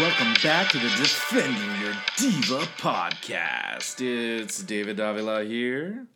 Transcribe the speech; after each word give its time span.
Welcome 0.00 0.32
back 0.42 0.70
to 0.70 0.78
the 0.78 0.88
Defending 0.88 1.78
Your 1.78 1.92
Diva 2.16 2.64
podcast. 2.78 4.00
It's 4.00 4.62
David 4.62 4.96
Davila 4.96 5.44
here. 5.44 6.06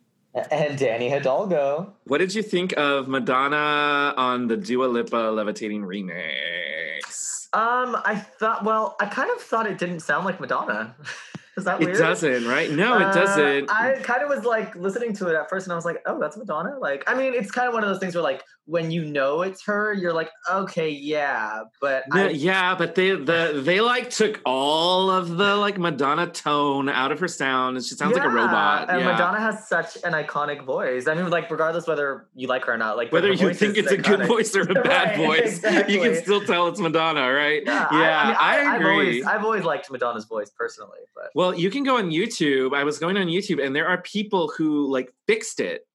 And 0.49 0.75
Danny 0.75 1.07
Hidalgo. 1.07 1.93
What 2.05 2.17
did 2.17 2.33
you 2.33 2.41
think 2.41 2.73
of 2.77 3.07
Madonna 3.07 4.15
on 4.17 4.47
the 4.47 4.57
Dua 4.57 4.85
Lipa 4.85 5.15
Levitating 5.15 5.83
remix? 5.83 7.47
Um, 7.53 7.95
I 8.03 8.15
thought. 8.15 8.63
Well, 8.63 8.95
I 8.99 9.05
kind 9.05 9.29
of 9.29 9.39
thought 9.39 9.67
it 9.67 9.77
didn't 9.77 9.99
sound 9.99 10.25
like 10.25 10.39
Madonna. 10.39 10.95
Is 11.57 11.63
that 11.63 11.81
It 11.81 11.97
doesn't, 11.97 12.47
right? 12.47 12.69
No, 12.69 12.97
it 12.99 13.03
Uh, 13.07 13.13
doesn't. 13.13 13.71
I 13.71 13.93
kind 14.03 14.21
of 14.21 14.29
was 14.29 14.43
like 14.43 14.75
listening 14.75 15.13
to 15.13 15.27
it 15.27 15.35
at 15.35 15.49
first, 15.49 15.65
and 15.67 15.73
I 15.73 15.75
was 15.75 15.85
like, 15.85 16.01
"Oh, 16.05 16.19
that's 16.19 16.35
Madonna." 16.35 16.77
Like, 16.79 17.03
I 17.07 17.13
mean, 17.15 17.33
it's 17.33 17.49
kind 17.51 17.67
of 17.67 17.73
one 17.73 17.83
of 17.83 17.89
those 17.89 17.99
things 17.99 18.13
where, 18.13 18.23
like, 18.23 18.43
when 18.65 18.89
you 18.91 19.05
know 19.05 19.41
it's 19.43 19.63
her, 19.65 19.93
you're 19.93 20.11
like, 20.11 20.31
"Okay, 20.51 20.89
yeah," 20.89 21.61
but 21.79 22.03
No, 22.13 22.25
I, 22.25 22.29
yeah, 22.29 22.75
but 22.75 22.95
they 22.95 23.11
the 23.11 23.61
they 23.63 23.79
like 23.79 24.09
took 24.09 24.41
all 24.45 25.09
of 25.09 25.37
the 25.37 25.55
like 25.55 25.77
Madonna 25.77 26.27
tone 26.27 26.89
out 26.89 27.11
of 27.13 27.19
her 27.21 27.27
sound. 27.27 27.81
She 27.85 27.95
sounds 27.95 28.15
like 28.15 28.25
a 28.25 28.29
robot. 28.29 28.89
And 28.89 28.99
yeah. 28.99 29.11
Madonna 29.13 29.39
has 29.39 29.67
such 29.67 29.95
an 30.03 30.11
iconic 30.13 30.63
voice. 30.65 31.07
I 31.07 31.13
mean, 31.13 31.29
like, 31.29 31.49
regardless 31.49 31.87
whether 31.87 32.27
you 32.35 32.47
like 32.47 32.65
her 32.65 32.73
or 32.73 32.77
not, 32.77 32.97
like, 32.97 33.11
Whether 33.13 33.31
you 33.31 33.53
think 33.53 33.77
it's 33.77 33.91
a 33.91 33.97
good 33.97 34.25
voice 34.27 34.53
or 34.55 34.61
a 34.63 34.73
bad 34.83 35.17
Right, 35.17 35.17
voice, 35.17 35.63
you 35.87 35.99
can 36.01 36.15
still 36.15 36.41
tell 36.41 36.67
it's 36.67 36.79
Madonna, 36.79 37.31
right? 37.31 37.61
Yeah, 37.65 37.87
Yeah, 37.91 38.19
I, 38.19 38.27
mean, 38.27 38.35
I 38.39 38.57
I, 38.57 38.73
I've 38.75 38.81
agree. 38.81 38.91
always, 38.91 39.25
I've 39.25 39.43
always 39.45 39.63
liked 39.63 39.91
Madonna's 39.91 40.25
voice 40.25 40.49
personally, 40.49 40.99
but 41.15 41.29
Well, 41.35 41.44
you 41.53 41.69
can 41.69 41.83
go 41.83 41.97
on 41.97 42.11
YouTube. 42.11 42.75
I 42.75 42.83
was 42.83 42.99
going 42.99 43.17
on 43.17 43.27
YouTube, 43.27 43.63
and 43.63 43.75
there 43.75 43.87
are 43.87 44.01
people 44.01 44.51
who 44.57 44.91
like 44.91 45.13
fixed 45.27 45.59
it. 45.59 45.87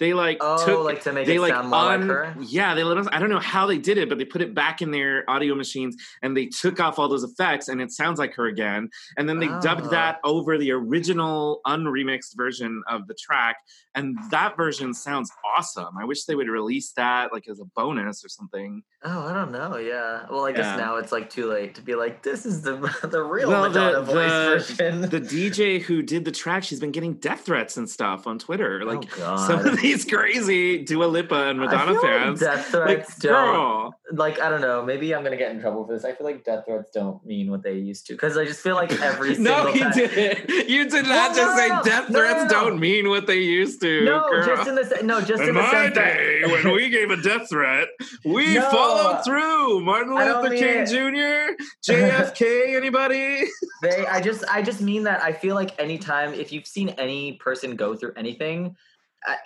They 0.00 0.12
like 0.12 0.38
oh, 0.40 0.64
took 0.66 0.84
like 0.84 1.02
to 1.04 1.12
make 1.12 1.26
they 1.26 1.36
it 1.36 1.40
like 1.40 1.52
sound 1.52 1.68
more 1.70 1.78
un- 1.78 2.00
like 2.08 2.08
her. 2.10 2.34
yeah 2.40 2.74
they 2.74 2.82
let 2.82 2.98
us. 2.98 3.06
I 3.12 3.20
don't 3.20 3.30
know 3.30 3.38
how 3.38 3.66
they 3.66 3.78
did 3.78 3.96
it, 3.96 4.08
but 4.08 4.18
they 4.18 4.24
put 4.24 4.42
it 4.42 4.52
back 4.54 4.82
in 4.82 4.90
their 4.90 5.28
audio 5.30 5.54
machines 5.54 5.96
and 6.20 6.36
they 6.36 6.46
took 6.46 6.80
off 6.80 6.98
all 6.98 7.08
those 7.08 7.22
effects, 7.22 7.68
and 7.68 7.80
it 7.80 7.92
sounds 7.92 8.18
like 8.18 8.34
her 8.34 8.46
again. 8.46 8.88
And 9.16 9.28
then 9.28 9.38
they 9.38 9.48
Oh. 9.48 9.60
dubbed 9.60 9.90
that 9.90 10.18
over 10.24 10.58
the 10.58 10.72
original 10.72 11.60
unremixed 11.66 12.36
version 12.36 12.82
of 12.88 13.06
the 13.06 13.14
track, 13.14 13.56
and 13.94 14.16
that 14.30 14.56
version 14.56 14.94
sounds 14.94 15.30
awesome. 15.56 15.96
I 16.00 16.04
wish 16.04 16.24
they 16.24 16.34
would 16.34 16.48
release 16.48 16.92
that 16.96 17.32
like 17.32 17.46
as 17.48 17.60
a 17.60 17.64
bonus 17.76 18.24
or 18.24 18.28
something. 18.28 18.82
Oh, 19.04 19.26
I 19.28 19.32
don't 19.32 19.52
know. 19.52 19.76
Yeah. 19.76 20.26
Well, 20.30 20.44
I 20.46 20.52
guess 20.52 20.64
Yeah. 20.64 20.76
now 20.76 20.96
it's 20.96 21.12
like 21.12 21.30
too 21.30 21.46
late 21.48 21.74
to 21.76 21.82
be 21.82 21.94
like, 21.94 22.22
this 22.22 22.44
is 22.46 22.62
the 22.62 22.74
the 23.08 23.22
real 23.22 23.48
Well, 23.48 23.70
the- 23.70 24.00
voice 24.02 24.66
the- 24.66 24.74
version. 24.74 25.00
The 25.02 25.20
DJ 25.20 25.80
who 25.80 26.02
did 26.02 26.24
the 26.24 26.32
track, 26.32 26.64
she's 26.64 26.80
been 26.80 26.90
getting 26.90 27.14
death 27.14 27.42
threats 27.42 27.76
and 27.76 27.88
stuff 27.88 28.26
on 28.26 28.38
Twitter. 28.40 28.80
Oh, 28.82 28.86
like 28.86 29.04
oh 29.14 29.18
God. 29.18 29.46
These 29.84 30.04
crazy 30.04 30.84
Dua 30.84 31.04
Lipa 31.04 31.48
and 31.50 31.58
Madonna 31.60 32.00
fans. 32.00 32.40
Like 32.40 32.50
death 32.56 32.74
like, 32.74 32.84
threats 32.86 33.16
don't 33.18 33.32
girl, 33.32 33.94
like. 34.12 34.40
I 34.40 34.48
don't 34.48 34.60
know. 34.60 34.82
Maybe 34.84 35.14
I'm 35.14 35.22
gonna 35.22 35.36
get 35.36 35.50
in 35.52 35.60
trouble 35.60 35.86
for 35.86 35.92
this. 35.92 36.04
I 36.04 36.12
feel 36.12 36.26
like 36.26 36.44
death 36.44 36.64
threats 36.66 36.90
don't 36.92 37.24
mean 37.26 37.50
what 37.50 37.62
they 37.62 37.74
used 37.74 38.06
to 38.06 38.14
because 38.14 38.36
I 38.36 38.44
just 38.44 38.60
feel 38.60 38.74
like 38.74 38.92
every 39.00 39.36
no, 39.38 39.68
you 39.68 39.80
time. 39.80 39.92
didn't. 39.92 40.68
You 40.68 40.88
did 40.88 41.04
not 41.06 41.32
Well, 41.32 41.34
just 41.34 41.56
no, 41.56 41.56
say 41.56 41.68
no, 41.68 41.76
no. 41.76 41.82
death 41.82 42.10
No, 42.10 42.18
no, 42.18 42.24
threats 42.24 42.52
no. 42.52 42.60
don't 42.60 42.80
mean 42.80 43.08
what 43.08 43.26
they 43.26 43.38
used 43.40 43.80
to. 43.82 44.04
No, 44.04 44.20
girl. 44.30 44.46
just 44.46 44.68
in 44.68 44.74
the 44.74 44.84
se- 44.84 45.02
no, 45.04 45.20
just 45.20 45.42
in, 45.42 45.48
in 45.50 45.54
the 45.54 45.60
my 45.62 45.90
day, 45.90 46.42
when 46.46 46.72
we 46.74 46.88
gave 46.88 47.10
a 47.10 47.16
death 47.16 47.48
threat, 47.50 47.88
we 48.24 48.54
No. 48.54 48.70
followed 48.70 49.22
through. 49.24 49.80
Martin 49.80 50.14
Luther 50.14 50.54
King. 50.56 50.86
Jr., 50.86 51.54
JFK, 51.86 52.76
anybody? 52.76 53.44
they 53.82 54.06
i 54.06 54.20
just 54.20 54.44
i 54.50 54.62
just 54.62 54.80
mean 54.80 55.02
that 55.04 55.22
i 55.22 55.32
feel 55.32 55.54
like 55.54 55.78
anytime 55.80 56.32
if 56.34 56.52
you've 56.52 56.66
seen 56.66 56.88
any 56.90 57.34
person 57.34 57.76
go 57.76 57.94
through 57.94 58.12
anything 58.16 58.74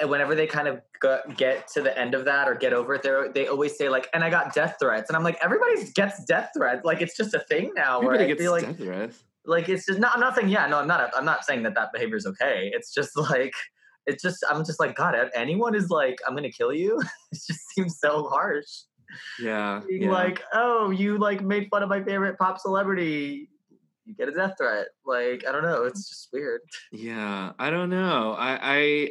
whenever 0.07 0.35
they 0.35 0.47
kind 0.47 0.67
of 0.69 0.81
go, 1.01 1.21
get 1.37 1.69
to 1.69 1.81
the 1.81 1.97
end 1.99 2.15
of 2.15 2.25
that 2.25 2.49
or 2.49 2.55
get 2.55 2.73
over 2.73 2.95
it 2.95 3.03
they 3.03 3.43
they 3.43 3.47
always 3.49 3.77
say 3.77 3.89
like 3.89 4.09
and 4.13 4.25
i 4.25 4.31
got 4.31 4.53
death 4.55 4.77
threats 4.81 5.09
and 5.11 5.17
i'm 5.17 5.23
like 5.23 5.39
everybody 5.43 5.85
gets 5.93 6.25
death 6.25 6.51
threats 6.57 6.85
like 6.85 7.01
it's 7.01 7.17
just 7.17 7.35
a 7.35 7.41
thing 7.41 7.73
now 7.77 7.99
Everybody 8.01 8.27
gets 8.27 8.41
feel 8.41 8.53
like 8.53 8.65
death 8.67 8.77
threats. 8.79 9.25
like 9.45 9.69
it's 9.69 9.87
just 9.87 9.99
not 10.01 10.15
i'm 10.15 10.21
not 10.21 10.35
saying 10.35 10.49
yeah 10.49 10.67
no 10.67 10.79
i'm 10.79 10.89
not 10.89 11.11
i'm 11.17 11.25
not 11.25 11.45
saying 11.45 11.63
that 11.63 11.75
that 11.75 11.93
behavior 11.93 12.17
is 12.17 12.27
okay 12.27 12.71
it's 12.75 12.93
just 12.93 13.17
like 13.17 13.53
it's 14.07 14.23
just 14.23 14.45
i'm 14.51 14.65
just 14.65 14.81
like 14.81 14.97
god 14.97 15.15
if 15.15 15.29
anyone 15.35 15.75
is 15.75 15.91
like 15.91 16.19
i'm 16.27 16.35
gonna 16.35 16.51
kill 16.51 16.73
you 16.73 17.01
it 17.33 17.39
just 17.47 17.61
seems 17.71 17.99
so 18.01 18.25
harsh 18.29 18.67
Yeah. 19.41 19.81
being 19.89 20.03
yeah. 20.03 20.11
like, 20.11 20.43
oh, 20.53 20.91
you 20.91 21.17
like 21.17 21.41
made 21.43 21.69
fun 21.71 21.83
of 21.83 21.89
my 21.89 22.03
favorite 22.03 22.37
pop 22.39 22.59
celebrity, 22.61 23.49
you 24.05 24.15
get 24.15 24.29
a 24.29 24.33
death 24.33 24.55
threat. 24.59 24.89
Like, 25.09 25.45
I 25.49 25.53
don't 25.53 25.63
know, 25.63 25.85
it's 25.85 26.09
just 26.09 26.29
weird. 26.33 26.61
Yeah, 26.93 27.53
I 27.59 27.71
don't 27.71 27.89
know. 27.89 28.35
I, 28.39 28.59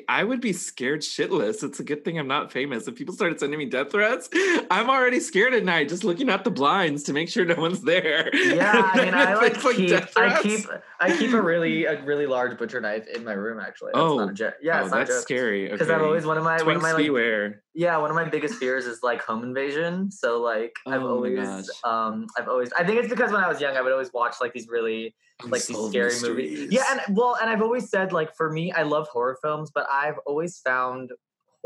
I 0.08 0.20
I 0.20 0.24
would 0.24 0.40
be 0.42 0.54
scared 0.54 1.02
shitless. 1.02 1.64
It's 1.64 1.80
a 1.80 1.84
good 1.84 2.06
thing 2.06 2.20
I'm 2.20 2.28
not 2.28 2.52
famous. 2.52 2.88
If 2.88 2.96
people 2.96 3.16
started 3.16 3.40
sending 3.40 3.58
me 3.58 3.66
death 3.66 3.92
threats, 3.92 4.30
I'm 4.70 4.90
already 4.90 5.20
scared 5.20 5.54
at 5.56 5.66
night, 5.66 5.90
just 5.90 6.04
looking 6.04 6.30
out 6.30 6.44
the 6.44 6.52
blinds 6.52 7.04
to 7.04 7.14
make 7.14 7.30
sure 7.30 7.44
no 7.46 7.56
one's 7.56 7.82
there. 7.82 8.30
Yeah, 8.36 8.92
I 8.94 9.04
mean, 9.06 9.14
I 9.14 9.34
like, 9.42 9.56
it's 9.56 9.76
keep, 9.76 10.18
I 10.18 10.42
keep, 10.42 10.60
I 11.00 11.18
keep 11.18 11.34
a 11.34 11.42
really, 11.42 11.86
a 11.94 12.02
really 12.04 12.28
large 12.28 12.58
butcher 12.58 12.80
knife 12.80 13.08
in 13.08 13.24
my 13.24 13.34
room. 13.34 13.60
Actually, 13.60 13.92
that's 13.96 14.04
Oh. 14.04 14.18
not 14.18 14.30
a 14.30 14.34
joke. 14.34 14.54
Yeah, 14.62 14.80
oh, 14.80 14.84
it's 14.84 14.92
not 14.92 15.08
that's 15.08 15.22
scary. 15.22 15.68
Because 15.70 15.88
okay. 15.90 15.96
I'm 15.98 16.04
always 16.06 16.26
one 16.26 16.38
of 16.38 16.44
my, 16.44 16.62
one 16.62 16.76
of 16.76 16.82
my, 16.84 16.92
like, 16.92 17.04
beware. 17.06 17.64
yeah, 17.74 17.98
one 17.98 18.12
of 18.12 18.16
my 18.16 18.26
biggest 18.26 18.56
fears 18.56 18.86
is 18.86 19.02
like 19.02 19.22
home 19.22 19.44
invasion. 19.44 20.12
So 20.12 20.40
like, 20.42 20.74
I've 20.86 21.02
Oh 21.02 21.16
always, 21.16 21.72
um, 21.84 22.28
I've 22.38 22.48
always, 22.48 22.72
I 22.74 22.84
think 22.84 23.00
it's 23.00 23.10
because 23.10 23.32
when 23.32 23.44
I 23.44 23.48
was 23.48 23.60
young, 23.60 23.76
I 23.76 23.82
would 23.82 23.92
always 23.92 24.12
watch 24.14 24.36
like 24.42 24.54
these 24.54 24.68
really 24.70 25.16
like 25.44 25.66
these 25.66 25.78
scary 25.90 26.06
mysteries. 26.06 26.60
movies. 26.60 26.72
Yeah, 26.72 26.84
and 26.92 27.16
well, 27.16 27.38
and 27.40 27.50
I've 27.50 27.62
always 27.62 27.90
said 27.90 28.12
like 28.12 28.36
for 28.36 28.52
me, 28.52 28.72
I 28.72 28.84
love 28.84 29.08
horror 29.08 29.38
films, 29.42 29.72
but 29.74 29.88
I've 29.92 30.18
always 30.26 30.58
found 30.60 31.12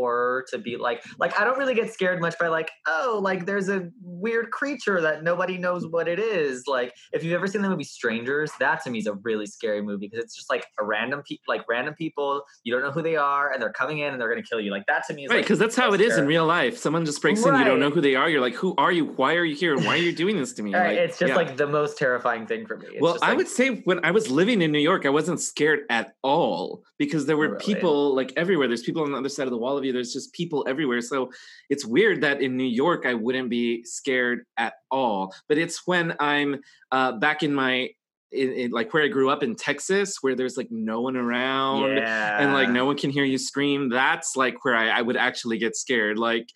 horror 0.02 0.46
to 0.50 0.58
be 0.58 0.78
like 0.78 1.04
like 1.20 1.40
I 1.40 1.44
don't 1.44 1.58
really 1.58 1.76
get 1.76 1.94
scared 1.94 2.20
much 2.22 2.38
by 2.40 2.48
like 2.48 2.72
oh 2.88 3.20
like 3.22 3.46
there's 3.46 3.70
a 3.70 3.90
weird 4.02 4.50
creature 4.52 5.00
that 5.02 5.24
nobody 5.24 5.58
knows 5.58 5.86
what 5.88 6.08
it 6.08 6.20
is. 6.20 6.64
Like 6.68 6.94
if 7.14 7.24
you've 7.24 7.34
ever 7.34 7.48
seen 7.48 7.62
the 7.62 7.70
movie 7.70 7.84
Strangers, 7.84 8.52
that 8.60 8.84
to 8.84 8.90
me 8.90 9.00
is 9.00 9.08
a 9.08 9.14
really 9.14 9.46
scary 9.46 9.82
movie 9.82 10.08
because 10.08 10.24
it's 10.24 10.36
just 10.36 10.50
like 10.50 10.66
a 10.80 10.84
random 10.84 11.22
people 11.24 11.44
like 11.48 11.62
random 11.70 11.94
people 11.94 12.42
you 12.64 12.74
don't 12.74 12.84
know 12.84 12.92
who 12.92 13.02
they 13.02 13.16
are 13.16 13.52
and 13.52 13.62
they're 13.62 13.72
coming 13.74 14.00
in 14.00 14.12
and 14.14 14.20
they're 14.20 14.30
gonna 14.30 14.42
kill 14.44 14.60
you. 14.60 14.72
Like 14.72 14.86
that 14.88 15.06
to 15.08 15.14
me 15.14 15.26
is 15.26 15.30
Right, 15.30 15.38
like 15.38 15.46
because 15.46 15.60
that's 15.60 15.76
how 15.76 15.94
it 15.94 16.02
is 16.02 16.18
in 16.18 16.26
real 16.26 16.46
life. 16.46 16.78
Someone 16.78 17.06
just 17.06 17.22
breaks 17.22 17.46
in, 17.46 17.54
you 17.56 17.64
don't 17.64 17.80
know 17.80 17.90
who 17.92 18.02
they 18.02 18.16
are. 18.16 18.30
You're 18.30 18.42
like, 18.42 18.56
"Who 18.56 18.74
are 18.78 18.92
you? 18.92 19.06
Why 19.06 19.36
are 19.36 19.46
you 19.46 19.56
here? 19.56 19.78
Why 19.78 19.94
are 19.98 20.04
you 20.10 20.14
doing 20.24 20.38
this 20.38 20.54
to 20.54 20.64
me?" 20.64 20.74
Uh, 20.74 20.80
Like, 20.84 20.98
it's 20.98 21.20
just 21.20 21.30
yeah. 21.30 21.36
like 21.36 21.58
the 21.58 21.68
most 21.68 21.98
terrifying 21.98 22.46
thing 22.48 22.66
for 22.66 22.78
me. 22.78 22.88
It's 22.94 23.02
well, 23.02 23.18
I 23.22 23.30
like- 23.30 23.38
would 23.40 23.48
say 23.48 23.68
when 23.90 24.04
I 24.04 24.12
was 24.12 24.30
living 24.32 24.62
in 24.62 24.72
New 24.72 24.80
York, 24.80 25.06
I 25.06 25.10
wasn't 25.10 25.40
scared 25.40 25.82
at 25.90 26.16
all 26.24 26.84
because 26.98 27.26
there 27.26 27.38
were 27.38 27.50
really? 27.50 27.64
people 27.64 28.16
like 28.16 28.34
everywhere. 28.38 28.68
There's 28.68 28.84
people 28.84 29.04
on 29.04 29.12
the 29.12 29.18
other 29.18 29.30
side 29.30 29.48
of 29.48 29.52
the 29.52 29.58
wall 29.58 29.78
of 29.78 29.84
you. 29.86 29.91
There's 29.92 30.14
just 30.14 30.34
people 30.34 30.66
everywhere. 30.68 31.02
So 31.02 31.32
it's 31.70 31.86
weird 31.86 32.22
that 32.22 32.42
in 32.42 32.58
New 32.58 32.64
York 32.64 33.06
I 33.06 33.14
wouldn't 33.14 33.50
be 33.50 33.84
scared 33.84 34.46
at 34.58 34.74
all. 34.90 35.34
But 35.48 35.58
it's 35.58 35.86
when 35.86 36.16
I'm 36.20 36.62
uh, 36.92 37.14
back 37.14 37.44
in 37.44 37.54
my 37.54 37.90
in, 38.32 38.54
in, 38.54 38.72
like 38.72 38.94
where 38.94 39.04
I 39.04 39.08
grew 39.08 39.30
up 39.30 39.44
in 39.44 39.56
Texas, 39.56 40.18
where 40.22 40.36
there's 40.36 40.56
like 40.56 40.72
no 40.72 41.02
one 41.02 41.18
around 41.18 41.98
yeah. 41.98 42.42
and 42.42 42.54
like 42.54 42.70
no 42.70 42.86
one 42.86 42.98
can 42.98 43.10
hear 43.10 43.26
you 43.26 43.38
scream. 43.38 43.90
That's 43.90 44.36
like 44.36 44.64
where 44.64 44.76
I, 44.76 44.90
I 44.90 45.02
would 45.02 45.18
actually 45.18 45.58
get 45.58 45.76
scared, 45.76 46.18
like 46.18 46.48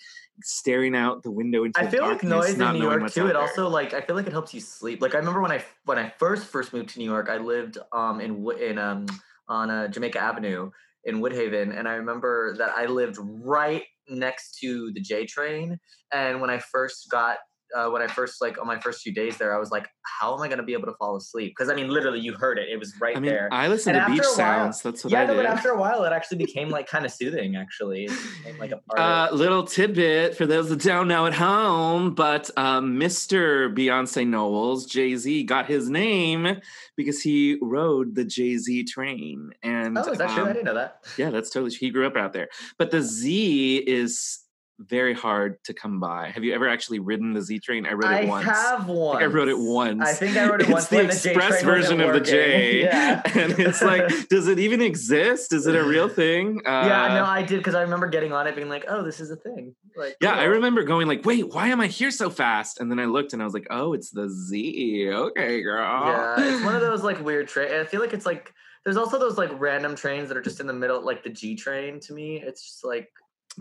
staring 0.44 0.96
out 0.96 1.24
the 1.24 1.32
window 1.32 1.64
into 1.64 1.80
I 1.80 1.86
the 1.86 1.92
feel 1.92 2.02
like 2.02 2.22
darkness, 2.22 2.32
noise 2.32 2.60
in 2.60 2.74
New 2.74 2.82
York 2.82 3.12
too. 3.12 3.26
It 3.26 3.34
there. 3.34 3.42
also 3.42 3.68
like 3.68 3.94
I 3.94 4.02
feel 4.02 4.16
like 4.16 4.28
it 4.28 4.34
helps 4.34 4.54
you 4.54 4.62
sleep. 4.62 5.02
Like 5.02 5.16
I 5.16 5.18
remember 5.18 5.42
when 5.42 5.52
I 5.52 5.64
when 5.86 5.98
I 5.98 6.10
first 6.18 6.46
first 6.48 6.74
moved 6.74 6.90
to 6.90 7.00
New 7.00 7.06
York, 7.06 7.30
I 7.30 7.38
lived 7.38 7.78
um 7.92 8.22
in 8.22 8.50
in 8.60 8.78
um 8.78 9.06
on 9.48 9.70
uh, 9.70 9.88
Jamaica 9.88 10.20
Avenue 10.20 10.72
in 11.06 11.22
Woodhaven, 11.22 11.78
and 11.78 11.88
I 11.88 11.94
remember 11.94 12.56
that 12.58 12.72
I 12.76 12.86
lived 12.86 13.18
right 13.20 13.84
next 14.10 14.58
to 14.60 14.92
the 14.94 15.02
J 15.02 15.26
train. 15.26 15.78
And 16.12 16.42
when 16.42 16.50
I 16.50 16.60
first 16.60 17.08
got 17.10 17.38
uh, 17.76 17.90
when 17.90 18.02
I 18.02 18.08
first 18.08 18.42
like 18.42 18.60
on 18.60 18.68
my 18.68 18.80
first 18.80 19.02
few 19.02 19.14
days 19.14 19.38
there, 19.38 19.56
I 19.56 19.60
was 19.60 19.72
like, 19.72 19.88
how 20.04 20.36
am 20.36 20.42
I 20.42 20.48
going 20.48 20.58
to 20.60 20.64
be 20.64 20.74
able 20.74 20.86
to 20.88 20.94
fall 21.00 21.16
asleep? 21.16 21.54
Because 21.58 21.70
I 21.72 21.76
mean, 21.76 21.88
literally, 21.90 22.20
you 22.20 22.34
heard 22.34 22.58
it; 22.60 22.70
it 22.70 22.78
was 22.78 22.94
right 23.00 23.16
I 23.18 23.20
mean, 23.20 23.32
there. 23.32 23.50
I 23.52 23.68
listen 23.68 23.96
And 23.96 24.06
to 24.06 24.12
beach 24.12 24.22
while- 24.24 24.34
sounds. 24.36 24.82
That's 24.82 25.04
what 25.04 25.12
yeah, 25.12 25.22
I 25.22 25.26
no, 25.26 25.34
did. 25.34 25.44
but 25.44 25.46
after 25.48 25.70
a 25.70 25.78
while, 25.80 26.04
it 26.04 26.12
actually 26.14 26.38
became 26.38 26.70
like 26.70 26.88
kind 26.88 27.06
of 27.06 27.12
soothing. 27.12 27.56
Actually, 27.56 28.08
became 28.44 28.58
like 28.60 28.72
a 28.72 28.80
Uh, 29.00 29.30
little 29.32 29.64
tidbit 29.64 30.36
for 30.38 30.46
those 30.46 30.70
that 30.70 30.82
don't 30.82 31.08
know 31.08 31.26
at 31.26 31.34
home, 31.34 32.14
but 32.14 32.50
um, 32.58 32.98
Mr. 33.00 33.74
Beyonce 33.76 34.28
Knowles, 34.28 34.86
Jay 34.86 35.16
Z, 35.16 35.44
got 35.44 35.66
his 35.68 35.90
name 35.90 36.60
because 36.96 37.22
he 37.22 37.58
rode 37.62 38.16
the 38.16 38.24
Jay 38.26 38.58
Z 38.58 38.84
train. 38.86 39.52
And 39.64 39.98
Oh, 39.98 40.02
is 40.12 40.18
that 40.18 40.30
true? 40.32 40.44
I 40.44 40.48
um, 40.48 40.54
didn't 40.54 40.66
know 40.66 40.76
that. 40.76 41.00
yeah, 41.18 41.30
that's 41.30 41.50
totally. 41.50 41.72
True. 41.72 41.80
He 41.88 41.90
grew 41.90 42.06
up 42.08 42.16
out 42.16 42.34
there, 42.34 42.50
but 42.78 42.92
the 42.92 43.02
Z 43.02 43.78
is 43.88 44.40
very 44.80 45.14
hard 45.14 45.64
to 45.64 45.74
come 45.74 46.00
by. 46.00 46.30
Have 46.30 46.44
you 46.44 46.54
ever 46.54 46.68
actually 46.68 47.00
ridden 47.00 47.34
the 47.34 47.42
Z 47.42 47.60
train? 47.60 47.86
I 47.86 47.94
rode 47.94 48.06
I 48.06 48.20
it 48.22 48.28
once. 48.28 48.46
have 48.46 48.90
I 48.90 48.92
one. 48.94 49.18
think 49.18 49.24
I 49.24 49.34
wrote 49.34 49.48
it 49.48 49.58
once. 49.58 50.02
I 50.02 50.14
think 50.14 50.38
I 50.38 50.50
wrote 50.50 50.62
it 50.62 50.64
it's 50.70 50.72
once 50.72 50.88
the 50.88 50.98
the 50.98 51.06
express 51.06 51.62
train 51.62 51.66
version 51.66 52.02
of 52.02 52.14
the. 52.14 52.20
J, 52.20 52.82
Yeah. 52.84 53.22
and 53.36 53.54
it's 53.60 53.82
like, 53.82 54.28
does 54.30 54.48
it 54.48 54.60
even 54.60 54.82
exist? 54.82 55.54
Is 55.54 55.68
it 55.68 55.76
a 55.76 55.84
real 55.84 56.10
thing? 56.10 56.62
Uh, 56.66 56.70
yeah, 56.70 57.08
no, 57.16 57.26
I 57.26 57.42
did 57.44 57.58
because 57.58 57.76
I 57.76 57.82
remember 57.82 58.08
getting 58.08 58.34
on 58.34 58.48
it, 58.48 58.56
being 58.56 58.70
like, 58.70 58.86
"Oh, 58.88 59.04
this 59.04 59.20
is 59.20 59.32
a 59.32 59.36
thing." 59.36 59.76
Like, 59.96 60.18
Yeah, 60.22 60.34
I 60.34 60.44
remember 60.44 60.84
going 60.84 61.08
like, 61.08 61.26
"Wait, 61.26 61.48
why 61.48 61.68
am 61.68 61.80
I 61.80 61.88
here 61.88 62.12
so 62.12 62.30
fast?" 62.30 62.80
And 62.80 62.92
then 62.92 63.00
I 63.00 63.06
looked 63.06 63.34
and 63.34 63.42
I 63.42 63.46
was 63.46 63.54
like, 63.54 63.68
"Oh, 63.70 63.94
it's 63.94 64.10
the 64.12 64.30
Z. 64.30 65.10
Okay, 65.10 65.62
girl." 65.62 65.82
Yeah, 66.06 66.36
it's 66.38 66.66
one 66.66 66.76
of 66.76 66.82
those 66.82 67.04
like 67.04 67.24
weird 67.24 67.48
train. 67.48 67.74
I 67.74 67.86
feel 67.86 68.02
like 68.02 68.14
it's 68.14 68.26
like 68.26 68.54
there's 68.84 68.98
also 68.98 69.18
those 69.18 69.38
like 69.38 69.50
random 69.60 69.96
trains 69.96 70.28
that 70.28 70.38
are 70.38 70.42
just 70.42 70.60
in 70.60 70.68
the 70.68 70.74
middle, 70.74 71.04
like 71.04 71.24
the 71.24 71.30
G 71.30 71.56
train. 71.56 72.00
To 72.02 72.14
me, 72.14 72.42
it's 72.46 72.62
just 72.64 72.84
like 72.86 73.10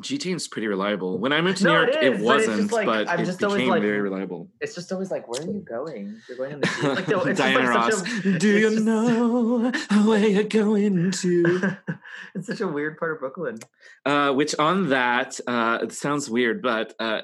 G 0.00 0.18
Tane's 0.18 0.48
pretty 0.48 0.66
reliable. 0.66 1.18
When 1.18 1.32
I 1.32 1.40
moved 1.40 1.58
to 1.58 1.64
No, 1.64 1.72
New 1.84 1.92
York, 1.92 2.02
is, 2.02 2.20
it, 2.20 2.24
wasn't, 2.24 2.60
just 2.62 2.72
like- 2.72 2.86
but 2.86 3.08
I'm 3.08 3.20
it 3.20 3.26
just 3.26 3.38
became 3.38 3.68
like- 3.68 3.82
very 3.82 4.00
reliable. 4.00 4.50
It's 4.60 4.74
just 4.74 4.90
always 4.92 5.10
like, 5.10 5.28
where 5.28 5.40
are 5.40 5.44
you 5.44 5.64
going? 5.66 6.20
You're 6.28 6.36
going 6.36 6.52
in 6.52 6.60
the. 6.60 6.68
Like, 7.14 7.26
it's 7.28 7.38
Diana 7.38 7.58
like 7.60 7.68
Ross, 7.68 8.02
a, 8.24 8.38
do 8.38 8.48
you 8.48 8.70
just- 8.70 8.82
know 8.84 9.70
where 10.04 10.26
you're 10.26 10.42
going 10.44 11.10
to? 11.12 11.76
it's 12.34 12.46
such 12.48 12.60
a 12.60 12.66
weird 12.68 12.98
part 12.98 13.12
of 13.12 13.20
Brooklyn. 13.20 13.58
Uh, 14.04 14.32
which 14.32 14.54
on 14.58 14.88
that, 14.88 15.38
uh, 15.46 15.78
it 15.82 15.92
sounds 15.92 16.28
weird, 16.28 16.60
but 16.60 16.92
uh, 16.98 17.22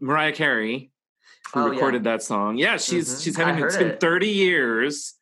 Mariah 0.00 0.32
Carey, 0.32 0.90
who 1.54 1.60
Oh, 1.60 1.64
yeah. 1.66 1.70
recorded 1.72 2.04
that 2.04 2.22
song, 2.22 2.58
yeah, 2.58 2.76
she's 2.76 3.08
Mhm. 3.08 3.24
she's 3.24 3.36
having. 3.36 3.64
It's 3.64 3.76
been 3.78 3.88
it. 3.92 4.00
thirty 4.00 4.28
years. 4.28 5.14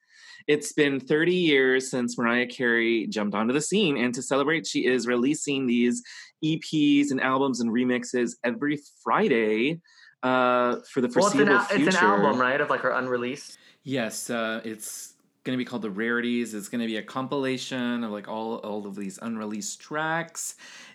It's 0.46 0.74
been 0.74 1.00
30 1.00 1.34
years 1.36 1.90
since 1.90 2.18
Mariah 2.18 2.46
Carey 2.46 3.06
jumped 3.06 3.34
onto 3.34 3.54
the 3.54 3.62
scene, 3.62 3.96
and 3.96 4.12
to 4.12 4.20
celebrate, 4.20 4.66
she 4.66 4.84
is 4.84 5.06
releasing 5.06 5.66
these 5.66 6.02
EPs 6.42 7.10
and 7.10 7.20
albums 7.20 7.60
and 7.60 7.70
remixes 7.70 8.36
every 8.44 8.78
Friday 9.02 9.80
uh, 10.22 10.76
for 10.90 11.00
the 11.00 11.08
Well, 11.14 11.26
it's 11.26 11.34
an, 11.34 11.46
foreseeable 11.46 11.64
future. 11.64 11.88
it's 11.88 11.96
an 11.96 12.04
album, 12.04 12.40
right, 12.40 12.60
of 12.60 12.70
like 12.70 12.80
her 12.80 12.90
unreleased. 12.90 13.58
Yes, 13.82 14.30
uh, 14.30 14.62
it's 14.64 15.14
going 15.44 15.56
to 15.56 15.62
be 15.62 15.66
called 15.66 15.82
the 15.82 15.90
Rarities. 15.90 16.54
It's 16.54 16.68
going 16.68 16.80
to 16.80 16.86
be 16.86 16.96
a 16.96 17.02
compilation 17.02 18.02
of 18.02 18.10
like 18.10 18.28
all 18.28 18.56
all 18.56 18.86
of 18.86 18.96
these 18.96 19.18
unreleased 19.20 19.80
tracks, 19.80 20.54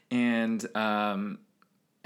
and 0.10 0.66
um, 0.76 1.38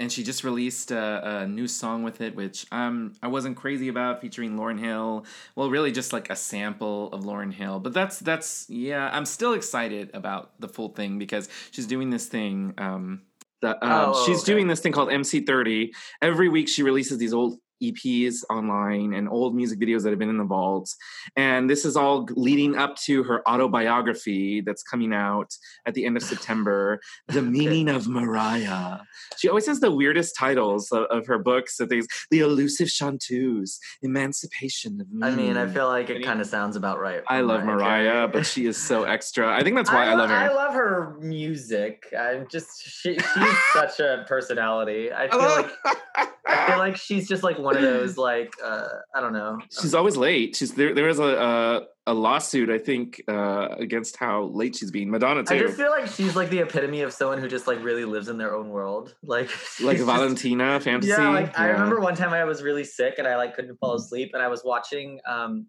and 0.04 0.12
she 0.12 0.22
just 0.22 0.44
released 0.44 0.90
a, 0.90 1.40
a 1.40 1.46
new 1.48 1.66
song 1.66 2.02
with 2.04 2.20
it, 2.20 2.36
which 2.36 2.66
um 2.70 3.14
I 3.22 3.28
wasn't 3.28 3.56
crazy 3.56 3.88
about, 3.88 4.20
featuring 4.20 4.56
Lauryn 4.56 4.78
Hill. 4.78 5.24
Well, 5.56 5.70
really 5.70 5.90
just 5.90 6.12
like 6.12 6.28
a 6.30 6.36
sample 6.36 7.10
of 7.14 7.22
Lauryn 7.22 7.52
Hill, 7.52 7.80
but 7.80 7.94
that's 7.94 8.18
that's 8.18 8.66
yeah. 8.68 9.10
I'm 9.12 9.24
still 9.24 9.54
excited 9.54 10.10
about 10.12 10.52
the 10.60 10.68
full 10.68 10.90
thing 10.90 11.18
because 11.18 11.48
she's 11.70 11.86
doing 11.86 12.10
this 12.10 12.26
thing. 12.26 12.74
Um, 12.76 13.22
that 13.62 13.78
um, 13.82 14.12
Oh, 14.14 14.26
she's 14.26 14.42
okay. 14.42 14.52
doing 14.52 14.66
this 14.68 14.80
thing 14.80 14.92
called 14.92 15.08
MC30. 15.08 15.90
Every 16.20 16.50
week 16.50 16.68
she 16.68 16.82
releases 16.82 17.16
these 17.16 17.32
old 17.32 17.58
EPs 17.82 18.44
online 18.50 19.14
and 19.14 19.28
old 19.28 19.54
music 19.54 19.78
videos 19.78 20.02
that 20.02 20.10
have 20.10 20.18
been 20.18 20.28
in 20.28 20.38
the 20.38 20.44
vaults. 20.44 20.96
And 21.36 21.68
this 21.68 21.84
is 21.84 21.96
all 21.96 22.26
leading 22.30 22.76
up 22.76 22.96
to 23.04 23.22
her 23.24 23.46
autobiography 23.48 24.60
that's 24.60 24.82
coming 24.82 25.12
out 25.12 25.54
at 25.86 25.94
the 25.94 26.06
end 26.06 26.16
of 26.16 26.22
September, 26.22 27.00
The 27.28 27.42
Meaning 27.42 27.88
of 27.88 28.08
Mariah. 28.08 28.98
She 29.36 29.48
always 29.48 29.66
has 29.66 29.80
the 29.80 29.90
weirdest 29.90 30.34
titles 30.38 30.90
of, 30.92 31.04
of 31.04 31.26
her 31.26 31.38
books. 31.38 31.76
So 31.76 31.86
things, 31.86 32.06
The 32.30 32.40
Elusive 32.40 32.88
Chanteuse, 32.88 33.78
Emancipation 34.02 35.00
of 35.00 35.06
I 35.22 35.30
mean, 35.34 35.56
I 35.56 35.66
feel 35.66 35.88
like 35.88 36.10
it 36.10 36.24
kind 36.24 36.40
of 36.40 36.46
sounds 36.46 36.76
about 36.76 37.00
right. 37.00 37.22
I 37.28 37.40
love 37.40 37.64
Mariah, 37.64 38.10
Carey. 38.12 38.28
but 38.28 38.46
she 38.54 38.66
is 38.66 38.76
so 38.76 39.04
extra. 39.04 39.54
I 39.54 39.62
think 39.62 39.76
that's 39.76 39.90
why 39.90 40.06
I, 40.06 40.10
lo- 40.10 40.18
love 40.18 40.30
her. 40.30 40.36
I 40.36 40.48
love 40.52 40.74
her 40.74 41.16
music. 41.20 42.12
I'm 42.18 42.46
just 42.50 42.82
she, 42.82 43.14
she's 43.14 43.58
such 43.72 44.00
a 44.00 44.24
personality. 44.28 45.12
I 45.12 45.28
feel 45.28 45.38
like 45.40 45.70
I 46.46 46.66
feel 46.66 46.78
like 46.78 46.96
she's 46.96 47.26
just 47.28 47.42
like 47.42 47.58
one 47.58 47.76
of 47.76 47.82
those 47.82 48.16
like 48.18 48.54
uh, 48.62 48.86
I 49.14 49.20
don't 49.20 49.32
know. 49.32 49.58
She's 49.80 49.94
always 49.94 50.16
late. 50.16 50.56
She's 50.56 50.72
there. 50.74 50.94
There 50.94 51.06
was 51.06 51.18
a 51.18 51.24
a, 51.24 51.86
a 52.06 52.14
lawsuit, 52.14 52.68
I 52.68 52.78
think, 52.78 53.22
uh, 53.28 53.68
against 53.78 54.16
how 54.16 54.44
late 54.44 54.76
she's 54.76 54.90
being. 54.90 55.10
Madonna 55.10 55.44
I 55.48 55.58
just 55.58 55.76
feel 55.76 55.90
like 55.90 56.06
she's 56.06 56.36
like 56.36 56.50
the 56.50 56.58
epitome 56.58 57.00
of 57.00 57.12
someone 57.12 57.38
who 57.38 57.48
just 57.48 57.66
like 57.66 57.82
really 57.82 58.04
lives 58.04 58.28
in 58.28 58.36
their 58.36 58.54
own 58.54 58.68
world. 58.68 59.14
Like 59.22 59.50
like 59.80 59.96
just- 59.96 60.06
Valentina 60.06 60.80
fantasy. 60.80 61.10
Yeah, 61.10 61.30
like 61.30 61.58
I 61.58 61.68
remember 61.68 62.00
one 62.00 62.14
time 62.14 62.32
I 62.32 62.44
was 62.44 62.62
really 62.62 62.84
sick 62.84 63.14
and 63.18 63.26
I 63.26 63.36
like 63.36 63.54
couldn't 63.54 63.76
fall 63.78 63.94
asleep 63.94 64.30
and 64.34 64.42
I 64.42 64.48
was 64.48 64.62
watching 64.64 65.20
um 65.26 65.66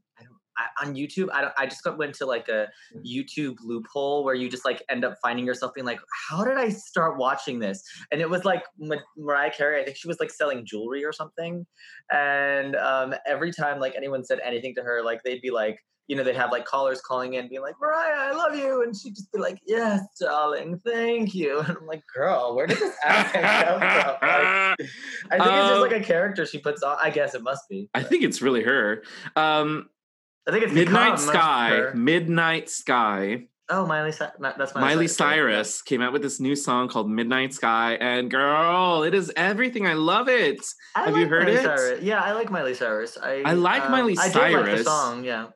I 0.57 0.85
on 0.85 0.95
YouTube. 0.95 1.29
I. 1.31 1.51
I 1.57 1.65
just 1.65 1.83
got, 1.83 1.97
went 1.97 2.13
to 2.15 2.25
like 2.25 2.47
a 2.49 2.67
YouTube 3.05 3.55
loophole 3.63 4.23
where 4.23 4.35
you 4.35 4.49
just 4.49 4.65
like 4.65 4.83
end 4.89 5.03
up 5.05 5.15
finding 5.21 5.45
yourself 5.45 5.73
being 5.73 5.85
like, 5.85 5.99
"How 6.29 6.43
did 6.43 6.57
I 6.57 6.69
start 6.69 7.17
watching 7.17 7.59
this?" 7.59 7.83
And 8.11 8.21
it 8.21 8.29
was 8.29 8.45
like 8.45 8.63
Ma- 8.79 8.95
Mariah 9.17 9.51
Carey. 9.51 9.81
I 9.81 9.85
think 9.85 9.97
she 9.97 10.07
was 10.07 10.19
like 10.19 10.31
selling 10.31 10.65
jewelry 10.65 11.03
or 11.03 11.11
something. 11.13 11.65
And 12.11 12.75
um, 12.75 13.15
every 13.25 13.51
time 13.51 13.79
like 13.79 13.95
anyone 13.95 14.23
said 14.23 14.39
anything 14.45 14.75
to 14.75 14.81
her, 14.83 15.03
like 15.03 15.21
they'd 15.23 15.41
be 15.41 15.51
like, 15.51 15.79
you 16.07 16.15
know, 16.15 16.23
they'd 16.23 16.35
have 16.35 16.51
like 16.51 16.65
callers 16.65 17.01
calling 17.01 17.33
in, 17.33 17.49
being 17.49 17.61
like, 17.61 17.73
"Mariah, 17.81 18.29
I 18.29 18.31
love 18.31 18.55
you," 18.55 18.83
and 18.83 18.95
she'd 18.95 19.15
just 19.15 19.31
be 19.31 19.39
like, 19.39 19.57
"Yes, 19.65 20.01
darling, 20.19 20.79
thank 20.85 21.33
you." 21.33 21.59
And 21.67 21.77
I'm 21.77 21.87
like, 21.87 22.03
"Girl, 22.13 22.55
where 22.55 22.67
did 22.67 22.77
this 22.77 22.95
accent 23.03 23.43
come 23.43 23.79
from?" 23.79 24.17
Like, 24.21 24.21
I 24.21 24.75
think 24.77 24.85
it's 25.31 25.67
just 25.67 25.73
Um, 25.73 25.81
like 25.81 25.91
a 25.93 26.03
character 26.03 26.45
she 26.45 26.59
puts 26.59 26.83
on. 26.83 26.97
I 27.01 27.09
guess 27.09 27.33
it 27.33 27.41
must 27.41 27.63
be. 27.69 27.89
I 27.95 28.03
think 28.03 28.23
it's 28.23 28.41
really 28.41 28.61
her. 28.63 29.03
Um, 29.35 29.89
I 30.47 30.51
think 30.51 30.63
it's 30.63 30.73
Midnight 30.73 31.19
Sky. 31.19 31.91
Midnight 31.93 32.69
Sky. 32.69 33.47
Oh, 33.67 33.87
Miley. 33.87 34.11
That's 34.11 34.39
Miley, 34.39 34.69
Miley 34.75 35.07
Cyrus. 35.07 35.15
Cyrus 35.17 35.81
came 35.81 36.01
out 36.01 36.13
with 36.13 36.21
this 36.21 36.39
new 36.39 36.55
song 36.55 36.87
called 36.87 37.09
Midnight 37.09 37.53
Sky, 37.53 37.93
and 37.95 38.29
girl, 38.29 39.01
it 39.03 39.15
is 39.15 39.31
everything. 39.35 39.87
I 39.87 39.93
love 39.93 40.29
it. 40.29 40.63
I 40.95 41.05
Have 41.05 41.17
you 41.17 41.27
heard 41.27 41.45
Miley 41.45 41.57
it? 41.57 41.63
Cyrus. 41.63 42.01
Yeah, 42.03 42.21
I 42.21 42.33
like 42.33 42.51
Miley 42.51 42.75
Cyrus. 42.75 43.17
I 43.21 43.41
I 43.43 43.53
like 43.53 43.83
um, 43.83 43.91
Miley 43.91 44.15
I 44.19 44.29
did 44.29 44.53
like 44.53 44.77
the 44.77 44.83
song. 44.83 45.23
Yeah. 45.23 45.47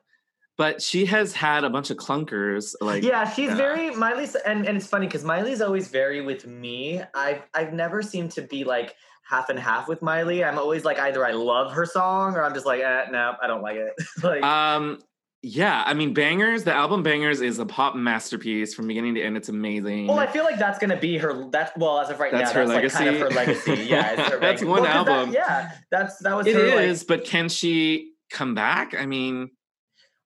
But 0.58 0.82
she 0.82 1.06
has 1.06 1.32
had 1.32 1.62
a 1.62 1.70
bunch 1.70 1.90
of 1.90 1.98
clunkers. 1.98 2.74
Like 2.80 3.04
yeah, 3.04 3.30
she's 3.30 3.50
yeah. 3.50 3.54
very 3.54 3.90
Miley's, 3.90 4.34
and 4.34 4.66
and 4.66 4.76
it's 4.76 4.88
funny 4.88 5.06
because 5.06 5.22
Miley's 5.22 5.60
always 5.62 5.86
very 5.88 6.20
with 6.20 6.46
me. 6.48 7.00
I've 7.14 7.42
I've 7.54 7.72
never 7.72 8.02
seemed 8.02 8.32
to 8.32 8.42
be 8.42 8.64
like 8.64 8.96
half 9.30 9.48
and 9.48 9.58
half 9.58 9.86
with 9.88 10.02
Miley. 10.02 10.44
I'm 10.44 10.58
always 10.58 10.84
like 10.84 10.98
either 10.98 11.24
I 11.24 11.30
love 11.30 11.72
her 11.72 11.86
song 11.86 12.34
or 12.34 12.42
I'm 12.42 12.52
just 12.52 12.66
like, 12.66 12.80
eh, 12.80 13.04
no, 13.10 13.34
I 13.40 13.46
don't 13.46 13.62
like 13.62 13.76
it. 13.76 13.92
like, 14.24 14.42
Um, 14.42 14.98
yeah, 15.42 15.82
I 15.86 15.94
mean, 15.94 16.14
Bangerz, 16.14 16.64
the 16.64 16.74
album 16.74 17.02
Bangerz 17.02 17.40
is 17.42 17.58
a 17.60 17.64
pop 17.64 17.94
masterpiece 17.94 18.74
from 18.74 18.88
beginning 18.88 19.14
to 19.14 19.22
end. 19.22 19.36
It's 19.38 19.48
amazing. 19.48 20.08
well, 20.08 20.18
I 20.18 20.26
feel 20.26 20.44
like 20.44 20.58
that's 20.58 20.78
gonna 20.78 20.98
be 20.98 21.16
her. 21.16 21.48
That's 21.50 21.70
well, 21.78 21.98
as 22.00 22.10
of 22.10 22.20
right 22.20 22.30
That's 22.32 22.52
now, 22.52 22.60
her 22.60 22.66
that's 22.66 22.94
like 22.94 23.04
kind 23.04 23.14
of 23.16 23.20
her 23.22 23.30
legacy. 23.30 23.70
legacy. 23.70 23.86
Yeah, 23.88 24.02
her 24.16 24.16
That's 24.16 24.42
legacy. 24.42 24.64
one 24.66 24.82
Well, 24.82 24.92
'cause 24.92 25.06
that- 25.06 25.16
album. 25.16 25.34
yeah, 25.34 25.70
that's 25.90 26.18
that 26.18 26.36
was 26.36 26.46
It 26.46 26.56
her. 26.56 26.76
like- 26.88 27.06
but 27.06 27.24
can 27.24 27.48
she 27.48 28.12
come 28.30 28.54
back? 28.54 28.94
I 28.98 29.06
mean, 29.06 29.50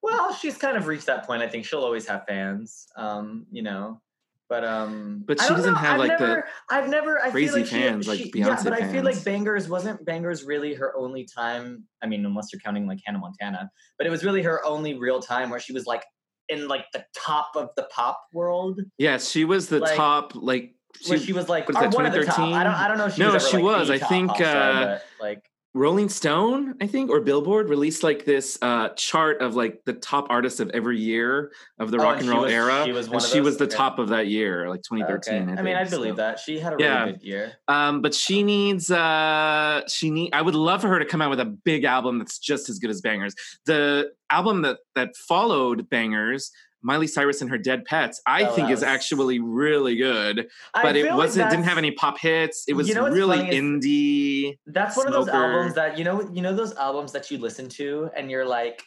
Well, 0.03 0.35
she's 0.35 0.59
kind 0.59 0.77
of 0.77 0.87
reached 0.89 1.07
that 1.07 1.27
point. 1.27 1.43
I 1.43 1.49
think 1.49 1.65
she'll 1.65 1.85
always 1.85 2.07
have 2.09 2.25
fans. 2.27 2.87
Um, 2.97 3.47
you 3.53 3.63
know, 3.63 4.01
but 4.49 4.65
um, 4.65 5.25
But 5.27 5.41
she 5.41 5.49
doesn't 5.49 5.73
know. 5.73 5.79
have, 5.79 6.01
I've 6.01 6.09
like, 6.09 6.19
the 6.19 6.43
I've 6.71 6.89
never, 6.89 7.21
I 7.23 7.31
crazy 7.31 7.47
feel 7.49 7.57
like 7.61 7.67
she- 7.67 7.77
fans, 7.77 8.09
like 8.09 8.19
she, 8.19 8.31
Beyonce 8.31 8.47
Yeah, 8.47 8.63
but 8.65 8.73
I 8.75 8.89
feel 8.93 9.03
like. 9.05 9.17
Bangerz 9.17 9.69
wasn't 9.69 10.05
Bangerz 10.05 10.47
really 10.47 10.75
her 10.75 10.95
only 10.97 11.25
time. 11.25 11.85
I 12.03 12.07
mean, 12.07 12.25
unless 12.27 12.49
you're 12.53 12.61
counting 12.61 12.87
like 12.87 12.99
Hannah 13.05 13.19
Montana, 13.19 13.71
but 13.99 14.07
it 14.07 14.11
was 14.11 14.25
really 14.25 14.43
her 14.43 14.65
only 14.65 14.95
real 14.99 15.21
time 15.21 15.51
where 15.51 15.61
she 15.61 15.73
was 15.73 15.87
like 15.87 16.05
in 16.49 16.69
like 16.69 16.85
the 16.93 17.05
top 17.17 17.53
of 17.57 17.71
the 17.77 17.85
pop 17.85 18.21
world, 18.33 18.81
yes, 18.99 19.31
she 19.31 19.45
was 19.45 19.69
the 19.69 19.79
Like, 19.81 19.97
top. 19.97 20.35
Like 20.35 20.75
where 21.09 21.19
she, 21.19 21.27
she 21.27 21.33
was 21.33 21.49
like 21.49 21.69
or 21.71 21.73
that, 21.73 21.95
one 21.95 22.07
of 22.07 22.13
the 22.13 22.25
top. 22.25 22.39
I 22.41 22.63
don't, 22.63 22.75
I 22.75 22.87
don't 22.87 22.99
know. 22.99 23.09
She 23.09 23.21
No, 23.21 23.33
was 23.33 23.43
ever, 23.45 23.51
she 23.51 23.57
like, 23.57 23.65
was. 23.65 23.91
I 23.91 23.99
think, 23.99 24.31
uh, 24.33 24.85
but, 24.85 25.03
like 25.21 25.43
Rolling 25.77 26.09
Stone, 26.09 26.77
I 26.81 26.87
think, 26.87 27.11
or 27.11 27.21
Billboard 27.21 27.69
released 27.69 28.05
like 28.05 28.25
this 28.25 28.57
uh, 28.63 28.91
chart 28.91 29.43
of 29.43 29.57
like 29.57 29.81
the 29.85 29.93
top 29.93 30.29
artists 30.31 30.61
of 30.61 30.71
every 30.71 31.01
year 31.01 31.51
of 31.81 31.91
the 31.91 31.99
Oh, 31.99 32.03
rock 32.05 32.15
and 32.21 32.23
and 32.27 32.31
roll 32.31 32.43
was- 32.43 32.53
era. 32.53 32.83
she 32.85 32.93
was 32.93 33.09
one 33.09 33.17
and 33.17 33.25
of 33.25 33.31
she 33.31 33.41
was 33.41 33.57
the 33.57 33.65
Okay. 33.65 33.77
top 33.77 33.99
of 33.99 34.11
that 34.11 34.29
year, 34.29 34.69
like 34.71 34.83
2013. 34.83 35.35
okay. 35.43 35.53
I, 35.53 35.57
I 35.57 35.63
mean, 35.63 35.75
I 35.75 35.79
think, 35.81 35.91
so. 35.91 35.97
believe 35.99 36.17
that 36.17 36.39
she 36.39 36.61
had 36.61 36.75
a 36.75 36.77
really 36.77 36.89
Yeah. 36.89 37.07
good 37.07 37.23
year. 37.23 37.53
Um, 37.67 38.03
but 38.03 38.15
she 38.15 38.45
needs 38.45 38.89
uh 38.91 39.83
she 39.89 40.11
need 40.11 40.33
I 40.33 40.43
would 40.43 40.55
love 40.55 40.81
for 40.81 40.89
her 40.89 41.01
to 41.01 41.05
come 41.05 41.21
out 41.21 41.31
with 41.31 41.41
a 41.41 41.45
big 41.45 41.83
album 41.83 42.19
that's 42.19 42.39
just 42.39 42.69
as 42.69 42.79
good 42.79 42.91
as 42.91 43.03
Bangerz. 43.03 43.35
The 43.67 44.13
album 44.31 44.63
that 44.63 44.79
that 44.95 45.17
followed 45.17 45.91
Bangerz, 45.91 46.51
Miley 46.85 47.07
Cyrus 47.07 47.41
and 47.41 47.51
her 47.51 47.59
Dead 47.59 47.85
Petz, 47.91 48.17
I 48.27 48.45
Oh, 48.45 48.53
think 48.55 48.71
is 48.71 48.83
actually 48.83 49.41
really 49.41 49.97
good. 49.97 50.49
But 50.75 50.97
it 50.97 51.13
wasn't 51.13 51.51
didn't 51.51 51.65
have 51.65 51.79
any 51.79 51.91
pop 51.93 52.19
hits. 52.19 52.65
It 52.69 52.75
was 52.75 52.89
You 52.89 52.95
know 52.95 53.09
really 53.09 53.39
indie. 53.39 54.59
That's 54.67 54.97
one 54.97 55.07
of 55.07 55.13
those 55.15 55.29
albums 55.29 55.75
that 55.75 55.99
you 55.99 56.05
know 56.05 56.29
you 56.33 56.43
know 56.43 56.55
those 56.55 56.75
albums 56.77 57.13
that 57.13 57.31
you 57.31 57.39
listen 57.39 57.69
to 57.71 58.11
and 58.17 58.31
you're 58.31 58.45
like, 58.45 58.83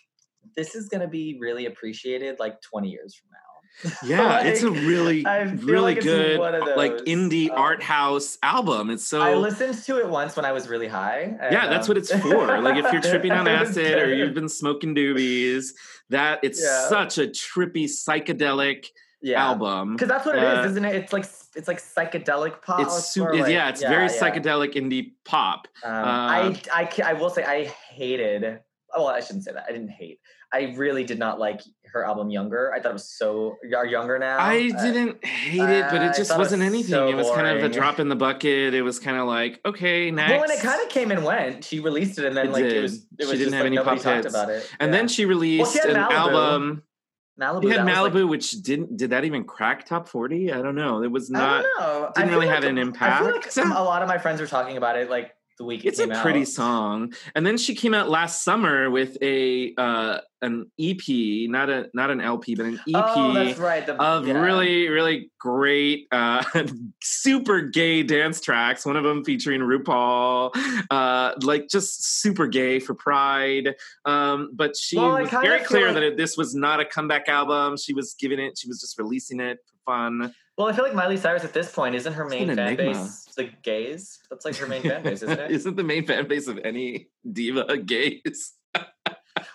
this 0.55 0.75
is 0.75 0.87
gonna 0.87 1.07
be 1.07 1.37
really 1.41 1.65
appreciated 1.65 2.39
like 2.39 2.61
20 2.61 2.89
years 2.89 3.15
from 3.15 3.29
now. 3.31 3.46
Yeah, 4.03 4.39
it's 4.43 4.63
a 4.63 4.71
really 4.71 5.23
really 5.23 5.95
like 5.95 6.01
good 6.01 6.39
like 6.75 6.93
indie 7.05 7.49
um, 7.49 7.57
art 7.57 7.83
house 7.83 8.37
album. 8.41 8.89
It's 8.89 9.07
so 9.07 9.21
I 9.21 9.35
listened 9.35 9.75
to 9.83 9.99
it 9.99 10.09
once 10.09 10.35
when 10.35 10.45
I 10.45 10.51
was 10.51 10.67
really 10.67 10.87
high. 10.87 11.37
and, 11.39 11.53
yeah, 11.53 11.67
that's 11.67 11.87
um, 11.87 11.95
what 11.95 11.97
it's 11.97 12.11
for. 12.11 12.59
Like 12.61 12.83
if 12.83 12.91
you're 12.91 13.01
tripping 13.01 13.31
on 13.31 13.47
acid 13.47 13.99
or 13.99 14.13
you've 14.13 14.33
been 14.33 14.49
smoking 14.49 14.95
doobies, 14.95 15.73
that 16.09 16.39
it's 16.43 16.61
Yeah. 16.61 16.89
such 16.89 17.17
a 17.17 17.27
trippy 17.27 17.85
psychedelic 17.85 18.87
yeah. 19.21 19.43
album. 19.45 19.93
Because 19.93 20.09
that's 20.09 20.25
what 20.25 20.35
it 20.35 20.43
is, 20.43 20.65
Uh, 20.65 20.69
isn't 20.69 20.85
it? 20.85 20.95
It's 20.95 21.13
like 21.13 21.25
it's 21.55 21.67
like 21.67 21.81
psychedelic 21.81 22.61
pop. 22.61 22.81
It's 22.81 23.09
super, 23.09 23.35
like- 23.35 23.51
yeah, 23.51 23.69
it's 23.69 23.81
very 23.81 24.05
yeah. 24.05 24.19
psychedelic 24.19 24.75
indie 24.75 25.13
pop. 25.25 25.67
Um, 25.83 25.93
Uh, 25.93 26.05
I, 26.05 26.61
I, 26.73 26.89
I 27.05 27.13
will 27.13 27.29
say 27.29 27.43
I 27.43 27.65
hated. 27.91 28.59
Well, 28.95 29.07
I 29.07 29.19
shouldn't 29.19 29.43
say 29.43 29.51
that. 29.51 29.65
I 29.67 29.71
didn't 29.71 29.89
hate. 29.89 30.19
I 30.53 30.73
really 30.77 31.03
did 31.03 31.19
not 31.19 31.39
like 31.39 31.61
her 31.91 32.05
album 32.05 32.29
Younger. 32.29 32.71
I 32.73 32.79
thought 32.79 32.89
it 32.89 32.93
was 32.93 33.09
so 33.09 33.57
are 33.75 33.85
Younger 33.85 34.17
now. 34.17 34.37
I 34.39 34.71
Uh, 34.75 34.81
didn't 34.81 35.25
hate 35.25 35.59
it, 35.69 35.85
but 35.91 36.01
it 36.01 36.15
just 36.15 36.37
wasn't 36.37 36.61
was 36.61 36.67
anything. 36.69 36.89
so 36.91 37.09
it 37.09 37.15
was 37.15 37.29
kind 37.31 37.47
of 37.47 37.63
a 37.63 37.69
drop 37.69 37.99
in 37.99 38.07
the 38.07 38.15
bucket. 38.15 38.73
It 38.73 38.81
was 38.81 38.97
kind 38.99 39.17
of 39.17 39.27
like, 39.27 39.59
okay, 39.65 40.09
next. 40.11 40.31
Well, 40.31 40.43
and 40.43 40.51
it 40.51 40.59
kind 40.61 40.81
of 40.81 40.89
came 40.89 41.11
and 41.11 41.23
went. 41.25 41.63
She 41.65 41.79
released 41.81 42.17
it, 42.19 42.25
and 42.25 42.35
then 42.37 42.47
It 42.47 42.51
like 42.53 42.63
did. 42.63 42.73
it 42.73 42.81
was. 42.81 42.95
It 42.95 43.01
She 43.19 43.25
was 43.25 43.29
didn't 43.31 43.39
just 43.43 43.53
have 43.55 43.61
like 43.63 43.67
any 43.67 43.75
nobody 43.75 43.97
pop 43.97 44.03
talked 44.03 44.23
hits. 44.25 44.33
about 44.35 44.49
it. 44.49 44.71
and 44.79 44.91
Yeah. 44.91 44.97
then 44.97 45.07
she 45.09 45.25
released 45.25 45.77
had 45.77 45.89
an 45.89 45.95
Malibu. 45.97 46.11
album. 46.11 46.83
Malibu. 47.39 47.63
We 47.65 47.69
had 47.71 47.85
that 47.85 48.01
like- 48.01 48.13
Malibu, 48.13 48.27
which 48.29 48.51
didn't 48.63 48.97
did 48.97 49.11
that 49.11 49.23
even 49.25 49.43
crack 49.43 49.85
top 49.85 50.07
forty? 50.07 50.51
I 50.51 50.61
don't 50.61 50.75
know. 50.75 51.03
It 51.03 51.11
was 51.11 51.29
I 51.29 51.37
not. 51.37 51.63
don't 51.63 51.79
know. 51.79 52.11
didn't 52.15 52.29
I 52.29 52.33
really 52.33 52.47
have 52.47 52.63
like- 52.63 52.71
an 52.71 52.77
I 52.79 52.81
feel 52.81 53.25
like 53.27 53.35
impact. 53.35 53.53
some, 53.53 53.71
a 53.71 53.83
lot 53.83 54.01
of 54.01 54.07
my 54.07 54.17
friends 54.17 54.41
were 54.41 54.47
talking 54.47 54.75
about 54.77 54.97
it 54.97 55.09
like 55.09 55.33
the 55.57 55.63
week 55.65 55.85
it 55.85 55.89
It's 55.89 55.99
a 55.99 56.07
pretty 56.07 56.41
out. 56.41 56.47
song. 56.47 57.13
And 57.35 57.45
then 57.45 57.57
she 57.57 57.73
came 57.75 57.93
out 57.93 58.09
last 58.09 58.43
summer 58.43 58.89
with 58.91 59.17
a 59.21 59.73
uh, 59.77 60.19
an 60.41 60.69
EP, 60.79 60.99
not 61.49 61.69
a 61.69 61.89
not 61.93 62.11
an 62.11 62.21
LP, 62.21 62.53
but 62.55 62.65
an 62.67 62.75
EP. 62.87 62.93
Oh, 62.95 63.53
right. 63.55 63.85
The, 63.85 63.99
of 64.01 64.27
yeah. 64.27 64.39
really, 64.39 64.87
really 64.87 65.31
great, 65.39 66.07
uh, 66.11 66.43
super 67.01 67.61
gay 67.61 68.03
dance 68.03 68.39
tracks. 68.39 68.85
One 68.85 68.95
of 68.95 69.03
them 69.03 69.23
featuring 69.23 69.61
RuPaul, 69.61 70.51
uh, 70.91 71.33
like 71.41 71.67
just 71.69 72.21
super 72.21 72.47
gay 72.47 72.79
for 72.79 72.93
Pride. 72.93 73.75
Um, 74.05 74.51
but 74.53 74.75
she 74.75 74.97
Well, 74.97 75.19
was 75.21 75.29
very 75.29 75.63
clear 75.63 75.85
like- 75.87 75.93
that 75.95 76.03
it, 76.03 76.17
this 76.17 76.37
was 76.37 76.53
not 76.53 76.79
a 76.79 76.85
comeback 76.85 77.27
album. 77.29 77.77
She 77.77 77.93
was 77.93 78.15
giving 78.19 78.39
it. 78.39 78.57
She 78.57 78.67
was 78.67 78.79
just 78.79 78.97
releasing 78.99 79.39
it 79.39 79.59
for 79.65 79.91
fun. 79.91 80.33
Well, 80.57 80.67
I 80.67 80.73
feel 80.73 80.83
like 80.83 80.95
Miley 80.95 81.17
Cyrus 81.17 81.43
at 81.43 81.53
this 81.53 81.71
point 81.71 81.93
isn't 81.95 82.13
her 82.13 82.25
main 82.25 82.47
fan 82.47 82.57
enigma. 82.59 82.93
base 82.93 83.25
the 83.37 83.49
gays? 83.61 84.19
That's 84.29 84.43
like 84.43 84.55
her 84.55 84.65
main 84.65 84.81
fan 84.81 85.03
base, 85.03 85.21
isn't 85.21 85.39
it? 85.39 85.51
Isn't 85.51 85.75
the 85.75 85.83
main 85.83 86.05
fan 86.05 86.27
base 86.27 86.47
of 86.47 86.57
any 86.63 87.09
diva 87.31 87.77
gays? 87.77 88.53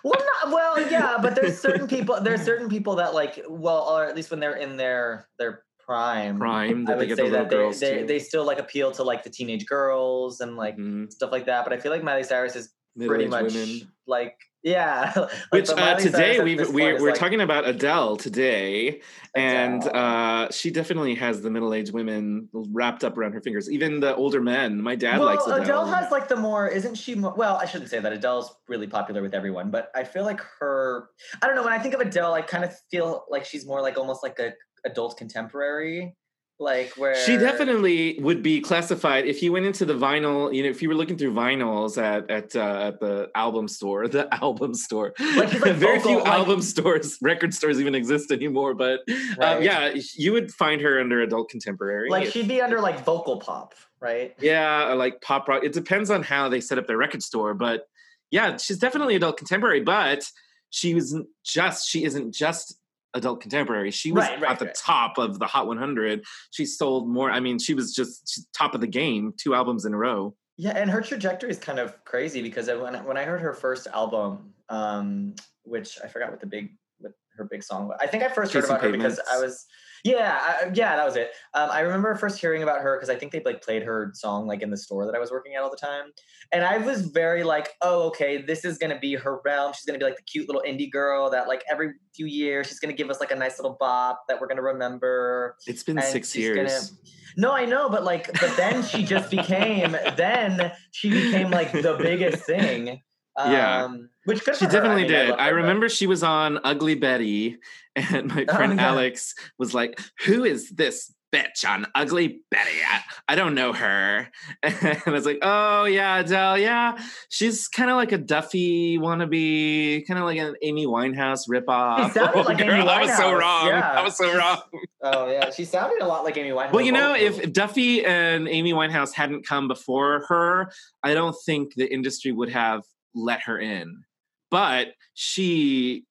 Well, 0.01 0.13
not, 0.43 0.53
well, 0.53 0.89
yeah, 0.91 1.17
but 1.21 1.35
there's 1.35 1.59
certain 1.59 1.87
people. 1.87 2.19
There's 2.21 2.41
certain 2.41 2.69
people 2.69 2.95
that 2.95 3.13
like, 3.13 3.41
well, 3.49 3.83
or 3.83 4.05
at 4.05 4.15
least 4.15 4.31
when 4.31 4.39
they're 4.39 4.55
in 4.55 4.77
their 4.77 5.27
their 5.37 5.63
prime, 5.79 6.37
Prime 6.39 6.87
I 6.87 6.91
that 6.91 6.99
they 6.99 6.99
would 6.99 7.07
get 7.09 7.17
say 7.17 7.29
the 7.29 7.35
that 7.37 7.49
they, 7.49 7.55
girls 7.55 7.79
they 7.81 8.03
they 8.03 8.19
still 8.19 8.45
like 8.45 8.59
appeal 8.59 8.91
to 8.93 9.03
like 9.03 9.23
the 9.23 9.29
teenage 9.29 9.65
girls 9.65 10.39
and 10.39 10.55
like 10.55 10.77
Mhm. 10.77 11.11
stuff 11.11 11.31
like 11.33 11.45
that. 11.47 11.65
But 11.65 11.73
I 11.73 11.79
feel 11.79 11.91
like 11.91 12.01
Miley 12.03 12.23
Cyrus 12.23 12.55
is 12.55 12.73
pretty 12.97 13.25
Middle-aged 13.27 13.29
much 13.31 13.53
women. 13.53 13.91
like 14.07 14.37
yeah. 14.63 15.11
like, 15.15 15.31
Which 15.51 15.69
uh, 15.69 15.95
today 15.97 16.41
we 16.41 16.55
this 16.55 16.69
we're, 16.69 16.99
we're 16.99 17.11
like, 17.11 17.19
talking 17.19 17.41
about 17.41 17.67
Adele 17.67 18.15
today, 18.17 19.01
and 19.35 19.83
Adele. 19.83 19.95
uh, 19.95 20.51
she 20.51 20.71
definitely 20.71 21.15
has 21.15 21.41
the 21.41 21.49
middle-aged 21.49 21.93
women 21.93 22.49
wrapped 22.53 23.03
up 23.03 23.17
around 23.17 23.33
her 23.33 23.41
fingers. 23.41 23.69
Even 23.69 23.99
the 23.99 24.15
older 24.15 24.41
men. 24.41 24.81
My 24.81 24.95
dad 24.95 25.19
well, 25.19 25.27
likes 25.27 25.45
Adele. 25.45 25.61
Adele 25.61 25.85
has 25.87 26.11
like 26.11 26.27
the 26.27 26.37
more, 26.37 26.67
isn't 26.67 26.95
she? 26.95 27.15
More, 27.15 27.33
well, 27.35 27.57
I 27.57 27.65
shouldn't 27.65 27.89
say 27.89 27.99
that. 27.99 28.13
Adele's 28.13 28.55
really 28.67 28.87
popular 28.87 29.21
with 29.21 29.33
everyone, 29.33 29.69
but 29.69 29.91
I 29.93 30.03
feel 30.03 30.23
like 30.23 30.41
her. 30.59 31.09
I 31.41 31.47
don't 31.47 31.55
know. 31.55 31.63
When 31.63 31.73
I 31.73 31.79
think 31.79 31.93
of 31.93 31.99
Adele, 31.99 32.33
I 32.33 32.41
kind 32.41 32.63
of 32.63 32.73
feel 32.89 33.25
like 33.29 33.45
she's 33.45 33.65
more 33.65 33.81
like 33.81 33.97
almost 33.97 34.23
like 34.23 34.39
a 34.39 34.53
adult 34.85 35.17
contemporary, 35.17 36.15
like 36.59 36.93
where 36.97 37.15
She 37.15 37.35
definitely 37.37 38.17
would 38.21 38.41
be 38.43 38.61
classified 38.61 39.25
if 39.25 39.41
you 39.41 39.51
went 39.51 39.65
into 39.65 39.85
the 39.85 39.93
vinyl. 39.95 40.53
You 40.53 40.63
know, 40.63 40.69
if 40.69 40.81
you 40.81 40.87
were 40.89 40.95
looking 40.95 41.17
through 41.17 41.33
vinyls 41.33 41.97
at 42.01 42.29
at 42.29 42.55
uh, 42.55 42.87
at 42.87 42.99
the 42.99 43.29
album 43.35 43.67
store, 43.67 44.07
the 44.19 44.33
album 44.33 44.73
store. 44.73 45.13
Like, 45.19 45.53
like, 45.59 45.75
Very 45.75 45.97
vocal, 45.97 46.11
few 46.11 46.19
like- 46.19 46.27
album 46.27 46.61
stores, 46.61 47.17
record 47.21 47.53
stores 47.53 47.79
even 47.79 47.95
exist 47.95 48.31
anymore. 48.31 48.73
But 48.75 48.99
uh, 49.09 49.13
Right. 49.37 49.63
yeah, 49.63 49.93
you 50.15 50.31
would 50.33 50.51
find 50.51 50.79
her 50.81 50.99
under 50.99 51.21
adult 51.21 51.49
contemporary. 51.49 52.09
like 52.09 52.29
she'd 52.31 52.47
be 52.47 52.61
under 52.61 52.79
like 52.79 53.03
vocal 53.03 53.39
pop, 53.39 53.73
right? 53.99 54.33
Yeah, 54.39 54.93
like 54.93 55.21
pop 55.21 55.47
rock. 55.47 55.63
It 55.63 55.73
depends 55.73 56.09
on 56.09 56.23
how 56.23 56.49
they 56.49 56.61
set 56.61 56.77
up 56.77 56.87
their 56.87 56.97
record 56.97 57.23
store, 57.23 57.53
but 57.53 57.87
yeah, 58.31 58.57
she's 58.57 58.77
definitely 58.77 59.15
adult 59.15 59.37
contemporary. 59.37 59.81
But 59.81 60.23
she 60.69 60.93
wasn't 60.95 61.27
just 61.43 61.89
she 61.89 62.03
isn't 62.03 62.33
just 62.33 62.77
adult 63.13 63.41
contemporary. 63.41 63.91
She 63.91 64.11
was 64.11 64.23
Right, 64.27 64.41
right, 64.41 64.51
at 64.51 64.59
the 64.59 64.65
right. 64.65 64.75
top 64.75 65.17
of 65.17 65.39
the 65.39 65.45
Hot 65.45 65.67
100. 65.67 66.23
She 66.51 66.65
sold 66.65 67.07
more. 67.09 67.31
I 67.31 67.39
mean, 67.39 67.59
she 67.59 67.73
was 67.73 67.93
just 67.93 68.47
top 68.53 68.73
of 68.75 68.81
the 68.81 68.87
game, 68.87 69.33
two 69.37 69.53
albums 69.55 69.85
in 69.85 69.93
a 69.93 69.97
row. 69.97 70.35
Yeah, 70.57 70.71
and 70.77 70.89
her 70.89 71.01
trajectory 71.01 71.49
is 71.49 71.57
kind 71.57 71.79
of 71.79 72.03
crazy 72.05 72.41
because 72.41 72.67
when 72.67 72.95
I- 72.95 73.01
when 73.01 73.17
I 73.17 73.23
heard 73.23 73.41
her 73.41 73.53
first 73.53 73.87
album, 73.87 74.53
um, 74.69 75.35
which 75.63 75.97
I 76.03 76.07
forgot 76.07 76.29
what 76.31 76.39
the 76.39 76.45
big 76.47 76.77
what 76.99 77.13
her 77.37 77.45
big 77.45 77.63
song 77.63 77.87
was. 77.87 77.97
I 77.99 78.07
think 78.07 78.23
I 78.23 78.27
first 78.29 78.53
heard 78.53 78.61
Chasing 78.61 78.75
about 78.75 78.83
her 78.85 78.91
because 78.91 79.19
I 79.31 79.39
was 79.39 79.65
yeah 80.03 80.37
I, 80.41 80.71
yeah 80.73 80.95
that 80.95 81.05
was 81.05 81.15
it. 81.15 81.31
Um, 81.53 81.69
I 81.71 81.79
remember 81.81 82.13
first 82.15 82.39
hearing 82.39 82.63
about 82.63 82.81
her 82.81 82.97
because 82.97 83.09
I 83.09 83.15
think 83.15 83.31
they 83.31 83.41
like 83.43 83.61
played 83.63 83.83
her 83.83 84.11
song 84.13 84.47
like 84.47 84.61
in 84.61 84.69
the 84.69 84.77
store 84.77 85.05
that 85.05 85.15
I 85.15 85.19
was 85.19 85.31
working 85.31 85.55
at 85.55 85.63
all 85.63 85.69
the 85.71 85.77
time, 85.77 86.11
and 86.51 86.63
I 86.63 86.77
was 86.77 87.01
very 87.07 87.43
like 87.43 87.69
oh 87.81 88.03
okay 88.07 88.41
this 88.41 88.65
is 88.65 88.77
gonna 88.77 88.99
be 88.99 89.15
her 89.15 89.39
realm. 89.45 89.73
She's 89.73 89.85
gonna 89.85 89.99
be 89.99 90.05
like 90.05 90.17
the 90.17 90.23
cute 90.23 90.47
little 90.47 90.63
indie 90.67 90.91
girl 90.91 91.29
that 91.31 91.47
like 91.47 91.63
every 91.71 91.93
few 92.15 92.25
years 92.25 92.67
she's 92.67 92.79
gonna 92.79 92.93
give 92.93 93.09
us 93.09 93.19
like 93.19 93.31
a 93.31 93.35
nice 93.35 93.57
little 93.59 93.77
bop 93.79 94.23
that 94.27 94.39
we're 94.39 94.47
gonna 94.47 94.61
remember. 94.61 95.55
It's 95.67 95.83
been 95.83 95.97
And 95.97 96.05
six 96.07 96.35
years. 96.35 96.89
gonna- 96.89 96.99
No, 97.35 97.51
I 97.51 97.65
know, 97.65 97.89
but 97.89 98.03
like, 98.03 98.27
but 98.39 98.55
then 98.57 98.83
she 98.83 99.03
just 99.03 99.31
became, 99.31 99.93
then 100.17 100.71
she 100.91 101.09
became 101.09 101.49
like 101.49 101.71
the 101.71 101.95
biggest 101.99 102.43
thing. 102.45 103.01
Um, 103.35 103.51
Yeah. 103.51 103.87
which 104.25 104.39
She 104.43 104.49
her. 104.51 104.55
I 104.65 104.65
definitely 104.71 105.01
mean, 105.03 105.11
did. 105.11 105.29
love 105.29 105.39
I, 105.39 105.49
remember 105.49 105.89
she 105.89 106.07
was 106.07 106.23
on 106.23 106.59
Ugly 106.63 106.95
Betty, 106.95 107.57
and 107.95 108.27
my 108.33 108.45
Oh, 108.47 108.55
friend 108.55 108.77
yeah. 108.79 108.87
Alex 108.89 109.35
was 109.59 109.73
like, 109.73 109.99
"Who 110.25 110.43
is 110.43 110.69
this 110.71 111.13
bitch 111.33 111.67
on 111.67 111.87
Ugly 111.95 112.41
Betty? 112.51 112.71
I, 112.87 113.01
I 113.29 113.35
don't 113.35 113.53
know 113.55 113.73
her." 113.73 114.29
And 114.63 115.01
I 115.05 115.09
was 115.09 115.25
like, 115.25 115.39
"Oh 115.41 115.85
yeah, 115.85 116.19
Adele. 116.19 116.57
Yeah, 116.59 116.97
she's 117.29 117.67
kind 117.67 117.89
of 117.89 117.97
like 117.97 118.11
a 118.11 118.17
Duffy 118.17 118.97
wannabe, 118.97 120.07
kind 120.07 120.19
of 120.19 120.25
like 120.25 120.37
an 120.37 120.55
Amy 120.61 120.85
Winehouse 120.87 121.41
ripoff." 121.49 122.05
She 122.07 122.11
sounded 122.13 122.45
like 122.45 122.61
Amy 122.61 122.71
I 122.73 123.01
was 123.01 123.15
so 123.17 123.33
wrong. 123.33 123.67
yeah. 123.67 123.91
I 123.91 124.03
was 124.03 124.17
so 124.17 124.35
wrong. 124.37 124.61
Oh 125.03 125.29
yeah, 125.29 125.49
she 125.51 125.65
sounded 125.65 126.01
a 126.01 126.07
lot 126.07 126.23
like 126.23 126.37
Amy 126.37 126.51
Winehouse. 126.51 126.71
Well, 126.71 126.85
you 126.85 126.91
know, 126.93 127.13
if 127.15 127.51
Duffy 127.51 128.05
and 128.05 128.47
Amy 128.47 128.73
Winehouse 128.73 129.13
hadn't 129.13 129.45
come 129.45 129.67
before 129.67 130.25
her, 130.29 130.71
I 131.03 131.13
don't 131.13 131.35
think 131.45 131.75
the 131.75 131.91
industry 131.91 132.31
would 132.31 132.49
have 132.49 132.83
let 133.15 133.41
her 133.43 133.59
in. 133.59 134.03
But 134.51 134.93
she, 135.13 136.05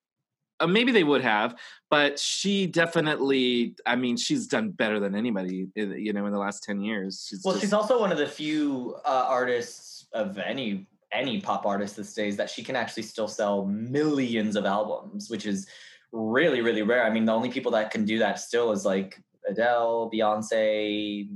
uh, 0.61 0.67
maybe 0.67 0.93
they 0.93 1.05
would 1.05 1.23
have, 1.23 1.55
but 1.91 2.19
she 2.19 2.67
definitely, 2.67 3.77
I 3.87 3.97
mean, 3.97 4.17
she's 4.17 4.47
done 4.47 4.71
better 4.71 4.99
than 4.99 5.15
anybody, 5.15 5.69
in, 5.77 5.93
you 5.93 6.13
know, 6.13 6.27
in 6.27 6.33
the 6.33 6.39
last 6.39 6.65
10 6.65 6.81
years. 6.81 7.27
She's 7.29 7.43
well, 7.45 7.55
just- 7.55 7.65
she's 7.65 7.73
also 7.73 8.01
one 8.01 8.13
of 8.13 8.19
the 8.19 8.27
few 8.27 8.97
uh, 9.05 9.27
artists 9.29 10.07
of 10.13 10.39
any 10.39 10.87
any 11.13 11.39
pop 11.43 11.67
artist 11.67 11.97
these 11.97 12.15
days 12.15 12.39
that 12.39 12.49
she 12.49 12.63
can 12.63 12.75
actually 12.75 13.03
still 13.03 13.29
sell 13.29 13.67
millions 13.67 14.57
of 14.57 14.65
albums, 14.65 15.29
which 15.29 15.45
is 15.45 15.67
really 16.11 16.63
really 16.63 16.83
rare. 16.83 17.05
I 17.05 17.11
mean, 17.11 17.27
the 17.27 17.33
only 17.33 17.51
people 17.51 17.73
that 17.73 17.91
can 17.91 18.05
do 18.07 18.19
that 18.19 18.39
still 18.39 18.73
is 18.73 18.85
like 18.87 19.21
Adele, 19.49 20.11
Beyonce, 20.13 21.29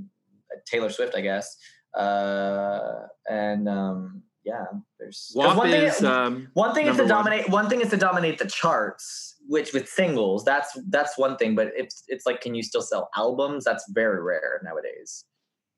Taylor 0.64 0.90
Swift, 0.90 1.14
I 1.14 1.20
guess, 1.20 1.56
uh, 1.94 3.06
and 3.28 3.68
um, 3.68 4.22
yeah, 4.46 4.64
there's 4.98 5.32
WAP 5.34 5.56
one 5.58 5.70
thing- 5.70 5.82
is, 5.82 6.02
um, 6.04 6.48
one 6.54 6.72
thing 6.74 6.86
is 6.86 6.96
to 6.96 7.02
number 7.04 7.14
one. 7.14 7.24
dominate. 7.24 7.48
One 7.50 7.68
thing 7.68 7.80
is 7.82 7.90
to 7.90 7.96
dominate 7.98 8.38
the 8.38 8.46
charts, 8.46 9.34
which 9.48 9.72
with 9.74 9.88
singles, 9.88 10.44
that's 10.44 10.78
that's 10.88 11.18
one 11.18 11.36
thing. 11.36 11.54
But 11.56 11.72
it's 11.76 12.04
it's 12.08 12.24
like, 12.26 12.40
can 12.40 12.54
you 12.54 12.62
still 12.62 12.80
sell 12.82 13.10
albums? 13.16 13.64
That's 13.64 13.84
very 13.90 14.22
rare 14.22 14.60
nowadays. 14.64 15.24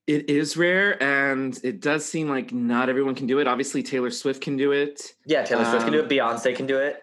it 0.06 0.30
is 0.30 0.56
rare 0.56 1.02
and 1.02 1.58
it 1.62 1.80
does 1.80 2.02
seem 2.04 2.28
like 2.30 2.50
not 2.52 2.88
everyone 2.88 3.14
can 3.14 3.26
do 3.26 3.40
it. 3.40 3.46
Obviously, 3.48 3.82
Taylor 3.82 4.10
Swift 4.10 4.40
can 4.42 4.56
do 4.56 4.72
it. 4.72 5.14
Yeah, 5.26 5.42
Taylor 5.44 5.64
Swift 5.66 5.84
can 5.84 5.92
do 5.92 6.00
Um, 6.00 6.06
it. 6.06 6.10
Beyonce 6.10 6.54
can 6.56 6.66
do 6.66 6.78
it. 6.78 7.02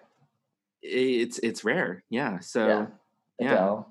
It's 0.81 1.39
it's 1.39 1.63
rare, 1.63 2.03
yeah. 2.09 2.39
So 2.39 2.67
yeah, 2.67 2.85
yeah. 3.39 3.83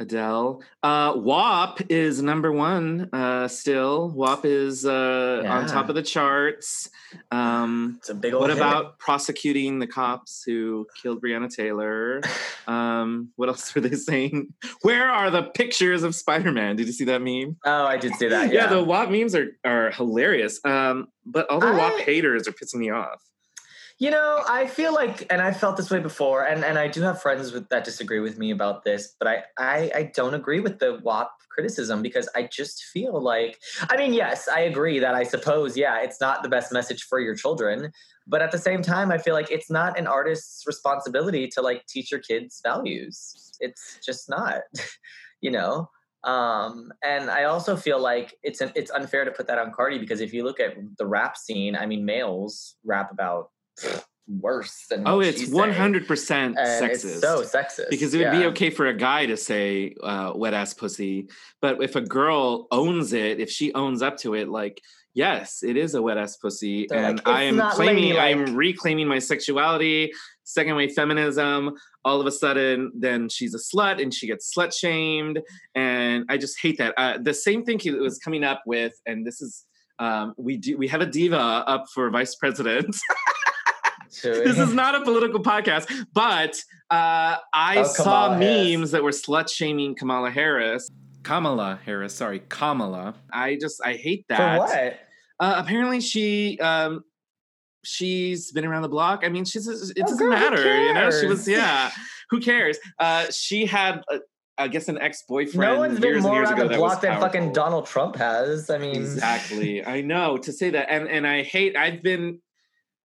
Adele. 0.00 0.62
Uh, 0.82 1.14
WAP 1.16 1.80
is 1.90 2.22
number 2.22 2.52
one 2.52 3.08
uh, 3.12 3.48
still. 3.48 4.10
WAP 4.10 4.44
is 4.44 4.86
uh, 4.86 5.42
on 5.46 5.66
top 5.66 5.88
of 5.88 5.94
the 5.94 6.02
charts. 6.02 6.90
Um, 7.30 7.96
It's 7.98 8.08
a 8.10 8.14
big 8.14 8.32
old. 8.34 8.42
what 8.42 8.50
hit. 8.50 8.58
about 8.58 8.98
prosecuting 8.98 9.78
the 9.80 9.86
cops 9.86 10.42
who 10.46 10.86
killed 11.02 11.22
Breonna 11.22 11.54
Taylor? 11.54 12.20
Um, 12.68 13.30
what 13.36 13.48
else 13.48 13.74
were 13.74 13.80
they 13.80 13.96
saying? 13.96 14.52
Where 14.82 15.08
are 15.08 15.30
the 15.30 15.44
pictures 15.44 16.02
of 16.02 16.14
Spider 16.14 16.52
Man? 16.52 16.76
Did 16.76 16.86
you 16.86 16.92
see 16.92 17.06
that 17.06 17.22
meme? 17.22 17.56
Oh, 17.64 17.86
I 17.86 17.96
did 17.96 18.14
see 18.16 18.28
that. 18.28 18.52
Yeah, 18.52 18.64
Yeah. 18.64 18.66
the 18.66 18.84
WAP 18.84 19.08
memes 19.08 19.34
are, 19.34 19.56
are 19.64 19.90
hilarious. 19.90 20.60
Um, 20.66 21.08
but 21.24 21.48
all 21.48 21.60
the 21.60 21.72
WAP 21.72 22.00
haters 22.00 22.46
are 22.46 22.52
pissing 22.52 22.74
me 22.80 22.90
off. 22.90 23.22
You 24.00 24.12
know, 24.12 24.44
I 24.48 24.68
feel 24.68 24.94
like, 24.94 25.26
and 25.28 25.42
I 25.42 25.52
felt 25.52 25.76
this 25.76 25.90
way 25.90 25.98
before, 25.98 26.44
and, 26.44 26.64
and 26.64 26.78
I 26.78 26.86
do 26.86 27.02
have 27.02 27.20
friends 27.20 27.50
with, 27.50 27.68
that 27.70 27.82
disagree 27.82 28.20
with 28.20 28.38
me 28.38 28.52
about 28.52 28.84
this, 28.84 29.16
but 29.18 29.26
I, 29.26 29.42
I, 29.58 29.90
I 29.92 30.12
don't 30.14 30.34
agree 30.34 30.60
with 30.60 30.78
the 30.78 31.00
WAP 31.02 31.32
criticism 31.50 32.00
because 32.00 32.28
I 32.36 32.44
just 32.44 32.84
feel 32.84 33.20
like, 33.20 33.58
I 33.90 33.96
mean, 33.96 34.14
yes, 34.14 34.46
I 34.46 34.60
agree 34.60 35.00
that 35.00 35.16
I 35.16 35.24
suppose, 35.24 35.76
yeah, 35.76 36.00
it's 36.00 36.20
not 36.20 36.44
the 36.44 36.48
best 36.48 36.72
message 36.72 37.02
for 37.02 37.18
your 37.18 37.34
children, 37.34 37.90
but 38.28 38.40
at 38.40 38.52
the 38.52 38.58
same 38.58 38.82
time, 38.82 39.10
I 39.10 39.18
feel 39.18 39.34
like 39.34 39.50
it's 39.50 39.68
not 39.68 39.98
an 39.98 40.06
artist's 40.06 40.64
responsibility 40.64 41.48
to 41.48 41.60
like 41.60 41.84
teach 41.86 42.12
your 42.12 42.20
kids 42.20 42.60
values. 42.62 43.50
It's 43.58 43.98
just 44.06 44.30
not, 44.30 44.60
you 45.40 45.50
know. 45.50 45.90
Um, 46.22 46.92
and 47.04 47.30
I 47.30 47.44
also 47.44 47.74
feel 47.74 48.00
like 48.00 48.36
it's 48.44 48.60
an, 48.60 48.70
it's 48.76 48.92
unfair 48.92 49.24
to 49.24 49.32
put 49.32 49.48
that 49.48 49.58
on 49.58 49.72
Cardi 49.72 49.98
because 49.98 50.20
if 50.20 50.32
you 50.32 50.44
look 50.44 50.60
at 50.60 50.76
the 50.98 51.06
rap 51.06 51.36
scene, 51.36 51.74
I 51.74 51.86
mean, 51.86 52.04
males 52.04 52.76
rap 52.84 53.10
about 53.10 53.50
worse 54.28 54.84
than 54.90 55.06
Oh, 55.06 55.20
it's 55.20 55.40
she's 55.40 55.50
one 55.50 55.70
saying. 55.70 55.80
hundred 55.80 56.06
percent 56.06 56.58
And 56.58 56.84
sexist. 56.84 57.04
It's 57.04 57.20
so 57.20 57.42
sexist 57.42 57.88
because 57.88 58.12
it 58.12 58.18
would 58.18 58.32
be 58.38 58.44
okay 58.46 58.68
for 58.70 58.86
a 58.86 58.94
guy 58.94 59.24
to 59.26 59.36
say 59.36 59.94
uh, 60.02 60.32
wet 60.34 60.52
ass 60.52 60.74
pussy 60.74 61.28
but 61.62 61.82
if 61.82 61.96
a 61.96 62.02
girl 62.02 62.66
owns 62.70 63.14
it 63.14 63.40
if 63.40 63.50
she 63.50 63.72
owns 63.72 64.02
up 64.02 64.18
to 64.18 64.34
it 64.34 64.48
like 64.48 64.82
Yes, 65.14 65.64
it 65.64 65.76
is 65.76 65.96
a 65.96 66.02
wet 66.02 66.16
ass 66.16 66.36
pussy, 66.36 66.86
They're 66.88 67.02
and 67.02 67.16
like, 67.18 67.26
I 67.26 67.42
am 67.42 67.58
claiming, 67.72 68.16
i 68.18 68.28
am 68.28 68.54
reclaiming 68.54 69.08
my 69.08 69.18
sexuality, 69.18 70.12
second 70.44 70.76
wave 70.76 70.92
feminism. 70.92 71.74
All 72.04 72.20
of 72.20 72.26
a 72.28 72.30
sudden, 72.30 72.92
then 72.94 73.28
she's 73.28 73.52
a 73.52 73.58
slut, 73.58 74.00
and 74.00 74.14
she 74.14 74.28
gets 74.28 74.54
slut 74.54 74.72
shamed, 74.72 75.40
and 75.74 76.24
I 76.28 76.36
just 76.36 76.60
hate 76.60 76.78
that. 76.78 76.94
Uh, 76.96 77.18
the 77.20 77.34
same 77.34 77.64
thing 77.64 77.80
he 77.80 77.90
was 77.90 78.18
coming 78.18 78.44
up 78.44 78.62
with, 78.64 78.92
and 79.06 79.26
this 79.26 79.40
is 79.40 79.64
um, 79.98 80.34
we 80.36 80.56
do 80.56 80.76
we 80.78 80.86
have 80.86 81.00
a 81.00 81.06
diva 81.06 81.36
up 81.36 81.86
for 81.92 82.08
vice 82.10 82.36
president. 82.36 82.94
this 84.22 84.58
is 84.58 84.72
not 84.72 84.94
a 84.94 85.02
political 85.02 85.40
podcast, 85.40 85.90
but 86.12 86.56
uh, 86.90 87.36
I 87.54 87.78
Oh, 87.78 87.82
saw 87.84 88.34
Harris. 88.34 88.70
memes 88.76 88.90
that 88.92 89.02
were 89.02 89.10
slut 89.10 89.50
shaming 89.50 89.94
Kamala 89.94 90.30
Harris. 90.30 90.88
Kamala 91.22 91.78
Harris, 91.84 92.14
sorry, 92.14 92.40
Kamala. 92.48 93.14
I 93.32 93.56
just 93.60 93.80
I 93.84 93.94
hate 93.94 94.24
for 94.28 94.36
that. 94.36 94.58
what? 94.58 95.00
Uh, 95.40 95.54
apparently, 95.58 96.00
she 96.00 96.58
um, 96.60 97.04
she's 97.84 98.50
been 98.52 98.64
around 98.64 98.82
the 98.82 98.88
block. 98.88 99.22
I 99.24 99.28
mean, 99.28 99.44
she's 99.44 99.66
it 99.68 99.92
Oh, 99.98 100.02
doesn't 100.02 100.18
girl, 100.18 100.30
matter, 100.30 100.84
you 100.86 100.94
know. 100.94 101.10
She 101.10 101.26
was 101.26 101.46
yeah. 101.48 101.90
Who 102.30 102.40
cares? 102.40 102.78
Uh, 102.98 103.26
she 103.30 103.66
had. 103.66 104.02
Uh, 104.12 104.18
I 104.60 104.66
guess 104.66 104.88
an 104.88 104.98
ex-boyfriend. 104.98 105.60
No 105.74 105.78
one's 105.78 106.00
been 106.00 106.20
more 106.20 106.42
around 106.42 106.58
the 106.58 106.76
block 106.76 107.00
than 107.00 107.20
fucking. 107.20 107.52
Donald 107.52 107.86
Trump 107.86 108.16
has. 108.16 108.68
I 108.70 108.78
mean, 108.78 108.96
Exactly. 108.96 109.86
I 109.86 110.00
know 110.00 110.36
to 110.38 110.52
say 110.52 110.70
that, 110.70 110.90
and 110.90 111.08
and 111.08 111.24
I 111.26 111.42
hate. 111.44 111.76
I've 111.76 112.02
been. 112.02 112.40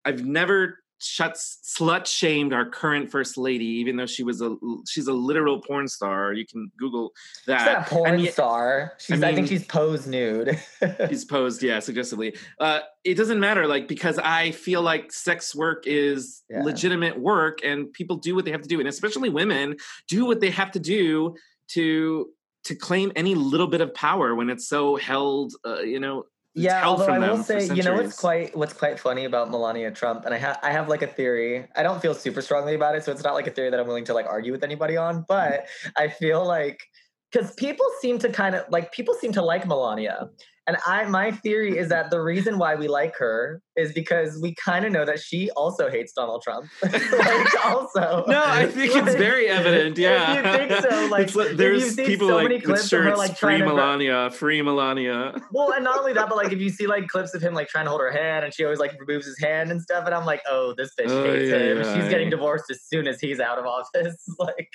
I've 0.05 0.25
never 0.25 0.79
shut 1.03 1.35
slut 1.35 2.07
shamed 2.07 2.53
our 2.53 2.65
current 2.65 3.11
first 3.11 3.37
lady, 3.37 3.65
even 3.65 3.97
though 3.97 4.07
she 4.07 4.23
was 4.23 4.41
a 4.41 4.57
she's 4.89 5.09
a 5.09 5.13
literal 5.13 5.61
porn 5.61 5.89
star. 5.89 6.33
You 6.33 6.47
can 6.47 6.71
Google 6.79 7.13
She's 7.35 7.47
that. 7.47 7.65
not 7.65 7.87
a 7.87 7.91
porn 7.91 8.27
star. 8.29 8.93
She's, 8.99 9.23
I, 9.23 9.27
mean- 9.27 9.35
think 9.35 9.49
she's 9.49 9.65
posed 9.67 10.07
nude. 10.09 10.59
He's 11.09 11.25
posed, 11.25 11.63
yeah, 11.63 11.81
suggestively. 11.81 12.37
Uh, 12.61 12.81
it 13.05 13.15
doesn't 13.17 13.41
matter, 13.41 13.67
like 13.67 13.89
because 13.89 14.19
I 14.19 14.53
feel 14.53 14.83
like 14.83 15.13
sex 15.13 15.55
work 15.55 15.85
is 15.87 16.43
Yeah. 16.49 16.63
legitimate 16.63 17.19
work, 17.19 17.59
and 17.65 17.93
people 17.93 18.17
do 18.17 18.35
what 18.35 18.45
they 18.45 18.53
have 18.53 18.63
to 18.63 18.69
do, 18.69 18.79
and 18.79 18.89
especially 18.89 19.29
women 19.29 19.77
do 20.09 20.25
what 20.25 20.41
they 20.41 20.51
have 20.51 20.71
to 20.73 20.81
do 20.81 21.35
to 21.69 22.29
to 22.65 22.77
claim 22.77 23.11
any 23.17 23.35
little 23.35 23.67
bit 23.67 23.81
of 23.81 23.93
power 23.93 24.37
when 24.37 24.49
it's 24.49 24.69
so 24.69 24.95
held, 24.97 25.55
uh, 25.67 25.81
you 25.81 25.99
know. 25.99 26.25
Yeah, 26.55 26.85
although 26.85 27.07
I 27.07 27.19
will 27.19 27.43
say, 27.43 27.75
you 27.75 27.83
know 27.83 27.95
what's 27.95 28.19
quite 28.19 28.55
what's 28.55 28.75
quite 28.75 29.01
funny 29.01 29.25
about 29.25 29.51
Melania 29.51 29.91
Trump, 29.91 30.27
and 30.27 30.35
I 30.35 30.39
have 30.39 30.59
I 30.63 30.71
have 30.71 30.89
like 30.89 31.01
a 31.01 31.07
theory. 31.07 31.67
I 31.77 31.83
don't 31.83 32.01
feel 32.03 32.15
super 32.15 32.43
strongly 32.43 32.75
about 32.75 32.95
it, 32.95 33.05
so 33.05 33.13
it's 33.13 33.25
not 33.25 33.35
like 33.35 33.47
a 33.47 33.51
theory 33.51 33.71
that 33.71 33.81
I'm 33.81 33.87
willing 33.87 34.05
to 34.05 34.15
like 34.15 34.27
argue 34.27 34.53
with 34.53 34.63
anybody 34.63 34.97
on. 34.97 35.25
But 35.27 35.67
I 35.97 36.09
feel 36.09 36.47
like 36.47 36.83
because 37.31 37.55
people 37.55 37.87
seem 38.01 38.19
to 38.19 38.29
kind 38.29 38.55
of 38.55 38.65
like 38.69 38.93
people 38.93 39.15
seem 39.15 39.33
to 39.33 39.43
like 39.43 39.67
Melania, 39.67 40.29
and 40.67 40.77
I 40.87 41.05
my 41.07 41.33
theory 41.33 41.77
is 41.77 41.89
that 41.89 42.11
the 42.11 42.21
reason 42.21 42.59
why 42.59 42.75
we 42.77 42.87
like 42.89 43.17
her 43.19 43.61
is 43.77 43.93
because 43.93 44.39
we 44.41 44.55
kind 44.55 44.85
of 44.85 44.93
know 44.93 45.05
that 45.05 45.19
she 45.19 45.51
also 45.53 45.91
hates 45.91 46.13
Donald 46.13 46.43
Trump. 46.43 46.67
like 46.83 47.67
also, 47.67 48.25
No, 48.29 48.43
I 48.45 48.67
think 48.67 48.95
it's 48.95 49.15
very 49.17 49.49
evident. 49.49 49.97
Yeah, 49.99 50.35
If 50.39 50.45
you 50.45 50.53
think 50.69 50.83
so, 50.91 51.07
like 51.11 51.57
there's 51.57 51.97
people 51.97 52.29
so 52.29 52.37
like 52.37 52.63
clips 52.65 52.93
of 52.93 53.03
her 53.05 53.17
like 53.17 53.31
free 53.31 53.57
trying 53.57 53.61
to 53.61 53.67
Melania, 53.67 54.31
free 54.31 54.63
Melania. 54.63 55.35
well, 55.53 55.73
and 55.73 55.83
not 55.85 55.99
only 55.99 56.13
that, 56.13 56.29
but 56.29 56.37
like 56.37 56.53
if 56.53 56.61
you 56.61 56.71
see 56.71 56.87
like 56.87 57.09
clips 57.09 57.35
of 57.35 57.43
him 57.43 57.55
like 57.55 57.69
trying 57.69 57.87
to 57.87 57.91
hold 57.91 58.01
her 58.03 58.13
hand 58.13 58.45
and 58.45 58.55
she 58.55 58.63
always 58.65 58.79
like 58.79 58.93
removes 59.01 59.27
his 59.27 59.39
hand 59.41 59.71
and 59.71 59.81
stuff, 59.83 60.05
and 60.07 60.15
I'm 60.15 60.25
like, 60.27 60.43
oh, 60.49 60.75
this 60.77 60.91
bitch 60.99 61.09
Oh, 61.09 61.25
hates 61.25 61.51
yeah, 61.51 61.59
him. 61.59 61.79
yeah, 61.79 61.95
She's 61.95 62.09
getting 62.09 62.27
yeah. 62.29 62.37
divorced 62.37 62.65
as 62.71 62.83
soon 62.85 63.09
as 63.09 63.21
he's 63.21 63.41
out 63.41 63.59
of 63.59 63.67
office. 63.67 64.17
like, 64.39 64.69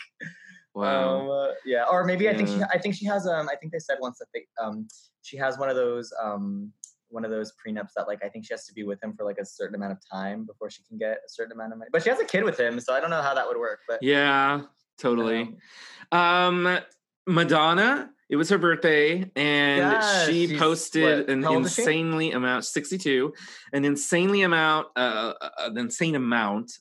Wow. 0.78 1.22
um, 1.22 1.30
uh, 1.30 1.54
yeah. 1.66 1.86
Or 1.92 2.06
maybe 2.06 2.30
I 2.30 2.36
think 2.38 2.50
she, 2.50 2.62
I 2.72 2.78
think 2.78 2.94
she 2.94 3.06
has 3.06 3.26
um, 3.26 3.50
I 3.50 3.56
think 3.56 3.72
they 3.72 3.80
said 3.80 3.98
once 4.00 4.20
that 4.20 4.28
they 4.34 4.46
um, 4.64 4.88
she 5.24 5.36
has 5.38 5.58
one 5.58 5.70
of 5.70 5.76
those 5.76 6.14
um, 6.22 6.72
one 7.10 7.26
of 7.26 7.32
those 7.32 7.54
prenups 7.54 7.94
that 7.96 8.08
like 8.08 8.24
I 8.24 8.30
think 8.30 8.46
she 8.46 8.54
has 8.54 8.66
to 8.68 8.74
be 8.74 8.84
with 8.84 9.02
him 9.04 9.14
for 9.14 9.24
like 9.26 9.40
a 9.40 9.46
certain 9.46 9.76
amount 9.76 9.94
of 9.94 10.00
time 10.08 10.46
before 10.46 10.70
she 10.70 10.84
can 10.84 10.98
get 10.98 11.18
a 11.26 11.30
certain 11.30 11.54
amount 11.54 11.74
of 11.74 11.80
money. 11.80 11.90
But 11.92 12.04
she 12.04 12.10
has 12.10 12.20
a 12.20 12.26
kid 12.26 12.44
with 12.44 12.60
him, 12.60 12.80
so 12.80 12.94
I 12.94 13.00
don't 13.00 13.10
know 13.10 13.22
how 13.24 13.34
that 13.34 13.48
would 13.48 13.58
work. 13.58 13.80
But 13.88 14.04
yeah, 14.04 14.62
totally. 15.00 15.56
um, 16.12 16.68
Um, 16.68 16.80
Madonna, 17.26 18.12
it 18.30 18.36
was 18.36 18.50
her 18.50 18.58
birthday, 18.58 19.30
and 19.36 19.92
Yeah, 19.94 20.26
she 20.26 20.58
posted 20.58 21.22
what, 21.22 21.30
an 21.30 21.44
how 21.44 21.56
old 21.56 21.66
is 21.66 21.74
she? 21.74 21.82
insanely 21.82 22.32
amount, 22.34 22.66
sixty-two, 22.66 23.34
an 23.74 23.84
insanely 23.84 24.44
amount, 24.44 24.88
uh, 24.96 25.34
an 25.58 25.78
insane 25.78 26.16
amount 26.16 26.72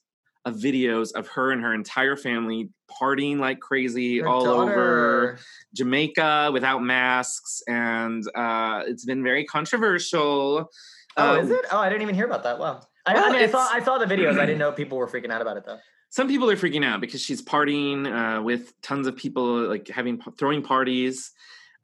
of 0.45 0.55
videos 0.55 1.13
of 1.15 1.27
her 1.29 1.51
and 1.51 1.63
her 1.63 1.75
entire 1.75 2.17
family 2.17 2.69
partying 2.89 3.39
like 3.39 3.61
crazy 3.61 4.19
her 4.19 4.29
all 4.29 4.47
over 4.47 5.39
Jamaica 5.75 6.51
without 6.53 6.83
masks, 6.83 7.63
and 7.67 8.25
uh, 8.35 8.83
it's 8.87 9.05
been 9.05 9.23
very 9.23 9.45
controversial. 9.45 10.71
Oh, 11.17 11.35
Uh, 11.35 11.41
is 11.41 11.51
it? 11.51 11.65
Oh, 11.73 11.79
I 11.79 11.89
didn't 11.89 12.03
even 12.03 12.15
hear 12.15 12.27
about 12.27 12.43
that. 12.45 12.59
Wow. 12.59 12.83
I, 13.07 13.15
Well, 13.15 13.25
I 13.25 13.33
mean, 13.33 13.43
I 13.43 13.47
saw 13.47 13.69
I 13.71 13.81
saw 13.83 13.99
the 13.99 14.07
videos. 14.07 14.39
I 14.39 14.47
didn't 14.47 14.59
know 14.65 14.73
people 14.73 14.99
were 14.99 15.07
freaking 15.07 15.31
out 15.31 15.41
about 15.41 15.57
it 15.57 15.65
though. 15.65 15.79
some 16.11 16.29
people 16.29 16.51
are 16.51 16.57
freaking 16.57 16.85
out 16.85 17.01
because 17.01 17.21
she's 17.21 17.43
partying 17.43 18.07
uh, 18.07 18.43
with 18.43 18.73
tons 18.83 19.07
of 19.07 19.17
people, 19.17 19.67
like 19.69 19.89
having 19.89 20.21
throwing 20.39 20.63
parties 20.63 21.31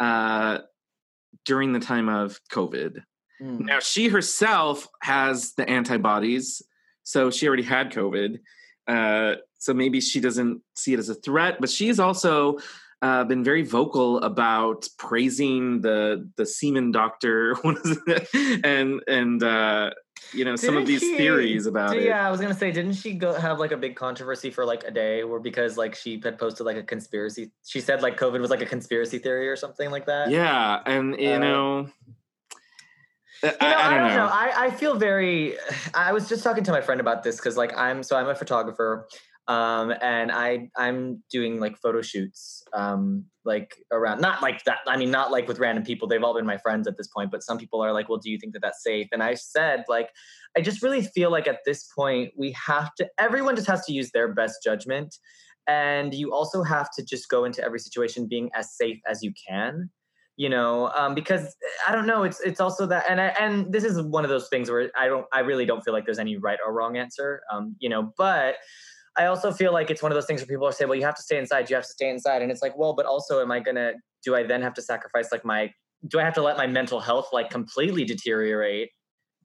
uh, 0.01 0.59
during 1.45 1.73
the 1.73 1.81
time 1.81 2.09
of 2.09 2.41
COVID. 2.51 3.03
Hmm. 3.41 3.65
Now 3.65 3.81
she 3.81 4.09
herself 4.09 4.89
has 5.03 5.55
the 5.55 5.69
antibodies, 5.69 6.63
so 7.03 7.31
she 7.31 7.47
already 7.47 7.63
had 7.63 7.93
COVID. 7.93 8.39
Uh, 8.87 9.35
so 9.59 9.73
maybe 9.73 10.01
she 10.01 10.21
doesn't 10.21 10.61
see 10.75 10.93
it 10.93 10.99
as 10.99 11.09
a 11.09 11.15
threat, 11.15 11.57
but 11.61 11.71
she's 11.71 12.01
also 12.01 12.59
uh, 13.01 13.25
been 13.25 13.43
very 13.45 13.63
vocal 13.63 14.19
about 14.23 14.87
praising 14.99 15.81
the 15.81 16.29
the 16.37 16.47
semen 16.47 16.91
doctor, 16.93 17.55
what 17.63 17.77
is 17.85 17.99
it? 18.07 18.29
and 18.65 19.01
and 19.09 19.43
uh, 19.43 19.91
you 20.33 20.45
know 20.45 20.55
some 20.57 20.77
of 20.77 20.87
these 20.87 21.01
she- 21.01 21.17
theories 21.17 21.67
about 21.67 21.93
Did- 21.95 22.03
it. 22.05 22.07
Yeah, 22.07 22.27
I 22.27 22.31
was 22.31 22.41
gonna 22.41 22.55
say, 22.55 22.71
didn't 22.71 22.95
she 22.95 23.15
go 23.15 23.35
have 23.35 23.59
like 23.59 23.73
a 23.73 23.77
big 23.77 23.97
controversy 23.97 24.51
for 24.51 24.65
like 24.65 24.85
a 24.85 24.91
day, 24.91 25.25
where 25.25 25.41
because 25.41 25.77
like 25.77 25.95
she 25.97 26.21
had 26.23 26.39
posted 26.39 26.65
like 26.67 26.77
a 26.77 26.83
conspiracy, 26.85 27.51
she 27.65 27.81
said 27.81 28.03
like 28.03 28.17
COVID 28.19 28.41
was 28.41 28.51
like 28.51 28.63
a 28.63 28.67
conspiracy 28.67 29.19
theory 29.19 29.49
or 29.49 29.57
something 29.57 29.91
like 29.91 30.07
that. 30.07 30.31
Yeah, 30.31 30.81
and 30.87 31.19
you 31.21 31.33
Uh, 31.35 31.39
know, 31.39 31.89
You 33.43 33.51
know, 33.51 33.57
I 33.61 33.99
don't 33.99 34.17
know. 34.17 34.29
I, 34.31 34.53
I 34.57 34.71
feel 34.71 34.97
very. 34.97 35.57
I 35.95 36.13
was 36.13 36.29
just 36.29 36.45
talking 36.45 36.65
to 36.65 36.71
my 36.71 36.81
friend 36.81 37.01
about 37.01 37.23
this 37.23 37.37
because, 37.37 37.57
like, 37.57 37.77
I'm 37.77 38.03
so 38.03 38.17
I'm 38.17 38.29
a 38.29 38.35
photographer, 38.35 39.09
um, 39.49 39.93
and 40.01 40.31
I 40.31 40.69
I'm 40.77 41.23
doing 41.31 41.59
like 41.59 41.77
photo 41.79 42.03
shoots, 42.03 42.63
um, 42.73 43.25
like 43.45 43.75
around 43.91 44.21
not 44.21 44.43
like 44.43 44.63
that. 44.65 44.79
I 44.87 44.97
mean, 44.97 45.11
not 45.11 45.33
like 45.33 45.49
with 45.49 45.59
random 45.59 45.85
people. 45.85 46.07
They've 46.07 46.23
all 46.23 46.35
been 46.35 46.47
my 46.47 46.59
friends 46.59 46.87
at 46.87 46.97
this 46.97 47.09
point, 47.09 47.33
but 47.33 47.43
some 47.43 47.59
people 47.59 47.83
are 47.83 47.93
like, 47.93 48.09
"Well, 48.09 48.19
do 48.19 48.31
you 48.31 48.39
think 48.39 48.53
that 48.53 48.63
that's 48.63 48.83
safe?" 48.83 49.09
And 49.11 49.23
I 49.23 49.35
said, 49.35 49.85
like, 49.89 50.11
I 50.57 50.61
just 50.61 50.83
really 50.83 51.03
feel 51.03 51.31
like 51.31 51.49
at 51.49 51.59
this 51.67 51.89
point 51.97 52.33
we 52.37 52.55
have 52.67 52.95
to. 52.97 53.09
Everyone 53.19 53.57
just 53.57 53.69
has 53.69 53.85
to 53.87 53.93
use 53.93 54.13
their 54.13 54.33
best 54.33 54.63
judgment, 54.63 55.17
and 55.67 56.15
you 56.15 56.33
also 56.33 56.63
have 56.63 56.91
to 56.97 57.05
just 57.05 57.29
go 57.29 57.45
into 57.45 57.65
every 57.65 57.81
situation 57.81 58.29
being 58.29 58.51
as 58.55 58.77
safe 58.77 59.01
as 59.09 59.23
you 59.25 59.33
can 59.49 59.91
you 60.43 60.49
know 60.49 60.91
um, 60.97 61.15
because 61.15 61.55
i 61.87 61.93
don't 61.95 62.07
know 62.07 62.25
it's 62.25 62.41
it's 62.41 62.61
also 62.61 62.85
that 62.85 63.05
and 63.09 63.21
I, 63.21 63.27
and 63.43 63.73
this 63.73 63.85
is 63.85 64.03
one 64.03 64.25
of 64.25 64.31
those 64.31 64.49
things 64.49 64.69
where 64.71 64.91
i 64.99 65.07
don't 65.07 65.25
i 65.33 65.39
really 65.39 65.65
don't 65.65 65.83
feel 65.85 65.95
like 65.95 66.05
there's 66.05 66.19
any 66.19 66.37
right 66.37 66.59
or 66.67 66.73
wrong 66.73 66.97
answer 66.97 67.43
um, 67.53 67.77
you 67.79 67.89
know 67.89 68.13
but 68.19 68.57
i 69.17 69.27
also 69.27 69.53
feel 69.53 69.73
like 69.73 69.89
it's 69.93 70.03
one 70.03 70.11
of 70.11 70.17
those 70.17 70.27
things 70.27 70.41
where 70.41 70.49
people 70.49 70.71
say 70.73 70.85
well 70.85 70.97
you 70.97 71.05
have 71.05 71.15
to 71.15 71.23
stay 71.23 71.39
inside 71.39 71.71
you 71.71 71.77
have 71.77 71.85
to 71.85 71.93
stay 71.93 72.09
inside 72.11 72.43
and 72.43 72.51
it's 72.51 72.63
like 72.67 72.77
well 72.77 72.93
but 72.93 73.07
also 73.07 73.41
am 73.41 73.53
i 73.53 73.61
gonna 73.61 73.93
do 74.25 74.35
i 74.35 74.43
then 74.43 74.61
have 74.61 74.75
to 74.75 74.83
sacrifice 74.83 75.31
like 75.31 75.45
my 75.45 75.71
do 76.09 76.19
i 76.19 76.25
have 76.25 76.35
to 76.35 76.43
let 76.43 76.57
my 76.57 76.67
mental 76.67 76.99
health 76.99 77.29
like 77.33 77.49
completely 77.49 78.05
deteriorate 78.05 78.91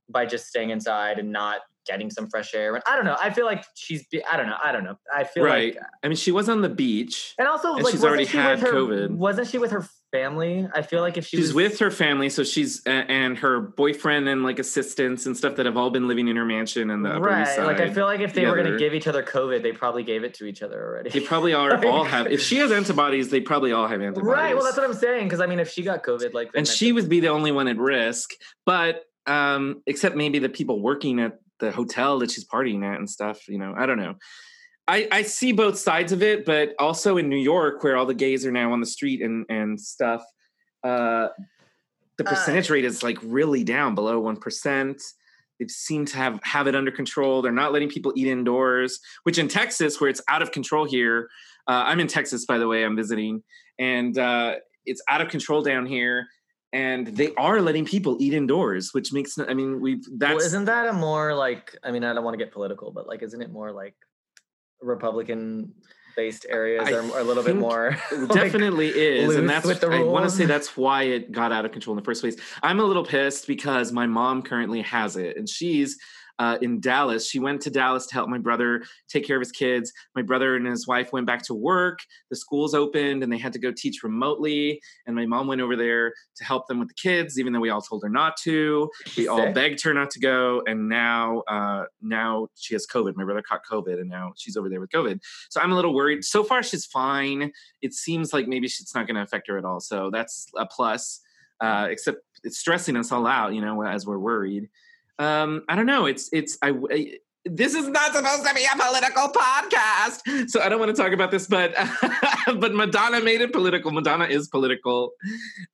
by 0.09 0.25
just 0.25 0.47
staying 0.47 0.71
inside 0.71 1.19
and 1.19 1.31
not 1.31 1.59
getting 1.85 2.09
some 2.09 2.27
fresh 2.27 2.53
air 2.55 2.73
and 2.75 2.83
i 2.87 2.95
don't 2.95 3.05
know 3.05 3.15
i 3.21 3.29
feel 3.29 3.45
like 3.45 3.63
she's 3.75 4.05
be- 4.07 4.25
i 4.25 4.35
don't 4.35 4.47
know 4.47 4.57
i 4.63 4.71
don't 4.71 4.83
know 4.83 4.95
i 5.13 5.23
feel 5.23 5.43
right. 5.43 5.75
like 5.75 5.83
I 6.03 6.07
mean, 6.07 6.17
she 6.17 6.31
was 6.31 6.49
on 6.49 6.61
the 6.61 6.69
beach. 6.69 7.33
and 7.39 7.47
also 7.47 7.75
And 7.75 7.83
like 7.83 7.91
she's 7.93 8.03
already 8.03 8.25
she 8.25 8.37
had 8.37 8.59
her, 8.59 8.73
COVID. 8.73 9.11
wasn't 9.11 9.47
she 9.47 9.57
with 9.57 9.71
her 9.71 9.85
family 10.11 10.67
i 10.73 10.81
feel 10.81 11.01
like 11.01 11.17
if 11.17 11.27
she 11.27 11.37
she's 11.37 11.47
was 11.47 11.53
with 11.53 11.79
her 11.79 11.91
family, 11.91 12.29
so 12.29 12.43
she's 12.43 12.81
a- 12.85 12.89
and 12.89 13.37
her 13.37 13.59
boyfriend 13.59 14.29
and 14.29 14.43
like 14.43 14.57
assistants 14.57 15.25
and 15.25 15.35
stuff 15.35 15.55
that 15.57 15.65
have 15.65 15.75
all 15.75 15.89
been 15.89 16.07
living 16.07 16.27
in 16.27 16.35
her 16.35 16.45
mansion 16.45 16.89
and 16.91 17.03
the 17.03 17.19
right 17.19 17.47
Side. 17.47 17.65
like 17.65 17.79
i 17.81 17.93
feel 17.93 18.05
like 18.05 18.21
if 18.21 18.33
they 18.33 18.45
were 18.45 18.55
gonna 18.55 18.77
give 18.77 18.93
each 18.93 19.07
other 19.07 19.21
covid 19.21 19.63
they 19.63 19.71
probably 19.73 20.03
gave 20.03 20.23
it 20.23 20.33
to 20.35 20.45
each 20.45 20.61
other 20.61 20.81
already 20.81 21.09
they 21.09 21.19
probably 21.19 21.53
are 21.53 21.71
Like- 21.77 21.85
all 21.85 22.03
have. 22.03 22.27
If 22.27 22.41
she 22.41 22.57
has 22.57 22.71
antibodies, 22.71 23.29
they 23.29 23.41
probably 23.41 23.71
all 23.73 23.87
have 23.87 24.01
antibodies. 24.01 24.27
right 24.29 24.55
well 24.55 24.63
that's 24.63 24.77
what 24.77 24.85
i'm 24.85 24.93
saying 24.93 25.25
because 25.25 25.41
i 25.41 25.45
mean 25.45 25.59
if 25.59 25.69
she 25.71 25.83
got 25.83 26.03
covid 26.03 26.33
like 26.33 26.51
and 26.55 26.67
she 26.67 26.91
would 26.91 27.09
be 27.09 27.19
the 27.19 27.29
only 27.29 27.51
one 27.51 27.67
at 27.67 27.77
risk. 27.77 28.31
But 28.65 29.03
um, 29.25 29.81
except 29.85 30.15
maybe 30.15 30.39
the 30.39 30.47
people 30.49 30.81
working 30.81 31.19
at 31.19 31.39
the 31.59 31.71
hotel 31.71 32.19
that 32.19 32.31
she's 32.31 32.45
partying 32.45 32.85
at 32.85 32.97
and 32.97 33.09
stuff. 33.09 33.47
You 33.49 33.57
know, 33.57 33.73
I 33.77 33.85
don't 33.85 33.97
know. 33.97 34.15
I, 34.87 35.07
I 35.11 35.21
see 35.23 35.51
both 35.51 35.77
sides 35.77 36.11
of 36.11 36.23
it, 36.23 36.45
but 36.45 36.73
also 36.79 37.17
in 37.17 37.27
New 37.29 37.37
York, 37.37 37.83
where 37.83 37.97
all 37.97 38.05
the 38.05 38.13
gays 38.13 38.45
are 38.45 38.51
now 38.51 38.71
on 38.71 38.79
the 38.79 38.85
street 38.85 39.21
and 39.21 39.45
and 39.49 39.79
stuff, 39.79 40.23
uh, 40.83 41.27
the 42.17 42.25
Uh, 42.25 42.29
percentage 42.29 42.69
rate 42.69 42.85
is 42.85 43.03
like 43.03 43.17
really 43.21 43.63
down 43.63 43.95
below 43.95 44.19
one 44.19 44.37
percent. 44.37 45.01
They 45.59 45.67
seem 45.67 46.05
to 46.05 46.17
have 46.17 46.39
have 46.43 46.67
it 46.67 46.75
under 46.75 46.91
control. 46.91 47.41
They're 47.41 47.51
not 47.63 47.73
letting 47.73 47.89
people 47.89 48.13
eat 48.15 48.27
indoors, 48.27 48.99
which 49.23 49.37
in 49.37 49.47
Texas, 49.47 49.99
where 49.99 50.09
it's 50.09 50.21
out 50.29 50.41
of 50.41 50.51
control 50.51 50.85
here. 50.85 51.29
Uh, 51.67 51.83
I'm 51.89 51.99
in 51.99 52.07
Texas, 52.07 52.45
by 52.45 52.57
the 52.57 52.67
way. 52.67 52.85
I'm 52.85 52.95
visiting, 52.95 53.43
and 53.79 54.17
uh, 54.17 54.55
it's 54.85 55.01
out 55.09 55.21
of 55.21 55.27
control 55.29 55.61
down 55.63 55.85
here. 55.85 56.27
and 56.73 57.07
they 57.07 57.33
are 57.35 57.61
letting 57.61 57.85
people 57.85 58.17
eat 58.19 58.33
indoors, 58.33 58.93
which 58.93 59.13
makes 59.13 59.37
I 59.39 59.53
mean 59.53 59.79
we've 59.81 60.03
that's 60.17 60.35
well, 60.37 60.45
isn't 60.45 60.65
that 60.65 60.87
a 60.87 60.93
more 60.93 61.33
like? 61.33 61.75
I 61.83 61.91
mean, 61.91 62.03
I 62.03 62.13
don't 62.13 62.23
want 62.23 62.37
to 62.37 62.43
get 62.43 62.53
political, 62.53 62.91
but 62.91 63.07
like, 63.07 63.23
isn't 63.23 63.41
it 63.41 63.51
more 63.51 63.71
like 63.71 63.95
Republican 64.81 65.73
based 66.15 66.47
areas 66.49 66.89
are, 66.89 66.99
are 67.13 67.19
a 67.19 67.23
little 67.23 67.43
bit 67.43 67.55
more 67.55 67.95
like, 68.11 68.29
definitely 68.29 68.87
is 68.87 69.35
and 69.35 69.47
that's 69.47 69.67
i 69.83 70.01
want 70.01 70.25
to 70.25 70.31
say 70.31 70.45
that's 70.45 70.75
why 70.75 71.03
it 71.03 71.31
got 71.31 71.51
out 71.51 71.63
of 71.63 71.71
control 71.71 71.95
in 71.95 72.01
the 72.01 72.03
first 72.03 72.21
place. 72.21 72.35
I'm 72.63 72.79
a 72.79 72.83
little 72.83 73.05
pissed 73.05 73.45
because 73.45 73.91
my 73.91 74.07
mom 74.07 74.41
currently 74.41 74.81
has 74.81 75.15
it 75.15 75.37
and 75.37 75.47
she's 75.47 75.99
uh, 76.39 76.57
in 76.61 76.79
dallas. 76.79 77.29
She 77.29 77.39
went 77.39 77.61
to 77.61 77.69
dallas 77.69 78.05
to 78.07 78.13
help 78.13 78.29
my 78.29 78.37
brother 78.37 78.83
take 79.09 79.25
care 79.25 79.37
of 79.37 79.41
his 79.41 79.51
kids. 79.51 79.91
My 80.15 80.21
brother 80.21 80.55
and 80.55 80.65
his 80.67 80.87
wife 80.87 81.11
went 81.11 81.25
back 81.25 81.43
to 81.43 81.53
work. 81.53 81.99
The 82.29 82.35
schools 82.35 82.73
opened 82.73 83.23
and 83.23 83.31
they 83.31 83.37
had 83.37 83.53
to 83.53 83.59
go 83.59 83.71
teach 83.71 84.03
remotely. 84.03 84.79
And 85.05 85.15
my 85.15 85.25
mom 85.25 85.47
went 85.47 85.61
over 85.61 85.75
there 85.75 86.13
to 86.37 86.43
help 86.43 86.67
them 86.67 86.79
with 86.79 86.89
the 86.89 86.93
kids 86.93 87.39
even 87.39 87.53
though 87.53 87.59
we 87.59 87.69
all 87.69 87.81
told 87.81 88.03
her 88.03 88.09
not 88.09 88.37
to. 88.43 88.89
We 89.17 89.27
all 89.27 89.51
begged 89.51 89.81
her 89.83 89.93
not 89.93 90.11
to 90.11 90.19
go 90.19 90.61
and 90.67 90.89
now 90.89 91.41
uh 91.47 91.85
now 92.01 92.47
she 92.55 92.75
has 92.75 92.85
covid. 92.85 93.15
My 93.15 93.23
brother 93.23 93.41
caught 93.41 93.61
covid 93.69 93.99
and 93.99 94.09
now 94.09 94.33
she's 94.35 94.57
over 94.57 94.69
there 94.69 94.79
with 94.79 94.91
covid. 94.91 95.19
So 95.49 95.61
i'm 95.61 95.71
a 95.71 95.75
little 95.75 95.93
worried. 95.93 96.23
So 96.23 96.43
far 96.43 96.61
she's 96.63 96.85
fine. 96.85 97.51
It 97.81 97.93
seems 97.93 98.33
like 98.33 98.47
maybe 98.47 98.65
it's 98.67 98.93
not 98.95 99.07
going 99.07 99.15
to 99.15 99.21
affect 99.21 99.47
her 99.47 99.57
at 99.57 99.65
all. 99.65 99.79
So 99.79 100.09
that's 100.11 100.47
a 100.55 100.65
plus 100.65 101.21
uh 101.59 101.87
except 101.89 102.19
it's 102.43 102.59
stressing 102.59 102.95
us 102.95 103.11
all 103.11 103.25
out 103.25 103.53
you 103.55 103.61
know 103.61 103.81
as 103.81 104.05
we're 104.05 104.19
worried 104.19 104.69
um 105.19 105.63
i 105.67 105.75
don't 105.75 105.85
know 105.85 106.05
it's 106.05 106.29
it's 106.31 106.57
i, 106.61 106.71
I 106.91 107.17
this 107.49 107.73
is 107.73 107.87
not 107.87 108.13
supposed 108.13 108.45
to 108.45 108.53
be 108.53 108.65
a 108.65 108.75
political 108.75 109.29
podcast, 109.29 110.49
so 110.49 110.61
I 110.61 110.69
don't 110.69 110.79
want 110.79 110.95
to 110.95 111.01
talk 111.01 111.13
about 111.13 111.31
this. 111.31 111.47
But 111.47 111.73
but 112.59 112.73
Madonna 112.73 113.21
made 113.21 113.41
it 113.41 113.53
political. 113.53 113.91
Madonna 113.91 114.25
is 114.25 114.47
political, 114.47 115.11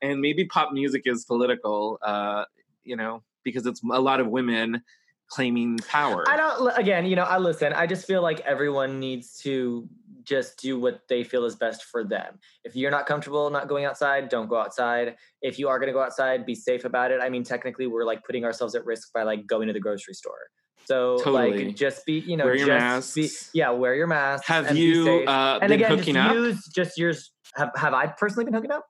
and 0.01 0.21
maybe 0.21 0.45
pop 0.45 0.71
music 0.71 1.03
is 1.05 1.25
political. 1.25 1.99
Uh, 2.01 2.45
you 2.83 2.95
know, 2.95 3.23
because 3.43 3.65
it's 3.65 3.81
a 3.83 3.99
lot 3.99 4.19
of 4.19 4.27
women 4.27 4.83
claiming 5.27 5.77
power. 5.87 6.25
I 6.29 6.37
don't. 6.37 6.77
Again, 6.77 7.05
you 7.05 7.15
know, 7.15 7.23
I 7.23 7.37
listen. 7.37 7.73
I 7.73 7.87
just 7.87 8.05
feel 8.05 8.21
like 8.21 8.39
everyone 8.41 8.99
needs 8.99 9.37
to 9.39 9.87
just 10.23 10.57
do 10.57 10.79
what 10.79 11.01
they 11.09 11.23
feel 11.23 11.45
is 11.45 11.55
best 11.55 11.83
for 11.85 12.03
them. 12.03 12.39
If 12.63 12.75
you're 12.75 12.91
not 12.91 13.05
comfortable 13.05 13.49
not 13.49 13.67
going 13.67 13.85
outside, 13.85 14.29
don't 14.29 14.47
go 14.47 14.57
outside. 14.57 15.15
If 15.41 15.59
you 15.59 15.67
are 15.69 15.79
going 15.79 15.87
to 15.87 15.93
go 15.93 16.01
outside, 16.01 16.45
be 16.45 16.55
safe 16.55 16.85
about 16.85 17.11
it. 17.11 17.19
I 17.21 17.29
mean, 17.29 17.43
technically, 17.43 17.87
we're 17.87 18.05
like 18.05 18.23
putting 18.23 18.45
ourselves 18.45 18.75
at 18.75 18.85
risk 18.85 19.11
by 19.13 19.23
like 19.23 19.47
going 19.47 19.67
to 19.67 19.73
the 19.73 19.79
grocery 19.79 20.13
store. 20.13 20.49
So 20.85 21.17
Totally. 21.17 21.65
like, 21.65 21.75
just 21.75 22.05
be, 22.05 22.19
you 22.19 22.35
know, 22.35 22.45
Wear 22.45 22.55
your 22.55 22.67
just 22.67 23.15
be, 23.15 23.29
yeah, 23.53 23.69
wear 23.69 23.95
your 23.95 24.07
mask. 24.07 24.45
Have 24.45 24.75
you 24.75 25.23
uh, 25.27 25.59
and 25.61 25.69
been 25.69 25.79
again, 25.79 25.97
hooking 25.97 26.15
just 26.15 26.29
up? 26.29 26.35
use 26.35 26.67
just 26.75 26.97
yours. 26.97 27.31
Have 27.55 27.69
have 27.75 27.93
I 27.93 28.07
personally 28.07 28.45
been 28.45 28.53
hooking 28.53 28.71
up? 28.71 28.85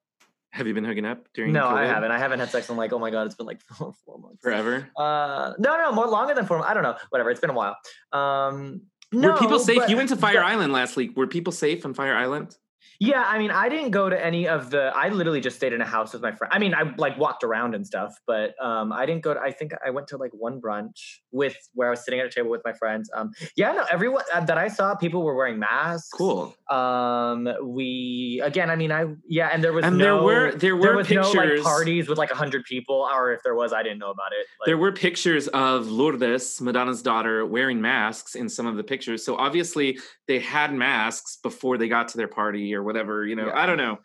Have 0.54 0.68
you 0.68 0.76
been 0.76 0.84
hooking 0.84 1.06
up 1.06 1.28
during? 1.34 1.52
No, 1.52 1.68
I 1.68 1.86
haven't. 1.88 2.12
I 2.12 2.20
haven't 2.20 2.40
had 2.40 2.50
sex 2.50 2.70
in 2.70 2.78
like, 2.78 2.94
oh 2.94 3.00
my 3.00 3.10
god, 3.10 3.26
it's 3.26 3.34
been 3.34 3.48
like 3.48 3.60
four, 3.62 3.94
four 4.06 4.20
months. 4.20 4.40
Forever. 4.44 4.88
Uh, 4.96 5.54
no, 5.58 5.78
no, 5.78 5.92
more 5.92 6.08
longer 6.08 6.36
than 6.36 6.46
four. 6.46 6.64
I 6.64 6.76
don't 6.76 6.84
know. 6.84 6.96
Whatever. 7.10 7.32
It's 7.32 7.40
been 7.40 7.50
a 7.50 7.54
while. 7.54 7.76
Um, 8.12 8.82
no, 9.14 9.32
Were 9.32 9.38
people 9.38 9.60
safe? 9.60 9.78
but- 9.78 9.90
you 9.90 9.96
went 9.98 10.10
to 10.10 10.16
Fire 10.16 10.36
but- 10.42 10.46
Island 10.46 10.74
last 10.74 10.96
week. 10.96 11.16
Were 11.16 11.28
people 11.28 11.54
safe 11.54 11.86
on 11.86 11.94
Fire 11.94 12.16
Island? 12.16 12.58
Yeah, 13.06 13.24
I 13.28 13.38
mean, 13.38 13.52
I 13.52 13.68
didn't 13.68 13.92
go 13.92 14.10
to 14.10 14.26
any 14.26 14.48
of 14.48 14.70
the. 14.70 14.92
I 14.96 15.10
literally 15.10 15.42
just 15.42 15.58
stayed 15.58 15.74
in 15.74 15.82
a 15.82 15.86
house 15.86 16.14
with 16.14 16.22
my 16.22 16.32
friend. 16.32 16.52
I 16.56 16.60
mean, 16.60 16.74
I 16.74 16.84
like 16.98 17.18
walked 17.18 17.44
around 17.44 17.76
and 17.76 17.86
stuff, 17.86 18.16
but 18.26 18.56
um, 18.64 18.94
I 18.94 19.06
didn't 19.06 19.24
go. 19.24 19.34
To, 19.34 19.40
I 19.42 19.52
think 19.52 19.74
I 19.86 19.90
went 19.90 20.08
to 20.10 20.18
like 20.18 20.32
one 20.34 20.62
brunch 20.62 21.18
with 21.32 21.58
where 21.74 21.90
I 21.90 21.92
was 21.92 22.06
sitting 22.06 22.22
at 22.22 22.26
a 22.26 22.30
table 22.30 22.50
with 22.50 22.62
my 22.64 22.72
friends. 22.72 23.10
Um, 23.14 23.32
yeah, 23.58 23.74
no, 23.74 23.84
everyone 23.92 24.24
uh, 24.34 24.46
that 24.46 24.58
I 24.58 24.70
saw, 24.70 24.96
people 24.96 25.22
were 25.24 25.36
wearing 25.36 25.60
masks. 25.60 26.10
Cool. 26.14 26.56
Um, 26.72 27.50
we 27.62 28.42
again, 28.42 28.70
I 28.70 28.78
mean, 28.78 28.92
I 28.94 29.08
yeah, 29.28 29.50
and 29.52 29.62
there 29.62 29.74
was 29.74 29.84
And 29.84 30.00
there 30.00 30.16
were- 30.16 30.54
there 30.54 30.78
were 30.78 30.96
was 30.96 31.10
no 31.10 31.30
like 31.32 31.62
parties 31.62 32.08
with 32.08 32.18
like 32.18 32.32
a 32.32 32.36
hundred 32.36 32.64
people, 32.64 33.06
or 33.14 33.34
if 33.34 33.44
there 33.44 33.56
was, 33.56 33.74
I 33.74 33.84
didn't 33.84 34.00
know 34.00 34.12
about 34.12 34.32
it. 34.32 34.46
Like, 34.60 34.66
there 34.68 34.78
were 34.78 34.94
pictures 34.94 35.50
of 35.50 35.88
Lourdes, 35.92 36.62
Madonna's 36.62 37.02
daughter, 37.02 37.46
wearing 37.46 37.82
masks 37.82 38.36
in 38.36 38.48
some 38.48 38.66
of 38.66 38.78
the 38.78 38.84
pictures. 38.84 39.26
So 39.26 39.36
obviously 39.36 40.00
they 40.30 40.40
had 40.40 40.74
masks 40.74 41.38
before 41.44 41.78
they 41.78 41.90
got 41.90 42.08
to 42.10 42.18
their 42.18 42.30
party 42.30 42.74
or 42.74 42.82
whatever. 42.82 42.93
You 42.94 43.36
know, 43.36 43.48
Yeah. 43.48 43.58
I 43.62 43.66
don't 43.66 43.78
know. 43.78 44.00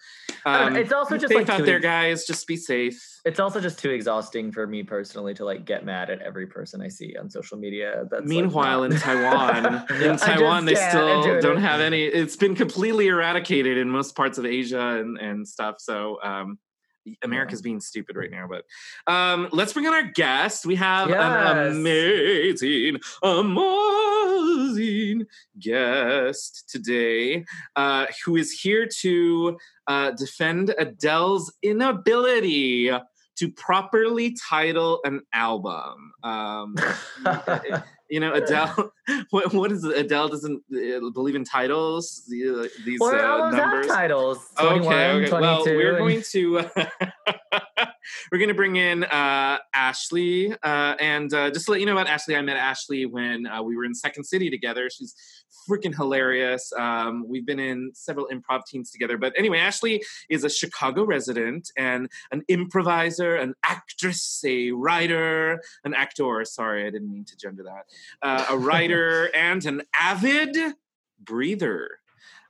I 0.44 0.58
don't 0.58 0.66
Um, 0.68 0.72
know, 0.74 0.80
it's 0.80 0.92
also 0.92 1.16
just 1.18 1.32
like 1.34 1.48
out 1.48 1.64
there, 1.64 1.76
ex- 1.76 1.82
guys. 1.82 2.26
Just 2.26 2.46
be 2.46 2.56
safe. 2.56 3.02
It's 3.24 3.40
also 3.40 3.60
just 3.60 3.78
too 3.78 3.90
exhausting 3.90 4.52
for 4.52 4.66
me 4.66 4.82
personally 4.82 5.34
to 5.34 5.44
like 5.44 5.64
get 5.64 5.84
mad 5.84 6.08
at 6.10 6.20
every 6.22 6.46
person 6.46 6.80
I 6.80 6.88
see 6.88 7.16
on 7.16 7.28
social 7.28 7.58
media. 7.58 8.04
That's 8.10 8.24
Meanwhile, 8.26 8.82
not- 8.82 8.92
in 8.92 8.98
Taiwan, 8.98 9.86
in 10.02 10.16
Taiwan, 10.16 10.64
they 10.64 10.74
still 10.74 11.22
do 11.22 11.40
don't 11.40 11.58
have 11.60 11.80
any. 11.80 12.04
It's 12.04 12.36
been 12.36 12.54
completely 12.54 13.08
eradicated 13.08 13.76
in 13.78 13.88
most 13.90 14.14
parts 14.16 14.38
of 14.38 14.46
Asia 14.46 14.98
and, 15.00 15.18
and 15.18 15.46
stuff. 15.46 15.76
So 15.78 16.18
um, 16.22 16.58
America's 17.22 17.62
being 17.62 17.80
stupid 17.80 18.16
right 18.16 18.30
now. 18.30 18.48
But 18.48 18.64
um, 19.12 19.48
let's 19.52 19.72
bring 19.72 19.86
on 19.86 19.94
our 19.94 20.10
guest. 20.14 20.66
We 20.66 20.74
have 20.76 21.08
Yes. 21.08 21.18
an 21.20 21.76
amazing, 21.76 22.98
amazing 23.22 25.26
guest 25.58 26.64
today 26.68 27.44
uh, 27.76 28.06
who 28.24 28.36
is 28.36 28.52
here 28.52 28.86
to 29.00 29.58
uh, 29.86 30.10
defend 30.12 30.74
Adele's 30.78 31.52
inability 31.62 32.90
to 33.38 33.52
properly 33.52 34.36
title 34.48 35.00
an 35.04 35.20
album. 35.32 36.12
Um, 36.24 36.74
you 38.08 38.20
know, 38.20 38.32
Adele. 38.34 38.92
What, 39.30 39.54
what 39.54 39.72
is 39.72 39.84
it? 39.84 39.96
Adele 39.96 40.28
doesn't 40.28 40.62
uh, 40.70 41.10
believe 41.14 41.34
in 41.34 41.42
titles. 41.44 42.22
uh, 42.26 42.66
These 42.84 43.00
uh, 43.00 43.50
numbers. 43.50 43.86
titles. 43.86 44.38
21, 44.58 44.86
Okay, 44.86 45.10
okay. 45.16 45.28
22. 45.28 45.40
Well, 45.40 45.64
we're 45.64 45.98
going 45.98 46.22
to 46.22 46.70
we're 48.30 48.38
going 48.38 48.48
to 48.48 48.54
bring 48.54 48.76
in 48.76 49.04
uh, 49.04 49.58
Ashley, 49.74 50.52
uh, 50.62 50.94
and 51.00 51.32
uh, 51.32 51.50
just 51.50 51.66
to 51.66 51.72
let 51.72 51.80
you 51.80 51.86
know 51.86 51.92
about 51.92 52.08
Ashley, 52.08 52.36
I 52.36 52.42
met 52.42 52.56
Ashley 52.56 53.06
when 53.06 53.46
uh, 53.46 53.62
we 53.62 53.76
were 53.76 53.84
in 53.84 53.94
Second 53.94 54.24
City 54.24 54.50
together. 54.50 54.90
She's 54.90 55.14
freaking 55.68 55.94
hilarious. 55.94 56.72
Um, 56.72 57.24
we've 57.28 57.46
been 57.46 57.58
in 57.58 57.90
several 57.94 58.28
improv 58.32 58.64
teams 58.66 58.90
together, 58.90 59.18
but 59.18 59.32
anyway, 59.36 59.58
Ashley 59.58 60.02
is 60.28 60.44
a 60.44 60.50
Chicago 60.50 61.04
resident 61.04 61.70
and 61.76 62.08
an 62.32 62.42
improviser, 62.48 63.36
an 63.36 63.54
actress, 63.64 64.42
a 64.46 64.70
writer, 64.72 65.60
an 65.84 65.94
actor. 65.94 66.44
Sorry, 66.44 66.86
I 66.86 66.90
didn't 66.90 67.10
mean 67.10 67.24
to 67.24 67.36
gender 67.36 67.64
that. 67.64 67.84
Uh, 68.22 68.46
a 68.50 68.58
writer 68.58 69.30
and 69.34 69.64
an 69.66 69.82
avid 69.94 70.56
breather. 71.20 72.00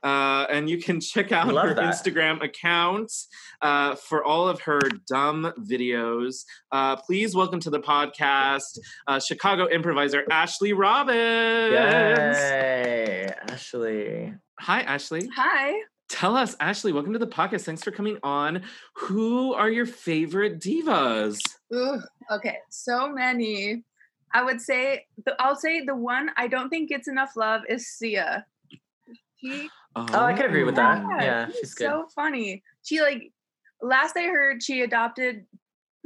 Uh, 0.03 0.45
and 0.49 0.69
you 0.69 0.77
can 0.81 0.99
check 1.01 1.31
out 1.31 1.47
Love 1.53 1.69
her 1.69 1.73
that. 1.75 1.93
Instagram 1.93 2.41
account 2.43 3.11
uh, 3.61 3.95
for 3.95 4.23
all 4.23 4.47
of 4.47 4.61
her 4.61 4.79
dumb 5.07 5.51
videos. 5.59 6.45
Uh, 6.71 6.95
please 6.95 7.35
welcome 7.35 7.59
to 7.59 7.69
the 7.69 7.79
podcast 7.79 8.79
uh, 9.07 9.19
Chicago 9.19 9.65
improviser 9.67 10.23
Ashley 10.31 10.73
Robbins. 10.73 11.17
Yay, 11.73 13.27
Ashley. 13.49 14.33
Hi, 14.59 14.81
Ashley. 14.81 15.29
Hi. 15.35 15.73
Tell 16.09 16.35
us, 16.35 16.55
Ashley, 16.59 16.91
welcome 16.91 17.13
to 17.13 17.19
the 17.19 17.27
podcast. 17.27 17.61
Thanks 17.61 17.83
for 17.83 17.91
coming 17.91 18.17
on. 18.23 18.63
Who 18.95 19.53
are 19.53 19.69
your 19.69 19.85
favorite 19.85 20.59
divas? 20.59 21.39
Ooh, 21.73 22.01
okay, 22.31 22.57
so 22.69 23.11
many. 23.11 23.83
I 24.33 24.43
would 24.43 24.59
say 24.61 25.05
the, 25.25 25.35
I'll 25.39 25.55
say 25.55 25.85
the 25.85 25.95
one 25.95 26.31
I 26.35 26.47
don't 26.47 26.69
think 26.69 26.89
gets 26.89 27.07
enough 27.07 27.35
love 27.35 27.61
is 27.69 27.87
Sia. 27.87 28.45
She 29.41 29.69
Oh, 29.95 30.05
I 30.25 30.33
can 30.33 30.45
agree 30.45 30.63
with 30.63 30.75
that. 30.75 31.01
Yeah, 31.01 31.21
Yeah, 31.23 31.45
she's 31.47 31.55
she's 31.57 31.73
good. 31.73 31.85
so 31.85 32.07
funny. 32.15 32.63
She 32.83 33.01
like 33.01 33.31
last 33.81 34.15
I 34.15 34.23
heard 34.23 34.61
she 34.63 34.81
adopted 34.81 35.45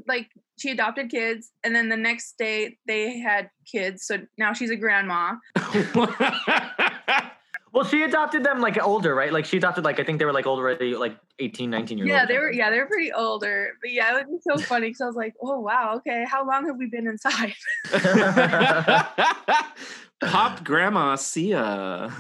like 0.07 0.29
she 0.57 0.71
adopted 0.71 1.09
kids 1.09 1.51
and 1.63 1.75
then 1.75 1.89
the 1.89 1.97
next 1.97 2.37
day 2.37 2.77
they 2.87 3.19
had 3.19 3.49
kids. 3.69 4.05
So 4.05 4.19
now 4.37 4.53
she's 4.53 4.71
a 4.71 4.75
grandma. 4.75 5.35
Well, 7.73 7.83
she 7.83 8.03
adopted 8.03 8.43
them 8.43 8.61
like 8.61 8.79
older, 8.81 9.15
right? 9.15 9.33
Like 9.33 9.45
she 9.45 9.57
adopted 9.57 9.83
like 9.83 9.99
I 9.99 10.03
think 10.03 10.19
they 10.19 10.25
were 10.25 10.31
like 10.31 10.45
older, 10.45 10.61
already, 10.61 10.95
like 10.95 11.17
18, 11.39 11.71
19 11.71 11.97
years 11.97 12.05
old. 12.05 12.15
Yeah, 12.15 12.23
or 12.23 12.27
they 12.27 12.37
were 12.37 12.51
yeah, 12.51 12.69
they 12.69 12.77
were 12.77 12.85
pretty 12.85 13.11
older. 13.11 13.71
But 13.81 13.91
yeah, 13.91 14.19
it 14.19 14.27
was 14.27 14.43
so 14.47 14.63
funny 14.63 14.89
because 14.89 15.01
I 15.01 15.07
was 15.07 15.15
like, 15.15 15.33
oh 15.41 15.59
wow, 15.59 15.95
okay, 15.95 16.23
how 16.29 16.47
long 16.47 16.67
have 16.67 16.77
we 16.77 16.85
been 16.85 17.07
inside? 17.07 17.55
Pop 20.21 20.63
grandma 20.63 21.15
Sia. 21.15 22.11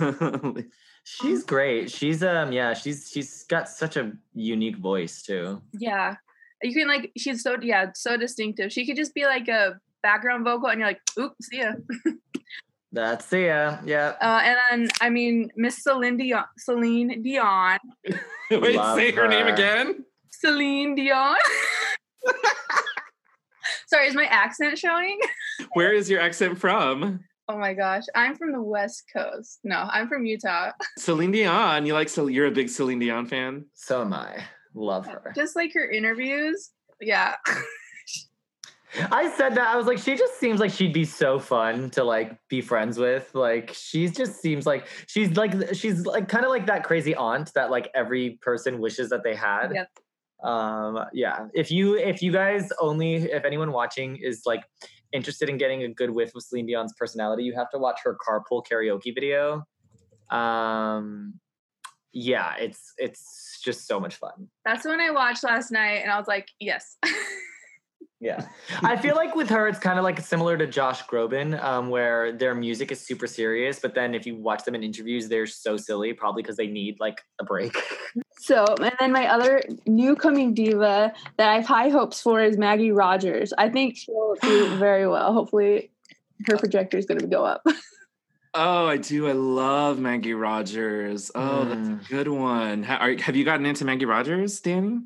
She's 1.03 1.43
great. 1.43 1.91
She's 1.91 2.23
um 2.23 2.51
yeah, 2.51 2.73
she's 2.73 3.09
she's 3.11 3.43
got 3.43 3.67
such 3.67 3.97
a 3.97 4.13
unique 4.33 4.77
voice 4.77 5.21
too. 5.21 5.61
Yeah. 5.73 6.15
You 6.61 6.73
can 6.73 6.87
like 6.87 7.11
she's 7.17 7.43
so 7.43 7.57
yeah, 7.61 7.91
so 7.93 8.15
distinctive. 8.15 8.71
She 8.71 8.85
could 8.85 8.95
just 8.95 9.13
be 9.13 9.25
like 9.25 9.47
a 9.49 9.79
background 10.01 10.45
vocal 10.45 10.69
and 10.69 10.79
you're 10.79 10.87
like, 10.87 11.01
oop, 11.19 11.33
see 11.41 11.59
ya. 11.59 11.73
That's 12.93 13.25
Sia. 13.25 13.81
Yeah. 13.85 14.13
Uh, 14.21 14.41
and 14.43 14.57
then 14.69 14.89
I 15.01 15.09
mean 15.09 15.49
Miss 15.57 15.83
Celine 15.83 16.17
Dion 16.17 16.45
Celine 16.57 17.21
Dion. 17.21 17.79
Wait, 18.51 18.75
Love 18.75 18.97
say 18.97 19.11
her 19.11 19.27
name 19.27 19.47
again. 19.47 20.05
Celine 20.31 20.95
Dion. 20.95 21.35
Sorry, 23.87 24.07
is 24.07 24.15
my 24.15 24.25
accent 24.25 24.77
showing? 24.77 25.19
Where 25.73 25.93
is 25.93 26.09
your 26.09 26.21
accent 26.21 26.57
from? 26.57 27.23
Oh 27.49 27.57
my 27.57 27.73
gosh. 27.73 28.03
I'm 28.15 28.35
from 28.35 28.51
the 28.51 28.61
West 28.61 29.03
Coast. 29.11 29.59
No, 29.63 29.87
I'm 29.91 30.07
from 30.07 30.25
Utah. 30.25 30.71
Celine 30.97 31.31
Dion. 31.31 31.85
You 31.85 31.93
like? 31.93 32.09
Cel- 32.09 32.29
You're 32.29 32.47
a 32.47 32.51
big 32.51 32.69
Celine 32.69 32.99
Dion 32.99 33.25
fan. 33.25 33.65
So 33.73 34.01
am 34.01 34.13
I. 34.13 34.43
Love 34.73 35.05
her. 35.07 35.33
Just 35.35 35.55
like 35.55 35.73
her 35.73 35.89
interviews. 35.89 36.71
Yeah. 37.01 37.35
I 39.11 39.29
said 39.35 39.55
that 39.55 39.67
I 39.67 39.75
was 39.75 39.87
like, 39.87 39.97
she 39.97 40.15
just 40.15 40.39
seems 40.39 40.59
like 40.59 40.71
she'd 40.71 40.93
be 40.93 41.05
so 41.05 41.39
fun 41.39 41.89
to 41.91 42.03
like 42.03 42.37
be 42.47 42.61
friends 42.61 42.97
with. 42.97 43.33
Like, 43.33 43.73
she 43.73 44.07
just 44.07 44.39
seems 44.39 44.65
like 44.65 44.87
she's 45.07 45.35
like 45.35 45.73
she's 45.73 46.05
like 46.05 46.29
kind 46.29 46.45
of 46.45 46.51
like 46.51 46.67
that 46.67 46.83
crazy 46.83 47.15
aunt 47.15 47.51
that 47.55 47.71
like 47.71 47.89
every 47.95 48.37
person 48.41 48.79
wishes 48.79 49.09
that 49.09 49.23
they 49.23 49.35
had. 49.35 49.71
Yep. 49.73 49.89
Um, 50.47 51.05
yeah. 51.13 51.47
If 51.53 51.71
you 51.71 51.95
if 51.95 52.21
you 52.21 52.31
guys 52.31 52.69
only 52.79 53.15
if 53.15 53.45
anyone 53.45 53.71
watching 53.71 54.17
is 54.17 54.43
like 54.45 54.63
interested 55.13 55.49
in 55.49 55.57
getting 55.57 55.83
a 55.83 55.89
good 55.89 56.09
whiff 56.09 56.35
of 56.35 56.43
Celine 56.43 56.65
Dion's 56.65 56.93
personality, 56.97 57.43
you 57.43 57.53
have 57.53 57.69
to 57.71 57.77
watch 57.77 57.99
her 58.03 58.17
carpool 58.27 58.63
karaoke 58.65 59.13
video. 59.13 59.63
Um, 60.29 61.39
yeah, 62.11 62.55
it's 62.59 62.93
it's 62.97 63.59
just 63.63 63.87
so 63.87 63.99
much 63.99 64.15
fun. 64.15 64.47
That's 64.65 64.83
the 64.83 64.89
one 64.89 64.99
I 64.99 65.11
watched 65.11 65.43
last 65.43 65.71
night, 65.71 66.01
and 66.03 66.11
I 66.11 66.17
was 66.17 66.27
like, 66.27 66.47
yes. 66.59 66.97
Yeah. 68.23 68.47
I 68.83 68.95
feel 68.95 69.15
like 69.15 69.35
with 69.35 69.49
her, 69.49 69.67
it's 69.67 69.79
kind 69.79 69.99
of 69.99 70.03
like 70.03 70.19
similar 70.21 70.57
to 70.57 70.65
Josh 70.65 71.03
Groban, 71.05 71.61
um, 71.61 71.89
where 71.89 72.31
their 72.31 72.55
music 72.55 72.91
is 72.91 73.01
super 73.01 73.27
serious, 73.27 73.79
but 73.79 73.93
then 73.93 74.15
if 74.15 74.25
you 74.25 74.35
watch 74.35 74.63
them 74.63 74.75
in 74.75 74.83
interviews, 74.83 75.27
they're 75.27 75.45
so 75.47 75.75
silly, 75.77 76.13
probably 76.13 76.41
because 76.43 76.55
they 76.57 76.67
need 76.67 76.99
like 76.99 77.21
a 77.39 77.43
break. 77.43 77.75
So, 78.39 78.65
and 78.81 78.91
then 78.99 79.13
my 79.13 79.27
other 79.27 79.61
new 79.87 80.17
coming 80.17 80.53
diva 80.53 81.13
that 81.37 81.47
I 81.47 81.55
have 81.55 81.65
high 81.65 81.87
hopes 81.87 82.19
for 82.21 82.41
is 82.41 82.57
Maggie 82.57 82.91
Rogers. 82.91 83.53
I 83.57 83.69
think 83.69 83.95
she'll 83.95 84.35
do 84.41 84.75
very 84.75 85.07
well. 85.07 85.31
Hopefully, 85.31 85.91
her 86.47 86.57
projector 86.57 86.97
is 86.97 87.05
going 87.05 87.21
to 87.21 87.27
go 87.27 87.45
up. 87.45 87.65
Oh, 88.55 88.85
I 88.85 88.97
do. 88.97 89.27
I 89.27 89.31
love 89.31 89.97
Maggie 89.97 90.35
Rogers. 90.35 91.31
Oh, 91.33 91.63
that's 91.65 91.87
Mm. 91.89 92.05
a 92.05 92.09
good 92.09 92.27
one. 92.27 92.83
Ha- 92.83 92.97
are, 92.97 93.15
have 93.19 93.35
you 93.35 93.43
gotten 93.45 93.65
into 93.65 93.83
Maggie 93.83 94.05
Rogers, 94.05 94.59
Danny? 94.59 94.99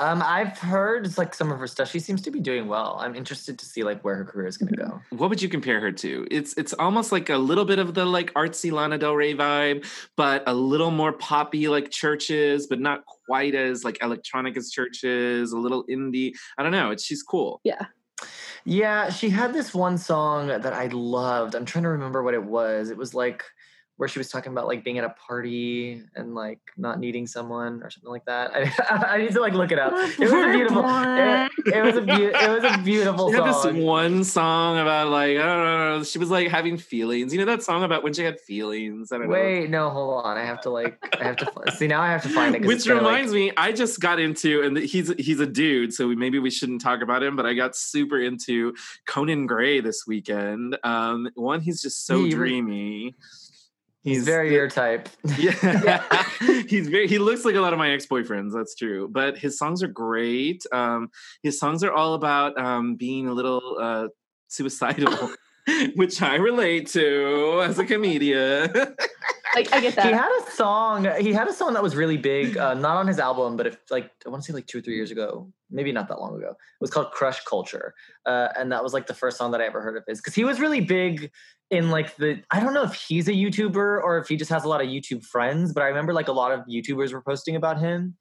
Um, 0.00 0.22
I've 0.24 0.56
heard 0.58 1.16
like 1.18 1.34
some 1.34 1.50
of 1.50 1.58
her 1.58 1.66
stuff. 1.66 1.90
She 1.90 1.98
seems 1.98 2.22
to 2.22 2.30
be 2.30 2.40
doing 2.40 2.68
well. 2.68 2.98
I'm 3.00 3.14
interested 3.14 3.58
to 3.58 3.66
see 3.66 3.82
like 3.82 4.04
where 4.04 4.14
her 4.16 4.24
career 4.24 4.46
is 4.46 4.56
going 4.56 4.72
to 4.72 4.76
go. 4.76 5.00
What 5.10 5.30
would 5.30 5.42
you 5.42 5.48
compare 5.48 5.80
her 5.80 5.92
to? 5.92 6.26
It's 6.30 6.54
it's 6.56 6.72
almost 6.74 7.10
like 7.10 7.28
a 7.30 7.38
little 7.38 7.64
bit 7.64 7.78
of 7.78 7.94
the 7.94 8.04
like 8.04 8.32
artsy 8.34 8.70
Lana 8.70 8.98
Del 8.98 9.14
Rey 9.14 9.34
vibe, 9.34 9.84
but 10.16 10.44
a 10.46 10.54
little 10.54 10.90
more 10.90 11.12
poppy 11.12 11.68
like 11.68 11.90
CHVRCHES, 11.90 12.64
but 12.68 12.80
not 12.80 13.04
quite 13.06 13.54
as 13.54 13.84
like 13.84 13.98
electronic 14.02 14.56
as 14.56 14.72
CHVRCHES. 14.72 15.52
A 15.52 15.56
little 15.56 15.84
indie. 15.86 16.32
I 16.56 16.62
don't 16.62 16.72
know. 16.72 16.90
It's 16.90 17.04
she's 17.04 17.22
cool. 17.22 17.60
yeah. 17.64 17.86
Yeah, 18.64 19.10
she 19.10 19.30
had 19.30 19.54
this 19.54 19.72
one 19.72 19.96
song 19.96 20.48
that 20.48 20.72
I 20.72 20.88
loved. 20.88 21.54
I'm 21.54 21.64
trying 21.64 21.84
to 21.84 21.90
remember 21.90 22.22
what 22.22 22.34
it 22.34 22.42
was. 22.42 22.90
It 22.90 22.96
was 22.96 23.14
like 23.14 23.44
where 23.98 24.08
she 24.08 24.18
was 24.20 24.28
talking 24.30 24.52
about 24.52 24.66
like 24.66 24.82
being 24.84 24.96
at 24.98 25.04
a 25.04 25.10
party 25.10 26.02
and 26.14 26.34
like 26.34 26.60
not 26.76 26.98
needing 27.00 27.26
someone 27.26 27.82
or 27.82 27.90
something 27.90 28.10
like 28.10 28.24
that. 28.26 28.52
I, 28.90 29.14
I 29.14 29.18
need 29.18 29.32
to 29.32 29.40
like 29.40 29.52
look 29.54 29.72
it 29.72 29.78
up. 29.78 29.92
It 29.92 30.18
was 30.20 30.32
a 30.32 30.52
beautiful. 30.52 30.84
It, 30.86 31.50
it 31.74 31.82
was 31.84 31.96
a 31.96 32.00
beau- 32.02 32.14
it 32.32 32.62
was 32.62 32.74
a 32.74 32.78
beautiful 32.82 33.30
She 33.30 33.36
had 33.36 33.44
this 33.46 33.84
one 33.84 34.22
song 34.24 34.78
about 34.78 35.08
like 35.08 35.36
I 35.36 35.42
don't 35.44 35.98
know. 35.98 36.04
She 36.04 36.18
was 36.18 36.30
like 36.30 36.48
having 36.48 36.78
feelings. 36.78 37.32
You 37.32 37.40
know 37.40 37.44
that 37.46 37.62
song 37.62 37.82
about 37.82 38.02
when 38.04 38.14
she 38.14 38.22
had 38.22 38.38
feelings. 38.40 39.10
I 39.12 39.18
don't 39.18 39.26
know. 39.28 39.32
Wait, 39.34 39.68
no, 39.68 39.90
hold 39.90 40.24
on. 40.24 40.38
I 40.38 40.44
have 40.44 40.60
to 40.62 40.70
like. 40.70 40.96
I 41.20 41.24
have 41.24 41.36
to 41.36 41.50
see 41.76 41.88
now. 41.88 42.00
I 42.00 42.08
have 42.12 42.22
to 42.22 42.28
find 42.28 42.54
it. 42.54 42.62
'cause 42.62 42.70
it's 42.70 42.84
Which 42.84 42.88
gonna, 42.88 43.02
like- 43.02 43.14
reminds 43.16 43.32
me, 43.34 43.52
I 43.56 43.72
just 43.72 44.00
got 44.00 44.20
into, 44.20 44.62
and 44.62 44.76
he's 44.76 45.12
he's 45.18 45.40
a 45.40 45.46
dude, 45.46 45.92
so 45.92 46.06
maybe 46.08 46.38
we 46.38 46.50
shouldn't 46.50 46.80
talk 46.80 47.02
about 47.02 47.22
him. 47.22 47.34
But 47.34 47.46
I 47.46 47.54
got 47.54 47.74
super 47.74 48.20
into 48.20 48.74
Conan 49.06 49.46
Gray 49.46 49.80
this 49.80 50.06
weekend. 50.06 50.78
Um, 50.84 51.28
one, 51.34 51.60
he's 51.60 51.82
just 51.82 52.06
so 52.06 52.28
dreamy. 52.28 53.02
you 53.06 53.12
he's 54.02 54.24
very 54.24 54.52
your 54.52 54.68
type. 54.68 55.08
Yeah, 55.38 56.02
he's 56.68 56.88
very. 56.88 57.08
He 57.08 57.18
looks 57.18 57.44
like 57.44 57.54
a 57.54 57.60
lot 57.60 57.72
of 57.72 57.78
my 57.78 57.90
ex 57.90 58.06
boyfriends. 58.06 58.52
That's 58.52 58.74
true. 58.74 59.08
But 59.08 59.38
his 59.38 59.58
songs 59.58 59.82
are 59.82 59.88
great. 59.88 60.64
Um, 60.72 61.10
his 61.42 61.58
songs 61.58 61.84
are 61.84 61.92
all 61.92 62.14
about 62.14 62.58
um, 62.58 62.96
being 62.96 63.28
a 63.28 63.32
little 63.32 63.78
uh, 63.80 64.08
suicidal, 64.48 65.32
which 65.94 66.22
I 66.22 66.36
relate 66.36 66.88
to 66.88 67.62
as 67.64 67.78
a 67.78 67.84
comedian. 67.84 68.72
Like, 69.54 69.72
I 69.72 69.80
get 69.80 69.96
that. 69.96 70.06
He 70.06 70.12
had 70.12 70.30
a 70.42 70.50
song. 70.50 71.08
He 71.20 71.32
had 71.32 71.48
a 71.48 71.52
song 71.54 71.72
that 71.72 71.82
was 71.82 71.96
really 71.96 72.18
big, 72.18 72.58
uh, 72.58 72.74
not 72.74 72.98
on 72.98 73.06
his 73.06 73.18
album, 73.18 73.56
but 73.56 73.66
if 73.66 73.78
like 73.90 74.10
I 74.26 74.28
want 74.28 74.42
to 74.42 74.46
say 74.46 74.54
like 74.54 74.66
two 74.66 74.78
or 74.78 74.80
three 74.82 74.94
years 74.94 75.10
ago, 75.10 75.50
maybe 75.70 75.90
not 75.90 76.06
that 76.08 76.20
long 76.20 76.36
ago. 76.36 76.50
It 76.50 76.80
was 76.82 76.90
called 76.90 77.12
Crush 77.12 77.42
Culture, 77.44 77.94
uh, 78.26 78.48
and 78.56 78.70
that 78.70 78.84
was 78.84 78.92
like 78.92 79.06
the 79.06 79.14
first 79.14 79.38
song 79.38 79.50
that 79.52 79.62
I 79.62 79.64
ever 79.64 79.80
heard 79.80 79.96
of 79.96 80.04
his 80.06 80.20
because 80.20 80.34
he 80.34 80.44
was 80.44 80.60
really 80.60 80.82
big 80.82 81.30
in 81.70 81.90
like 81.90 82.14
the. 82.16 82.42
I 82.50 82.60
don't 82.60 82.74
know 82.74 82.84
if 82.84 82.92
he's 82.92 83.26
a 83.26 83.32
YouTuber 83.32 83.74
or 83.76 84.18
if 84.18 84.28
he 84.28 84.36
just 84.36 84.50
has 84.50 84.64
a 84.64 84.68
lot 84.68 84.82
of 84.82 84.86
YouTube 84.86 85.24
friends, 85.24 85.72
but 85.72 85.82
I 85.82 85.86
remember 85.86 86.12
like 86.12 86.28
a 86.28 86.32
lot 86.32 86.52
of 86.52 86.60
YouTubers 86.66 87.14
were 87.14 87.22
posting 87.22 87.56
about 87.56 87.80
him, 87.80 88.16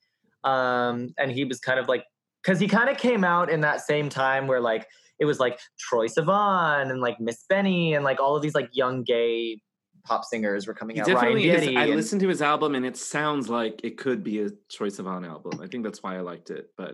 um, 0.46 1.14
and 1.20 1.30
he 1.30 1.44
was 1.44 1.60
kind 1.60 1.78
of 1.78 1.90
like 1.90 2.06
because 2.42 2.58
he 2.58 2.70
kind 2.70 2.90
of 2.90 2.98
came 2.98 3.26
out 3.26 3.50
in 3.50 3.62
that 3.62 3.82
same 3.82 4.08
time 4.08 4.48
where 4.48 4.62
like 4.62 4.88
it 5.20 5.26
was 5.26 5.40
like 5.40 5.60
Troye 5.92 6.10
Sivan 6.14 6.90
and 6.92 7.02
like 7.02 7.20
Miss 7.20 7.44
Benny 7.50 7.94
and 7.96 8.04
like 8.04 8.20
all 8.20 8.36
of 8.36 8.42
these 8.42 8.54
like 8.56 8.70
young 8.74 9.04
gay 9.04 9.62
pop 10.06 10.24
singers 10.24 10.68
were 10.68 10.74
coming 10.74 10.96
He 10.96 11.02
out. 11.02 11.08
definitely 11.08 11.50
Ryan 11.50 11.64
is. 11.64 11.68
I 11.76 11.84
and- 11.86 11.96
listened 11.96 12.22
to 12.22 12.28
his 12.30 12.42
album 12.42 12.76
and 12.76 12.86
it 12.86 12.96
sounds 12.96 13.50
like 13.50 13.82
it 13.84 13.98
could 13.98 14.24
be 14.24 14.40
a 14.42 14.50
Troye 14.72 14.88
Sivan 14.90 15.28
album. 15.28 15.60
I 15.62 15.68
think 15.68 15.84
that's 15.84 16.02
why 16.02 16.16
I 16.18 16.22
liked 16.22 16.50
it. 16.50 16.70
But 16.78 16.92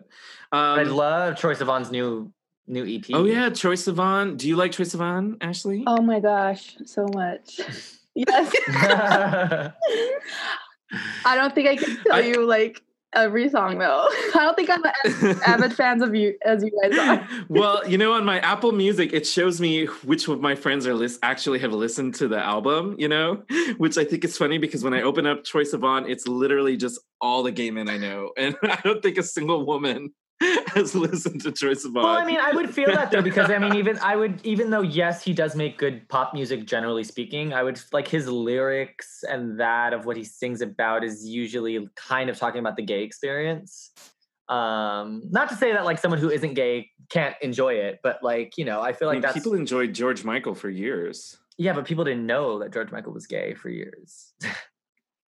um, 0.52 0.80
I 0.80 0.84
love 0.84 1.36
Troye 1.36 1.56
Sivan's 1.56 1.92
new 1.92 2.32
new 2.66 2.84
EP. 2.86 3.04
oh 3.14 3.26
yeah, 3.26 3.50
Troye 3.50 3.74
Sivan. 3.78 4.38
Do 4.38 4.48
you 4.48 4.56
like 4.56 4.72
Troye 4.72 4.86
Sivan, 4.96 5.38
Ashley? 5.42 5.84
Oh 5.86 6.02
my 6.02 6.20
gosh, 6.20 6.76
so 6.86 7.08
much. 7.14 7.60
Yes. 8.16 8.54
I 11.26 11.36
don't 11.36 11.56
think 11.56 11.68
I 11.68 11.76
can 11.76 11.98
tell 12.04 12.16
I- 12.16 12.20
you 12.22 12.46
like 12.46 12.82
every 13.16 13.50
song 13.50 13.80
though. 13.80 14.08
I 14.36 14.40
don't 14.40 14.56
think 14.56 14.70
I'm 14.70 14.84
as 14.86 15.42
avid 15.48 15.74
fans 15.74 16.02
of 16.02 16.16
you 16.16 16.36
as 16.44 16.64
you 16.64 16.72
guys 16.82 16.98
are. 16.98 17.28
well, 17.50 17.88
you 17.88 17.98
know, 17.98 18.14
on 18.14 18.26
my 18.26 18.40
Apple 18.40 18.72
Music, 18.72 19.14
it 19.14 19.28
shows 19.28 19.60
me 19.62 19.86
which 20.04 20.28
of 20.28 20.42
my 20.42 20.56
friends 20.56 20.86
are 20.88 20.94
list 20.94 21.20
actually 21.24 21.60
have 21.60 21.74
listened 21.74 22.16
to 22.16 22.28
the 22.28 22.38
album. 22.38 22.96
You 22.98 23.08
know, 23.08 23.44
which 23.78 23.98
I 23.98 24.06
think 24.06 24.24
is 24.24 24.38
funny 24.38 24.58
because 24.58 24.84
when 24.84 24.94
I 24.94 25.02
open 25.02 25.26
up 25.26 25.44
Troye 25.44 25.70
Sivan, 25.70 26.10
it's 26.10 26.28
literally 26.28 26.78
just 26.78 27.00
all 27.22 27.44
the 27.44 27.52
gay 27.52 27.72
men 27.72 27.90
I 27.90 27.98
know, 27.98 28.32
and 28.38 28.56
I 28.64 28.80
don't 28.84 29.02
think 29.02 29.18
a 29.18 29.24
single 29.24 29.66
woman 29.66 30.14
has 30.68 30.94
listened 30.96 31.42
to 31.42 31.52
Troye 31.52 31.72
Sivan. 31.76 31.96
well, 32.04 32.08
I 32.08 32.26
mean, 32.26 32.40
I 32.40 32.52
would 32.52 32.74
feel 32.74 32.88
that 32.88 33.12
though 33.12 33.22
because 33.22 33.50
I 33.50 33.58
mean, 33.58 33.76
even 33.82 33.98
I 34.00 34.16
would, 34.16 34.40
even 34.46 34.70
though 34.70 34.82
yes, 34.82 35.24
he 35.24 35.34
does 35.34 35.56
make 35.56 35.78
good 35.78 36.08
pop 36.10 36.34
music 36.34 36.66
generally 36.66 37.04
speaking, 37.04 37.54
I 37.54 37.64
would 37.64 37.80
like 37.92 38.08
his 38.08 38.28
lyrics 38.28 39.24
and 39.30 39.60
that 39.60 39.94
of 39.94 40.06
what 40.06 40.18
he 40.18 40.24
sings 40.24 40.62
about 40.62 41.04
is 41.04 41.26
usually 41.26 41.88
kind 41.96 42.30
of 42.30 42.38
talking 42.38 42.60
about 42.60 42.76
the 42.76 42.84
gay 42.84 43.04
experience. 43.04 43.92
Um, 44.50 45.24
not 45.30 45.50
to 45.50 45.56
say 45.56 45.72
that 45.72 45.86
like 45.86 46.00
someone 46.00 46.20
who 46.20 46.30
isn't 46.30 46.56
gay 46.56 46.90
can't 47.10 47.36
enjoy 47.42 47.76
it, 47.76 48.00
but 48.04 48.22
like 48.22 48.58
you 48.58 48.66
know, 48.66 48.82
I 48.82 48.92
feel 48.94 49.08
I 49.08 49.12
like 49.12 49.16
mean, 49.18 49.22
that's 49.22 49.34
people 49.36 49.54
enjoyed 49.54 49.94
George 49.94 50.24
Michael 50.26 50.56
for 50.56 50.70
years. 50.70 51.38
yeah, 51.58 51.74
but 51.74 51.86
people 51.86 52.04
didn't 52.04 52.26
know 52.26 52.60
that 52.60 52.74
George 52.74 52.92
Michael 52.92 53.14
was 53.14 53.28
gay 53.28 53.54
for 53.54 53.70
years. 53.70 54.34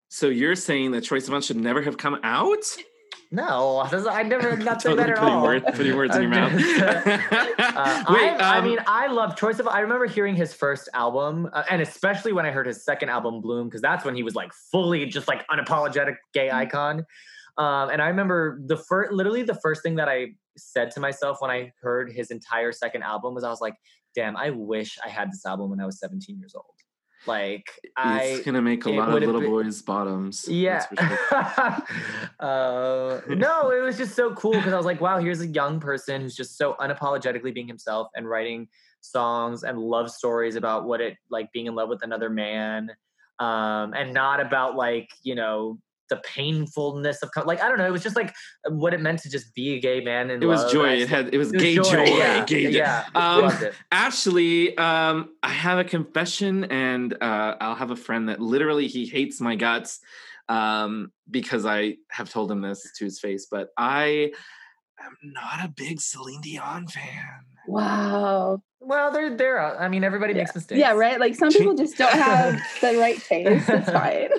So 0.07 0.29
you're 0.29 0.55
saying 0.55 0.91
that 0.91 1.03
Troye 1.03 1.17
Sivan 1.27 1.45
should 1.45 1.57
never 1.57 1.81
have 1.81 1.97
come 1.97 2.17
out? 2.23 2.63
No, 3.31 3.79
I 4.09 4.23
never 4.23 4.55
not 4.57 4.81
say 4.81 4.93
that 4.95 5.09
at 5.09 5.17
putting, 5.17 5.33
all. 5.33 5.43
word- 5.43 5.65
putting 5.65 5.95
words 5.95 6.15
in 6.15 6.21
your 6.23 6.31
mouth. 6.31 6.51
Uh, 7.75 8.03
Wait, 8.09 8.29
I, 8.29 8.55
I 8.55 8.57
um, 8.59 8.65
mean, 8.65 8.79
I 8.87 9.07
love 9.07 9.35
Troye 9.35 9.53
Sivan. 9.53 9.71
I 9.71 9.79
remember 9.81 10.05
hearing 10.05 10.35
his 10.35 10.53
first 10.53 10.87
album, 10.93 11.49
uh, 11.51 11.63
and 11.69 11.81
especially 11.81 12.31
when 12.31 12.45
I 12.45 12.51
heard 12.51 12.67
his 12.67 12.85
second 12.85 13.09
album, 13.09 13.41
Bloom, 13.41 13.67
because 13.67 13.81
that's 13.81 14.05
when 14.05 14.15
he 14.15 14.23
was 14.23 14.33
like 14.35 14.53
fully 14.71 15.05
just 15.07 15.27
like 15.27 15.45
unapologetic 15.49 16.15
gay 16.33 16.47
Mm-hmm. 16.47 16.57
icon. 16.57 17.05
Um, 17.57 17.89
and 17.89 18.01
I 18.01 18.07
remember 18.07 18.61
the 18.65 18.77
first, 18.77 19.11
literally 19.11 19.43
the 19.43 19.55
first 19.55 19.81
thing 19.83 19.95
that 19.95 20.07
I 20.07 20.27
said 20.57 20.91
to 20.91 20.99
myself 21.01 21.37
when 21.41 21.51
I 21.51 21.73
heard 21.81 22.11
his 22.11 22.31
entire 22.31 22.71
second 22.71 23.03
album 23.03 23.33
was, 23.33 23.43
I 23.43 23.49
was 23.49 23.61
like, 23.61 23.75
"Damn, 24.13 24.37
I 24.37 24.51
wish 24.51 24.97
I 25.03 25.09
had 25.09 25.31
this 25.31 25.45
album 25.45 25.69
when 25.71 25.79
I 25.81 25.85
was 25.85 25.99
17 25.99 26.37
years 26.39 26.53
old." 26.55 26.65
Like, 27.27 27.69
I 27.97 28.23
it's 28.23 28.45
gonna 28.45 28.61
make 28.61 28.85
a 28.85 28.89
lot 28.89 29.09
of 29.09 29.15
little 29.15 29.41
been- 29.41 29.49
boys' 29.49 29.81
bottoms. 29.81 30.47
yeah. 30.47 30.85
sure. 30.87 30.97
uh, 32.39 33.21
no, 33.29 33.71
it 33.71 33.81
was 33.81 33.97
just 33.97 34.15
so 34.15 34.33
cool 34.35 34.53
because 34.53 34.73
I 34.73 34.77
was 34.77 34.85
like, 34.85 35.01
wow, 35.01 35.19
here's 35.19 35.41
a 35.41 35.47
young 35.47 35.79
person 35.79 36.21
who's 36.21 36.35
just 36.35 36.57
so 36.57 36.75
unapologetically 36.79 37.53
being 37.53 37.67
himself 37.67 38.09
and 38.15 38.29
writing 38.29 38.67
songs 39.01 39.63
and 39.63 39.79
love 39.79 40.11
stories 40.11 40.55
about 40.55 40.85
what 40.85 41.01
it 41.01 41.17
like 41.29 41.51
being 41.51 41.67
in 41.67 41.75
love 41.75 41.89
with 41.89 42.03
another 42.03 42.29
man, 42.29 42.91
um, 43.39 43.93
and 43.93 44.13
not 44.13 44.39
about 44.39 44.75
like 44.75 45.09
you 45.23 45.35
know 45.35 45.79
the 46.09 46.17
painfulness 46.17 47.21
of 47.23 47.29
like 47.45 47.61
I 47.61 47.67
don't 47.67 47.77
know. 47.77 47.85
It 47.85 47.91
was 47.91 48.03
just 48.03 48.15
like 48.15 48.33
what 48.69 48.93
it 48.93 49.01
meant 49.01 49.19
to 49.23 49.29
just 49.29 49.53
be 49.55 49.75
a 49.75 49.79
gay 49.79 50.01
man 50.01 50.29
and 50.29 50.43
It 50.43 50.45
was 50.47 50.71
joy. 50.71 50.89
It 50.93 51.09
had 51.09 51.33
it 51.33 51.37
was 51.37 51.51
gay 51.51 51.75
joy. 51.75 52.03
Yeah, 52.03 52.45
Gay 52.45 52.69
yeah. 52.69 53.05
Um, 53.15 53.41
loved 53.41 53.63
it. 53.63 53.73
Actually, 53.91 54.77
um, 54.77 55.29
I 55.43 55.49
have 55.49 55.79
a 55.79 55.83
confession, 55.83 56.65
and 56.65 57.13
uh, 57.21 57.55
I'll 57.59 57.75
have 57.75 57.91
a 57.91 57.95
friend 57.95 58.29
that 58.29 58.39
literally 58.39 58.87
he 58.87 59.05
hates 59.05 59.41
my 59.41 59.55
guts 59.55 59.99
um, 60.49 61.11
because 61.29 61.65
I 61.65 61.97
have 62.09 62.29
told 62.29 62.51
him 62.51 62.61
this 62.61 62.91
to 62.97 63.05
his 63.05 63.19
face. 63.19 63.47
But 63.49 63.69
I 63.77 64.31
am 64.99 65.15
not 65.23 65.65
a 65.65 65.67
big 65.69 66.01
Celine 66.01 66.41
Dion 66.41 66.87
fan. 66.87 67.45
Wow. 67.67 68.61
Well, 68.79 69.11
they're 69.11 69.35
they're. 69.35 69.59
I 69.81 69.87
mean, 69.87 70.03
everybody 70.03 70.33
Yeah. 70.33 70.41
makes 70.41 70.53
mistakes. 70.53 70.79
Yeah, 70.79 70.91
right? 70.91 71.19
Like 71.19 71.33
some 71.35 71.49
people 71.49 71.73
just 71.75 71.97
don't 71.97 72.13
have 72.13 72.61
the 72.81 72.97
right 72.99 73.19
taste. 73.27 73.67
It's 73.69 73.89
fine. 73.91 74.29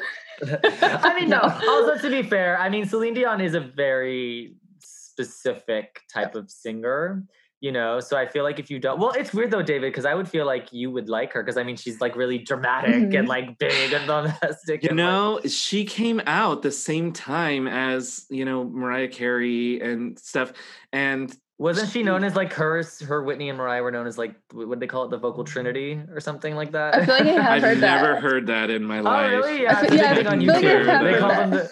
I 0.44 1.14
mean, 1.18 1.28
no. 1.36 1.40
Also, 1.40 1.98
to 1.98 2.10
be 2.10 2.22
fair, 2.28 2.58
I 2.58 2.68
mean, 2.68 2.86
Celine 2.86 3.14
Dion 3.14 3.40
is 3.40 3.54
a 3.54 3.60
very 3.60 4.54
specific 4.80 6.00
type 6.12 6.34
of 6.34 6.50
singer. 6.50 7.24
You 7.60 7.72
know, 7.72 8.00
so 8.00 8.18
I 8.18 8.26
feel 8.28 8.44
like 8.44 8.58
if 8.58 8.70
you 8.70 8.78
don't, 8.78 9.00
well, 9.00 9.12
it's 9.12 9.32
weird 9.32 9.50
though, 9.50 9.62
David, 9.62 9.90
because 9.90 10.04
I 10.04 10.12
would 10.14 10.28
feel 10.28 10.44
like 10.44 10.74
you 10.74 10.90
would 10.90 11.08
like 11.08 11.32
her 11.32 11.42
because 11.42 11.56
I 11.56 11.62
mean 11.62 11.76
she's 11.76 12.02
like 12.02 12.14
really 12.14 12.36
dramatic 12.36 12.94
Mhm. 12.94 13.18
and 13.20 13.28
like 13.28 13.58
big 13.58 13.94
and 13.94 14.06
bombastic. 14.12 14.82
You 14.82 14.90
and, 14.90 14.98
like- 14.98 15.06
know, 15.06 15.40
she 15.48 15.86
came 15.86 16.20
out 16.26 16.60
the 16.60 16.70
same 16.70 17.12
time 17.14 17.66
as 17.66 18.26
you 18.28 18.44
know 18.44 18.62
Mariah 18.64 19.08
Carey 19.08 19.80
and 19.80 20.18
stuff, 20.18 20.52
and 20.92 21.34
wasn't 21.58 21.90
she 21.90 22.02
known 22.02 22.22
as 22.22 22.36
like 22.36 22.52
her, 22.52 22.82
her 23.06 23.22
Whitney 23.22 23.48
and 23.48 23.56
Mariah 23.56 23.82
were 23.82 23.90
known 23.90 24.06
as 24.06 24.18
like 24.18 24.34
what 24.52 24.68
would 24.68 24.80
they 24.80 24.86
call 24.86 25.04
it, 25.04 25.10
the 25.10 25.18
vocal 25.18 25.44
trinity 25.44 26.00
or 26.12 26.20
something 26.20 26.54
like 26.54 26.72
that? 26.72 26.94
I 26.94 27.06
feel 27.06 27.14
like 27.14 27.26
I 27.26 27.42
have 27.42 27.52
I've 27.52 27.62
heard 27.62 27.80
never 27.80 28.12
that. 28.12 28.22
heard 28.22 28.46
that 28.48 28.70
in 28.70 28.84
my 28.84 29.00
life. 29.00 29.32
Oh, 29.32 29.36
life. 29.36 29.44
really? 29.44 29.62
Yeah, 29.62 29.78
I 29.78 29.86
feel- 29.86 29.92
a 29.94 29.96
yeah, 29.96 30.14
big 30.14 30.26
on 30.26 30.38
I 30.38 30.38
feel 30.38 30.52
like 30.52 30.62
They 30.62 31.12
heard 31.12 31.18
call 31.20 31.28
them 31.30 31.50
the 31.50 31.70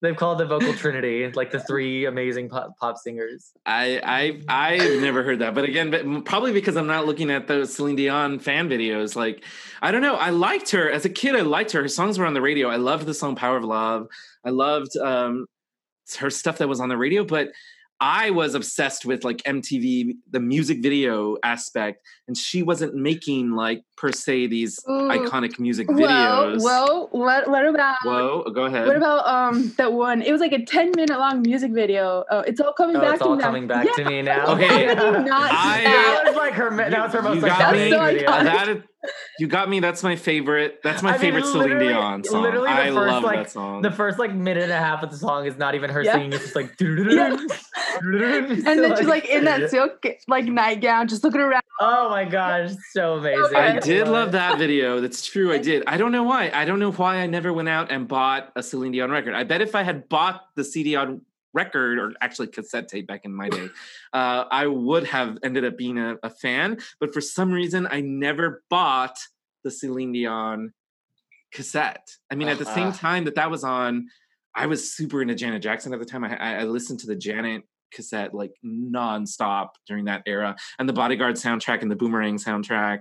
they've 0.00 0.16
called 0.16 0.38
the 0.38 0.46
vocal 0.46 0.72
trinity, 0.74 1.30
like 1.32 1.50
the 1.50 1.60
three 1.60 2.06
amazing 2.06 2.48
pop, 2.48 2.78
pop 2.78 2.96
singers. 2.96 3.52
I 3.66 4.00
I 4.48 4.72
I've 4.72 5.02
never 5.02 5.22
heard 5.22 5.40
that, 5.40 5.54
but 5.54 5.64
again, 5.64 5.90
but 5.90 6.24
probably 6.24 6.52
because 6.52 6.76
I'm 6.76 6.86
not 6.86 7.04
looking 7.04 7.30
at 7.30 7.48
those 7.48 7.74
Celine 7.74 7.96
Dion 7.96 8.38
fan 8.38 8.68
videos. 8.68 9.14
Like, 9.16 9.44
I 9.82 9.90
don't 9.90 10.02
know. 10.02 10.14
I 10.14 10.30
liked 10.30 10.70
her 10.70 10.90
as 10.90 11.04
a 11.04 11.10
kid. 11.10 11.34
I 11.36 11.40
liked 11.42 11.72
her. 11.72 11.82
Her 11.82 11.88
songs 11.88 12.18
were 12.18 12.24
on 12.26 12.32
the 12.32 12.40
radio. 12.40 12.68
I 12.68 12.76
loved 12.76 13.06
the 13.06 13.14
song 13.14 13.34
"Power 13.36 13.56
of 13.58 13.64
Love." 13.64 14.06
I 14.44 14.50
loved 14.50 14.96
um, 14.96 15.46
her 16.18 16.30
stuff 16.30 16.58
that 16.58 16.68
was 16.68 16.80
on 16.80 16.88
the 16.88 16.96
radio, 16.96 17.24
but. 17.24 17.48
I 18.00 18.30
was 18.30 18.54
obsessed 18.54 19.04
with 19.04 19.24
like 19.24 19.38
MTV, 19.38 20.12
the 20.30 20.40
music 20.40 20.82
video 20.82 21.36
aspect, 21.42 22.02
and 22.26 22.36
she 22.36 22.62
wasn't 22.62 22.94
making 22.94 23.52
like 23.52 23.82
per 24.00 24.12
se 24.12 24.46
these 24.46 24.78
Ooh. 24.88 25.08
iconic 25.08 25.58
music 25.58 25.88
videos. 25.88 26.60
whoa, 26.62 26.86
whoa, 26.86 27.08
what 27.10 27.48
what 27.50 27.66
about 27.66 27.96
Whoa, 28.04 28.44
go 28.54 28.64
ahead. 28.66 28.86
what 28.86 28.96
about 28.96 29.26
um 29.26 29.74
that 29.76 29.92
one? 29.92 30.22
It 30.22 30.30
was 30.30 30.40
like 30.40 30.52
a 30.52 30.64
10 30.64 30.92
minute 30.94 31.18
long 31.18 31.42
music 31.42 31.72
video. 31.72 32.24
Oh, 32.30 32.40
it's 32.40 32.60
all 32.60 32.72
coming 32.72 32.96
Oh, 32.96 33.00
back 33.00 33.14
it's 33.14 33.22
to 33.22 33.28
all 33.28 33.34
me 33.36 33.38
now. 33.40 33.44
coming 33.46 33.66
back 33.66 33.86
Yeah. 33.86 34.04
to 34.04 34.10
me 34.10 34.22
now. 34.22 34.46
Okay. 34.54 34.88
I 34.90 34.94
not 34.94 35.50
I- 35.52 35.84
that 35.84 36.22
that. 36.24 36.24
was 36.28 36.36
like 36.36 36.52
her. 36.54 36.76
That 36.76 36.90
was 37.04 37.12
her 37.12 37.18
You 37.34 37.40
most 37.40 37.40
got 37.44 37.74
iconic 37.74 37.84
me. 37.84 37.90
so 37.90 38.04
video. 38.04 38.26
that 38.30 38.68
is, 38.68 38.82
you 39.38 39.46
got 39.46 39.68
me. 39.68 39.80
That's 39.80 40.02
my 40.02 40.16
favorite. 40.16 40.80
That's 40.82 41.02
my 41.02 41.10
I 41.10 41.12
mean, 41.12 41.20
favorite 41.20 41.46
Celine 41.46 41.68
literally- 41.70 41.88
Dion 41.94 42.24
song. 42.24 42.42
literally 42.42 42.68
the 42.68 42.74
I 42.74 42.86
first, 42.90 42.94
love 43.12 43.22
like, 43.24 43.36
that 43.38 43.50
song. 43.50 43.82
The 43.82 43.90
first 43.92 44.18
like 44.18 44.34
minute 44.34 44.64
and 44.64 44.72
a 44.72 44.76
half 44.78 45.02
of 45.02 45.10
the 45.10 45.16
song 45.16 45.46
is 45.46 45.56
not 45.56 45.74
even 45.74 45.90
her 45.90 46.02
Yeah. 46.02 46.12
singing. 46.14 46.32
It's 46.32 46.42
just 46.44 46.56
like. 46.56 46.74
And 48.00 48.64
then 48.64 48.96
she's 48.96 49.06
like 49.06 49.26
in 49.28 49.44
that 49.44 49.70
silk 49.70 50.06
like 50.28 50.44
nightgown, 50.44 51.08
just 51.08 51.24
looking 51.24 51.40
around. 51.40 51.62
Oh 51.80 52.10
my 52.10 52.24
gosh, 52.24 52.70
so 52.92 53.14
amazing! 53.14 53.56
I 53.56 53.78
did 53.88 54.04
love 54.04 54.12
love 54.12 54.32
that 54.32 54.58
video. 54.58 55.00
That's 55.02 55.24
true. 55.26 55.52
I 55.52 55.58
did. 55.58 55.82
I 55.86 55.96
don't 55.96 56.12
know 56.12 56.22
why. 56.22 56.50
I 56.54 56.64
don't 56.64 56.78
know 56.78 56.92
why 56.92 57.16
I 57.16 57.26
never 57.26 57.52
went 57.52 57.68
out 57.68 57.90
and 57.90 58.06
bought 58.08 58.52
a 58.56 58.62
Celine 58.62 58.92
Dion 58.92 59.10
record. 59.10 59.34
I 59.34 59.44
bet 59.44 59.60
if 59.60 59.74
I 59.74 59.82
had 59.82 60.08
bought 60.08 60.44
the 60.54 60.64
CD 60.64 60.96
on 60.96 61.22
record 61.54 61.98
or 61.98 62.12
actually 62.20 62.48
cassette 62.48 62.88
tape 62.88 63.06
back 63.06 63.24
in 63.24 63.34
my 63.34 63.48
day, 63.48 63.68
uh, 64.12 64.44
I 64.50 64.66
would 64.66 65.04
have 65.06 65.38
ended 65.42 65.64
up 65.64 65.76
being 65.76 65.98
a, 65.98 66.16
a 66.22 66.30
fan. 66.30 66.78
But 67.00 67.12
for 67.12 67.20
some 67.20 67.50
reason, 67.52 67.86
I 67.90 68.00
never 68.00 68.62
bought 68.70 69.18
the 69.64 69.70
Celine 69.70 70.12
Dion 70.12 70.72
cassette. 71.52 72.08
I 72.30 72.34
mean, 72.34 72.48
at 72.48 72.58
the 72.58 72.64
same 72.64 72.88
Uh-huh. 72.88 72.98
time 72.98 73.24
that 73.24 73.34
that 73.36 73.50
was 73.50 73.64
on, 73.64 74.08
I 74.54 74.66
was 74.66 74.92
super 74.92 75.22
into 75.22 75.34
Janet 75.34 75.62
Jackson 75.62 75.92
at 75.92 75.98
the 75.98 76.04
time. 76.06 76.24
I 76.24 76.36
I 76.60 76.64
listened 76.64 77.00
to 77.00 77.06
the 77.06 77.16
Janet 77.16 77.62
cassette 77.90 78.34
like 78.34 78.52
nonstop 78.64 79.68
during 79.86 80.04
that 80.06 80.22
era, 80.26 80.56
and 80.78 80.88
the 80.88 80.92
Bodyguard 80.92 81.36
soundtrack 81.36 81.82
and 81.82 81.90
the 81.90 81.96
Boomerang 81.96 82.36
soundtrack. 82.36 83.00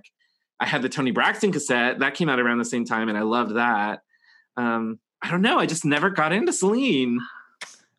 I 0.60 0.66
had 0.66 0.82
the 0.82 0.90
Toni 0.90 1.12
Braxton 1.12 1.52
cassette 1.52 2.00
that 2.00 2.16
came 2.16 2.30
out 2.30 2.40
around 2.40 2.58
the 2.58 2.66
same 2.66 2.86
time, 2.86 3.10
and 3.10 3.18
I 3.18 3.22
loved 3.22 3.56
that. 3.56 4.02
Um, 4.56 5.00
I 5.22 5.30
don't 5.30 5.42
know. 5.42 5.60
I 5.60 5.66
just 5.66 5.86
never 5.86 6.10
got 6.10 6.32
into 6.32 6.52
Celine. 6.54 7.20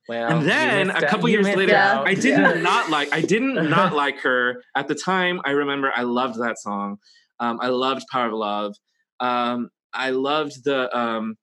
Well, 0.09 0.39
And 0.39 0.49
then 0.49 0.91
a 0.91 1.07
couple 1.07 1.29
years 1.29 1.47
later, 1.47 1.75
out. 1.75 2.09
I 2.09 2.15
didn't 2.15 2.63
not 2.63 2.89
like. 2.91 3.13
I 3.13 3.21
didn't 3.21 3.55
not 3.71 3.95
like 3.95 4.21
her 4.21 4.63
at 4.75 4.89
the 4.89 4.95
time. 4.95 5.41
I 5.45 5.51
remember 5.51 5.93
I 5.95 6.03
loved 6.03 6.41
that 6.41 6.59
song. 6.59 6.99
Um, 7.41 7.59
I 7.61 7.69
loved 7.69 8.05
Power 8.11 8.29
of 8.29 8.33
Love. 8.33 8.75
Um, 9.21 9.71
I 9.93 10.11
loved 10.11 10.65
the. 10.65 10.97
Um, 10.97 11.37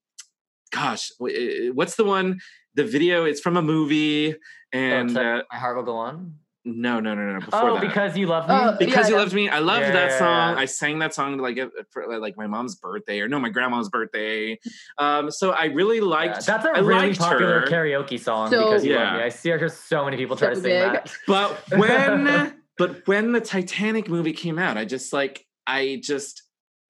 gosh, 0.71 1.11
what's 1.19 1.95
the 1.95 2.05
one? 2.05 2.39
The 2.73 2.83
video. 2.83 3.25
It's 3.25 3.39
from 3.39 3.55
a 3.55 3.61
movie, 3.61 4.35
and 4.73 5.09
it's 5.09 5.15
like, 5.15 5.25
uh, 5.25 5.43
My 5.51 5.59
heart 5.59 5.77
will 5.77 5.83
go 5.83 5.97
on. 5.97 6.39
No, 6.67 6.99
no, 6.99 7.13
no, 7.13 7.33
no. 7.33 7.39
Before 7.39 7.69
Oh, 7.69 7.73
that. 7.75 7.81
because 7.81 8.17
you 8.17 8.25
love 8.25 8.49
me. 8.49 8.55
Oh, 8.55 8.75
because 8.79 9.05
Yeah, 9.05 9.09
you 9.09 9.13
yeah. 9.15 9.21
loved 9.21 9.33
me 9.35 9.49
i 9.49 9.59
loved 9.59 9.81
Yeah, 9.81 9.91
that 9.91 10.11
song 10.17 10.53
yeah. 10.55 10.59
i 10.59 10.65
sang 10.65 10.97
that 10.99 11.13
song 11.13 11.37
like 11.37 11.59
for 11.91 12.17
like 12.19 12.35
my 12.37 12.47
mom's 12.47 12.75
birthday 12.75 13.19
or 13.21 13.27
no 13.27 13.39
my 13.39 13.49
grandma's 13.49 13.87
birthday 13.89 14.57
um 14.97 15.29
so 15.29 15.51
i 15.51 15.65
really 15.65 15.97
Yeah, 15.97 16.03
liked 16.05 16.45
that's 16.45 16.65
a 16.65 16.71
I 16.75 16.79
really 16.79 17.13
popular 17.13 17.59
her. 17.61 17.67
karaoke 17.67 18.19
song 18.19 18.49
So- 18.49 18.63
because 18.65 18.83
you 18.83 18.93
Yeah. 18.93 19.03
love 19.11 19.17
me. 19.19 19.23
I 19.23 19.29
see 19.29 19.49
her 19.49 19.69
so 19.69 20.03
many 20.05 20.17
people 20.17 20.35
try 20.35 20.49
So 20.49 20.55
to 20.55 20.61
sing 20.61 20.71
big. 20.71 20.91
that. 20.93 21.11
but 21.27 21.63
when 21.77 22.53
but 22.79 23.07
when 23.07 23.31
the 23.31 23.41
titanic 23.41 24.09
movie 24.09 24.33
came 24.33 24.57
out 24.57 24.75
i 24.75 24.85
just 24.85 25.13
like 25.13 25.45
i 25.67 25.99
just 26.03 26.41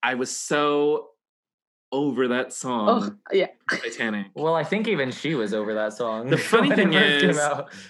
i 0.02 0.14
was 0.14 0.30
so 0.34 1.10
over 1.92 2.28
that 2.28 2.52
song 2.52 2.88
Oh, 2.90 3.32
yeah. 3.32 3.46
titanic 3.70 4.26
Well, 4.34 4.54
I 4.54 4.64
think 4.64 4.88
even 4.88 5.12
she 5.12 5.34
was 5.34 5.54
over 5.54 5.74
that 5.74 5.92
song. 5.92 6.28
The 6.30 6.38
funny 6.52 6.70
thing 6.74 6.94
is- 6.94 7.38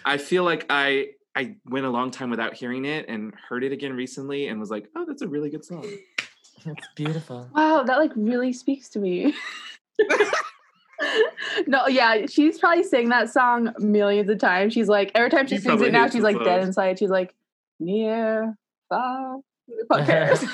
i 0.05 0.16
feel 0.18 0.42
like 0.44 0.66
i 0.68 1.09
i 1.37 1.55
went 1.66 1.87
a 1.87 1.90
long 1.90 2.11
time 2.11 2.31
without 2.31 2.55
hearing 2.55 2.85
it 2.85 3.09
and 3.09 3.33
heard 3.49 3.62
it 3.62 3.70
again 3.70 3.94
recently 3.94 4.49
and 4.49 4.59
was 4.59 4.70
like 4.70 4.88
oh 4.96 5.05
that's 5.07 5.22
a 5.22 5.29
really 5.29 5.51
good 5.51 5.64
song 5.64 5.87
it's 6.66 6.88
beautiful. 6.94 7.49
Wow, 7.55 7.83
that 7.85 7.99
like 7.99 8.12
really 8.16 8.53
speaks 8.53 8.88
to 8.90 8.99
me. 8.99 9.35
no, 11.66 11.87
yeah, 11.87 12.27
she's 12.27 12.59
probably 12.59 12.83
sang 12.83 13.09
that 13.11 13.31
song 13.31 13.72
millions 13.79 14.29
of 14.29 14.38
times. 14.38 14.72
She's 14.72 14.88
like 14.88 15.12
every 15.14 15.31
time 15.31 15.46
she 15.46 15.57
She 15.57 15.62
sings 15.62 15.83
it 15.83 15.92
now, 15.92 16.07
she's 16.07 16.14
the 16.14 16.33
like 16.33 16.42
dead 16.42 16.62
inside. 16.62 16.99
She's 16.99 17.11
like, 17.11 17.35
near, 17.79 18.57
far. 18.88 19.38
Fuck 19.88 20.07
cares? 20.07 20.44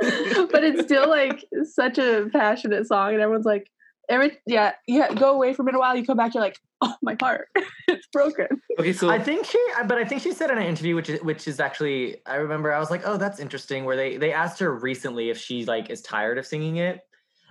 but 0.00 0.64
it's 0.64 0.82
still 0.82 1.08
like 1.08 1.44
such 1.64 1.98
a 1.98 2.28
passionate 2.32 2.86
song, 2.86 3.12
and 3.12 3.20
everyone's 3.20 3.46
like, 3.46 3.70
every 4.08 4.38
yeah, 4.46 4.72
yeah, 4.86 5.12
go 5.12 5.34
away 5.34 5.52
for 5.52 5.62
a 5.62 5.64
minute 5.64 5.78
while. 5.78 5.96
You 5.96 6.04
come 6.04 6.16
back, 6.16 6.34
you're 6.34 6.42
like, 6.42 6.58
oh 6.80 6.94
my 7.02 7.16
heart, 7.20 7.48
it's 7.88 8.06
broken. 8.12 8.46
okay 8.78 8.92
so 8.92 9.10
I 9.10 9.18
think 9.18 9.46
she, 9.46 9.58
but 9.86 9.98
I 9.98 10.04
think 10.04 10.22
she 10.22 10.32
said 10.32 10.50
in 10.50 10.58
an 10.58 10.64
interview, 10.64 10.94
which 10.94 11.10
is 11.10 11.22
which 11.22 11.48
is 11.48 11.60
actually, 11.60 12.16
I 12.26 12.36
remember 12.36 12.72
I 12.72 12.78
was 12.78 12.90
like, 12.90 13.02
oh, 13.04 13.16
that's 13.16 13.40
interesting. 13.40 13.84
Where 13.84 13.96
they 13.96 14.16
they 14.16 14.32
asked 14.32 14.58
her 14.60 14.74
recently 14.74 15.30
if 15.30 15.38
she 15.38 15.64
like 15.64 15.90
is 15.90 16.00
tired 16.00 16.38
of 16.38 16.46
singing 16.46 16.76
it, 16.76 17.00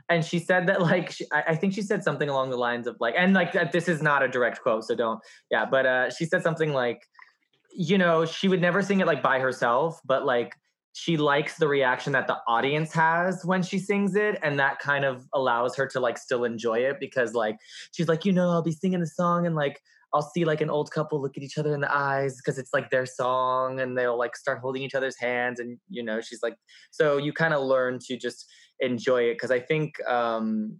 and 0.09 0.23
she 0.23 0.39
said 0.39 0.67
that 0.67 0.81
like 0.81 1.11
she, 1.11 1.25
I, 1.31 1.43
I 1.49 1.55
think 1.55 1.73
she 1.73 1.81
said 1.81 2.03
something 2.03 2.29
along 2.29 2.49
the 2.49 2.57
lines 2.57 2.87
of 2.87 2.97
like, 2.99 3.15
and 3.17 3.33
like 3.33 3.53
that 3.53 3.71
this 3.71 3.87
is 3.87 4.01
not 4.01 4.23
a 4.23 4.27
direct 4.27 4.61
quote, 4.61 4.85
so 4.85 4.95
don't, 4.95 5.19
yeah, 5.51 5.65
but 5.65 5.85
uh, 5.85 6.09
she 6.09 6.25
said 6.25 6.43
something 6.43 6.73
like, 6.73 7.07
you 7.71 7.97
know, 7.97 8.25
she 8.25 8.47
would 8.47 8.61
never 8.61 8.81
sing 8.81 8.99
it 8.99 9.07
like 9.07 9.21
by 9.21 9.39
herself, 9.39 9.99
but 10.05 10.25
like 10.25 10.55
she 10.97 11.15
likes 11.15 11.57
the 11.57 11.67
reaction 11.67 12.11
that 12.11 12.25
the 12.25 12.37
audience 12.47 12.91
has 12.91 13.45
when 13.45 13.61
she 13.61 13.77
sings 13.77 14.15
it 14.15 14.39
and 14.41 14.59
that 14.59 14.79
kind 14.79 15.05
of 15.05 15.27
allows 15.35 15.75
her 15.75 15.85
to 15.85 15.99
like 15.99 16.17
still 16.17 16.43
enjoy 16.43 16.79
it 16.79 16.97
because 16.99 17.35
like 17.35 17.55
she's 17.95 18.07
like 18.07 18.25
you 18.25 18.31
know 18.31 18.49
i'll 18.49 18.63
be 18.63 18.71
singing 18.71 18.99
the 18.99 19.07
song 19.07 19.45
and 19.45 19.55
like 19.55 19.79
I'll 20.13 20.21
see 20.21 20.45
like 20.45 20.61
an 20.61 20.69
old 20.69 20.89
couple 20.89 21.21
look 21.21 21.35
at 21.35 21.43
each 21.43 21.57
other 21.57 21.73
in 21.73 21.81
the 21.81 21.93
eyes 21.93 22.37
because 22.37 22.57
it's 22.57 22.73
like 22.73 22.89
their 22.89 23.05
song 23.05 23.81
and 23.81 23.97
they'll 23.97 24.17
like 24.17 24.37
start 24.37 24.59
holding 24.59 24.81
each 24.81 24.95
other's 24.95 25.17
hands 25.19 25.59
and 25.59 25.77
you 25.89 26.01
know 26.01 26.21
she's 26.21 26.41
like 26.41 26.55
so 26.91 27.17
you 27.17 27.33
kind 27.33 27.53
of 27.53 27.61
learn 27.61 27.99
to 28.07 28.15
just 28.15 28.49
enjoy 28.79 29.23
it 29.23 29.33
because 29.33 29.51
I 29.51 29.59
think 29.59 30.01
um 30.07 30.77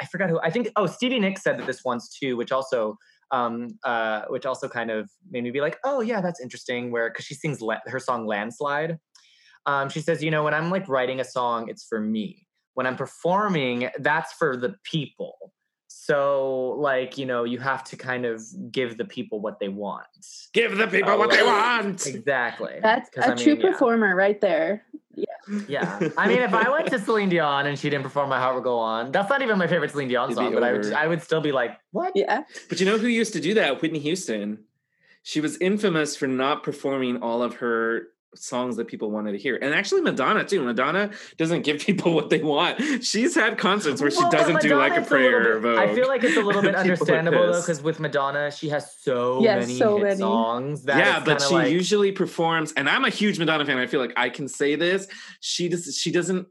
I 0.00 0.06
forgot 0.06 0.30
who 0.30 0.38
I 0.40 0.50
think 0.50 0.70
oh 0.76 0.86
Stevie 0.86 1.18
Nicks 1.18 1.42
said 1.42 1.58
that 1.58 1.66
this 1.66 1.84
once 1.84 2.08
too 2.08 2.36
which 2.36 2.52
also 2.52 2.96
um 3.32 3.68
uh 3.84 4.22
which 4.28 4.46
also 4.46 4.68
kind 4.68 4.92
of 4.92 5.10
made 5.28 5.42
me 5.42 5.50
be 5.50 5.60
like 5.60 5.78
oh 5.84 6.00
yeah 6.00 6.20
that's 6.20 6.40
interesting 6.40 6.92
where 6.92 7.10
because 7.10 7.24
she 7.24 7.34
sings 7.34 7.60
la- 7.60 7.80
her 7.86 7.98
song 7.98 8.26
landslide 8.26 8.96
um 9.68 9.88
she 9.94 10.00
says 10.06 10.16
you 10.26 10.30
know 10.34 10.42
when 10.46 10.54
I'm 10.58 10.68
like 10.76 10.86
writing 10.88 11.18
a 11.20 11.24
song 11.36 11.68
it's 11.72 11.84
for 11.90 12.00
me 12.00 12.46
when 12.76 12.86
I'm 12.88 12.96
performing 12.96 13.76
that's 14.08 14.32
for 14.40 14.50
the 14.64 14.70
people 14.84 15.34
so 15.90 16.76
like 16.78 17.16
you 17.18 17.26
know 17.26 17.44
you 17.44 17.58
have 17.58 17.82
to 17.90 17.96
kind 17.96 18.24
of 18.30 18.42
give 18.70 18.96
the 19.00 19.04
people 19.04 19.40
what 19.40 19.58
they 19.60 19.68
want 19.68 20.06
Give 20.52 20.76
the 20.76 20.86
people 20.86 21.16
what 21.18 21.30
they 21.30 21.42
want. 21.42 22.06
exactly 22.06 22.76
That's 22.82 23.08
a 23.16 23.32
I 23.32 23.34
true 23.34 23.54
yeah. 23.54 23.70
performer 23.70 24.14
right 24.14 24.40
there. 24.40 24.84
yeah 25.14 25.24
Yeah. 25.74 26.08
i 26.16 26.28
mean 26.28 26.42
if 26.48 26.54
i 26.54 26.68
went 26.70 26.86
to 26.92 26.98
celine 26.98 27.28
dion 27.28 27.66
and 27.66 27.78
she 27.78 27.88
didn't 27.90 28.04
perform 28.04 28.28
my 28.28 28.38
heart 28.38 28.54
will 28.56 28.62
go 28.72 28.78
on 28.78 29.12
that's 29.12 29.30
not 29.30 29.40
even 29.42 29.56
my 29.58 29.66
favorite 29.66 29.90
celine 29.90 30.08
dion 30.08 30.28
song 30.34 30.52
but 30.54 30.62
i 30.62 30.72
would 30.72 30.92
i 30.92 31.06
would 31.10 31.22
still 31.28 31.40
be 31.48 31.52
like 31.60 31.72
what 31.92 32.12
Yeah. 32.14 32.42
But 32.68 32.76
you 32.80 32.86
know 32.86 32.98
who 32.98 33.08
used 33.22 33.32
to 33.38 33.40
do 33.48 33.52
that? 33.54 33.80
Whitney 33.82 33.98
Houston. 34.08 34.48
She 35.22 35.40
was 35.40 35.56
infamous 35.70 36.16
for 36.16 36.26
not 36.26 36.62
performing 36.62 37.14
all 37.26 37.42
of 37.42 37.52
her 37.56 38.08
songs 38.34 38.76
that 38.76 38.86
people 38.88 39.10
wanted 39.10 39.32
to 39.32 39.38
hear. 39.38 39.56
And 39.56 39.74
actually 39.74 40.02
Madonna 40.02 40.44
too. 40.44 40.62
Madonna 40.62 41.10
doesn't 41.38 41.62
give 41.62 41.80
people 41.86 42.12
what 42.14 42.30
they 42.30 42.42
want. 42.42 43.02
She's 43.04 43.34
had 43.34 43.58
concerts 43.58 44.00
where 44.00 44.10
she 44.10 44.18
Well, 44.18 44.30
but 44.30 44.36
doesn't 44.38 44.60
do 44.60 44.76
like 44.76 44.92
a 44.92 45.00
Madonna's 45.00 45.10
little 45.10 45.30
prayer 45.30 45.60
bit- 45.60 45.78
I 45.78 45.94
feel 45.94 46.08
like 46.08 46.24
it's 46.24 46.36
a 46.36 46.42
little 46.42 46.62
bit 46.62 46.74
understandable 46.76 47.52
though, 47.52 47.60
because 47.60 47.82
with 47.82 48.00
Madonna, 48.00 48.50
she 48.50 48.68
has 48.68 48.94
so 49.00 49.42
Yes, 49.42 49.60
many 49.66 49.78
so 49.78 49.96
hit 49.96 50.04
many. 50.04 50.16
songs. 50.18 50.84
That 50.84 50.98
yeah, 50.98 51.22
but 51.24 51.40
she 51.42 51.54
like, 51.54 51.72
usually 51.72 52.12
performs, 52.12 52.72
and 52.72 52.88
I'm 52.88 53.04
a 53.04 53.10
huge 53.10 53.38
Madonna 53.38 53.64
fan. 53.64 53.78
I 53.78 53.86
feel 53.86 54.00
like 54.00 54.12
I 54.16 54.28
can 54.28 54.46
say 54.48 54.74
this. 54.76 55.08
She 55.40 55.68
does. 55.68 55.96
She 55.96 56.10
doesn't 56.10 56.46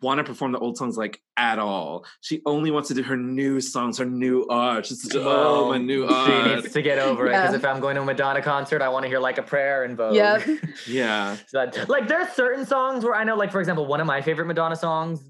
want 0.00 0.18
to 0.18 0.24
perform 0.24 0.52
the 0.52 0.58
old 0.58 0.76
songs 0.76 0.96
like 0.96 1.20
at 1.36 1.58
all. 1.58 2.04
She 2.20 2.40
only 2.46 2.70
wants 2.70 2.88
to 2.88 2.94
do 2.94 3.02
her 3.02 3.16
new 3.16 3.60
songs, 3.60 3.98
her 3.98 4.04
new 4.04 4.46
art. 4.48 4.86
She's 4.86 5.02
such 5.02 5.14
a, 5.14 5.20
oh, 5.20 5.66
oh 5.66 5.68
my 5.70 5.78
new 5.78 6.06
art. 6.06 6.30
She 6.30 6.54
needs 6.54 6.72
to 6.72 6.82
get 6.82 6.98
over 6.98 7.26
it 7.26 7.30
because 7.30 7.54
if 7.54 7.64
I'm 7.64 7.80
going 7.80 7.96
to 7.96 8.02
a 8.02 8.04
Madonna 8.04 8.42
concert, 8.42 8.82
I 8.82 8.88
want 8.88 9.04
to 9.04 9.08
hear 9.08 9.18
like 9.18 9.38
a 9.38 9.42
prayer 9.42 9.84
and 9.84 9.96
Vogue. 9.96 10.14
Yep. 10.14 10.42
Yeah. 10.86 11.36
So 11.46 11.66
that, 11.66 11.88
like 11.88 12.08
there 12.08 12.20
are 12.20 12.28
certain 12.30 12.66
songs 12.66 13.04
where 13.04 13.14
I 13.14 13.24
know, 13.24 13.36
like 13.36 13.52
for 13.52 13.60
example, 13.60 13.86
one 13.86 14.00
of 14.00 14.06
my 14.06 14.20
favorite 14.20 14.46
Madonna 14.46 14.76
songs. 14.76 15.22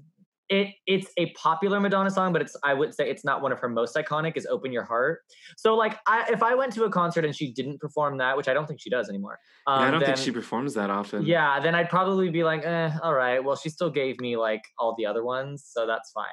It 0.53 0.67
it's 0.85 1.09
a 1.17 1.31
popular 1.31 1.79
Madonna 1.79 2.11
song, 2.11 2.31
but 2.31 2.41
it's 2.43 2.55
I 2.63 2.75
would 2.75 2.93
say 2.93 3.09
it's 3.09 3.25
not 3.25 3.41
one 3.41 3.51
of 3.51 3.57
her 3.59 3.67
most 3.69 3.95
iconic. 3.95 4.37
Is 4.37 4.45
"Open 4.45 4.71
Your 4.71 4.83
Heart." 4.83 5.21
So 5.57 5.73
like, 5.75 5.97
I 6.05 6.27
if 6.31 6.43
I 6.43 6.53
went 6.53 6.73
to 6.73 6.83
a 6.83 6.91
concert 6.91 7.25
and 7.25 7.35
she 7.35 7.51
didn't 7.51 7.79
perform 7.81 8.17
that, 8.19 8.37
which 8.37 8.47
I 8.47 8.53
don't 8.53 8.67
think 8.67 8.79
she 8.79 8.91
does 8.91 9.09
anymore. 9.09 9.39
Um, 9.65 9.81
Yeah, 9.81 9.87
I 9.87 9.91
don't 9.91 10.05
think 10.05 10.17
she 10.17 10.31
performs 10.31 10.75
that 10.75 10.89
often. 10.91 11.25
Yeah, 11.25 11.59
then 11.59 11.73
I'd 11.73 11.89
probably 11.89 12.29
be 12.29 12.43
like, 12.43 12.63
eh, 12.65 12.91
all 13.01 13.13
right. 13.15 13.43
Well, 13.43 13.55
she 13.55 13.69
still 13.69 13.89
gave 13.89 14.19
me 14.19 14.37
like 14.37 14.61
all 14.77 14.93
the 14.95 15.05
other 15.07 15.23
ones, 15.23 15.65
so 15.67 15.87
that's 15.87 16.11
fine. 16.11 16.25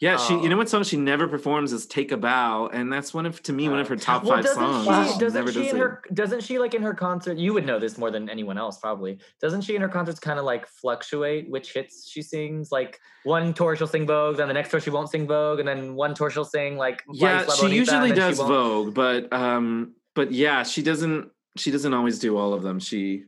Yeah, 0.00 0.16
she. 0.16 0.34
You 0.34 0.48
know 0.48 0.54
Oh. 0.56 0.58
what 0.58 0.68
song 0.68 0.82
she 0.82 0.96
never 0.96 1.28
performs 1.28 1.72
is 1.72 1.86
"Take 1.86 2.10
a 2.10 2.16
Bow," 2.16 2.68
and 2.72 2.92
that's 2.92 3.14
one 3.14 3.26
of 3.26 3.40
to 3.44 3.52
me 3.52 3.68
one 3.68 3.78
of 3.78 3.86
her 3.86 3.96
top 3.96 4.24
well, 4.24 4.34
five 4.36 4.44
doesn't 4.44 4.58
songs. 4.60 5.08
she? 5.08 5.12
She 5.14 5.20
Doesn't 5.20 5.34
never 5.40 5.52
she 5.52 5.62
does 5.62 5.70
in 5.70 5.76
it. 5.76 5.80
her? 5.80 6.02
Doesn't 6.14 6.42
she 6.42 6.58
like 6.58 6.74
in 6.74 6.82
her 6.82 6.94
concert? 6.94 7.38
You 7.38 7.54
would 7.54 7.64
know 7.66 7.78
this 7.78 7.96
more 7.96 8.10
than 8.10 8.28
anyone 8.28 8.58
else, 8.58 8.78
probably. 8.78 9.20
Doesn't 9.40 9.62
she 9.62 9.76
in 9.76 9.82
her 9.82 9.88
concerts 9.88 10.18
kind 10.18 10.38
of 10.40 10.44
like 10.44 10.66
fluctuate 10.66 11.48
which 11.48 11.72
hits 11.74 12.08
she 12.10 12.22
sings? 12.22 12.72
Like 12.72 12.98
one 13.24 13.52
tour 13.54 13.67
she'll 13.76 13.86
sing 13.86 14.06
Vogue, 14.06 14.36
then 14.36 14.48
the 14.48 14.54
next 14.54 14.70
tour 14.70 14.80
she 14.80 14.90
won't 14.90 15.10
sing 15.10 15.26
Vogue, 15.26 15.58
and 15.58 15.68
then 15.68 15.94
one 15.94 16.14
tour 16.14 16.30
she'll 16.30 16.44
sing 16.44 16.76
like 16.76 17.02
Yeah, 17.12 17.46
she 17.54 17.68
usually 17.68 18.12
then 18.12 18.30
she 18.32 18.36
does 18.36 18.38
Vogue, 18.38 18.94
but 18.94 19.32
um, 19.32 19.94
but 20.14 20.32
yeah, 20.32 20.62
she 20.62 20.82
doesn't. 20.82 21.30
She 21.56 21.70
doesn't 21.70 21.92
always 21.92 22.18
do 22.18 22.36
all 22.36 22.54
of 22.54 22.62
them. 22.62 22.78
She. 22.78 23.24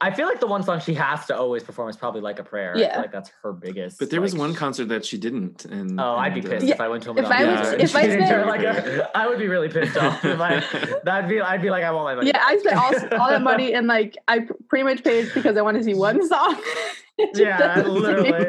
I 0.00 0.12
feel 0.12 0.26
like 0.26 0.38
the 0.40 0.46
one 0.46 0.62
song 0.62 0.80
she 0.80 0.94
has 0.94 1.26
to 1.26 1.36
always 1.36 1.62
perform 1.62 1.88
is 1.88 1.96
probably 1.96 2.20
like 2.20 2.38
a 2.38 2.44
prayer. 2.44 2.74
I 2.76 2.80
Yeah. 2.80 2.92
feel 2.92 3.02
like 3.02 3.12
that's 3.12 3.30
her 3.42 3.52
biggest. 3.52 3.98
But 3.98 4.10
there 4.10 4.20
was 4.20 4.32
like, 4.32 4.40
one 4.40 4.54
concert 4.54 4.86
that 4.88 5.04
she 5.04 5.18
didn't. 5.18 5.64
And 5.64 6.00
Oh, 6.00 6.14
I'd 6.16 6.34
be 6.34 6.40
uh, 6.40 6.50
pissed 6.50 6.66
Yeah, 6.66 6.74
if 6.74 6.80
I 6.80 6.88
went 6.88 7.02
to 7.04 7.10
a 7.10 7.14
if 7.16 7.26
I 7.26 7.44
was- 7.44 7.60
concert 7.60 7.80
if 7.80 7.96
I 7.96 8.02
didn't 8.06 8.18
do 8.20 8.26
spent- 8.26 8.42
it 8.42 8.46
like 8.46 8.62
a- 8.62 9.10
I 9.16 9.26
would 9.26 9.38
be 9.38 9.48
really 9.48 9.68
pissed 9.68 9.96
off. 9.96 10.24
If 10.24 10.40
I, 10.40 10.60
that'd 11.04 11.28
be, 11.28 11.40
I'd 11.40 11.62
be 11.62 11.70
like, 11.70 11.82
I 11.84 11.90
want 11.90 12.04
my 12.04 12.14
money. 12.14 12.28
Yeah. 12.28 12.42
I 12.44 12.58
spent 12.58 12.76
all, 12.76 13.20
all 13.20 13.28
that 13.30 13.42
money 13.42 13.74
and 13.74 13.86
like 13.88 14.16
I 14.28 14.46
pretty 14.68 14.84
much 14.84 15.02
paid 15.02 15.30
because 15.34 15.56
I 15.56 15.62
want 15.62 15.76
to 15.78 15.84
see 15.84 15.94
one 15.94 16.26
song. 16.26 16.60
Yeah, 17.34 17.74
I 17.76 17.82
literally, 17.82 18.48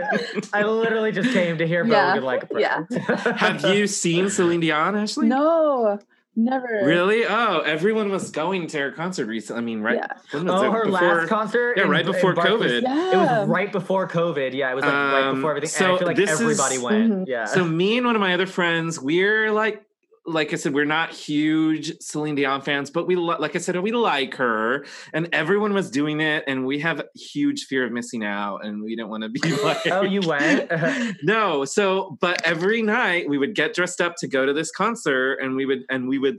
I 0.54 0.64
literally 0.64 1.12
just 1.12 1.32
came 1.34 1.58
to 1.58 1.68
hear 1.68 1.84
Vogue 1.84 1.92
Yeah, 1.94 2.14
like 2.16 2.44
a 2.44 2.48
prayer. 2.48 2.88
Yeah. 2.90 3.34
Have 3.36 3.66
you 3.76 3.88
seen 3.88 4.30
Celine 4.30 4.62
Dion, 4.62 4.96
Ashley? 4.96 5.28
No, 5.28 6.00
never. 6.36 6.82
Really? 6.84 7.26
Oh, 7.26 7.60
everyone 7.60 8.10
was 8.10 8.32
going 8.32 8.68
to 8.68 8.80
her 8.80 8.92
concert 8.92 9.26
recently. 9.28 9.62
I 9.62 9.66
mean, 9.66 9.82
right? 9.82 9.96
Yeah. 9.98 10.08
when 10.32 10.46
was 10.46 10.62
Oh, 10.62 10.66
it? 10.66 10.72
her 10.72 10.86
Before- 10.86 10.92
last 10.92 11.30
concert. 11.30 11.78
Yeah, 11.78 11.84
in- 11.84 11.90
right 11.90 12.06
before 12.06 12.34
COVID. 12.36 12.82
Yeah. 12.84 13.12
It 13.12 13.18
was 13.18 13.48
right 13.50 13.72
before 13.72 14.08
COVID. 14.08 14.54
Yeah, 14.54 14.72
it 14.72 14.76
was 14.76 14.84
like 14.84 14.94
right 14.94 15.24
Um, 15.26 15.36
before 15.36 15.52
everything. 15.52 15.68
and 15.68 15.72
so 15.90 15.96
I 15.96 15.98
feel 16.00 16.08
like 16.08 16.18
this 16.18 16.32
is- 16.32 16.42
everybody 16.42 16.78
went. 16.78 17.12
Mhm. 17.12 17.24
Yeah. 17.28 17.46
So 17.46 17.64
me 17.64 17.98
and 17.98 18.06
one 18.06 18.16
of 18.16 18.22
my 18.22 18.34
other 18.34 18.46
friends, 18.48 19.00
we're 19.00 19.52
like, 19.52 19.84
like 20.26 20.54
I 20.54 20.56
said, 20.56 20.74
we're 20.74 20.86
not 20.86 21.12
huge 21.12 21.94
Celine 22.00 22.36
Dion 22.36 22.62
fans, 22.62 22.90
but 22.90 23.08
we, 23.08 23.16
li- 23.16 23.36
like 23.40 23.56
I 23.56 23.60
said, 23.60 23.78
we 23.82 23.92
like 23.92 24.36
her, 24.36 24.86
and 25.14 25.28
everyone 25.34 25.74
was 25.74 25.92
doing 25.92 26.22
it, 26.22 26.46
and 26.48 26.66
we 26.66 26.80
have 26.80 27.04
huge 27.16 27.66
fear 27.66 27.86
of 27.86 27.92
missing 27.92 28.24
out, 28.24 28.66
and 28.66 28.82
we 28.82 28.96
didn't 28.96 29.10
want 29.10 29.24
to 29.24 29.30
be 29.30 29.42
like, 29.64 29.86
oh, 29.88 30.04
you 30.04 30.22
went? 30.22 30.72
no. 31.24 31.66
So, 31.66 32.18
but 32.22 32.42
every 32.46 32.82
night 32.82 33.28
we 33.28 33.38
would 33.38 33.54
get 33.54 33.74
dressed 33.74 34.00
up 34.00 34.16
to 34.20 34.28
go 34.28 34.46
to 34.46 34.54
this 34.54 34.72
concert, 34.72 35.40
and 35.42 35.56
we 35.56 35.66
would, 35.66 35.84
and 35.90 36.08
we 36.08 36.20
would 36.20 36.38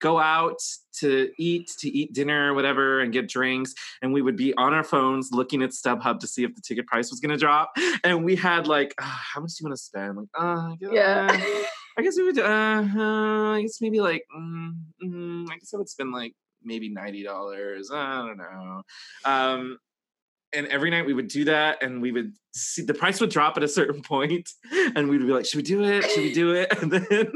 go 0.00 0.18
out 0.18 0.60
to 1.00 1.30
eat 1.38 1.70
to 1.78 1.88
eat 1.88 2.12
dinner 2.12 2.52
or 2.52 2.54
whatever 2.54 3.00
and 3.00 3.12
get 3.12 3.28
drinks 3.28 3.74
and 4.00 4.12
we 4.12 4.22
would 4.22 4.36
be 4.36 4.54
on 4.54 4.72
our 4.72 4.84
phones 4.84 5.30
looking 5.32 5.60
at 5.60 5.70
StubHub 5.70 6.20
to 6.20 6.26
see 6.28 6.44
if 6.44 6.54
the 6.54 6.60
ticket 6.60 6.86
price 6.86 7.10
was 7.10 7.18
going 7.18 7.30
to 7.30 7.36
drop 7.36 7.72
and 8.04 8.24
we 8.24 8.36
had 8.36 8.68
like 8.68 8.94
"Ah, 9.00 9.22
how 9.34 9.40
much 9.40 9.54
do 9.54 9.64
you 9.64 9.68
want 9.68 9.76
to 9.76 9.82
spend 9.82 10.16
like 10.16 10.28
uh 10.38 10.74
Yeah. 10.80 11.36
I 11.98 12.02
guess 12.02 12.16
we 12.16 12.24
would. 12.24 12.38
Uh, 12.38 12.84
uh 12.96 13.52
I 13.54 13.62
guess 13.62 13.80
maybe 13.80 14.00
like. 14.00 14.24
Mm, 14.34 14.72
mm, 15.04 15.50
I 15.50 15.54
guess 15.56 15.74
I 15.74 15.78
would 15.78 15.88
spend 15.88 16.12
like 16.12 16.32
maybe 16.62 16.88
ninety 16.88 17.24
dollars. 17.24 17.90
I 17.92 18.24
don't 18.26 18.38
know. 18.38 18.82
Um, 19.24 19.78
and 20.54 20.68
every 20.68 20.90
night 20.90 21.06
we 21.06 21.12
would 21.12 21.28
do 21.28 21.44
that, 21.46 21.82
and 21.82 22.00
we 22.00 22.12
would 22.12 22.32
see 22.54 22.82
the 22.82 22.94
price 22.94 23.20
would 23.20 23.30
drop 23.30 23.56
at 23.56 23.64
a 23.64 23.68
certain 23.68 24.00
point, 24.14 24.48
and 24.94 25.08
we'd 25.08 25.18
be 25.18 25.32
like, 25.32 25.44
"Should 25.44 25.56
we 25.56 25.62
do 25.64 25.82
it? 25.82 26.04
Should 26.08 26.22
we 26.22 26.32
do 26.32 26.54
it?" 26.54 26.72
And 26.82 26.92
then 26.92 27.32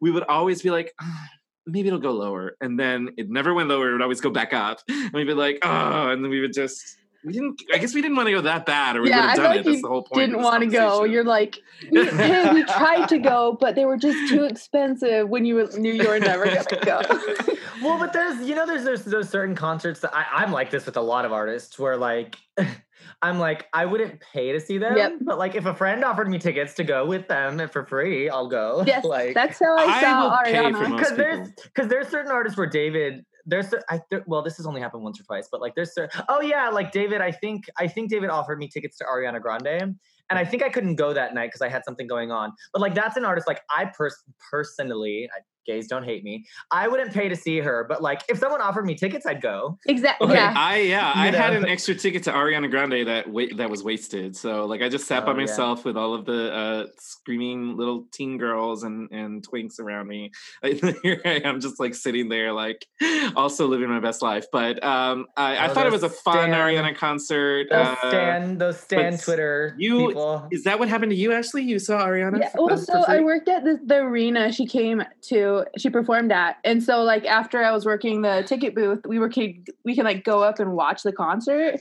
we 0.00 0.10
would 0.10 0.24
always 0.24 0.62
be 0.62 0.70
like. 0.70 0.92
"Ah, 1.00 1.28
Maybe 1.66 1.88
it'll 1.88 1.98
go 1.98 2.10
lower, 2.10 2.58
and 2.60 2.78
then 2.78 3.14
it 3.16 3.30
never 3.30 3.54
went 3.54 3.70
lower. 3.70 3.88
It 3.88 3.92
would 3.92 4.02
always 4.02 4.20
go 4.20 4.28
back 4.28 4.52
up, 4.52 4.80
and 4.86 5.14
we'd 5.14 5.24
be 5.24 5.32
like, 5.32 5.60
"Oh!" 5.62 6.10
And 6.10 6.22
then 6.22 6.30
we 6.30 6.42
would 6.42 6.52
just, 6.52 6.98
we 7.24 7.32
didn't. 7.32 7.62
I 7.72 7.78
guess 7.78 7.94
we 7.94 8.02
didn't 8.02 8.16
want 8.16 8.26
to 8.28 8.32
go 8.32 8.40
that 8.42 8.66
bad, 8.66 8.96
or 8.96 9.02
we 9.02 9.08
Yeah, 9.10 9.20
would 9.20 9.26
have 9.28 9.36
done 9.36 9.46
like 9.46 9.60
it. 9.60 9.64
That's 9.64 9.82
the 9.82 9.88
whole 9.88 10.02
point. 10.02 10.20
Didn't 10.30 10.42
want 10.42 10.62
to 10.62 10.68
go. 10.68 11.04
You're 11.04 11.24
like, 11.24 11.58
"We- 11.90 12.04
hey, 12.10 12.52
we 12.52 12.64
tried 12.64 13.06
to 13.08 13.18
go, 13.18 13.56
but 13.60 13.74
they 13.74 13.84
were 13.84 13.96
just 13.96 14.28
too 14.28 14.44
expensive 14.44 15.28
when 15.28 15.44
you 15.44 15.66
knew 15.78 15.92
you 15.92 16.08
were 16.08 16.18
never 16.20 16.44
gonna 16.46 16.64
go. 16.84 17.00
well, 17.82 17.98
but 17.98 18.12
there's 18.12 18.46
you 18.48 18.54
know 18.54 18.66
there's 18.66 18.84
there's 18.84 19.04
those 19.04 19.28
certain 19.28 19.54
concerts 19.54 20.00
that 20.00 20.14
I, 20.14 20.24
I'm 20.34 20.52
like 20.52 20.70
this 20.70 20.86
with 20.86 20.96
a 20.96 21.02
lot 21.02 21.24
of 21.24 21.32
artists 21.32 21.78
where 21.78 21.96
like 21.96 22.36
I'm 23.22 23.38
like 23.38 23.66
I 23.72 23.86
wouldn't 23.86 24.20
pay 24.20 24.52
to 24.52 24.60
see 24.60 24.78
them, 24.78 24.96
Yep. 24.96 25.12
but 25.22 25.38
like 25.38 25.54
if 25.54 25.66
a 25.66 25.74
friend 25.74 26.04
offered 26.04 26.28
me 26.28 26.38
tickets 26.38 26.74
to 26.74 26.84
go 26.84 27.06
with 27.06 27.26
them 27.28 27.68
for 27.68 27.84
free, 27.86 28.28
I'll 28.28 28.48
go. 28.48 28.84
yes, 28.86 29.04
like 29.04 29.34
that's 29.34 29.58
how 29.58 29.76
I 29.78 29.82
I 29.84 30.00
saw 30.02 30.22
will 30.22 30.38
pay 30.44 30.52
for 30.72 30.78
Ariana. 30.78 30.96
because 30.96 31.16
there's 31.16 31.48
because 31.52 31.88
there's 31.88 32.08
certain 32.08 32.32
artists 32.32 32.56
where 32.58 32.68
David 32.68 33.24
there's 33.46 33.74
I 33.90 34.00
there, 34.10 34.24
well 34.26 34.42
this 34.42 34.56
has 34.56 34.66
only 34.66 34.80
happened 34.80 35.02
once 35.02 35.20
or 35.20 35.24
twice 35.24 35.48
but 35.50 35.60
like 35.60 35.74
there's 35.74 35.96
oh 36.28 36.40
yeah 36.40 36.68
like 36.68 36.92
David 36.92 37.20
I 37.20 37.30
think 37.30 37.64
I 37.78 37.88
think 37.88 38.10
David 38.10 38.30
offered 38.30 38.58
me 38.58 38.68
tickets 38.68 38.96
to 38.98 39.04
Ariana 39.04 39.40
Grande 39.40 39.96
and 40.30 40.38
I 40.38 40.44
think 40.44 40.62
I 40.62 40.68
couldn't 40.68 40.96
go 40.96 41.12
that 41.12 41.34
night 41.34 41.48
because 41.48 41.60
I 41.60 41.68
had 41.68 41.84
something 41.84 42.06
going 42.06 42.30
on 42.30 42.52
but 42.72 42.80
like 42.80 42.94
that's 42.94 43.16
an 43.16 43.24
artist 43.24 43.46
like 43.46 43.62
I 43.70 43.86
pers- 43.86 44.24
personally 44.50 45.28
I, 45.34 45.40
gays 45.66 45.86
don't 45.88 46.04
hate 46.04 46.22
me 46.24 46.44
I 46.70 46.88
wouldn't 46.88 47.12
pay 47.12 47.28
to 47.28 47.36
see 47.36 47.58
her 47.58 47.84
but 47.88 48.02
like 48.02 48.22
if 48.28 48.38
someone 48.38 48.60
offered 48.60 48.84
me 48.86 48.94
tickets 48.94 49.26
I'd 49.26 49.42
go 49.42 49.78
Exactly. 49.86 50.28
Okay, 50.28 50.36
Yeah. 50.36 50.54
I 50.56 50.76
yeah, 50.78 51.12
I 51.14 51.28
You 51.30 51.36
had 51.36 51.52
an 51.54 51.66
extra 51.66 51.94
ticket 51.94 52.22
to 52.24 52.32
Ariana 52.32 52.70
Grande 52.70 53.06
that 53.06 53.28
wa- 53.28 53.46
that 53.56 53.68
was 53.70 53.82
wasted. 53.82 54.36
So 54.36 54.64
like 54.66 54.82
I 54.82 54.88
just 54.88 55.06
sat 55.06 55.22
Oh, 55.22 55.26
by 55.26 55.32
yeah. 55.32 55.36
myself 55.38 55.84
with 55.84 55.96
all 55.96 56.14
of 56.14 56.24
the 56.24 56.52
uh, 56.52 56.86
screaming 56.98 57.76
little 57.76 58.06
teen 58.12 58.38
girls 58.38 58.82
and 58.82 59.10
and 59.10 59.46
twinks 59.46 59.78
around 59.80 60.08
me. 60.08 60.30
Here 60.62 61.20
I 61.24 61.40
am, 61.44 61.60
just 61.60 61.78
like 61.80 61.94
sitting 61.94 62.28
there, 62.28 62.52
like 62.52 62.86
also 63.36 63.66
living 63.66 63.88
my 63.88 64.00
best 64.00 64.22
life. 64.22 64.46
But 64.52 64.82
um, 64.84 65.26
I, 65.36 65.56
I 65.56 65.68
Oh, 65.68 65.74
thought 65.74 65.86
it 65.86 65.92
was 65.92 66.02
a 66.02 66.08
fun 66.10 66.50
Stan- 66.50 66.50
Ariana 66.52 66.96
concert. 66.96 67.66
those 67.70 67.86
Uh, 67.86 68.08
stan 68.08 68.58
those 68.58 68.80
stan 68.80 69.18
Twitter 69.18 69.74
you- 69.78 70.08
people 70.08 70.48
is 70.50 70.64
that 70.64 70.78
what 70.78 70.88
happened 70.88 71.10
to 71.12 71.16
you, 71.16 71.32
Ashley? 71.32 71.62
You 71.62 71.78
saw 71.78 72.04
Ariana? 72.06 72.38
Yeah, 72.40 72.50
well, 72.54 72.72
uh, 72.74 72.76
so 72.76 73.02
I 73.06 73.20
worked 73.20 73.48
at 73.48 73.64
the, 73.64 73.78
the 73.84 73.96
arena 73.96 74.52
she 74.52 74.66
came 74.66 75.02
to, 75.22 75.53
she 75.76 75.90
performed 75.90 76.32
at. 76.32 76.56
And 76.64 76.82
so, 76.82 77.02
like, 77.02 77.24
after 77.26 77.62
I 77.62 77.72
was 77.72 77.84
working 77.84 78.22
the 78.22 78.44
ticket 78.46 78.74
booth, 78.74 79.00
we 79.06 79.18
were, 79.18 79.28
could, 79.28 79.70
we 79.84 79.94
can, 79.94 80.04
like, 80.04 80.24
go 80.24 80.42
up 80.42 80.58
and 80.58 80.72
watch 80.72 81.02
the 81.02 81.12
concert. 81.12 81.80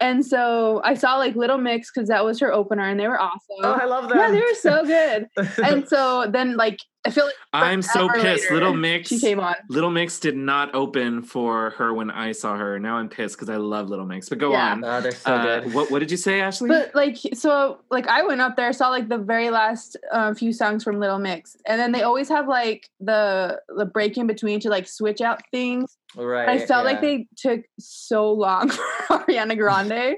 And 0.00 0.24
so 0.24 0.80
I 0.84 0.94
saw, 0.94 1.16
like, 1.16 1.34
Little 1.34 1.58
Mix 1.58 1.90
because 1.90 2.08
that 2.08 2.24
was 2.24 2.38
her 2.40 2.52
opener 2.52 2.88
and 2.88 3.00
they 3.00 3.08
were 3.08 3.20
awesome. 3.20 3.56
oh 3.62 3.72
I 3.72 3.84
love 3.84 4.08
them 4.08 4.18
yeah, 4.18 4.30
they 4.30 4.40
were 4.40 4.54
so 4.54 4.84
good. 4.84 5.28
and 5.64 5.88
so 5.88 6.26
then, 6.30 6.56
like, 6.56 6.78
I 7.08 7.10
feel 7.10 7.24
like 7.24 7.34
I'm 7.54 7.80
so 7.80 8.08
pissed. 8.10 8.24
later, 8.44 8.54
Little 8.54 8.74
Mix. 8.74 9.08
she 9.08 9.18
came 9.18 9.40
on. 9.40 9.54
Little 9.70 9.90
Mix 9.90 10.20
did 10.20 10.36
not 10.36 10.74
open 10.74 11.22
for 11.22 11.70
her 11.70 11.94
when 11.94 12.10
I 12.10 12.32
saw 12.32 12.56
her. 12.56 12.78
Now 12.78 12.96
I'm 12.96 13.08
pissed 13.08 13.36
because 13.36 13.48
I 13.48 13.56
love 13.56 13.88
Little 13.88 14.04
Mix. 14.04 14.28
But 14.28 14.38
go 14.38 14.50
Yeah. 14.52 14.72
on. 14.72 14.84
oh 14.84 15.00
they're 15.00 15.12
so 15.12 15.32
Uh, 15.32 15.60
good 15.60 15.72
what 15.72 15.90
what 15.90 16.00
did 16.00 16.10
you 16.10 16.18
say, 16.18 16.40
Ashley? 16.42 16.68
But 16.68 16.94
like 16.94 17.16
so 17.34 17.78
like 17.90 18.06
I 18.06 18.22
went 18.26 18.40
up 18.42 18.56
there 18.56 18.72
saw 18.74 18.90
like 18.90 19.08
the 19.08 19.16
very 19.18 19.48
last 19.50 19.96
uh, 20.12 20.34
few 20.34 20.52
songs 20.52 20.84
from 20.84 21.00
Little 21.00 21.18
Mix 21.18 21.56
and 21.66 21.80
then 21.80 21.92
they 21.92 22.02
always 22.02 22.28
have 22.28 22.46
like 22.48 22.88
the 23.00 23.58
the 23.76 23.86
break 23.86 24.18
in 24.18 24.26
between 24.26 24.60
to 24.60 24.68
like 24.68 24.86
switch 24.86 25.20
out 25.22 25.40
things. 25.50 25.96
right 26.16 26.48
I 26.50 26.66
felt 26.66 26.84
like 26.84 27.00
they 27.00 27.26
took 27.36 27.62
so 27.78 28.30
long 28.30 28.68
for 29.08 29.18
Ariana 29.20 29.56
Grande 29.56 30.16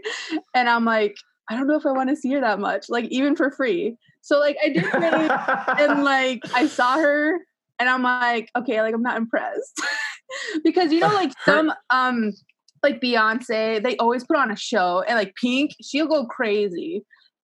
and 0.54 0.68
I'm 0.68 0.84
like 0.84 1.16
I 1.48 1.56
don't 1.56 1.66
know 1.66 1.76
if 1.76 1.86
I 1.86 1.92
want 1.92 2.10
to 2.10 2.16
see 2.16 2.32
her 2.32 2.40
that 2.40 2.58
much 2.58 2.88
like 2.88 3.04
even 3.06 3.36
for 3.36 3.50
free. 3.50 3.96
So 4.30 4.38
like 4.38 4.56
I 4.64 4.68
did 4.68 4.84
really 4.94 5.28
and 5.82 6.04
like 6.14 6.40
I 6.54 6.68
saw 6.68 6.98
her 6.98 7.40
and 7.80 7.88
I'm 7.88 8.04
like 8.04 8.48
okay 8.56 8.80
like 8.80 8.94
I'm 8.94 9.02
not 9.02 9.16
impressed. 9.16 9.80
Because 10.62 10.92
you 10.92 11.00
know 11.00 11.08
like 11.08 11.32
some 11.44 11.72
um 11.90 12.30
like 12.84 13.00
Beyonce 13.00 13.82
they 13.82 13.96
always 13.96 14.22
put 14.22 14.36
on 14.36 14.52
a 14.52 14.56
show 14.56 15.02
and 15.08 15.16
like 15.18 15.34
Pink 15.34 15.72
she'll 15.82 16.06
go 16.06 16.24
crazy. 16.26 17.02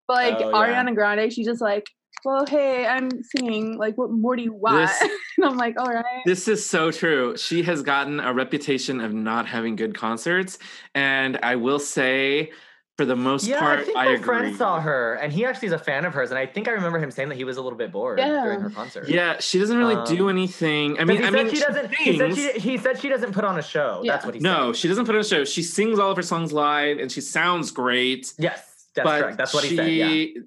But 0.07 0.16
like 0.16 0.37
Oh, 0.41 0.51
yeah. 0.51 0.82
Ariana 0.85 0.95
Grande 0.95 1.32
she's 1.32 1.47
just 1.47 1.62
like 1.62 1.87
well 2.26 2.45
hey 2.47 2.87
I'm 2.87 3.09
singing 3.22 3.78
like 3.78 3.97
what 3.97 4.11
more 4.11 4.37
do 4.37 4.43
you 4.43 4.53
want? 4.53 4.87
This- 4.87 5.11
and 5.39 5.47
I'm 5.47 5.57
like 5.57 5.80
all 5.80 5.87
right 5.87 6.22
This 6.26 6.47
is 6.47 6.64
so 6.66 6.91
true. 6.91 7.39
She 7.39 7.62
has 7.62 7.80
gotten 7.80 8.20
a 8.20 8.35
reputation 8.35 9.01
of 9.01 9.14
not 9.14 9.47
having 9.47 9.76
good 9.76 9.97
concerts, 9.97 10.59
and 10.95 11.39
I 11.43 11.57
will 11.57 11.78
say, 11.78 12.51
for 12.97 13.05
the 13.05 13.16
most 13.16 13.47
yeah, 13.47 13.59
part, 13.59 13.80
I 13.80 13.82
think 13.84 13.97
I 13.97 14.05
my 14.05 14.11
agree. 14.12 14.24
friend 14.24 14.57
saw 14.57 14.80
her, 14.80 15.14
and 15.14 15.32
he 15.32 15.45
actually 15.45 15.66
is 15.66 15.72
a 15.72 15.78
fan 15.78 16.05
of 16.05 16.14
hers, 16.14 16.30
and 16.30 16.38
I 16.38 16.47
think 16.47 16.68
I 16.68 16.72
remember 16.72 16.99
him 17.01 17.11
saying 17.11 17.28
that 17.30 17.34
he 17.34 17.42
was 17.45 17.57
a 17.57 17.62
little 17.62 17.76
bit 17.78 17.90
bored 17.90 18.18
during 18.18 18.61
her 18.61 18.70
concert. 18.70 19.09
Yeah, 19.09 19.38
she 19.40 19.59
doesn't 19.59 19.76
really 19.76 19.97
do 20.07 20.24
Um, 20.28 20.36
anything. 20.36 20.92
I 20.92 20.99
'Cause 20.99 21.07
mean, 21.09 21.16
he 21.18 21.24
I 21.24 21.30
said 21.30 21.45
mean, 21.47 21.55
she 21.55 21.61
doesn't. 21.61 21.95
He 21.95 22.18
said 22.18 22.34
she, 22.36 22.53
he 22.61 22.78
said 22.78 23.01
she 23.01 23.09
doesn't 23.09 23.32
put 23.32 23.45
on 23.45 23.59
a 23.59 23.62
show. 23.62 24.03
That's 24.07 24.24
what 24.24 24.34
he 24.34 24.40
said. 24.40 24.45
No, 24.47 24.72
said. 24.72 24.80
she 24.80 24.88
doesn't 24.88 25.07
put 25.07 25.14
on 25.16 25.20
a 25.22 25.24
show. 25.24 25.45
She 25.45 25.62
sings 25.62 25.99
all 25.99 26.11
of 26.12 26.16
her 26.16 26.22
songs 26.22 26.53
live, 26.53 26.99
and 26.99 27.11
she 27.11 27.20
sounds 27.20 27.70
great. 27.72 28.32
Yes. 28.38 28.86
That's 28.95 29.09
correct. 29.09 29.38
That's 29.38 29.53
what 29.53 29.64
she, 29.64 29.70
he 29.70 29.76
said. 29.76 29.88
Yeah. 29.90 30.42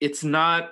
It's 0.00 0.22
not 0.22 0.70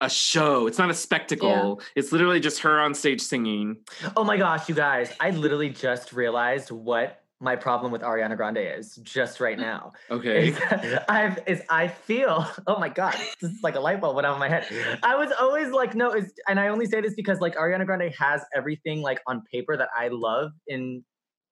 a 0.00 0.08
show. 0.08 0.68
It's 0.68 0.78
not 0.78 0.90
a 0.90 0.94
spectacle. 0.94 1.80
It's 1.96 2.12
literally 2.12 2.38
just 2.40 2.60
her 2.60 2.78
on 2.80 2.94
stage 2.94 3.20
singing. 3.20 3.78
Oh 4.16 4.22
my 4.22 4.36
gosh, 4.36 4.68
you 4.68 4.74
guys! 4.76 5.12
I 5.18 5.30
literally 5.30 5.70
just 5.70 6.12
realized 6.12 6.70
what 6.70 7.19
my 7.40 7.56
problem 7.56 7.90
with 7.90 8.02
Ariana 8.02 8.36
Grande 8.36 8.58
is 8.58 8.96
just 8.96 9.40
right 9.40 9.56
mm. 9.56 9.62
now. 9.62 9.92
Okay. 10.10 10.48
Is 10.48 10.58
I've 11.08 11.38
is 11.46 11.62
I 11.70 11.88
feel 11.88 12.46
oh 12.66 12.78
my 12.78 12.88
god, 12.88 13.14
this 13.40 13.50
is 13.50 13.62
like 13.62 13.74
a 13.74 13.80
light 13.80 14.00
bulb 14.00 14.14
went 14.14 14.26
off 14.26 14.34
in 14.36 14.40
my 14.40 14.48
head. 14.48 14.66
I 15.02 15.16
was 15.16 15.32
always 15.40 15.72
like, 15.72 15.94
no, 15.94 16.10
it's 16.10 16.32
and 16.46 16.60
I 16.60 16.68
only 16.68 16.86
say 16.86 17.00
this 17.00 17.14
because 17.14 17.40
like 17.40 17.56
Ariana 17.56 17.86
Grande 17.86 18.12
has 18.18 18.42
everything 18.54 19.00
like 19.00 19.20
on 19.26 19.42
paper 19.50 19.76
that 19.76 19.88
I 19.96 20.08
love 20.08 20.52
in 20.66 21.02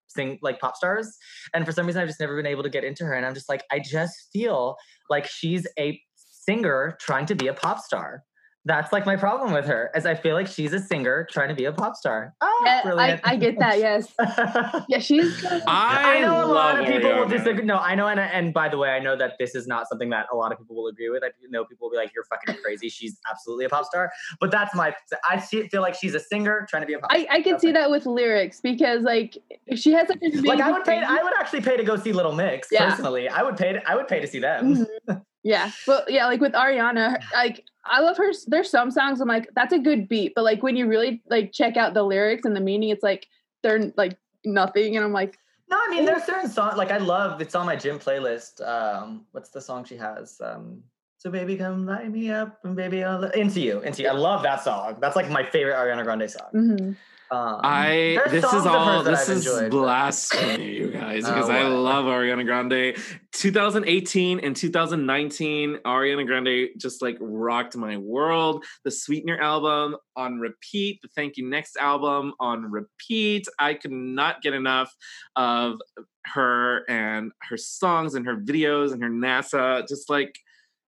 sing 0.08 0.38
like 0.42 0.60
pop 0.60 0.76
stars. 0.76 1.16
And 1.54 1.64
for 1.64 1.72
some 1.72 1.86
reason 1.86 2.02
I've 2.02 2.08
just 2.08 2.20
never 2.20 2.36
been 2.36 2.46
able 2.46 2.62
to 2.62 2.70
get 2.70 2.84
into 2.84 3.04
her. 3.04 3.14
And 3.14 3.24
I'm 3.24 3.34
just 3.34 3.48
like, 3.48 3.64
I 3.70 3.78
just 3.78 4.14
feel 4.32 4.76
like 5.08 5.26
she's 5.26 5.66
a 5.78 6.00
singer 6.16 6.96
trying 7.00 7.26
to 7.26 7.34
be 7.34 7.46
a 7.46 7.54
pop 7.54 7.78
star. 7.78 8.24
That's 8.68 8.92
like 8.92 9.06
my 9.06 9.16
problem 9.16 9.52
with 9.54 9.64
her, 9.64 9.90
as 9.94 10.04
I 10.04 10.14
feel 10.14 10.34
like 10.34 10.46
she's 10.46 10.74
a 10.74 10.78
singer 10.78 11.26
trying 11.32 11.48
to 11.48 11.54
be 11.54 11.64
a 11.64 11.72
pop 11.72 11.96
star. 11.96 12.34
Oh, 12.42 12.62
Yeah, 12.66 12.80
I, 12.80 12.82
brilliant. 12.86 13.20
I 13.24 13.36
get 13.36 13.58
that. 13.58 13.78
Yes. 13.78 14.12
Yeah, 14.88 14.98
she's. 14.98 15.42
I, 15.66 16.18
I 16.18 16.20
know 16.20 16.36
a 16.36 16.44
love 16.44 16.48
lot 16.48 16.80
of 16.80 16.86
people 16.86 17.10
will 17.14 17.26
disagree. 17.26 17.64
No, 17.64 17.76
I 17.78 17.94
know, 17.94 18.06
and 18.08 18.20
and 18.20 18.52
by 18.52 18.68
the 18.68 18.76
way, 18.76 18.90
I 18.90 18.98
know 18.98 19.16
that 19.16 19.32
this 19.38 19.54
is 19.54 19.66
not 19.66 19.88
something 19.88 20.10
that 20.10 20.26
a 20.32 20.36
lot 20.36 20.52
of 20.52 20.58
people 20.58 20.76
will 20.76 20.88
agree 20.88 21.08
with. 21.08 21.22
I 21.24 21.28
know 21.48 21.64
people 21.64 21.86
will 21.88 21.92
be 21.92 21.96
like, 21.96 22.12
"You're 22.14 22.24
fucking 22.24 22.62
crazy." 22.62 22.88
She's 22.90 23.18
absolutely 23.30 23.64
a 23.64 23.68
pop 23.70 23.86
star, 23.86 24.12
but 24.38 24.50
that's 24.50 24.74
my. 24.74 24.94
I 25.28 25.38
see, 25.38 25.66
feel 25.68 25.80
like 25.80 25.94
she's 25.94 26.14
a 26.14 26.20
singer 26.20 26.66
trying 26.68 26.82
to 26.82 26.86
be 26.86 26.92
a 26.92 26.98
pop. 26.98 27.10
I, 27.12 27.26
I 27.30 27.40
can 27.42 27.58
see 27.58 27.72
that 27.72 27.90
with 27.90 28.04
lyrics 28.04 28.60
because 28.60 29.02
like 29.02 29.38
she 29.74 29.92
has 29.92 30.08
such 30.08 30.18
a 30.22 30.40
like 30.42 30.60
I 30.60 30.70
would 30.72 30.84
pay. 30.84 30.98
range. 30.98 31.06
I 31.08 31.22
would 31.22 31.34
actually 31.38 31.62
pay 31.62 31.76
to 31.78 31.84
go 31.84 31.96
see 31.96 32.12
Little 32.12 32.32
Mix 32.34 32.68
Yeah. 32.70 32.90
personally. 32.90 33.28
I 33.30 33.42
would 33.42 33.56
pay. 33.56 33.72
To, 33.72 33.88
I 33.90 33.94
would 33.96 34.08
pay 34.08 34.20
to 34.20 34.26
see 34.26 34.40
them. 34.40 34.86
Mhm. 35.08 35.22
Yeah, 35.44 35.70
well 35.86 36.04
yeah, 36.08 36.26
like 36.26 36.40
with 36.40 36.52
Ariana, 36.52 37.22
like 37.32 37.64
I 37.90 38.00
love 38.00 38.16
her. 38.18 38.30
There's 38.46 38.70
some 38.70 38.90
songs 38.90 39.20
I'm 39.20 39.28
like, 39.28 39.48
that's 39.54 39.72
a 39.72 39.78
good 39.78 40.08
beat, 40.08 40.32
but 40.34 40.44
like 40.44 40.62
when 40.62 40.76
you 40.76 40.86
really 40.86 41.22
like 41.28 41.52
check 41.52 41.76
out 41.76 41.94
the 41.94 42.02
lyrics 42.02 42.44
and 42.44 42.54
the 42.56 42.60
meaning, 42.60 42.90
it's 42.90 43.02
like 43.02 43.26
they're 43.62 43.92
like 43.96 44.16
nothing, 44.44 44.96
and 44.96 45.04
I'm 45.04 45.12
like, 45.12 45.38
No, 45.70 45.78
I 45.80 45.88
mean 45.90 46.04
there's 46.04 46.24
certain 46.24 46.50
songs 46.50 46.76
like 46.76 46.90
I 46.90 46.98
love. 46.98 47.40
It's 47.40 47.54
on 47.54 47.66
my 47.66 47.76
gym 47.76 47.98
playlist. 47.98 48.66
Um, 48.66 49.26
what's 49.32 49.50
the 49.50 49.60
song 49.60 49.84
she 49.84 49.96
has? 49.96 50.40
Um, 50.40 50.82
so 51.18 51.30
baby, 51.30 51.56
come 51.56 51.84
light 51.86 52.10
me 52.10 52.30
up, 52.30 52.58
and 52.64 52.76
baby, 52.76 53.02
I'll 53.02 53.24
into 53.24 53.60
you, 53.60 53.80
into 53.80 54.02
you. 54.02 54.08
I 54.08 54.12
love 54.12 54.42
that 54.44 54.62
song. 54.62 54.96
That's 55.00 55.16
like 55.16 55.28
my 55.30 55.42
favorite 55.44 55.74
Ariana 55.74 56.04
Grande 56.04 56.30
song. 56.30 56.50
mhm. 56.54 56.96
Um, 57.30 57.60
I 57.62 58.18
this 58.30 58.44
is 58.44 58.66
all 58.66 59.02
this 59.02 59.28
is 59.28 59.46
enjoyed, 59.46 59.70
blasphemy, 59.70 60.76
you 60.76 60.90
guys, 60.90 61.24
Oh, 61.26 61.34
because 61.34 61.50
I 61.50 61.62
love 61.62 62.06
Ariana 62.06 62.44
Grande. 62.44 62.96
2018 63.32 64.40
and 64.40 64.56
2019, 64.56 65.78
Ariana 65.84 66.26
Grande 66.26 66.68
just 66.78 67.02
like 67.02 67.18
rocked 67.20 67.76
my 67.76 67.98
world. 67.98 68.64
The 68.84 68.90
Sweetener 68.90 69.38
album 69.40 69.96
on 70.16 70.38
repeat, 70.38 71.00
the 71.02 71.08
Thank 71.08 71.36
You 71.36 71.48
Next 71.48 71.76
album 71.76 72.32
on 72.40 72.70
repeat. 72.70 73.46
I 73.58 73.74
could 73.74 73.92
not 73.92 74.40
get 74.40 74.54
enough 74.54 74.94
of 75.36 75.78
her 76.26 76.84
and 76.88 77.32
her 77.42 77.56
songs 77.56 78.14
and 78.14 78.26
her 78.26 78.36
videos 78.36 78.92
and 78.92 79.02
her 79.02 79.10
NASA. 79.10 79.86
Just 79.86 80.08
like 80.08 80.34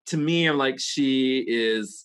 to 0.08 0.18
me, 0.18 0.48
I'm 0.48 0.58
like 0.58 0.80
she 0.80 1.46
is 1.48 2.05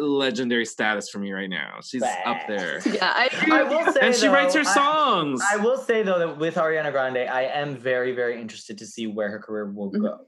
legendary 0.00 0.64
status 0.64 1.08
for 1.08 1.18
me 1.18 1.32
right 1.32 1.48
now. 1.50 1.78
She's 1.82 2.02
up 2.02 2.46
there. 2.48 2.80
yeah, 2.86 3.12
I. 3.14 3.28
I 3.50 3.62
will 3.64 3.92
say, 3.92 4.00
And 4.02 4.14
she 4.14 4.28
writes 4.28 4.54
her 4.54 4.64
songs. 4.64 5.42
I 5.50 5.56
will 5.56 5.76
say 5.76 6.02
though 6.02 6.18
that 6.18 6.38
with 6.38 6.54
Ariana 6.56 6.90
Grande, 6.92 7.18
I 7.28 7.42
am 7.42 7.76
very, 7.76 8.12
very 8.12 8.40
interested 8.40 8.78
to 8.78 8.86
see 8.86 9.06
where 9.06 9.30
her 9.30 9.38
career 9.38 9.66
will 9.70 9.92
Mhm. 9.92 10.00
go. 10.02 10.18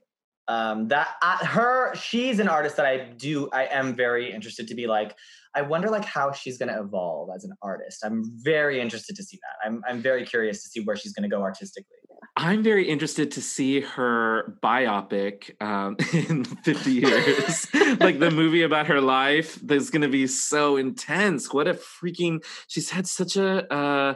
Um, 0.49 0.89
that 0.89 1.09
uh, 1.23 1.39
her, 1.45 1.95
she's 1.97 2.39
an 2.39 2.47
artist 2.49 2.77
that 2.77 2.87
I 2.87 2.99
do. 3.17 3.49
I 3.53 3.65
am 3.65 3.97
very 3.97 4.33
interested 4.33 4.69
to 4.69 4.75
be 4.75 4.87
like. 4.87 5.17
I 5.55 5.63
wonder 5.63 5.89
like 5.89 6.05
how 6.05 6.33
she's 6.33 6.59
going 6.59 6.69
to 6.69 6.79
evolve 6.81 7.31
as 7.35 7.43
an 7.45 7.53
artist. 7.63 8.05
I'm 8.05 8.23
very 8.45 8.79
interested 8.79 9.17
to 9.17 9.23
see 9.25 9.39
that. 9.43 9.67
I'm 9.67 9.83
I'm 9.89 10.01
very 10.03 10.25
curious 10.27 10.63
to 10.63 10.69
see 10.69 10.81
where 10.81 10.97
she's 10.97 11.15
going 11.15 11.29
to 11.29 11.35
go 11.35 11.41
artistically. 11.43 11.97
I'm 12.37 12.63
very 12.63 12.89
interested 12.89 13.31
to 13.33 13.43
see 13.43 13.81
her 13.81 14.59
biopic 14.63 15.61
um, 15.63 15.97
in 16.13 16.45
50 16.45 16.93
years. 16.93 17.67
like 18.01 18.19
the 18.19 18.31
movie 18.31 18.63
about 18.63 18.87
her 18.89 19.01
life 19.01 19.57
that's 19.63 19.91
going 19.91 20.03
to 20.03 20.09
be 20.09 20.27
so 20.27 20.77
intense. 20.77 21.53
What 21.53 21.69
a 21.69 21.75
freaking, 21.75 22.45
she's 22.69 22.91
had 22.91 23.07
such 23.07 23.37
a 23.37 23.73
uh, 23.73 24.15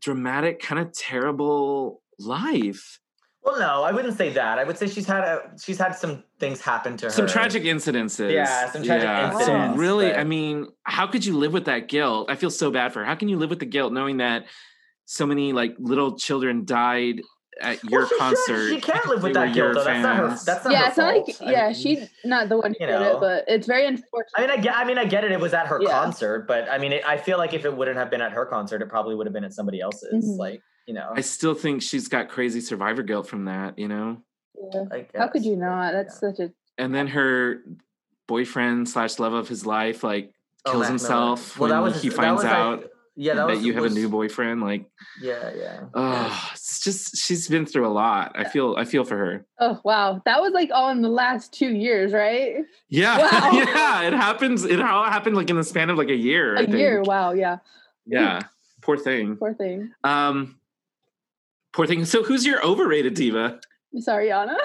dramatic, 0.00 0.60
kind 0.60 0.80
of 0.80 0.92
terrible 0.92 2.02
life. 2.18 2.98
Well, 3.44 3.58
no, 3.58 3.82
I 3.82 3.90
wouldn't 3.90 4.16
say 4.16 4.30
that. 4.30 4.58
I 4.60 4.64
would 4.64 4.78
say 4.78 4.86
she's 4.86 5.06
had 5.06 5.24
a 5.24 5.50
she's 5.60 5.76
had 5.76 5.96
some 5.96 6.22
things 6.38 6.60
happen 6.60 6.96
to 6.98 7.06
her. 7.06 7.10
Some 7.10 7.26
tragic 7.26 7.64
incidences. 7.64 8.32
Yeah, 8.32 8.70
some 8.70 8.84
tragic 8.84 9.08
Some 9.32 9.40
incidents, 9.40 9.78
really, 9.78 10.10
but- 10.10 10.20
I 10.20 10.24
mean, 10.24 10.68
how 10.84 11.08
could 11.08 11.26
you 11.26 11.36
live 11.36 11.52
with 11.52 11.64
that 11.64 11.88
guilt? 11.88 12.30
I 12.30 12.36
feel 12.36 12.50
so 12.50 12.70
bad 12.70 12.92
for 12.92 13.00
her. 13.00 13.04
How 13.04 13.16
can 13.16 13.28
you 13.28 13.36
live 13.38 13.50
with 13.50 13.58
the 13.58 13.66
guilt 13.66 13.92
knowing 13.92 14.18
that 14.18 14.44
so 15.12 15.26
many 15.26 15.52
like 15.52 15.74
little 15.78 16.16
children 16.16 16.64
died 16.64 17.20
at 17.60 17.84
your 17.84 18.00
Well, 18.00 18.08
she 18.08 18.14
should- 18.14 18.18
concert? 18.18 18.68
She 18.70 18.80
can't 18.80 19.06
live 19.08 19.22
with 19.22 19.34
that 19.34 19.52
guilt 19.52 19.56
your 19.56 19.74
though. 19.74 19.84
That's 19.84 20.02
not 20.02 20.16
her. 20.16 20.28
fans. 20.28 20.44
That's 20.46 20.64
not 20.64 20.72
yeah, 20.72 20.80
her 20.84 20.88
it's 20.88 20.96
not 20.96 21.14
fault. 21.14 21.28
like 21.28 21.48
I 21.48 21.52
yeah, 21.52 21.66
mean- 21.66 21.74
she's 21.74 22.08
not 22.24 22.48
the 22.48 22.56
one 22.56 22.70
who 22.72 22.76
you 22.80 22.86
did 22.86 22.98
know. 22.98 23.16
it, 23.16 23.20
but 23.20 23.44
it's 23.46 23.66
very 23.66 23.86
unfortunate. 23.86 24.32
I 24.36 24.40
mean, 24.40 24.50
I 24.50 24.56
get. 24.56 24.74
I 24.74 24.84
mean, 24.86 24.96
I 24.98 25.04
get 25.04 25.24
it. 25.24 25.32
It 25.32 25.38
was 25.40 25.52
at 25.52 25.66
her 25.66 25.78
Yeah. 25.82 25.90
concert, 25.90 26.48
but 26.48 26.66
I 26.70 26.78
mean, 26.78 26.92
it, 26.94 27.06
I 27.06 27.18
feel 27.18 27.36
like 27.36 27.52
if 27.52 27.66
it 27.66 27.76
wouldn't 27.76 27.98
have 27.98 28.08
been 28.10 28.22
at 28.22 28.32
her 28.32 28.46
concert, 28.46 28.80
it 28.80 28.88
probably 28.88 29.14
would 29.14 29.26
have 29.26 29.34
been 29.34 29.44
at 29.44 29.52
somebody 29.52 29.80
else's. 29.82 30.24
Mhm. 30.24 30.38
Like, 30.38 30.62
you 30.86 30.94
know, 30.94 31.10
I 31.14 31.20
still 31.20 31.52
think 31.54 31.82
she's 31.82 32.08
got 32.08 32.30
crazy 32.30 32.62
survivor 32.62 33.02
guilt 33.02 33.26
from 33.26 33.44
that, 33.44 33.78
you 33.78 33.88
know? 33.88 34.16
Yeah. 34.72 35.02
How 35.14 35.28
could 35.28 35.44
you 35.44 35.56
not? 35.56 35.92
That's 35.92 36.18
such 36.18 36.38
a 36.38 36.50
And 36.78 36.94
then 36.94 37.08
her 37.08 37.60
boyfriend 38.26 38.88
slash 38.88 39.18
love 39.18 39.34
of 39.34 39.48
his 39.48 39.66
life, 39.66 40.02
like, 40.02 40.32
Oh, 40.64 40.70
kills 40.72 40.80
Mac 40.82 40.88
Miller. 40.88 40.88
himself 40.90 41.58
Well, 41.58 41.70
that 41.70 41.82
when 41.82 41.92
was 41.92 42.02
he 42.02 42.08
that 42.08 42.14
finds 42.16 42.36
was, 42.42 42.44
like- 42.44 42.54
out 42.54 42.84
yeah, 43.16 43.34
that, 43.34 43.46
that, 43.48 43.56
was, 43.56 43.64
you 43.64 43.74
have 43.74 43.82
was- 43.82 43.92
a 43.92 43.98
new 43.98 44.08
boyfriend. 44.08 44.60
Like, 44.62 44.86
Yeah, 45.20 45.50
yeah. 45.56 45.80
oh, 45.94 46.48
it's 46.52 46.80
just, 46.82 47.16
she's 47.16 47.46
been 47.48 47.66
through 47.66 47.86
a 47.86 47.92
lot. 47.92 48.32
I 48.34 48.44
feel, 48.44 48.74
I 48.78 48.84
feel 48.84 49.04
for 49.04 49.16
her. 49.16 49.46
oh 49.60 49.80
wow, 49.84 50.20
that 50.24 50.40
was 50.40 50.52
like 50.52 50.70
all 50.72 50.90
in 50.90 51.02
the 51.02 51.08
last 51.08 51.52
two 51.52 51.72
years, 51.74 52.12
right? 52.12 52.56
Yeah. 52.88 53.18
Wow. 53.18 53.50
yeah. 53.52 54.02
It 54.02 54.12
happens. 54.12 54.64
It 54.64 54.80
all 54.80 55.04
happened 55.04 55.36
like 55.36 55.50
in 55.50 55.56
the 55.56 55.64
span 55.64 55.90
of 55.90 55.98
like 55.98 56.08
a 56.08 56.16
year. 56.16 56.56
I 56.56 56.62
A 56.62 56.64
think. 56.64 56.78
year. 56.78 57.02
Wow. 57.02 57.32
Yeah. 57.32 57.58
Yeah. 58.06 58.40
Poor 58.82 58.96
thing. 58.96 59.36
Poor 59.36 59.54
thing. 59.54 59.92
Um, 60.04 60.58
poor 61.72 61.86
thing. 61.86 62.04
So 62.04 62.22
who's 62.22 62.44
your 62.44 62.64
overrated 62.66 63.14
diva? 63.14 63.60
Sorry, 64.00 64.32
Anna. 64.32 64.56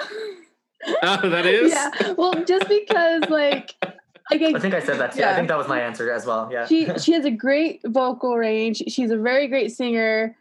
Oh, 1.02 1.28
that 1.28 1.46
is? 1.58 1.72
yeah. 1.72 2.14
Well, 2.16 2.44
just 2.44 2.68
because 2.68 3.22
like 3.28 3.74
like 4.30 4.42
I 4.42 4.58
think 4.58 4.74
I 4.74 4.80
said 4.80 4.98
that 5.00 5.12
too. 5.12 5.22
I 5.24 5.34
think 5.34 5.48
that 5.48 5.58
was 5.58 5.68
my 5.68 5.80
answer 5.80 6.10
as 6.12 6.26
well. 6.26 6.48
Yeah. 6.52 6.66
she 6.66 6.86
she 6.98 7.12
has 7.12 7.24
a 7.24 7.30
great 7.30 7.80
vocal 7.86 8.36
range. 8.36 8.82
She's 8.88 9.10
a 9.10 9.16
very 9.16 9.48
great 9.48 9.70
singer. 9.72 10.36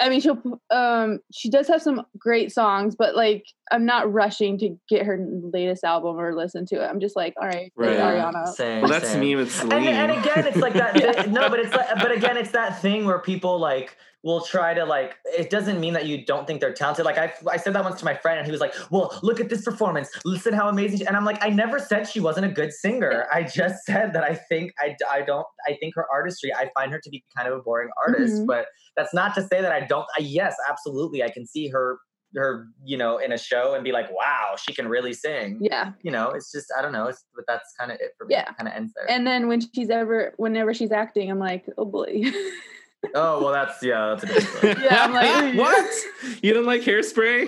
I 0.00 0.08
mean, 0.10 0.20
she'll 0.20 0.60
um 0.70 1.18
she 1.34 1.50
does 1.50 1.66
have 1.68 1.82
some 1.82 2.02
great 2.16 2.52
songs, 2.52 2.94
but 2.94 3.16
like 3.16 3.44
I'm 3.72 3.84
not 3.84 4.12
rushing 4.12 4.56
to 4.58 4.78
get 4.88 5.04
her 5.04 5.18
latest 5.52 5.82
album 5.82 6.16
or 6.18 6.34
listen 6.36 6.66
to 6.66 6.76
it. 6.76 6.86
I'm 6.86 7.00
just 7.00 7.16
like, 7.16 7.34
all 7.40 7.48
right, 7.48 7.72
Right. 7.76 7.98
right. 7.98 8.14
Ariana. 8.22 8.46
Same, 8.46 8.82
Well, 8.82 8.90
that's 8.90 9.10
same. 9.10 9.20
me 9.20 9.34
with 9.36 9.48
And, 9.60 9.70
Celine. 9.72 9.88
and 9.88 10.12
again, 10.12 10.46
it's 10.46 10.56
like 10.58 10.74
that. 10.74 10.94
Yeah. 11.02 11.22
No, 11.30 11.48
but 11.50 11.58
it's 11.58 11.74
like, 11.74 11.88
but 11.96 12.12
again, 12.12 12.36
it's 12.36 12.52
that 12.52 12.80
thing 12.80 13.06
where 13.06 13.18
people 13.18 13.58
like 13.58 13.96
will 14.22 14.40
try 14.40 14.74
to 14.74 14.84
like. 14.84 15.16
It 15.26 15.50
doesn't 15.50 15.80
mean 15.80 15.94
that 15.94 16.06
you 16.06 16.24
don't 16.24 16.46
think 16.46 16.60
they're 16.60 16.72
talented. 16.72 17.04
Like 17.04 17.18
I, 17.18 17.32
I 17.50 17.56
said 17.56 17.72
that 17.74 17.84
once 17.84 17.98
to 18.00 18.04
my 18.04 18.14
friend, 18.14 18.38
and 18.38 18.46
he 18.46 18.52
was 18.52 18.60
like, 18.60 18.74
"Well, 18.90 19.18
look 19.22 19.40
at 19.40 19.48
this 19.48 19.62
performance. 19.62 20.10
Listen 20.24 20.52
how 20.52 20.68
amazing." 20.68 20.98
She, 20.98 21.06
and 21.06 21.16
I'm 21.16 21.24
like, 21.24 21.38
I 21.44 21.50
never 21.50 21.78
said 21.78 22.08
she 22.08 22.20
wasn't 22.20 22.46
a 22.46 22.48
good 22.48 22.72
singer. 22.72 23.26
I 23.32 23.42
just 23.42 23.84
said 23.84 24.12
that 24.14 24.24
I 24.24 24.34
think 24.34 24.72
I, 24.78 24.96
I 25.10 25.22
don't. 25.22 25.46
I 25.66 25.74
think 25.80 25.94
her 25.94 26.06
artistry. 26.12 26.52
I 26.54 26.70
find 26.74 26.92
her 26.92 27.00
to 27.02 27.10
be 27.10 27.24
kind 27.36 27.48
of 27.48 27.58
a 27.58 27.62
boring 27.62 27.90
artist. 28.06 28.42
Mhm. 28.42 28.46
But 28.46 28.66
that's 28.96 29.14
not 29.14 29.34
to 29.36 29.42
say 29.42 29.60
that 29.62 29.72
I 29.72 29.80
don't. 29.80 30.06
I, 30.18 30.22
yes, 30.22 30.56
absolutely, 30.68 31.22
I 31.22 31.30
can 31.30 31.46
see 31.46 31.68
her. 31.68 31.98
Her, 32.36 32.66
you 32.84 32.98
know, 32.98 33.16
in 33.16 33.32
a 33.32 33.38
show 33.38 33.72
and 33.72 33.82
be 33.82 33.90
like, 33.90 34.12
"Wow, 34.12 34.56
she 34.58 34.74
can 34.74 34.86
really 34.86 35.14
sing." 35.14 35.56
Yeah. 35.62 35.92
You 36.02 36.10
know, 36.10 36.28
it's 36.32 36.52
just 36.52 36.66
I 36.78 36.82
don't 36.82 36.92
know. 36.92 37.06
It's 37.06 37.24
but 37.34 37.46
that's 37.48 37.72
kind 37.80 37.90
of 37.90 37.96
it 38.00 38.12
for 38.18 38.26
me. 38.26 38.34
Yeah. 38.34 38.52
kind 38.52 38.68
of 38.68 38.74
ends 38.74 38.92
there. 38.94 39.10
And 39.10 39.26
then 39.26 39.48
when 39.48 39.62
she's 39.74 39.88
ever 39.88 40.34
whenever 40.36 40.74
she's 40.74 40.92
acting, 40.92 41.30
I'm 41.30 41.38
like, 41.38 41.64
oh 41.78 41.86
boy. 41.86 42.24
Oh 43.14 43.40
well, 43.42 43.52
that's 43.52 43.82
yeah, 43.82 44.08
that's 44.16 44.24
a 44.24 44.26
different 44.26 44.56
story. 44.58 44.74
Yeah, 44.90 45.04
I'm 45.04 45.12
like, 45.12 45.56
what? 45.62 45.94
You 46.42 46.52
don't 46.54 46.66
like 46.66 46.82
hairspray? 46.82 47.46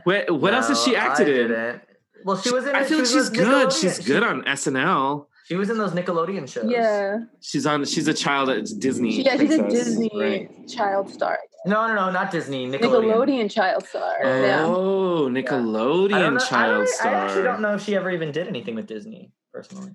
what 0.04 0.30
what 0.30 0.54
else 0.54 0.68
has 0.68 0.82
she 0.84 0.94
acted 0.96 1.26
I 1.28 1.30
in? 1.30 1.36
didn't. 1.48 1.82
Well, 2.24 2.36
she 2.36 2.50
was 2.52 2.66
in. 2.66 2.74
I 2.76 2.84
feel 2.84 2.98
like 2.98 3.06
she's 3.08 3.28
good. 3.30 3.72
She's 3.72 3.96
she- 3.96 4.02
good 4.04 4.22
on 4.22 4.42
SNL. 4.44 5.26
She 5.46 5.56
was 5.56 5.68
in 5.68 5.78
those 5.78 5.90
Nickelodeon 5.90 6.48
shows. 6.48 6.70
yeah. 6.70 7.18
She's 7.40 7.66
on. 7.66 7.84
She's 7.84 8.06
a 8.06 8.14
child 8.14 8.50
at 8.50 8.66
Disney. 8.78 9.10
She, 9.10 9.24
yeah, 9.24 9.36
she's 9.36 9.50
a 9.50 9.68
Disney 9.68 10.10
right? 10.14 10.68
child 10.68 11.10
star. 11.10 11.36
No, 11.66 11.88
no, 11.88 11.94
no, 11.94 12.10
not 12.12 12.30
Disney. 12.30 12.68
Nickelodeon. 12.70 13.12
Nickelodeon 13.12 13.50
child 13.50 13.84
star. 13.84 14.16
yeah. 14.22 14.62
Oh, 14.64 15.26
I 15.26 15.30
Nickelodeon 15.32 16.10
don't 16.10 16.34
know, 16.34 16.40
child 16.40 16.76
don't, 16.86 16.88
star. 16.88 17.12
I 17.12 17.24
actually 17.24 17.42
don't 17.42 17.60
know 17.62 17.74
if 17.74 17.82
she 17.82 17.96
ever 17.96 18.12
even 18.12 18.30
did 18.30 18.46
anything 18.46 18.76
with 18.76 18.86
Disney 18.86 19.32
personally. 19.52 19.90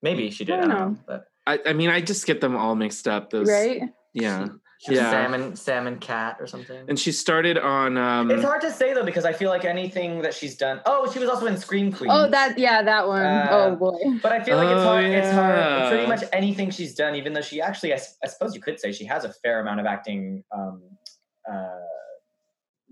Maybe 0.00 0.30
she 0.30 0.44
did. 0.44 0.54
I 0.54 0.58
I 0.58 0.60
don't 0.60 0.68
don't 0.70 0.78
know. 0.78 0.88
know. 0.90 0.98
But 1.08 1.24
I, 1.46 1.58
I 1.66 1.72
mean, 1.72 1.90
I 1.90 2.00
just 2.00 2.26
get 2.26 2.40
them 2.40 2.56
all 2.56 2.74
mixed 2.74 3.06
up. 3.06 3.30
Those, 3.30 3.48
Right? 3.50 3.82
Yeah. 4.12 4.48
She 4.86 4.94
Yeah. 4.96 5.10
Salmon 5.10 5.56
Salmon 5.56 5.98
Cat 5.98 6.36
or 6.40 6.46
something. 6.46 6.84
And 6.88 6.98
she 6.98 7.10
started 7.12 7.56
on. 7.56 7.96
Um, 7.96 8.30
it's 8.30 8.42
hard 8.44 8.60
to 8.62 8.70
say 8.70 8.92
though 8.92 9.04
because 9.04 9.24
I 9.24 9.32
feel 9.32 9.48
like 9.48 9.64
anything 9.64 10.20
that 10.22 10.34
she's 10.34 10.56
done. 10.56 10.80
Oh, 10.84 11.10
she 11.10 11.18
was 11.18 11.28
also 11.28 11.46
in 11.46 11.56
Scream 11.56 11.90
Queens. 11.92 12.12
Oh, 12.14 12.28
that 12.28 12.58
yeah, 12.58 12.82
that 12.82 13.06
one. 13.08 13.22
Uh, 13.24 13.48
oh 13.50 13.76
boy. 13.76 13.98
But 14.22 14.32
I 14.32 14.42
feel 14.42 14.56
like 14.56 14.68
it's 14.68 14.80
Oh, 14.80 14.84
hard. 14.84 15.04
It's 15.06 15.30
hard. 15.30 15.88
Pretty 15.90 16.06
much 16.06 16.24
anything 16.32 16.70
she's 16.70 16.94
done, 16.94 17.14
even 17.14 17.32
though 17.32 17.40
she 17.40 17.62
actually, 17.62 17.94
I 17.94 17.98
suppose 18.26 18.54
you 18.54 18.60
could 18.60 18.78
say 18.78 18.92
she 18.92 19.04
has 19.06 19.24
a 19.24 19.32
fair 19.42 19.60
amount 19.60 19.80
of 19.80 19.86
acting, 19.86 20.44
um, 20.54 20.82
uh, 21.50 21.68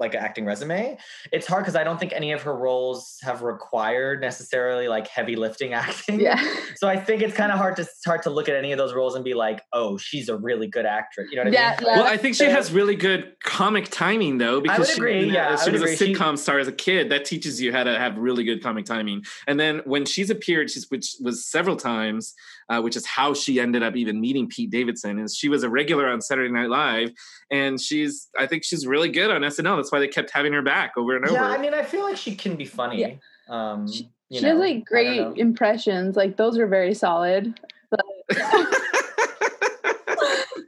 like 0.02 0.14
an 0.14 0.20
acting 0.20 0.44
resume. 0.44 0.98
It's 1.32 1.46
hard 1.46 1.64
because 1.64 1.76
I 1.76 1.84
don't 1.84 1.98
think 1.98 2.12
any 2.12 2.32
of 2.32 2.42
her 2.42 2.54
roles 2.54 3.18
have 3.22 3.42
required 3.42 4.20
necessarily 4.20 4.88
like 4.88 5.08
heavy 5.08 5.36
lifting 5.36 5.72
acting. 5.84 6.20
Yeah. 6.20 6.42
So 6.76 6.88
I 6.88 6.96
think 6.98 7.22
it's 7.22 7.34
kind 7.34 7.50
of 7.50 7.58
hard 7.58 7.76
to 7.76 7.82
it's 7.82 8.04
hard 8.04 8.22
to 8.24 8.30
look 8.30 8.48
at 8.48 8.56
any 8.56 8.72
of 8.72 8.78
those 8.78 8.92
roles 8.92 9.14
and 9.14 9.24
be 9.24 9.34
like, 9.34 9.62
oh, 9.72 9.96
she's 9.96 10.28
a 10.28 10.36
really 10.36 10.66
good 10.66 10.84
actress. 10.84 11.28
You 11.30 11.36
know 11.36 11.42
what 11.42 11.48
I 11.48 11.50
mean? 11.50 11.86
yeah. 11.86 11.96
well, 11.96 12.04
I 12.04 12.16
think 12.16 12.36
she 12.36 12.44
has 12.44 12.72
really 12.72 12.96
good 12.96 13.36
comic 13.42 13.88
timing 13.90 14.38
though, 14.38 14.60
because 14.60 14.88
she, 14.88 14.94
agree, 14.94 15.30
uh, 15.30 15.32
yeah, 15.32 15.56
I 15.58 15.64
she 15.64 15.70
would 15.70 15.80
was 15.80 15.82
a 15.82 15.94
agree. 15.94 15.96
She- 15.96 16.14
sitcom 16.14 16.36
star 16.36 16.58
as 16.58 16.68
a 16.68 16.72
kid. 16.72 17.10
That 17.10 17.24
teaches 17.24 17.60
you 17.60 17.72
how 17.72 17.84
to 17.84 17.98
have 17.98 18.18
really 18.18 18.44
good 18.44 18.62
comic 18.62 18.84
timing. 18.84 19.24
And 19.46 19.58
then 19.58 19.80
when 19.84 20.04
she's 20.04 20.30
appeared, 20.30 20.70
she's 20.70 20.90
which 20.90 21.16
was 21.20 21.44
several 21.44 21.76
times, 21.76 22.34
uh, 22.72 22.80
which 22.80 22.96
is 22.96 23.06
how 23.06 23.34
she 23.34 23.60
ended 23.60 23.82
up 23.82 23.94
even 23.96 24.20
meeting 24.20 24.48
Pete 24.48 24.70
Davidson. 24.70 25.18
Is 25.18 25.36
she 25.36 25.48
was 25.48 25.62
a 25.62 25.68
regular 25.68 26.08
on 26.08 26.20
Saturday 26.22 26.50
Night 26.50 26.70
Live, 26.70 27.10
and 27.50 27.78
she's 27.80 28.28
I 28.38 28.46
think 28.46 28.64
she's 28.64 28.86
really 28.86 29.10
good 29.10 29.30
on 29.30 29.42
SNL. 29.42 29.76
That's 29.76 29.92
why 29.92 29.98
they 29.98 30.08
kept 30.08 30.30
having 30.30 30.52
her 30.54 30.62
back 30.62 30.92
over 30.96 31.14
and 31.16 31.24
over. 31.26 31.34
Yeah, 31.34 31.48
I 31.48 31.58
mean, 31.58 31.74
I 31.74 31.82
feel 31.82 32.02
like 32.02 32.16
she 32.16 32.34
can 32.34 32.56
be 32.56 32.64
funny. 32.64 33.00
Yeah. 33.00 33.14
Um, 33.48 33.90
She- 33.90 34.08
she 34.30 34.36
has 34.36 34.44
know, 34.44 34.50
I 34.62 34.66
like 34.68 34.86
great 34.86 35.36
impressions. 35.36 36.16
Like 36.16 36.38
those 36.38 36.56
are 36.56 36.66
very 36.66 36.94
solid. 36.94 37.60
but 37.90 38.00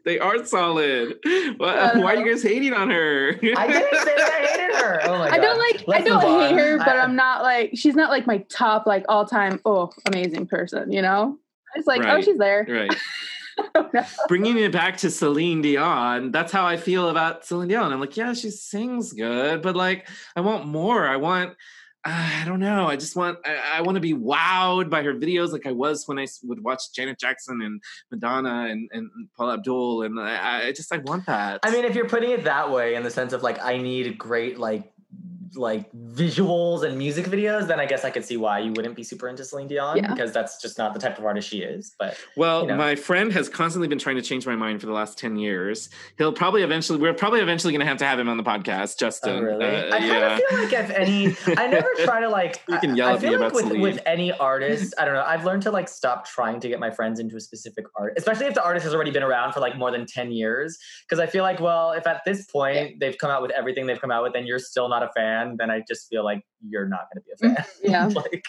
they 0.04 0.18
are 0.18 0.44
solid. 0.44 1.14
Why, 1.56 1.74
Uh, 1.74 2.00
why 2.00 2.14
are 2.14 2.16
you 2.18 2.30
guys 2.30 2.42
hating 2.42 2.74
on 2.74 2.90
her? 2.90 3.30
I 3.56 3.66
didn't 3.66 4.04
say 4.04 4.14
that 4.16 4.32
I 4.34 4.46
hated 4.46 4.76
her. 4.76 5.00
Oh 5.04 5.18
my 5.18 5.30
god. 5.30 5.38
I 5.38 5.38
don't 5.38 5.58
like 5.58 5.80
I 5.80 5.84
Let's 5.86 6.04
don't 6.04 6.20
hate 6.20 6.52
on. 6.52 6.58
her, 6.58 6.76
but 6.78 6.88
I- 6.88 6.98
I, 7.00 7.04
am 7.04 7.16
not 7.16 7.42
like 7.42 7.70
she's 7.74 7.94
not 7.96 8.10
like 8.10 8.26
my 8.26 8.38
top 8.50 8.86
like 8.86 9.06
all 9.08 9.24
time 9.24 9.58
oh 9.64 9.90
amazing 10.12 10.46
person, 10.46 10.92
you 10.92 11.00
know? 11.00 11.38
It's 11.74 11.86
like, 11.86 12.04
oh 12.04 12.20
she's 12.20 12.38
there. 12.38 12.66
right. 12.68 12.94
I 13.58 13.68
don't 13.74 13.94
know. 13.94 14.04
bringing 14.26 14.58
it 14.58 14.72
back 14.72 14.96
to 14.98 15.10
Celine 15.10 15.62
Dion, 15.62 16.32
that's 16.32 16.52
how 16.52 16.66
I 16.66 16.76
feel 16.76 17.08
about 17.08 17.44
Celine 17.44 17.68
Dion. 17.68 17.92
I'm 17.92 18.00
like, 18.00 18.16
yeah, 18.16 18.32
she 18.34 18.50
sings 18.50 19.12
good, 19.12 19.62
but 19.62 19.76
like, 19.76 20.08
I 20.34 20.40
want 20.40 20.66
more. 20.66 21.06
I 21.06 21.16
want, 21.16 21.50
uh, 22.04 22.30
I 22.42 22.44
don't 22.44 22.60
know. 22.60 22.86
I 22.86 22.96
just 22.96 23.16
want, 23.16 23.38
I, 23.44 23.78
I 23.78 23.80
want 23.82 23.94
to 23.96 24.00
be 24.00 24.12
wowed 24.12 24.90
by 24.90 25.02
her 25.02 25.14
videos, 25.14 25.52
like 25.52 25.66
I 25.66 25.72
was 25.72 26.06
when 26.06 26.18
I 26.18 26.26
would 26.42 26.62
watch 26.62 26.92
Janet 26.92 27.18
Jackson 27.18 27.62
and 27.62 27.80
Madonna 28.10 28.66
and 28.70 28.88
and 28.92 29.10
Paula 29.36 29.54
Abdul, 29.54 30.02
and 30.02 30.20
I, 30.20 30.66
I 30.66 30.72
just, 30.72 30.92
I 30.92 30.98
want 30.98 31.26
that. 31.26 31.60
I 31.62 31.70
mean, 31.70 31.84
if 31.84 31.94
you're 31.94 32.08
putting 32.08 32.30
it 32.30 32.44
that 32.44 32.70
way, 32.70 32.94
in 32.94 33.04
the 33.04 33.10
sense 33.10 33.32
of 33.32 33.42
like, 33.42 33.62
I 33.62 33.78
need 33.78 34.18
great 34.18 34.58
like 34.58 34.92
like 35.56 35.90
visuals 35.92 36.82
and 36.84 36.96
music 36.96 37.26
videos, 37.26 37.66
then 37.66 37.78
I 37.80 37.86
guess 37.86 38.04
I 38.04 38.10
could 38.10 38.24
see 38.24 38.36
why 38.36 38.58
you 38.60 38.72
wouldn't 38.72 38.96
be 38.96 39.02
super 39.02 39.28
into 39.28 39.44
Celine 39.44 39.68
Dion 39.68 39.96
Yeah. 39.96 40.12
because 40.12 40.32
that's 40.32 40.60
just 40.60 40.78
not 40.78 40.94
the 40.94 41.00
type 41.00 41.18
of 41.18 41.24
artist 41.24 41.48
she 41.48 41.58
is. 41.62 41.94
But 41.98 42.16
Well, 42.36 42.62
you 42.62 42.68
know. 42.68 42.76
my 42.76 42.94
friend 42.96 43.32
has 43.32 43.48
constantly 43.48 43.88
been 43.88 43.98
trying 43.98 44.16
to 44.16 44.22
change 44.22 44.46
my 44.46 44.56
mind 44.56 44.80
for 44.80 44.86
the 44.86 44.92
last 44.92 45.18
10 45.18 45.36
years. 45.36 45.90
He'll 46.18 46.32
probably 46.32 46.62
eventually, 46.62 46.98
we're 46.98 47.14
probably 47.14 47.40
eventually 47.40 47.72
going 47.72 47.80
to 47.80 47.86
have 47.86 47.98
to 47.98 48.04
have 48.06 48.18
him 48.18 48.28
on 48.28 48.36
the 48.36 48.42
podcast, 48.42 48.98
Justin. 48.98 49.36
oh, 49.38 49.40
really, 49.42 49.64
Uh, 49.64 49.94
I 49.94 49.98
yeah. 49.98 50.36
feel 50.38 50.58
like 50.58 50.72
if 50.72 50.90
any, 50.90 51.36
I 51.58 51.66
never 51.66 51.88
try 52.04 52.20
to 52.20 52.28
like. 52.28 52.62
You 52.68 52.78
can 52.78 52.90
I- 52.92 52.94
yell 52.94 53.08
I 53.08 53.12
at 53.14 53.22
me 53.22 53.28
feel 53.28 53.38
like 53.38 53.40
about 53.40 53.54
with, 53.54 53.64
Celine. 53.66 53.80
with 53.82 54.00
any 54.06 54.32
artist, 54.32 54.94
I 54.98 55.04
don't 55.04 55.14
know. 55.14 55.24
I've 55.26 55.44
learned 55.44 55.62
to 55.64 55.70
like 55.70 55.88
stop 55.88 56.26
trying 56.26 56.60
to 56.60 56.68
get 56.68 56.78
my 56.80 56.90
friends 56.90 57.20
into 57.20 57.36
a 57.36 57.40
specific 57.40 57.84
art, 57.96 58.14
especially 58.16 58.46
if 58.46 58.54
the 58.54 58.64
artist 58.64 58.84
has 58.84 58.94
already 58.94 59.10
been 59.10 59.22
around 59.22 59.52
for 59.52 59.60
like 59.60 59.76
more 59.76 59.90
than 59.90 60.06
ten 60.06 60.32
years. 60.32 60.78
Because 61.08 61.20
I 61.20 61.26
feel 61.26 61.42
like, 61.42 61.60
well, 61.60 61.92
if 61.92 62.06
at 62.06 62.22
this 62.24 62.46
point 62.46 63.00
they've 63.00 63.16
come 63.18 63.30
out 63.30 63.42
with 63.42 63.50
everything 63.52 63.86
they've 63.86 64.00
come 64.00 64.10
out 64.10 64.22
with, 64.22 64.34
and 64.34 64.46
you're 64.46 64.58
still 64.58 64.88
not 64.88 65.02
a 65.02 65.10
fan, 65.14 65.43
then 65.58 65.70
I 65.70 65.82
just 65.86 66.08
feel 66.08 66.24
like 66.24 66.44
you're 66.66 66.88
not 66.88 67.06
going 67.12 67.22
to 67.22 67.46
be 67.46 67.48
a 67.48 67.54
fan. 67.54 67.64
Yeah. 67.82 68.06
like, 68.22 68.44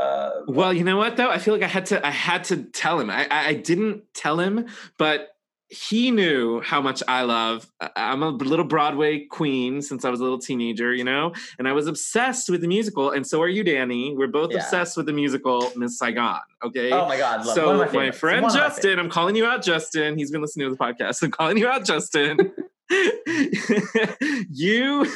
uh, 0.00 0.30
Well, 0.46 0.72
you 0.72 0.84
know 0.84 0.96
what 0.96 1.16
though? 1.16 1.30
I 1.30 1.38
feel 1.38 1.54
like 1.54 1.62
I 1.62 1.68
had 1.68 1.86
to 1.86 2.06
I 2.06 2.10
had 2.10 2.44
to 2.44 2.64
tell 2.64 2.98
him. 3.00 3.10
I 3.10 3.26
I 3.30 3.48
I 3.48 3.54
didn't 3.54 4.02
tell 4.14 4.38
him, 4.40 4.66
but 4.98 5.28
he 5.70 6.10
knew 6.10 6.62
how 6.62 6.80
much 6.80 7.02
I 7.06 7.22
love. 7.24 7.70
I- 7.78 7.90
I'm 7.96 8.22
a 8.22 8.30
little 8.30 8.64
Broadway 8.64 9.26
queen 9.26 9.82
since 9.82 10.02
I 10.02 10.08
was 10.08 10.18
a 10.18 10.22
little 10.22 10.38
teenager, 10.38 10.94
you 10.94 11.04
know, 11.04 11.34
and 11.58 11.68
I 11.68 11.72
was 11.72 11.86
obsessed 11.86 12.48
with 12.48 12.62
the 12.62 12.68
musical, 12.68 13.10
and 13.10 13.26
so 13.26 13.42
are 13.42 13.48
you, 13.48 13.62
Danny. 13.62 14.14
We're 14.16 14.28
both 14.28 14.50
Yeah. 14.50 14.60
obsessed 14.60 14.96
with 14.96 15.04
the 15.04 15.12
musical 15.12 15.70
Miss 15.76 15.98
Saigon. 15.98 16.40
Okay. 16.64 16.90
oh 16.90 17.06
my 17.06 17.18
god, 17.18 17.44
love, 17.44 17.54
so 17.54 17.76
my, 17.76 17.92
my, 17.92 18.10
friend 18.10 18.42
One 18.44 18.50
of 18.50 18.56
my 18.56 18.66
Justin, 18.68 18.98
I'm 18.98 19.10
calling 19.10 19.36
you 19.36 19.44
out, 19.44 19.62
Justin. 19.62 20.16
He's 20.16 20.30
been 20.30 20.40
listening 20.40 20.70
to 20.70 20.74
the 20.74 20.78
podcast. 20.78 21.22
I'm 21.22 21.30
calling 21.30 21.58
you 21.58 21.68
out, 21.68 21.84
Justin. 21.84 22.50
you 24.50 25.06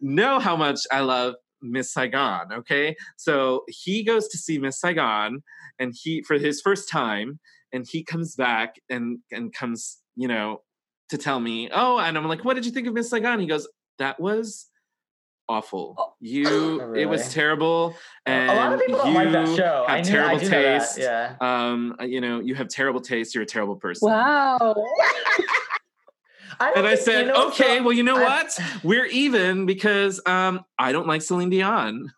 know 0.00 0.38
how 0.38 0.56
much 0.56 0.80
I 0.90 1.00
love 1.00 1.34
Miss 1.62 1.92
Saigon. 1.92 2.52
Okay, 2.52 2.96
so 3.16 3.62
he 3.68 4.02
goes 4.04 4.28
to 4.28 4.38
see 4.38 4.58
Miss 4.58 4.80
Saigon, 4.80 5.42
and 5.78 5.94
he 6.00 6.22
for 6.22 6.38
his 6.38 6.60
first 6.60 6.88
time, 6.88 7.38
and 7.72 7.86
he 7.88 8.02
comes 8.04 8.34
back 8.36 8.76
and 8.88 9.18
and 9.32 9.52
comes, 9.52 9.98
you 10.16 10.28
know, 10.28 10.62
to 11.10 11.18
tell 11.18 11.40
me, 11.40 11.70
oh, 11.72 11.98
and 11.98 12.16
I'm 12.18 12.26
like, 12.26 12.44
what 12.44 12.54
did 12.54 12.66
you 12.66 12.72
think 12.72 12.86
of 12.86 12.94
Miss 12.94 13.10
Saigon? 13.10 13.40
He 13.40 13.46
goes, 13.46 13.66
that 13.98 14.18
was 14.20 14.66
awful. 15.48 15.96
You, 16.24 16.94
it 16.94 17.04
was 17.04 17.20
Oh. 17.26 17.30
Terrible, 17.30 17.94
and 18.24 18.50
a 18.50 18.54
lot 18.54 18.72
of 18.72 18.80
people 18.80 18.96
don't 18.96 19.12
like 19.12 19.30
that 19.32 19.46
you 19.48 19.56
show. 19.56 19.84
Have 19.86 19.98
I 19.98 20.00
knew, 20.00 20.10
terrible 20.10 20.36
I 20.36 20.38
do 20.38 20.44
know 20.48 20.62
that, 20.62 20.78
taste. 20.80 20.98
Yeah. 20.98 21.36
Um, 21.40 21.96
you 22.00 22.20
know, 22.22 22.40
you 22.40 22.54
have 22.54 22.68
terrible 22.68 23.02
taste. 23.02 23.34
You're 23.34 23.42
a 23.44 23.46
terrible 23.46 23.76
person. 23.76 24.08
Wow. 24.10 24.58
don't 26.60 26.78
And 26.78 26.86
I 26.86 26.94
said, 26.94 27.26
know 27.28 27.48
okay, 27.48 27.78
so- 27.78 27.82
well, 27.84 27.92
you 27.92 28.02
know 28.02 28.16
I- 28.16 28.22
what? 28.22 28.58
We're 28.82 29.06
even 29.06 29.66
because 29.66 30.20
um, 30.26 30.64
I 30.78 30.92
don't 30.92 31.06
like 31.06 31.22
Celine 31.22 31.50
Dion. 31.50 32.12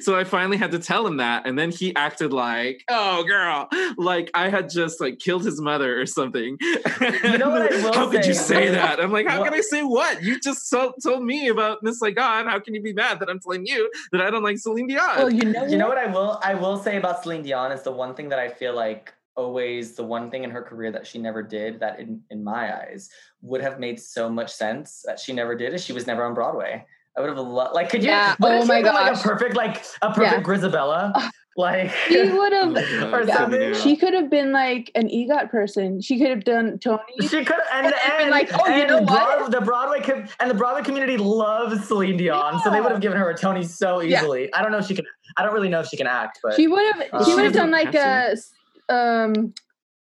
so 0.00 0.18
I 0.18 0.24
finally 0.24 0.56
had 0.56 0.72
to 0.72 0.78
tell 0.80 1.06
him 1.06 1.18
that, 1.18 1.46
and 1.46 1.56
then 1.56 1.70
he 1.70 1.94
acted 1.94 2.32
like, 2.32 2.82
"Oh, 2.88 3.22
girl, 3.22 3.68
like 3.96 4.28
I 4.34 4.48
had 4.48 4.68
just 4.70 5.00
like 5.00 5.20
killed 5.20 5.44
his 5.44 5.60
mother 5.60 6.00
or 6.00 6.04
something." 6.06 6.56
You 6.60 7.38
know 7.38 7.50
what 7.50 7.72
I 7.72 7.76
will 7.82 7.92
How 7.92 8.10
could 8.10 8.26
you 8.26 8.34
say? 8.34 8.66
say 8.66 8.68
that? 8.70 8.98
I'm 9.00 9.12
like, 9.12 9.28
how 9.28 9.38
What- 9.38 9.44
can 9.50 9.54
I 9.54 9.60
say 9.60 9.82
what? 9.82 10.20
You 10.22 10.40
just 10.40 10.68
told, 10.68 10.94
told 11.00 11.22
me 11.24 11.46
about 11.48 11.78
Miss 11.84 12.00
Saigon. 12.00 12.46
How 12.46 12.58
can 12.58 12.74
you 12.74 12.82
be 12.82 12.92
mad 12.92 13.20
that 13.20 13.28
I'm 13.30 13.38
telling 13.38 13.66
you 13.66 13.88
that 14.10 14.20
I 14.20 14.30
don't 14.30 14.42
like 14.42 14.58
Celine 14.58 14.88
Dion? 14.88 15.16
Well, 15.16 15.32
you 15.32 15.44
know, 15.44 15.64
You 15.66 15.78
know 15.78 15.86
what 15.88 15.98
I 15.98 16.06
will 16.06 16.40
I 16.42 16.54
will 16.54 16.76
say 16.82 16.96
about 16.96 17.22
Celine 17.22 17.42
Dion 17.42 17.70
is 17.70 17.82
the 17.82 17.92
one 17.92 18.14
thing 18.16 18.28
that 18.30 18.40
I 18.40 18.48
feel 18.48 18.74
like 18.74 19.14
always 19.48 19.94
the 19.94 20.02
one 20.02 20.30
thing 20.30 20.42
in 20.44 20.50
her 20.50 20.62
career 20.62 20.90
that 20.90 21.06
she 21.06 21.18
never 21.18 21.42
did 21.42 21.78
that 21.80 22.00
in, 22.00 22.20
in 22.30 22.42
my 22.42 22.76
eyes 22.82 23.08
would 23.40 23.60
have 23.62 23.78
made 23.78 23.98
so 24.00 24.28
much 24.28 24.52
sense 24.52 25.02
that 25.06 25.18
she 25.18 25.32
never 25.32 25.54
did 25.54 25.72
is 25.72 25.82
she 25.84 25.92
was 25.92 26.06
never 26.06 26.24
on 26.24 26.34
Broadway. 26.34 26.84
I 27.16 27.20
would 27.20 27.30
have 27.30 27.38
loved 27.38 27.74
like 27.74 27.88
could 27.88 28.02
you 28.02 28.10
Yeah, 28.10 28.34
oh 28.42 28.64
my 28.66 28.76
had 28.76 28.84
been, 28.84 28.94
like 28.94 29.16
a 29.16 29.18
perfect 29.20 29.56
like 29.56 29.84
a 30.02 30.12
perfect 30.12 30.44
Grizabella? 30.46 31.30
Like 31.56 31.90
she 32.06 32.22
would 32.22 32.52
Oh, 32.54 32.72
have. 32.72 33.12
Or 33.12 33.24
God, 33.24 33.34
something. 33.36 33.74
She 33.74 33.96
could 33.96 34.14
have 34.14 34.30
been 34.30 34.52
like 34.52 34.92
an 34.94 35.08
EGOT 35.08 35.50
person. 35.50 36.00
She 36.00 36.16
could 36.16 36.30
have 36.30 36.44
done 36.44 36.78
Tony. 36.78 37.00
She 37.22 37.44
could 37.44 37.56
and 37.72 37.86
And 37.86 37.94
and, 37.96 38.18
been 38.18 38.30
like, 38.30 38.48
"Oh, 38.54 38.64
you 38.68 38.72
and 38.74 38.88
know 38.88 39.00
what?" 39.02 39.38
Broad- 39.38 39.50
the 39.50 39.60
Broadway 39.62 40.00
com- 40.00 40.28
and 40.38 40.48
the 40.48 40.54
Broadway 40.54 40.84
community 40.84 41.16
loves 41.16 41.84
Celine 41.88 42.16
Dion, 42.16 42.60
so 42.62 42.70
they 42.70 42.80
would 42.80 42.92
have 42.92 43.00
given 43.00 43.18
her 43.18 43.28
a 43.30 43.36
Tony 43.36 43.64
so 43.64 43.98
Yeah. 44.00 44.18
easily. 44.20 44.54
I 44.54 44.62
don't 44.62 44.70
know 44.70 44.78
if 44.78 44.86
she 44.86 44.94
can. 44.94 45.04
I 45.36 45.42
don't 45.42 45.52
really 45.52 45.68
know 45.68 45.80
if 45.80 45.88
she 45.88 45.96
can 45.96 46.06
act, 46.06 46.38
but 46.44 46.54
She 46.54 46.68
would 46.68 46.94
have. 46.94 47.02
Uh, 47.12 47.24
she 47.24 47.30
She 47.32 47.34
would 47.34 47.42
have 47.42 47.52
done 47.54 47.72
like 47.72 47.92
a 47.92 47.98
a, 47.98 48.30
s- 48.34 48.52
um, 48.88 49.54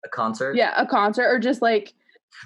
a 0.05 0.09
concert. 0.09 0.57
yeah, 0.57 0.73
a 0.77 0.87
concert 0.87 1.25
or 1.27 1.39
just 1.39 1.63
like 1.63 1.95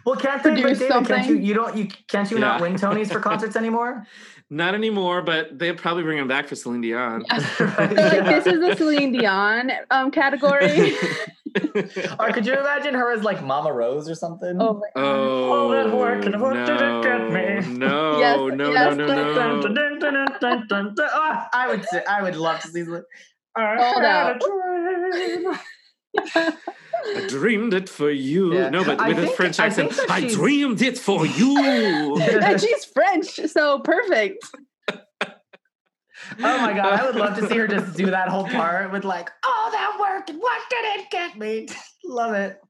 Well, 0.07 0.17
can't 0.17 0.43
they? 0.43 0.51
Produce 0.61 0.79
David, 0.79 0.91
can't 0.91 1.09
you? 1.09 1.15
something. 1.17 1.43
You 1.43 1.55
don't. 1.55 1.77
You 1.77 1.89
can't 2.09 2.31
you 2.31 2.39
not 2.39 2.61
win 2.61 2.75
Tonys 2.75 3.13
for 3.13 3.21
concerts 3.31 3.57
anymore? 3.57 4.07
Not 4.53 4.75
anymore, 4.75 5.23
but 5.23 5.59
they'll 5.61 5.77
probably 5.77 6.03
bring 6.03 6.19
him 6.19 6.27
back 6.27 6.49
for 6.49 6.57
Celine 6.57 6.81
Dion. 6.81 7.25
Right, 7.31 7.43
so 7.57 7.65
like 7.65 7.91
yeah. 7.93 8.23
this 8.41 8.47
is 8.47 8.61
the 8.61 8.75
Celine 8.77 9.13
Dion 9.13 9.71
um 9.91 10.11
category. 10.11 10.95
Or 12.21 12.31
could 12.31 12.47
you 12.47 12.53
imagine 12.55 12.95
her 12.95 13.11
as 13.13 13.25
like 13.25 13.43
Mama 13.43 13.73
Rose 13.73 14.09
or 14.09 14.15
something? 14.15 14.57
oh 14.61 14.75
my 14.75 14.87
god. 14.95 15.17
Oh, 15.19 15.71
that 15.73 15.93
work 15.93 16.25
and 16.25 16.41
what 16.41 16.55
no, 16.55 16.65
did 16.65 16.81
it 16.81 17.03
get 17.03 17.69
me? 17.69 17.77
No, 17.77 18.21
Yes, 18.21 18.39
no, 18.55 18.71
yes, 18.71 18.97
no, 18.97 19.07
Dun, 20.69 20.95
no. 20.97 21.09
Ah, 21.13 21.49
I 21.53 21.67
would. 21.67 21.85
Say, 21.87 22.05
I 22.05 22.23
would 22.23 22.37
love 22.37 22.61
to 22.61 22.69
see. 22.69 22.85
Celine- 22.85 23.03
I 23.57 23.77
Sold 23.93 23.95
had 23.97 24.05
out. 24.05 24.37
a 24.37 25.11
dream. 25.11 25.59
I 26.19 27.27
dreamed 27.29 27.75
it 27.75 27.89
for 27.89 28.11
you. 28.11 28.55
Yeah. 28.55 28.69
No, 28.71 28.85
but 28.85 29.01
I 29.01 29.09
with 29.09 29.19
a 29.19 29.23
think- 29.23 29.37
French 29.37 29.59
accent. 29.61 29.93
think 29.93 30.09
that 30.09 30.15
I 30.15 30.29
dreamed 30.29 30.83
it 30.83 30.99
for 30.99 31.27
you. 31.27 32.17
and 32.21 32.61
she's 32.61 32.85
French, 32.87 33.27
so 33.47 33.81
perfect. 33.81 34.45
Oh 36.39 36.59
my 36.59 36.73
god, 36.75 37.01
I 37.01 37.07
would 37.07 37.17
love 37.17 37.37
to 37.39 37.49
see 37.49 37.57
her 37.57 37.67
just 37.67 37.97
do 37.97 38.07
that 38.07 38.29
whole 38.29 38.45
part 38.49 38.93
with 38.93 39.05
like, 39.05 39.31
all 39.47 39.71
that 39.71 39.97
work 39.99 40.29
what 40.39 40.61
did 40.71 41.01
it 41.01 41.11
get 41.11 41.37
me? 41.39 41.67
love 42.05 42.35
it. 42.35 42.61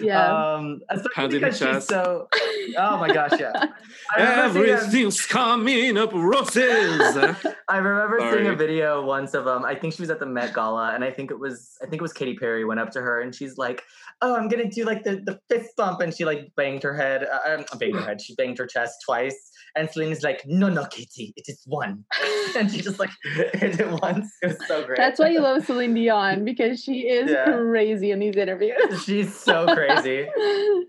Yeah. 0.00 0.54
Um, 0.54 0.80
especially 0.90 1.10
Pounding 1.14 1.40
the 1.40 1.46
because 1.46 1.58
she's 1.58 1.66
chest. 1.68 1.88
so. 1.88 2.28
Oh 2.76 2.98
my 2.98 3.12
gosh, 3.12 3.32
yeah. 3.38 3.52
I 4.16 4.20
remember 4.20 4.52
seeing 4.60 4.68
a- 4.68 4.72
Everything's 4.78 5.26
coming 5.26 5.96
up 5.96 6.12
roses. 6.12 6.56
I 7.68 7.76
remember 7.78 8.18
seeing 8.32 8.46
a 8.46 8.54
video 8.56 9.04
once 9.04 9.34
of 9.34 9.46
um 9.46 9.64
I 9.64 9.74
think 9.74 9.94
she 9.94 10.02
was 10.02 10.10
at 10.10 10.20
the 10.20 10.26
Met 10.26 10.54
Gala 10.54 10.92
and 10.94 11.02
I 11.04 11.10
think 11.10 11.30
it 11.30 11.38
was 11.38 11.76
I 11.82 11.86
think 11.86 11.94
it 11.94 12.02
was 12.02 12.12
Katy 12.12 12.34
Perry 12.36 12.64
went 12.64 12.80
up 12.80 12.90
to 12.92 13.00
her 13.00 13.20
and 13.20 13.34
she's 13.34 13.56
like, 13.58 13.82
"Oh, 14.22 14.34
I'm 14.36 14.48
going 14.48 14.68
to 14.68 14.74
do 14.74 14.84
like 14.84 15.04
the 15.04 15.22
the 15.24 15.38
fist 15.48 15.70
bump." 15.76 16.00
And 16.00 16.12
she 16.14 16.24
like 16.24 16.52
banged 16.56 16.82
her 16.82 16.94
head, 16.96 17.24
uh, 17.24 17.56
um, 17.58 17.64
banged 17.78 17.96
her 17.96 18.02
head. 18.02 18.20
She 18.20 18.34
banged 18.34 18.58
her 18.58 18.66
chest 18.66 19.02
twice 19.04 19.50
and 19.76 19.90
Celine's 19.90 20.22
like, 20.22 20.42
"No, 20.46 20.68
no, 20.68 20.84
Katie, 20.86 21.32
it 21.36 21.44
is 21.48 21.62
one." 21.66 22.04
and 22.56 22.70
she 22.70 22.80
just 22.80 22.98
like 22.98 23.10
hit 23.54 23.80
it 23.80 23.88
once. 24.02 24.30
It 24.42 24.46
was 24.48 24.66
so 24.68 24.84
great. 24.84 24.96
That's 24.96 25.18
why 25.18 25.28
you 25.30 25.40
love 25.40 25.64
Celine 25.66 25.94
Dion 25.94 26.44
because 26.44 26.82
she 26.82 27.00
is 27.08 27.30
Yeah. 27.30 27.44
crazy 27.46 28.10
in 28.10 28.18
these 28.20 28.36
interviews. 28.36 28.74
She's 29.04 29.34
so 29.34 29.66
crazy. 29.74 30.28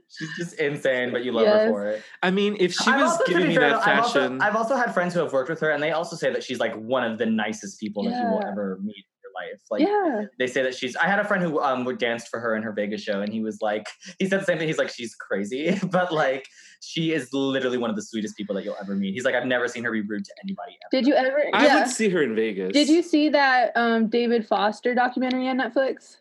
She's 0.10 0.30
just 0.38 0.54
insane, 0.60 1.12
but 1.12 1.24
you 1.26 1.32
love 1.32 1.48
her 1.48 1.70
for 1.70 1.88
it. 1.88 2.04
I 2.24 2.32
mean, 2.32 2.56
if 2.60 2.74
she 2.74 2.90
I've 2.92 3.02
was 3.02 3.12
also, 3.12 3.24
giving 3.26 3.48
me 3.50 3.56
fair, 3.56 3.70
that 3.72 3.86
though, 3.86 3.92
I've 3.92 4.00
also- 4.04 4.20
fashion, 4.20 4.42
I've 4.42 4.56
also 4.56 4.76
had 4.76 4.94
friends 4.94 5.14
who 5.14 5.20
have 5.22 5.34
worked 5.34 5.50
with 5.50 5.60
her, 5.62 5.72
and 5.72 5.82
they 5.82 5.92
also 5.92 6.16
say 6.16 6.32
that 6.32 6.44
she's 6.44 6.60
like 6.60 6.76
one 6.76 7.04
of 7.10 7.18
the 7.18 7.26
nicest 7.26 7.80
people 7.80 8.04
that 8.04 8.12
you 8.12 8.30
will 8.30 8.44
ever 8.46 8.78
meet 8.84 8.96
in 8.96 9.04
your 9.14 9.15
life. 9.36 9.62
Like 9.70 9.82
yeah. 9.82 10.26
they 10.40 10.48
say 10.48 10.64
that 10.64 10.76
she's. 10.76 10.96
I 10.96 11.06
had 11.06 11.20
a 11.20 11.24
friend 11.24 11.44
who 11.44 11.60
um 11.60 11.86
would 11.86 11.98
danced 11.98 12.30
for 12.30 12.40
her 12.40 12.56
in 12.56 12.64
her 12.64 12.72
Vegas 12.72 13.02
show, 13.02 13.22
and 13.22 13.32
he 13.32 13.42
was 13.42 13.60
like, 13.62 13.88
he 14.20 14.28
said 14.28 14.42
the 14.42 14.46
same 14.46 14.58
thing. 14.58 14.68
He's 14.68 14.78
like, 14.78 14.90
she's 14.90 15.16
crazy, 15.16 15.78
but 15.92 16.14
like 16.14 16.48
she 16.82 17.14
is 17.14 17.30
literally 17.34 17.78
one 17.78 17.90
of 17.90 17.96
the 17.96 18.02
sweetest 18.02 18.38
people 18.38 18.56
that 18.56 18.64
you'll 18.64 18.78
ever 18.82 18.96
meet. 18.96 19.14
He's 19.14 19.26
like, 19.26 19.36
I've 19.36 19.46
never 19.46 19.68
seen 19.68 19.84
her 19.84 19.92
be 19.92 20.02
rude 20.02 20.26
to 20.26 20.34
anybody 20.44 20.78
ever. 20.84 20.90
Did 20.92 21.08
you 21.08 21.16
ever? 21.16 21.44
I 21.54 21.66
yeah. 21.66 21.80
would 21.80 21.88
see 21.90 22.10
her 22.10 22.22
in 22.22 22.36
Vegas. 22.36 22.74
Did 22.74 22.90
you 22.90 23.02
see 23.02 23.30
that 23.30 23.72
um, 23.76 24.08
David 24.08 24.48
Foster 24.48 24.94
documentary 24.94 25.48
on 25.48 25.58
Netflix? 25.58 26.18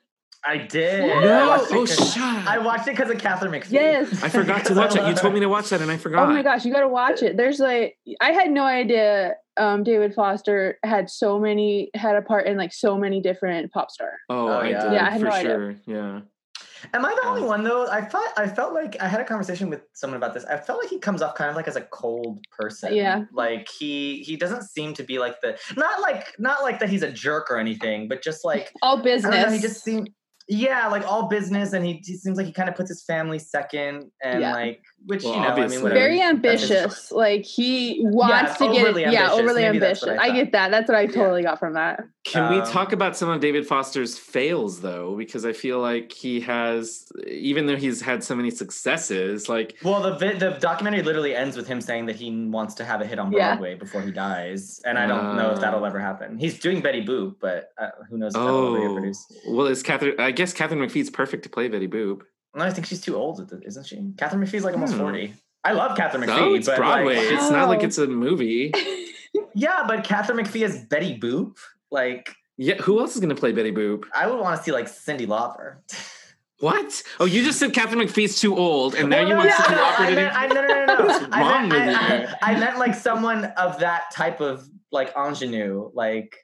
I 0.46 0.58
did. 0.58 1.00
No. 1.06 1.14
I 1.14 1.20
No. 1.24 1.48
watched 1.48 1.70
it 1.70 1.74
Oh, 1.74 1.86
'cause- 1.86 2.12
shut 2.14 2.46
I 2.46 2.58
watched 2.58 2.86
it 2.86 2.90
because 2.96 3.10
of 3.10 3.18
Katharine 3.18 3.52
McPhee. 3.52 3.70
Yes. 3.72 4.22
I 4.22 4.28
forgot 4.28 4.64
to 4.66 4.74
watch 4.74 4.94
it. 4.94 5.06
You 5.06 5.14
told 5.14 5.32
me 5.34 5.40
to 5.40 5.48
watch 5.48 5.70
that, 5.70 5.80
and 5.80 5.90
I 5.90 5.96
forgot. 5.96 6.28
Oh 6.28 6.32
my 6.32 6.42
gosh, 6.42 6.64
you 6.64 6.72
got 6.72 6.80
to 6.80 6.88
watch 6.88 7.22
it. 7.22 7.36
There's 7.36 7.60
like, 7.60 7.96
I 8.20 8.32
had 8.32 8.50
no 8.50 8.64
idea 8.64 9.34
um, 9.56 9.84
David 9.84 10.14
Foster 10.14 10.78
had 10.82 11.08
so 11.08 11.38
many, 11.38 11.90
had 11.94 12.16
a 12.16 12.22
part 12.22 12.46
in 12.46 12.56
like 12.56 12.72
so 12.72 12.98
many 12.98 13.20
different 13.20 13.72
pop 13.72 13.90
star. 13.90 14.10
Oh, 14.28 14.48
Oh, 14.48 14.52
I 14.58 14.68
yeah. 14.68 14.82
did 14.82 14.92
Yeah, 14.92 15.06
I 15.06 15.10
had 15.10 15.20
for 15.20 15.26
no 15.26 15.32
idea. 15.32 15.50
sure. 15.52 15.74
Yeah. 15.86 16.20
Am 16.92 17.02
I 17.06 17.14
the 17.22 17.26
only 17.26 17.42
one 17.42 17.62
though? 17.64 17.86
I 17.86 18.02
felt 18.04 18.26
I 18.36 18.46
felt 18.46 18.74
like 18.74 19.00
I 19.00 19.08
had 19.08 19.18
a 19.20 19.24
conversation 19.24 19.70
with 19.70 19.80
someone 19.94 20.18
about 20.18 20.34
this. 20.34 20.44
I 20.44 20.58
felt 20.58 20.80
like 20.80 20.90
he 20.90 20.98
comes 20.98 21.22
off 21.22 21.34
kind 21.34 21.48
of 21.48 21.56
like 21.56 21.66
as 21.66 21.76
a 21.76 21.80
cold 21.80 22.44
person. 22.58 22.94
Yeah. 22.94 23.22
Like 23.32 23.66
he 23.78 24.18
he 24.18 24.36
doesn't 24.36 24.64
seem 24.64 24.92
to 24.94 25.02
be 25.02 25.18
like 25.18 25.40
the 25.40 25.56
not 25.78 26.02
like 26.02 26.34
not 26.38 26.62
like 26.62 26.80
that 26.80 26.90
he's 26.90 27.02
a 27.02 27.10
jerk 27.10 27.50
or 27.50 27.56
anything, 27.56 28.06
but 28.06 28.22
just 28.22 28.44
like 28.44 28.70
All 28.82 28.98
I 28.98 29.02
business. 29.02 29.34
don't 29.34 29.46
know, 29.46 29.52
he 29.52 29.60
just 29.62 29.82
seemed 29.82 30.10
yeah, 30.48 30.88
like 30.88 31.06
all 31.06 31.28
business 31.28 31.72
and 31.72 31.84
he, 31.84 32.02
he 32.04 32.16
seems 32.16 32.36
like 32.36 32.46
he 32.46 32.52
kind 32.52 32.68
of 32.68 32.74
puts 32.74 32.90
his 32.90 33.04
family 33.04 33.38
second 33.38 34.10
and 34.22 34.40
Yeah. 34.40 34.52
like 34.52 34.82
which 35.06 35.22
Well, 35.24 35.34
you 35.34 35.40
know, 35.40 35.48
I 35.48 35.66
mean 35.68 35.82
whatever. 35.82 35.88
very 36.00 36.18
That's 36.18 36.30
ambitious. 36.30 37.12
Like 37.12 37.44
he 37.44 38.00
wants 38.04 38.56
to 38.58 38.72
get 38.72 38.96
it. 38.96 39.12
Yeah, 39.12 39.30
overly 39.32 39.62
Maybe 39.62 39.76
ambitious. 39.76 40.08
I 40.08 40.16
I, 40.16 40.30
get 40.30 40.52
that. 40.52 40.70
That's 40.70 40.88
what 40.88 40.96
I 40.96 41.06
totally 41.06 41.42
got 41.42 41.58
from 41.58 41.74
that. 41.74 42.00
Can 42.24 42.50
we 42.50 42.58
Um, 42.60 42.66
talk 42.66 42.92
about 42.92 43.16
some 43.16 43.28
of 43.28 43.40
David 43.40 43.66
Foster's 43.66 44.18
fails 44.18 44.80
though? 44.80 45.14
Because 45.16 45.44
I 45.44 45.52
feel 45.52 45.78
like 45.78 46.10
he 46.10 46.40
has, 46.40 47.06
even 47.26 47.66
though 47.66 47.76
he's 47.76 48.00
had 48.00 48.24
so 48.24 48.34
many 48.34 48.50
successes, 48.50 49.48
like 49.48 49.76
Well, 49.84 50.00
the 50.02 50.16
vi- 50.16 50.38
the 50.38 50.50
documentary 50.60 51.02
literally 51.02 51.34
ends 51.36 51.56
with 51.56 51.66
him 51.66 51.80
saying 51.80 52.06
that 52.06 52.16
he 52.16 52.30
wants 52.48 52.74
to 52.74 52.84
have 52.84 53.00
a 53.00 53.06
hit 53.06 53.18
on 53.18 53.30
Yeah. 53.32 53.50
Broadway 53.56 53.74
before 53.74 54.00
he 54.02 54.10
dies, 54.10 54.80
and 54.86 54.98
I 54.98 55.06
don't 55.06 55.36
know 55.36 55.50
if 55.52 55.58
Oh. 55.58 55.60
that'll 55.60 55.84
ever 55.84 56.00
happen. 56.00 56.38
He's 56.38 56.58
doing 56.58 56.80
Betty 56.80 57.04
Boop, 57.04 57.36
but 57.40 57.70
uh, 57.78 57.90
who 58.08 58.16
knows 58.18 58.34
if 58.34 58.40
that'll 58.40 58.76
ever 58.76 59.00
get 59.02 59.16
oh, 59.46 59.54
well, 59.54 59.66
is 59.66 59.82
Katharine? 59.82 60.18
I 60.18 60.30
guess 60.30 60.52
Katharine 60.52 60.80
McPhee's 60.80 61.10
perfect 61.10 61.42
to 61.44 61.48
play 61.50 61.68
Betty 61.68 61.88
Boop. 61.88 62.22
No, 62.54 62.64
I 62.64 62.70
think 62.70 62.86
she's 62.86 63.00
too 63.00 63.16
old, 63.16 63.50
isn't 63.64 63.86
she? 63.86 64.12
Katharine 64.16 64.44
McPhee's 64.46 64.64
like 64.64 64.74
almost 64.74 64.94
Hmm. 64.94 65.00
forty. 65.00 65.34
I 65.64 65.72
love 65.72 65.96
Katharine 65.96 66.24
McPhee, 66.24 66.36
No, 66.36 66.54
it's 66.54 66.66
but 66.66 66.76
Broadway. 66.76 67.16
like, 67.16 67.32
It's 67.32 67.50
not 67.50 67.68
like 67.68 67.82
it's 67.82 67.98
a 67.98 68.06
movie. 68.06 68.72
yeah, 69.54 69.84
but 69.88 70.04
Katharine 70.04 70.44
McPhee 70.44 70.62
is 70.64 70.78
Betty 70.84 71.18
Boop, 71.18 71.56
like 71.90 72.34
Yeah, 72.56 72.76
who 72.82 73.00
else 73.00 73.14
is 73.14 73.20
going 73.20 73.34
to 73.34 73.40
play 73.40 73.52
Betty 73.52 73.72
Boop? 73.72 74.04
I 74.14 74.26
would 74.26 74.38
want 74.38 74.56
to 74.58 74.62
see 74.62 74.72
like 74.72 74.86
Cyndi 74.86 75.26
Lauper. 75.26 75.76
What? 76.60 77.02
Oh, 77.18 77.24
you 77.24 77.42
just 77.44 77.58
said 77.58 77.72
Katharine 77.74 78.06
McPhee's 78.06 78.38
too 78.40 78.56
old, 78.56 78.94
and 78.94 79.10
now 79.10 79.16
Well, 79.16 79.24
you 79.24 79.30
no, 79.30 79.36
want 79.38 79.48
no, 79.50 79.54
Cyndi 79.56 79.70
no, 79.76 79.82
Lauper 79.82 79.98
I 80.00 80.04
to 80.04 80.10
do- 80.10 80.16
meant, 80.16 80.36
I, 80.36 80.46
no, 80.46 80.54
no, 80.54 80.66
no, 80.68 80.84
no. 80.98 81.04
What's 81.06 81.24
I 81.34 81.40
wrong 81.40 81.68
meant, 81.68 81.86
with 81.88 81.96
I, 81.96 82.16
you? 82.20 82.28
I, 82.42 82.52
I 82.54 82.60
meant 82.60 82.78
like 82.78 82.94
someone 82.94 83.44
of 83.56 83.78
that 83.80 84.04
type 84.12 84.40
of 84.40 84.68
like 84.92 85.12
ingenue, 85.16 85.90
like 85.94 86.36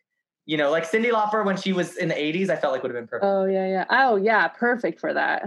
you 0.46 0.56
know, 0.56 0.70
like 0.70 0.90
Cyndi 0.90 1.10
Lauper 1.12 1.44
when 1.44 1.56
she 1.56 1.72
was 1.72 1.96
in 1.96 2.08
the 2.08 2.14
'80s. 2.14 2.50
I 2.50 2.56
felt 2.56 2.72
like 2.72 2.82
would 2.82 2.92
have 2.92 3.00
been 3.00 3.06
perfect. 3.06 3.24
oh 3.24 3.44
yeah, 3.44 3.66
yeah. 3.68 3.84
Oh 3.90 4.16
yeah, 4.16 4.48
perfect 4.48 4.98
for 4.98 5.14
that. 5.14 5.44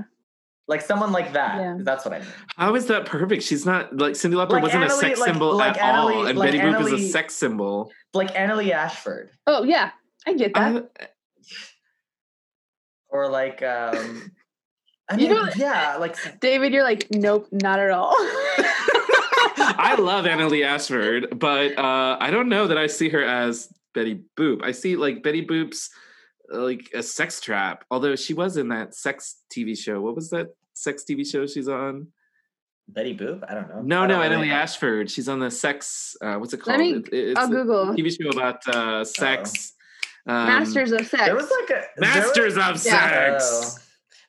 Like 0.67 0.81
someone 0.81 1.11
like 1.11 1.33
that. 1.33 1.57
Yeah. 1.59 1.77
That's 1.79 2.05
what 2.05 2.13
I 2.13 2.19
mean. 2.19 2.27
How 2.55 2.73
is 2.75 2.85
that 2.85 3.05
perfect? 3.05 3.43
She's 3.43 3.65
not 3.65 3.97
like 3.97 4.13
Cyndi 4.13 4.33
Lauper 4.35 4.51
Like 4.51 4.63
wasn't 4.63 4.85
a 4.85 4.89
sex 4.89 5.19
like- 5.19 5.29
symbol 5.29 5.55
like 5.57 5.77
at 5.77 5.95
all, 5.95 6.25
and 6.25 6.37
like 6.37 6.51
Betty 6.53 6.59
Boop 6.63 6.81
is 6.93 6.93
a 6.93 7.09
sex 7.09 7.35
symbol. 7.35 7.91
Like 8.13 8.33
Annaleigh 8.33 8.71
Ashford, 8.71 9.31
Oh 9.45 9.63
yeah, 9.63 9.91
I 10.25 10.33
get 10.35 10.53
that. 10.53 10.89
I- 10.99 11.07
or 13.09 13.29
like 13.29 13.61
um, 13.61 14.31
I 15.09 15.15
You 15.17 15.27
mean, 15.27 15.35
know- 15.35 15.49
yeah, 15.55 15.97
like 15.97 16.15
David, 16.39 16.73
you're 16.73 16.83
like, 16.83 17.07
nope, 17.11 17.47
not 17.51 17.79
at 17.79 17.91
all. 17.91 18.15
I 18.17 19.95
love 19.99 20.25
Annaleigh 20.29 20.65
Ashford, 20.65 21.37
but 21.39 21.77
uh, 21.77 22.17
I 22.19 22.31
don't 22.31 22.49
know 22.49 22.67
that 22.67 22.77
I 22.77 22.87
see 22.87 23.09
her 23.09 23.23
as 23.23 23.69
Betty 23.93 24.21
Boop. 24.37 24.63
I 24.63 24.71
see 24.71 24.95
like 24.95 25.23
Betty 25.23 25.45
Boop's 25.45 25.89
like 26.49 26.89
a 26.93 27.01
sex 27.03 27.39
trap. 27.41 27.85
Although 27.91 28.15
she 28.15 28.33
was 28.33 28.57
in 28.57 28.69
that 28.69 28.95
sex 28.95 29.41
TV 29.53 29.77
show. 29.77 30.01
What 30.01 30.15
was 30.15 30.29
that 30.31 30.47
sex 30.73 31.03
TV 31.09 31.25
show 31.29 31.45
she's 31.47 31.67
on? 31.67 32.07
Betty 32.89 33.15
Boop. 33.15 33.43
I 33.49 33.53
don't 33.53 33.69
know. 33.69 33.81
No, 33.81 34.05
no, 34.05 34.27
don't 34.29 34.45
know. 34.47 34.53
Ashford. 34.53 35.09
She's 35.09 35.29
on 35.29 35.39
the 35.39 35.49
sex. 35.49 36.15
Uh, 36.21 36.35
what's 36.35 36.53
it 36.53 36.57
called? 36.57 36.79
Let 36.79 36.83
me- 36.85 36.93
It- 36.95 37.29
it's 37.29 37.39
I'll 37.39 37.47
Google. 37.47 37.85
TV 37.95 38.11
show 38.21 38.29
about 38.29 38.67
uh, 38.67 39.03
sex. 39.05 39.73
Um, 40.27 40.47
Masters 40.47 40.91
of 40.91 41.05
Sex. 41.07 41.23
There 41.25 41.35
was 41.35 41.49
like 41.61 41.69
a 41.69 41.73
there 41.73 41.85
was- 41.97 42.15
Masters 42.15 42.53
of 42.57 42.85
Yeah. 42.85 43.37
Sex. 43.39 43.77
Oh. 43.77 43.79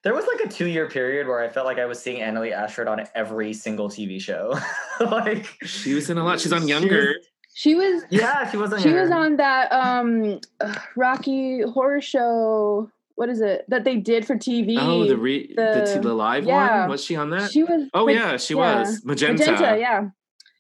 There 0.05 0.15
was 0.15 0.27
like 0.27 0.41
a 0.41 0.49
two 0.49 0.67
year 0.67 0.89
period 0.89 1.27
where 1.27 1.41
I 1.41 1.49
felt 1.49 1.67
like 1.67 1.79
I 1.79 1.87
was 1.87 1.99
seeing 2.01 2.21
Annaleigh 2.21 2.53
Ashford 2.53 2.89
on 2.89 3.05
every 3.15 3.53
single 3.55 3.89
TV 3.89 4.21
show. 4.21 4.55
like 5.01 5.47
She 5.65 5.95
was 5.95 6.11
in 6.11 6.19
a 6.19 6.25
lot. 6.25 6.41
She's 6.41 6.53
on 6.53 6.63
She 6.63 6.69
Younger. 6.69 7.15
She 7.55 7.75
was. 7.75 8.03
yeah, 8.11 8.51
she 8.51 8.57
wasn't. 8.57 8.83
She 8.83 8.93
was 8.93 9.11
on 9.11 9.37
that 9.37 9.73
um 9.73 10.41
uh, 10.61 10.75
Rocky 10.97 11.63
Horror 11.63 12.01
Show. 12.01 12.91
What 13.17 13.29
is 13.29 13.41
it 13.41 13.65
that 13.69 13.85
they 13.85 13.97
did 13.97 14.27
for 14.27 14.35
TV? 14.35 14.77
oh, 14.79 15.07
the 15.07 15.17
re- 15.17 15.47
the, 15.55 15.85
the- 15.87 15.95
t- 15.95 16.01
the 16.01 16.13
live 16.13 16.45
yeah. 16.45 16.81
one. 16.81 16.91
Was 16.91 17.05
she 17.05 17.15
on 17.17 17.31
that? 17.31 17.51
She 17.51 17.63
was. 17.63 17.89
oh 17.95 18.09
yeah, 18.09 18.37
she 18.37 18.55
yeah. 18.55 18.81
was 18.81 19.05
Magenta. 19.05 19.51
Magenta. 19.53 19.79
Yeah. 19.79 20.09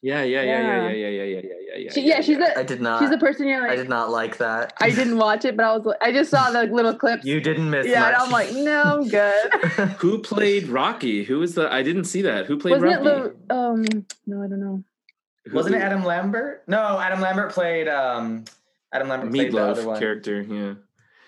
Yeah, 0.02 0.22
yeah, 0.22 0.42
yeah, 0.42 0.44
yeah, 0.44 0.60
Yeah. 0.60 0.88
yeah, 0.90 0.90
yeah, 0.90 1.08
yeah, 1.08 1.22
yeah, 1.24 1.40
yeah, 1.40 1.76
yeah. 1.78 1.92
She, 1.92 2.00
yeah, 2.02 2.20
she's 2.20 2.36
I 2.38 2.60
a 2.60 2.64
did 2.64 2.82
not. 2.82 3.00
she's 3.00 3.10
a 3.10 3.16
person 3.16 3.48
you're 3.48 3.62
like. 3.62 3.70
I 3.70 3.76
did 3.76 3.88
not 3.88 4.10
like 4.10 4.36
that. 4.36 4.74
I 4.78 4.90
didn't 4.90 5.16
watch 5.16 5.46
it, 5.46 5.56
but 5.56 5.64
I 5.64 5.76
was 5.78 5.96
I 6.02 6.12
just 6.12 6.30
saw 6.30 6.50
the 6.50 6.64
little 6.64 6.94
clips. 7.02 7.24
You 7.24 7.40
didn't 7.40 7.70
miss. 7.70 7.86
yeah, 7.86 8.08
and. 8.08 8.16
I'm 8.16 8.30
like, 8.30 8.52
no, 8.52 8.82
I'm 8.82 9.08
good. 9.08 9.50
Who 10.00 10.18
played 10.18 10.68
Rocky? 10.68 11.24
Who 11.24 11.38
was 11.38 11.54
the? 11.54 11.72
I 11.72 11.82
didn't 11.82 12.04
see 12.04 12.20
that. 12.20 12.44
Who 12.44 12.58
played 12.58 12.72
Wasn't 12.82 13.02
Rocky? 13.02 13.28
it 13.30 13.48
the 13.48 13.54
um? 13.54 13.84
No, 14.26 14.42
I 14.42 14.46
don't 14.46 14.60
know. 14.60 14.84
Who- 15.46 15.56
Wasn't 15.56 15.74
it 15.74 15.82
Adam 15.82 16.04
Lambert? 16.04 16.62
No, 16.66 16.98
Adam 16.98 17.20
Lambert 17.20 17.52
played. 17.52 17.88
um 17.88 18.44
Adam 18.92 19.08
Lambert 19.08 19.32
played 19.32 19.52
the 19.52 19.58
other 19.58 19.82
Meatloaf 19.82 19.86
one. 19.86 19.98
character? 19.98 20.40
Yeah. 20.42 20.74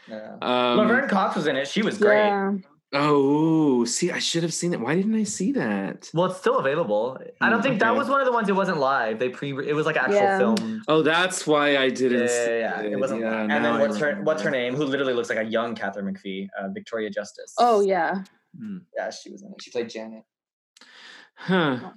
Yeah. 0.09 0.37
Um, 0.41 0.79
Laverne 0.79 1.09
Cox 1.09 1.35
was 1.37 1.47
in 1.49 1.57
it. 1.57 1.67
She 1.67 1.83
was 1.83 1.99
great. 1.99 2.27
Yeah. 2.29 2.53
Oh, 2.93 3.85
see, 3.85 4.13
I 4.13 4.21
should 4.21 4.45
have 4.45 4.55
seen 4.55 4.73
it. 4.73 4.81
Why 4.81 4.95
didn't 4.95 5.17
I 5.17 5.25
see 5.25 5.51
that? 5.53 6.09
Well, 6.15 6.27
it's 6.27 6.39
still 6.39 6.59
available. 6.59 7.19
I 7.41 7.51
don't 7.51 7.59
Hmm, 7.59 7.63
think 7.65 7.81
that 7.81 7.97
was 7.97 8.09
one 8.09 8.21
of 8.21 8.27
the 8.27 8.33
ones. 8.33 8.49
It 8.49 8.55
wasn't 8.55 8.79
live. 8.79 9.19
They 9.19 9.29
pre. 9.29 9.51
It 9.69 9.75
was 9.75 9.85
like 9.85 9.97
actual 9.97 10.15
Yeah. 10.15 10.39
film. 10.39 10.83
Oh, 10.87 11.03
that's 11.03 11.45
why 11.49 11.77
I 11.77 11.91
didn't. 11.91 12.21
Yeah, 12.21 12.27
see 12.29 12.59
yeah, 12.61 12.81
yeah. 12.83 12.89
It 12.89 13.01
wasn't. 13.01 13.23
Yeah, 13.23 13.41
and 13.43 13.65
then 13.65 13.81
what's 13.81 13.97
her 13.99 14.15
What's 14.23 14.43
her 14.43 14.51
name? 14.53 14.77
Who 14.77 14.85
literally 14.85 15.13
looks 15.15 15.29
like 15.29 15.39
a 15.39 15.45
young 15.45 15.75
Katharine 15.75 16.15
McPhee, 16.15 16.47
uh, 16.59 16.69
Victoria 16.69 17.11
Justice. 17.11 17.53
Oh 17.59 17.81
yeah. 17.81 18.23
Hmm. 18.57 18.79
yeah, 18.97 19.11
she 19.11 19.31
was 19.33 19.43
in 19.43 19.49
it. 19.51 19.61
She 19.61 19.73
played 19.73 19.91
Janet. 19.91 20.23
Huh. 21.35 21.91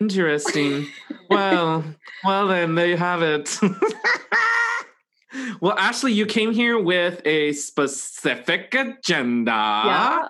Interesting. 0.00 0.86
well, 1.30 1.84
well 2.24 2.48
then 2.48 2.74
there 2.74 2.86
you 2.86 2.96
have 2.96 3.22
it. 3.22 3.58
well, 5.60 5.78
Ashley, 5.78 6.12
you 6.12 6.26
came 6.26 6.52
here 6.52 6.78
with 6.78 7.20
a 7.24 7.52
specific 7.52 8.74
agenda. 8.74 9.50
yeah. 9.50 10.28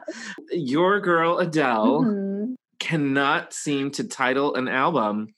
Your 0.53 1.01
girl 1.01 1.39
Adele 1.39 2.03
Mhm. 2.03 2.55
cannot 2.79 3.53
seem 3.53 3.91
to 3.93 4.05
title 4.05 4.55
an 4.55 4.69
album. 4.69 5.35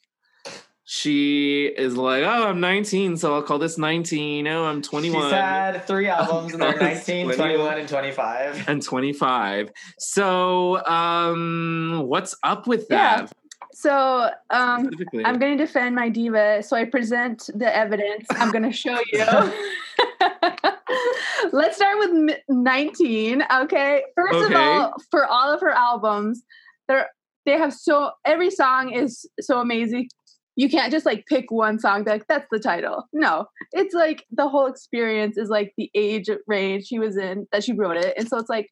She 0.84 1.66
is 1.66 1.96
like, 1.96 2.22
oh, 2.24 2.48
I'm 2.48 2.60
19, 2.60 3.16
so 3.16 3.34
I'll 3.34 3.42
call 3.42 3.58
this 3.58 3.78
19. 3.78 4.46
Oh, 4.46 4.64
I'm 4.64 4.82
21 4.82 5.22
She's 5.22 5.32
had 5.32 5.86
three 5.86 6.08
albums, 6.08 6.52
and 6.52 6.62
they're 6.62 6.76
19, 6.78 7.26
21. 7.26 7.36
21, 7.56 7.78
and 7.78 7.88
25. 7.88 8.68
and 8.68 8.82
25. 8.82 9.70
So, 9.98 10.84
um, 10.86 12.02
what's 12.06 12.34
up 12.42 12.66
with 12.66 12.86
Yeah. 12.90 13.26
So 13.82 14.30
um. 14.50 14.90
I'm 15.24 15.38
going 15.38 15.56
to 15.56 15.56
defend 15.56 15.96
my 15.96 16.08
diva. 16.08 16.62
So 16.62 16.76
I 16.76 16.84
present 16.84 17.50
the 17.54 17.74
evidence. 17.74 18.26
I'm 18.30 18.52
going 18.52 18.62
to 18.62 18.72
show 18.72 18.98
you. 19.12 19.24
Let's 21.52 21.76
start 21.76 21.98
with 21.98 22.38
19. 22.48 23.42
Okay. 23.62 24.02
First 24.14 24.50
of 24.50 24.56
all, 24.56 24.94
for 25.10 25.26
all 25.26 25.52
of 25.52 25.60
her 25.60 25.72
albums, 25.72 26.42
they're 26.86 27.08
they 27.44 27.58
have 27.58 27.72
so 27.72 28.12
every 28.24 28.50
song 28.50 28.92
is 28.92 29.26
so 29.40 29.58
amazing. 29.58 30.08
You 30.54 30.68
can't 30.68 30.92
just 30.92 31.06
like 31.06 31.26
pick 31.26 31.50
one 31.50 31.80
song, 31.80 32.04
like 32.04 32.26
that's 32.28 32.46
the 32.50 32.60
title. 32.60 33.08
No, 33.12 33.46
it's 33.72 33.94
like 33.94 34.26
the 34.30 34.48
whole 34.48 34.66
experience 34.66 35.36
is 35.36 35.48
like 35.48 35.72
the 35.76 35.90
age 35.94 36.28
range 36.46 36.86
she 36.86 36.98
was 36.98 37.16
in 37.16 37.48
that 37.50 37.64
she 37.64 37.72
wrote 37.72 37.96
it, 37.96 38.14
and 38.16 38.28
so 38.28 38.38
it's 38.38 38.50
like, 38.50 38.68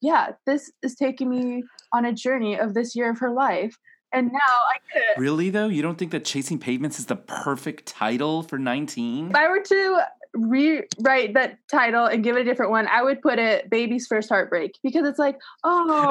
yeah, 0.00 0.30
this 0.46 0.72
is 0.82 0.96
taking 0.96 1.28
me 1.28 1.62
on 1.92 2.04
a 2.04 2.12
journey 2.12 2.58
of 2.58 2.74
this 2.74 2.96
year 2.96 3.10
of 3.10 3.18
her 3.18 3.30
life, 3.30 3.76
and 4.12 4.32
now 4.32 4.38
I 4.38 4.78
could. 4.92 5.20
Really 5.20 5.50
though, 5.50 5.68
you 5.68 5.82
don't 5.82 5.98
think 5.98 6.10
that 6.12 6.24
Chasing 6.24 6.58
Pavements 6.58 6.98
is 6.98 7.06
the 7.06 7.16
perfect 7.16 7.86
title 7.86 8.42
for 8.42 8.58
19? 8.58 9.30
If 9.30 9.36
I 9.36 9.48
were 9.48 9.62
to 9.62 10.00
rewrite 10.34 11.34
that 11.34 11.58
title 11.70 12.06
and 12.06 12.22
give 12.22 12.36
it 12.36 12.40
a 12.40 12.44
different 12.44 12.70
one, 12.70 12.86
I 12.88 13.02
would 13.02 13.20
put 13.22 13.38
it 13.38 13.68
"Baby's 13.70 14.06
First 14.06 14.28
Heartbreak" 14.28 14.78
because 14.82 15.06
it's 15.06 15.18
like, 15.18 15.38
oh, 15.64 16.08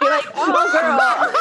you're 0.00 0.10
like, 0.10 0.26
oh, 0.34 0.72
girl. 0.72 1.32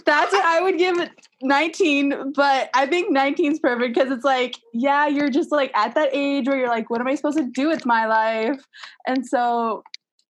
That's 0.04 0.32
what 0.32 0.44
I 0.44 0.60
would 0.60 0.78
give 0.78 0.98
it 0.98 1.10
19, 1.42 2.32
but 2.34 2.70
I 2.74 2.86
think 2.86 3.10
19 3.10 3.52
is 3.52 3.58
perfect 3.58 3.94
because 3.94 4.10
it's 4.10 4.24
like, 4.24 4.56
yeah, 4.72 5.06
you're 5.06 5.30
just 5.30 5.52
like 5.52 5.70
at 5.74 5.94
that 5.94 6.10
age 6.12 6.46
where 6.46 6.58
you're 6.58 6.68
like, 6.68 6.90
what 6.90 7.00
am 7.00 7.06
I 7.06 7.14
supposed 7.14 7.38
to 7.38 7.44
do 7.44 7.68
with 7.68 7.86
my 7.86 8.06
life? 8.06 8.60
And 9.06 9.26
so, 9.26 9.82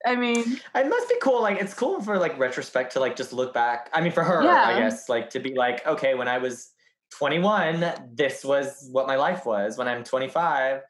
I 0.05 0.15
mean, 0.15 0.59
It 0.75 0.89
must 0.89 1.09
be 1.09 1.15
cool. 1.21 1.41
Like 1.41 1.59
it's 1.59 1.73
cool 1.73 2.01
for 2.01 2.17
like 2.17 2.37
retrospect 2.37 2.93
to 2.93 2.99
like 2.99 3.15
just 3.15 3.33
look 3.33 3.53
back. 3.53 3.89
I 3.93 4.01
mean, 4.01 4.11
for 4.11 4.23
her, 4.23 4.43
Yeah. 4.43 4.65
I 4.67 4.79
guess, 4.79 5.09
like 5.09 5.29
to 5.31 5.39
be 5.39 5.55
like, 5.55 5.85
okay, 5.87 6.13
when 6.15 6.27
I 6.27 6.37
was 6.37 6.71
21, 7.17 7.93
this 8.13 8.43
was 8.43 8.89
what 8.91 9.07
my 9.07 9.15
life 9.15 9.45
was. 9.45 9.77
When 9.77 9.87
I'm 9.87 10.03
25, 10.03 10.81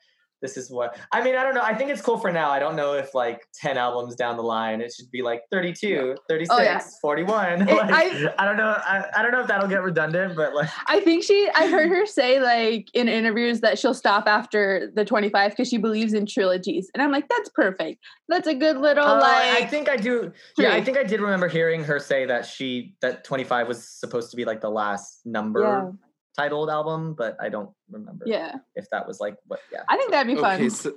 this 0.46 0.58
is 0.58 0.70
what. 0.70 0.98
I 1.12 1.24
mean, 1.24 1.36
I 1.36 1.44
don't 1.44 1.56
know. 1.56 1.64
I 1.64 1.74
think 1.74 1.90
it's 1.90 2.02
cool 2.02 2.18
for 2.20 2.32
now. 2.32 2.52
I 2.52 2.60
don't 2.60 2.76
know 2.76 2.94
if 2.94 3.16
like 3.16 3.48
10 3.56 3.78
albums 3.78 4.16
down 4.16 4.38
the 4.38 4.44
line, 4.44 4.80
it 4.80 4.94
should 4.96 5.10
be 5.10 5.24
like 5.24 5.42
32, 5.52 6.16
36, 6.30 6.56
Oh, 6.56 6.62
yeah. 6.62 6.80
41. 7.02 7.62
It- 7.68 7.76
like, 7.76 7.90
I- 7.92 8.34
I, 8.38 8.46
don't 8.46 8.58
know. 8.58 8.76
I, 8.78 9.06
I 9.18 9.22
don't 9.24 9.32
know 9.32 9.42
if 9.42 9.48
that'll 9.48 9.68
get 9.68 9.82
redundant, 9.82 10.36
but 10.36 10.54
like, 10.54 10.70
I 10.88 11.00
think 11.00 11.24
she, 11.24 11.50
I 11.56 11.68
heard 11.68 11.90
her 11.90 12.06
say 12.20 12.40
like 12.40 12.90
in 12.94 13.08
interviews 13.08 13.62
that 13.62 13.80
she'll 13.80 13.94
stop 13.96 14.28
after 14.28 14.92
the 14.94 15.04
25 15.04 15.52
because 15.52 15.68
she 15.68 15.78
believes 15.78 16.14
in 16.14 16.28
trilogies. 16.28 16.92
And 16.94 17.02
I'm 17.02 17.12
like, 17.12 17.28
that's 17.28 17.50
perfect. 17.50 18.04
That's 18.30 18.48
a 18.48 18.54
good 18.54 18.78
little 18.78 19.04
Uh, 19.06 19.20
like. 19.20 19.64
I 19.64 19.66
think 19.66 19.90
I 19.90 19.98
do. 19.98 20.32
Yeah, 20.60 20.74
I 20.76 20.84
think 20.84 20.98
I 20.98 21.04
did 21.04 21.22
remember 21.22 21.48
hearing 21.48 21.84
her 21.84 22.00
say 22.00 22.26
that 22.26 22.46
she 22.46 22.94
that 23.02 23.24
25 23.24 23.68
was 23.68 23.88
supposed 23.88 24.30
to 24.32 24.38
be 24.38 24.46
like 24.46 24.62
the 24.62 24.70
last 24.70 25.22
number 25.26 25.62
Yeah. 25.62 25.92
Titled 26.36 26.70
album, 26.70 27.14
but 27.14 27.38
I 27.42 27.50
don't 27.50 27.70
remember 27.90 28.26
yeah. 28.28 28.56
if 28.76 28.90
that 28.92 29.08
was 29.08 29.20
like 29.20 29.36
what. 29.48 29.60
Yeah. 29.72 29.84
I 29.90 29.98
think 29.98 30.12
that'd 30.12 30.34
be 30.34 30.40
fun. 30.40 30.56
Okay, 30.56 30.70
so 30.70 30.94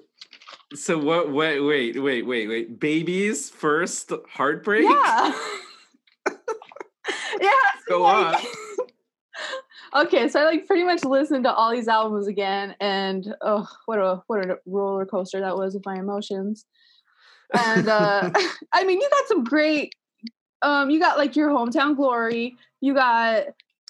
so 0.75 0.99
what? 0.99 1.33
Wait, 1.33 1.61
wait, 1.61 2.03
wait, 2.03 2.27
wait, 2.27 2.49
wait. 2.49 2.81
Baby's 2.81 3.51
first 3.51 4.13
heartbreak. 4.29 4.85
Yeah. 4.85 5.33
yeah. 7.41 7.51
so, 7.89 7.99
Go 7.99 8.03
like- 8.03 8.45
okay, 9.97 10.29
so 10.29 10.41
I 10.41 10.45
like 10.45 10.67
pretty 10.67 10.85
much 10.85 11.05
listened 11.05 11.45
to 11.45 11.53
all 11.53 11.71
these 11.73 11.89
albums 11.89 12.27
again, 12.27 12.75
and 12.81 13.35
oh, 13.41 13.67
what 13.87 13.99
a 13.99 14.23
what 14.27 14.45
a 14.45 14.59
roller 14.67 15.07
coaster 15.07 15.41
that 15.41 15.57
was 15.57 15.75
with 15.75 15.87
my 15.87 15.97
emotions. 15.97 16.65
And 17.55 17.89
uh 17.89 18.31
I 18.73 18.85
mean, 18.85 19.01
you 19.01 19.09
got 19.11 19.29
some 19.29 19.45
great. 19.45 19.95
Um, 20.61 20.91
you 20.91 20.99
got 20.99 21.17
like 21.17 21.37
your 21.37 21.51
hometown 21.51 21.97
glory. 21.97 22.57
You 22.81 22.93
got 22.93 23.45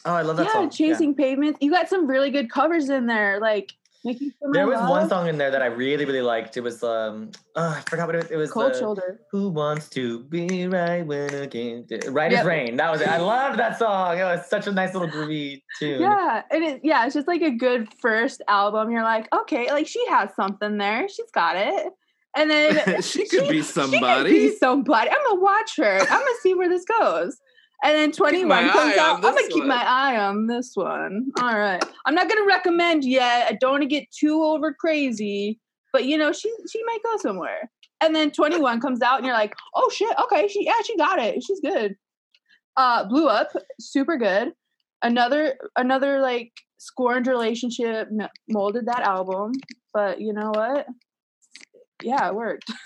Oh, 0.08 0.14
I 0.14 0.22
love 0.22 0.38
that 0.38 0.46
yeah, 0.46 0.52
song. 0.52 0.62
Yeah. 0.64 0.68
chasing 0.70 1.14
pavements. 1.14 1.58
You 1.60 1.70
got 1.70 1.88
some 1.88 2.06
really 2.06 2.30
good 2.30 2.50
covers 2.50 2.88
in 2.88 3.06
there, 3.06 3.38
like 3.40 3.74
making 4.04 4.32
There 4.52 4.66
was 4.66 4.78
one 4.88 5.06
song 5.06 5.28
in 5.28 5.36
there 5.36 5.50
that 5.50 5.60
I 5.60 5.66
really, 5.66 6.06
really 6.06 6.22
liked. 6.22 6.56
It 6.56 6.62
was 6.62 6.82
um, 6.82 7.30
oh, 7.56 7.74
I 7.76 7.80
forgot 7.82 8.06
what 8.06 8.14
it 8.14 8.22
was. 8.22 8.30
It 8.30 8.36
was 8.36 8.50
Cold 8.50 8.72
the, 8.72 8.78
Shoulder. 8.78 9.20
Who 9.32 9.50
wants 9.50 9.90
to 9.90 10.20
be 10.24 10.66
right 10.66 11.02
when 11.02 11.34
again? 11.34 11.86
Right 12.08 12.32
Yep. 12.32 12.40
as 12.40 12.46
rain. 12.46 12.76
That 12.76 12.90
was 12.90 13.02
it. 13.02 13.08
I 13.08 13.18
loved 13.18 13.58
that 13.58 13.78
song. 13.78 14.18
It 14.18 14.22
was 14.24 14.46
such 14.48 14.66
a 14.66 14.72
nice 14.72 14.94
little 14.94 15.08
groovy 15.08 15.62
tune. 15.78 16.00
Yeah, 16.00 16.42
and 16.50 16.64
it 16.64 16.80
yeah, 16.82 17.04
it's 17.04 17.14
just 17.14 17.28
like 17.28 17.42
a 17.42 17.50
good 17.50 17.88
first 18.00 18.40
album. 18.48 18.90
You're 18.90 19.02
like, 19.04 19.28
okay, 19.34 19.70
like 19.70 19.86
she 19.86 20.02
has 20.08 20.34
something 20.34 20.78
there. 20.78 21.06
She's 21.08 21.30
got 21.32 21.56
it. 21.56 21.92
And 22.36 22.50
then 22.50 22.74
she 23.02 23.26
could 23.28 23.44
She 23.46 23.50
be 23.50 23.56
could 23.58 23.64
somebody. 23.64 24.30
be 24.30 24.56
somebody. 24.56 25.10
I'm 25.10 25.18
gonna 25.26 25.40
watch 25.40 25.76
her. 25.76 25.98
I'm 26.00 26.06
gonna 26.06 26.30
see 26.40 26.54
where 26.54 26.68
this 26.70 26.84
goes. 26.86 27.38
And 27.84 27.94
then 27.94 28.10
21 28.10 28.70
comes 28.70 28.96
out. 28.96 29.16
I'm 29.16 29.20
gonna 29.20 29.48
keep 29.48 29.58
one. 29.58 29.68
my 29.68 29.84
eye 29.86 30.16
on 30.16 30.46
this 30.46 30.72
one. 30.74 31.30
All 31.40 31.56
right. 31.56 31.82
I'm 32.06 32.14
not 32.14 32.28
gonna 32.28 32.44
recommend 32.44 33.04
yet. 33.04 33.46
I 33.48 33.54
don't 33.54 33.70
want 33.70 33.82
to 33.82 33.88
get 33.88 34.10
too 34.10 34.42
over 34.42 34.74
crazy, 34.74 35.60
but 35.92 36.04
you 36.04 36.18
know, 36.18 36.32
she 36.32 36.52
she 36.70 36.82
might 36.84 37.02
go 37.04 37.16
somewhere. 37.18 37.70
And 38.00 38.14
then 38.14 38.30
21 38.30 38.80
comes 38.80 39.02
out, 39.02 39.18
and 39.18 39.26
you're 39.26 39.34
like, 39.34 39.54
oh 39.74 39.90
shit, 39.90 40.16
okay, 40.24 40.48
she 40.48 40.64
yeah, 40.64 40.80
she 40.84 40.96
got 40.96 41.20
it. 41.20 41.42
She's 41.42 41.60
good. 41.60 41.96
Uh, 42.76 43.04
blew 43.04 43.28
up, 43.28 43.50
super 43.80 44.16
good. 44.16 44.52
Another 45.02 45.56
another 45.76 46.20
like 46.20 46.52
scorned 46.78 47.28
relationship 47.28 48.08
molded 48.48 48.86
that 48.86 49.02
album, 49.02 49.52
but 49.94 50.20
you 50.20 50.32
know 50.32 50.50
what? 50.50 50.86
Yeah, 52.02 52.28
it 52.28 52.34
worked. 52.34 52.72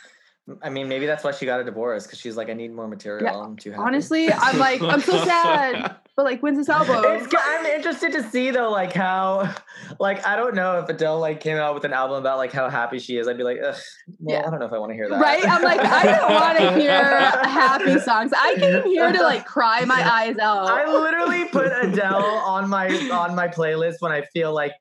I 0.61 0.71
mean, 0.71 0.89
maybe 0.89 1.07
that's 1.07 1.23
why 1.23 1.31
she 1.31 1.47
got 1.47 1.61
a 1.61 1.65
divorce 1.65 2.05
because 2.05 2.19
she's 2.19 2.37
like, 2.37 2.51
I 2.51 2.55
need 2.55 2.73
more 2.73 2.89
material. 2.89 3.41
I'm 3.41 3.57
too 3.57 3.71
happy. 3.71 3.83
Honestly, 3.83 4.33
I'm 4.33 4.59
like, 4.59 4.83
I'm 4.83 5.01
so 5.01 5.13
sad. 5.25 5.95
But 6.17 6.25
like, 6.25 6.41
when's 6.41 6.59
this 6.59 6.69
album? 6.69 6.97
It's, 7.07 7.33
I'm 7.39 7.65
interested 7.65 8.13
to 8.13 8.23
see 8.29 8.51
though, 8.51 8.71
like 8.71 8.93
how, 8.93 9.55
like 10.01 10.27
I 10.27 10.35
don't 10.35 10.57
know 10.57 10.81
if 10.81 10.89
Adele 10.89 11.21
like 11.21 11.41
came 11.41 11.59
out 11.59 11.75
with 11.75 11.85
an 11.85 11.93
album 11.93 12.19
about 12.19 12.39
like 12.39 12.53
how 12.53 12.69
happy 12.69 12.99
she 12.99 13.19
is. 13.19 13.29
I'd 13.29 13.39
be 13.39 13.45
like, 13.45 13.59
Ugh, 13.65 13.77
well, 14.19 14.37
Yeah. 14.37 14.47
I 14.47 14.51
don't 14.51 14.59
know 14.59 14.67
if 14.67 14.73
I 14.73 14.79
want 14.79 14.91
to 14.91 14.95
hear 14.97 15.09
that. 15.09 15.21
Right? 15.21 15.45
I'm 15.49 15.63
like, 15.63 15.81
I 15.81 16.05
don't 16.07 16.35
want 16.35 16.59
to 16.59 16.73
hear 16.81 16.93
happy 16.93 17.99
songs. 18.01 18.33
I 18.37 18.57
came 18.59 18.85
here 18.85 19.13
to 19.13 19.23
like 19.23 19.47
cry 19.47 19.85
my 19.85 20.03
eyes 20.13 20.39
out. 20.39 20.69
I 20.69 20.91
literally 20.93 21.45
put 21.47 21.71
Adele 21.85 22.17
on 22.17 22.69
my 22.69 22.89
on 23.11 23.37
my 23.37 23.47
playlist 23.47 23.97
when 24.01 24.11
I 24.11 24.23
feel 24.23 24.53
like 24.53 24.73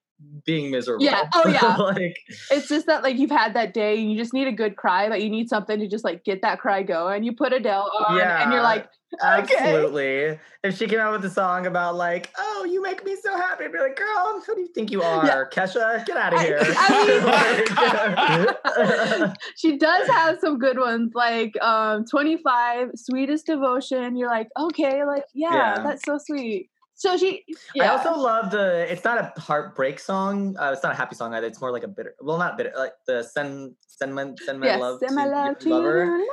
being 0.45 0.71
miserable. 0.71 1.03
Yeah. 1.05 1.29
Oh, 1.33 1.47
yeah. 1.49 1.75
like 1.77 2.17
it's 2.49 2.67
just 2.67 2.87
that 2.87 3.03
like 3.03 3.17
you've 3.17 3.29
had 3.31 3.53
that 3.53 3.73
day 3.73 3.99
and 3.99 4.11
you 4.11 4.17
just 4.17 4.33
need 4.33 4.47
a 4.47 4.51
good 4.51 4.75
cry, 4.75 5.09
but 5.09 5.21
you 5.21 5.29
need 5.29 5.49
something 5.49 5.79
to 5.79 5.87
just 5.87 6.03
like 6.03 6.23
get 6.23 6.41
that 6.41 6.59
cry 6.59 6.83
going. 6.83 7.23
You 7.23 7.33
put 7.35 7.53
Adele 7.53 7.89
on 8.07 8.19
and 8.19 8.51
you're 8.51 8.63
like, 8.63 8.87
Okay. 9.21 9.55
absolutely. 9.57 10.39
If 10.63 10.77
she 10.77 10.87
came 10.87 10.99
out 10.99 11.11
with 11.11 11.25
a 11.25 11.29
song 11.29 11.65
about 11.67 11.95
like, 11.95 12.31
oh, 12.37 12.65
you 12.69 12.81
make 12.81 13.03
me 13.03 13.17
so 13.21 13.35
happy, 13.35 13.65
I'd 13.65 13.73
be 13.73 13.77
like, 13.79 13.97
girl, 13.97 14.41
who 14.47 14.55
do 14.55 14.61
you 14.61 14.69
think 14.73 14.89
you 14.89 15.01
are, 15.01 15.25
Yeah. 15.25 15.43
Kesha? 15.51 16.05
Get 16.05 16.15
out 16.15 16.33
of 16.33 16.39
here. 16.39 16.59
I 16.61 17.67
Like, 19.27 19.35
she 19.57 19.77
does 19.77 20.07
have 20.07 20.37
some 20.39 20.57
good 20.57 20.79
ones 20.79 21.11
like 21.13 21.61
um 21.61 22.05
25 22.05 22.91
sweetest 22.95 23.45
devotion 23.45 24.15
you're 24.15 24.29
like 24.29 24.47
okay 24.59 25.03
like 25.03 25.23
yeah, 25.33 25.75
Yeah. 25.77 25.83
that's 25.83 26.03
so 26.05 26.17
sweet 26.17 26.69
so 27.01 27.17
she 27.17 27.43
I 27.81 27.87
also 27.87 28.15
love 28.15 28.51
the. 28.51 28.85
It's 28.91 29.03
not 29.03 29.17
a 29.17 29.41
heartbreak 29.41 29.97
song. 29.99 30.55
Uh, 30.55 30.69
it's 30.71 30.83
not 30.83 30.91
a 30.91 30.95
happy 30.95 31.15
song 31.15 31.33
either. 31.33 31.47
It's 31.47 31.59
more 31.59 31.71
like 31.71 31.81
a 31.83 31.87
bitter. 31.87 32.13
Well, 32.21 32.37
not 32.37 32.57
bitter. 32.57 32.71
Like 32.77 32.93
the 33.07 33.23
send 33.23 33.73
send 33.87 34.13
my 34.13 34.33
send 34.45 34.59
my 34.59 34.67
yeah, 34.67 34.77
love 34.77 34.99
send 34.99 35.15
my 35.15 35.23
to 35.25 35.29
love 35.31 35.45
your 35.47 35.55
to 35.55 35.69
lover. 35.69 36.05
you. 36.17 36.31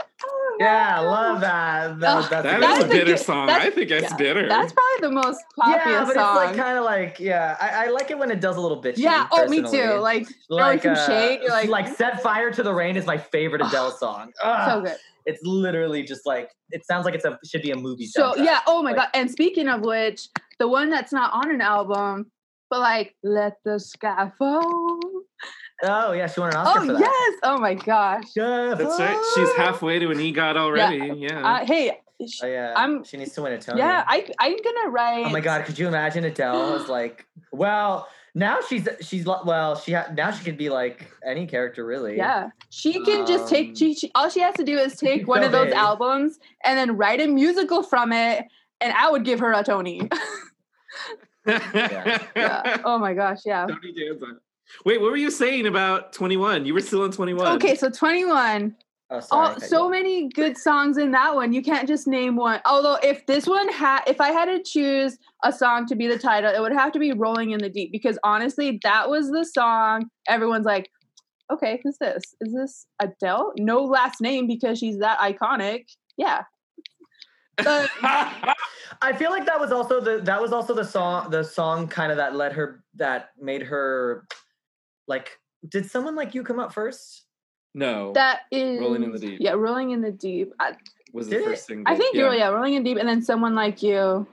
Yeah, 0.61 0.99
I 0.99 1.01
love 1.01 1.41
that. 1.41 2.01
that 2.01 2.17
Oh, 2.17 2.21
that's 2.21 2.31
That 2.31 2.57
a 2.59 2.61
That 2.61 2.73
is 2.73 2.79
is 2.79 2.85
a 2.85 2.89
bitter 2.89 3.05
good- 3.13 3.19
song. 3.21 3.49
I 3.49 3.71
think 3.71 3.91
it's 3.91 4.11
yeah, 4.11 4.17
bitter. 4.17 4.47
that's 4.49 4.73
probably 4.75 5.09
the 5.09 5.15
most 5.15 5.41
popular 5.57 5.81
song. 5.81 5.91
yeah, 5.93 6.05
but 6.05 6.15
song 6.15 6.37
it's 6.37 6.47
like 6.49 6.57
kind 6.57 6.77
of 6.79 6.85
like 6.85 7.19
yeah. 7.21 7.57
I, 7.61 7.87
I 7.87 7.91
like 7.91 8.11
it 8.11 8.19
when 8.19 8.31
it 8.31 8.41
does 8.41 8.57
a 8.57 8.61
little 8.61 8.83
bitchy. 8.83 8.99
yeah 8.99 9.27
oh 9.33 9.47
me 9.49 9.59
too 9.59 9.63
personally. 9.71 9.99
like 10.01 10.29
throwing 10.49 10.81
uh, 10.87 11.07
shade 11.07 11.41
like, 11.49 11.69
like 11.71 11.89
set 11.97 12.23
fire 12.23 12.51
to 12.51 12.63
the 12.63 12.75
rain 12.75 12.97
is 12.97 13.07
my 13.07 13.17
favorite 13.17 13.63
Adele 13.63 13.93
song. 13.93 14.33
so 14.43 14.83
good 14.85 14.97
it's 15.31 15.43
literally 15.45 16.03
just 16.03 16.25
like 16.33 16.49
it 16.71 16.83
sounds 16.87 17.05
like 17.05 17.15
it's 17.15 17.25
a 17.25 17.39
should 17.51 17.63
be 17.63 17.71
a 17.71 17.77
movie. 17.77 18.07
so 18.07 18.33
soundtrack. 18.33 18.45
yeah 18.45 18.61
oh 18.67 18.83
my 18.83 18.91
Like- 18.93 18.97
god 18.99 19.09
and 19.15 19.31
speaking 19.31 19.69
of 19.69 19.81
which 19.83 20.29
the 20.59 20.67
one 20.69 20.89
that's 20.91 21.13
not 21.13 21.31
on 21.33 21.51
an 21.57 21.61
album 21.61 22.31
but 22.71 22.81
like 22.81 23.15
let 23.23 23.55
the 23.65 23.79
sky 23.79 24.31
fall 24.39 25.01
Oh 25.85 26.11
yeah, 26.13 26.27
she 26.27 26.41
won 26.41 26.51
an 26.51 26.57
Oscar 26.57 26.81
oh 26.81 26.87
for 26.87 26.93
that. 26.95 27.01
yes 27.01 27.35
oh 27.45 27.59
my 27.59 27.75
gosh 27.75 28.25
That's 28.35 28.99
right. 28.99 29.17
She's 29.35 29.53
halfway 29.55 30.01
to 30.01 30.11
an 30.11 30.19
EGOT 30.19 30.57
already. 30.57 31.21
Yeah. 31.21 31.47
uh, 31.49 31.65
hey 31.65 31.99
sh- 32.29 32.41
Oh 32.43 32.47
yeah, 32.49 32.73
I'm- 32.77 33.05
she 33.05 33.17
needs 33.17 33.33
to 33.35 33.43
win 33.43 33.53
a 33.53 33.59
Tony. 33.59 33.79
yeah 33.79 34.03
i 34.09 34.27
i'm 34.41 34.57
gonna 34.67 34.89
write 34.91 35.27
Oh 35.27 35.31
my 35.31 35.41
god, 35.41 35.65
could 35.67 35.79
you 35.79 35.87
imagine 35.87 36.25
Adele 36.25 36.73
was 36.73 36.89
like, 36.89 37.27
well, 37.53 38.09
now 38.35 38.59
she's 38.69 38.89
she's 39.01 39.27
lo- 39.27 39.43
well, 39.45 39.77
she 39.77 39.93
ha- 39.93 40.09
now 40.15 40.31
she 40.31 40.45
can 40.45 40.57
be 40.57 40.69
like 40.71 41.11
any 41.27 41.47
character 41.47 41.85
really. 41.85 42.17
Yeah, 42.17 42.51
she 42.71 43.03
can 43.05 43.27
just 43.27 43.49
take. 43.49 43.69
Um, 43.69 43.75
She, 43.75 43.95
she 43.95 44.11
all 44.15 44.29
she 44.29 44.41
has 44.41 44.55
to 44.55 44.65
do 44.65 44.77
is 44.79 44.97
take 45.01 45.27
one 45.27 45.41
so 45.41 45.47
of 45.47 45.53
those 45.53 45.67
big. 45.69 45.75
albums 45.75 46.39
and 46.65 46.79
then 46.79 46.97
write 46.97 47.21
a 47.21 47.27
musical 47.27 47.83
from 47.83 48.13
it, 48.13 48.45
and 48.81 48.93
I 48.93 49.11
would 49.11 49.25
give 49.25 49.41
her 49.41 49.53
a 49.53 49.63
Tony. 49.65 50.09
yeah. 51.47 52.79
Oh 52.85 52.99
my 52.99 53.15
gosh. 53.15 53.41
Yeah. 53.45 53.67
Tony 53.67 53.93
Danza. 53.93 54.27
Wait, 54.85 55.01
what 55.01 55.11
were 55.11 55.17
you 55.17 55.31
saying 55.31 55.67
about 55.67 56.13
21? 56.13 56.67
You 56.67 56.75
were 56.75 56.81
still 56.81 57.03
on 57.03 57.11
21. 57.11 57.57
Okay, 57.57 57.75
so 57.75 57.89
twenty 57.91 58.25
one. 58.27 58.77
Oh, 59.11 59.21
sorry. 59.21 59.47
Oh, 59.47 59.53
cut 59.55 59.63
you 59.63 59.69
so 59.69 59.89
many 59.89 60.29
good 60.29 60.59
songs 60.59 60.99
in 60.99 61.13
that 61.13 61.35
one. 61.35 61.53
You 61.53 61.63
can't 61.63 61.89
just 61.89 62.07
name 62.07 62.37
one. 62.37 62.61
Although, 62.67 62.99
if 63.03 63.25
this 63.27 63.47
one 63.47 63.69
had, 63.71 64.03
if 64.07 64.21
I 64.21 64.31
had 64.31 64.47
to 64.47 64.63
choose 64.63 65.17
a 65.45 65.53
song 65.53 65.87
to 65.87 65.97
be 65.97 66.07
the 66.07 66.19
title, 66.19 66.53
it 66.53 66.61
would 66.61 66.73
have 66.73 66.93
to 66.93 66.99
be 66.99 67.13
"Rolling 67.13 67.53
in 67.53 67.59
the 67.61 67.71
Deep" 67.71 67.91
because 67.91 68.19
honestly, 68.23 68.79
that 68.83 69.09
was 69.09 69.31
the 69.31 69.45
song 69.45 70.11
everyone's 70.29 70.67
like, 70.67 70.91
okay, 71.51 71.81
who's 71.83 71.99
this? 71.99 72.23
Is 72.41 72.53
this 72.53 72.87
Adele? 73.01 73.53
No 73.59 73.83
last 73.83 74.21
name 74.21 74.47
because 74.47 74.79
she's 74.79 74.99
that 74.99 75.19
iconic. 75.19 75.87
Yeah. 76.17 76.43
But 77.57 77.91
I 78.03 79.15
feel 79.17 79.31
like 79.31 79.47
that 79.47 79.59
was 79.59 79.73
also 79.73 80.01
the 80.01 80.21
that 80.23 80.41
was 80.41 80.53
also 80.53 80.75
the 80.75 80.85
song 80.85 81.31
the 81.31 81.43
song 81.43 81.89
kind 81.89 82.11
of 82.11 82.19
that 82.19 82.35
led 82.35 82.53
her 82.53 82.83
that 82.97 83.31
made 83.41 83.63
her 83.63 84.27
like 85.07 85.39
did 85.69 85.91
someone 85.91 86.15
like 86.15 86.35
you 86.35 86.43
come 86.43 86.61
up 86.61 86.73
first? 86.73 87.25
No, 87.75 88.13
that 88.15 88.41
is 88.51 88.81
Rolling 88.81 89.03
in 89.05 89.13
the 89.13 89.19
Deep. 89.19 89.39
Yeah, 89.41 89.53
rolling 89.53 89.91
in 89.91 90.01
the 90.01 90.11
deep. 90.13 90.53
I, 90.59 90.73
was 91.13 91.29
Did 91.29 91.41
the 91.41 91.43
it? 91.43 91.47
first 91.47 91.67
single. 91.67 91.93
I 91.93 91.97
think 91.97 92.15
you're 92.17 92.35
yeah, 92.35 92.49
rolling 92.49 92.75
in 92.75 92.83
deep, 92.83 92.99
and 92.99 93.09
then 93.09 93.23
someone 93.23 93.55
like 93.55 93.83
you. 93.83 94.27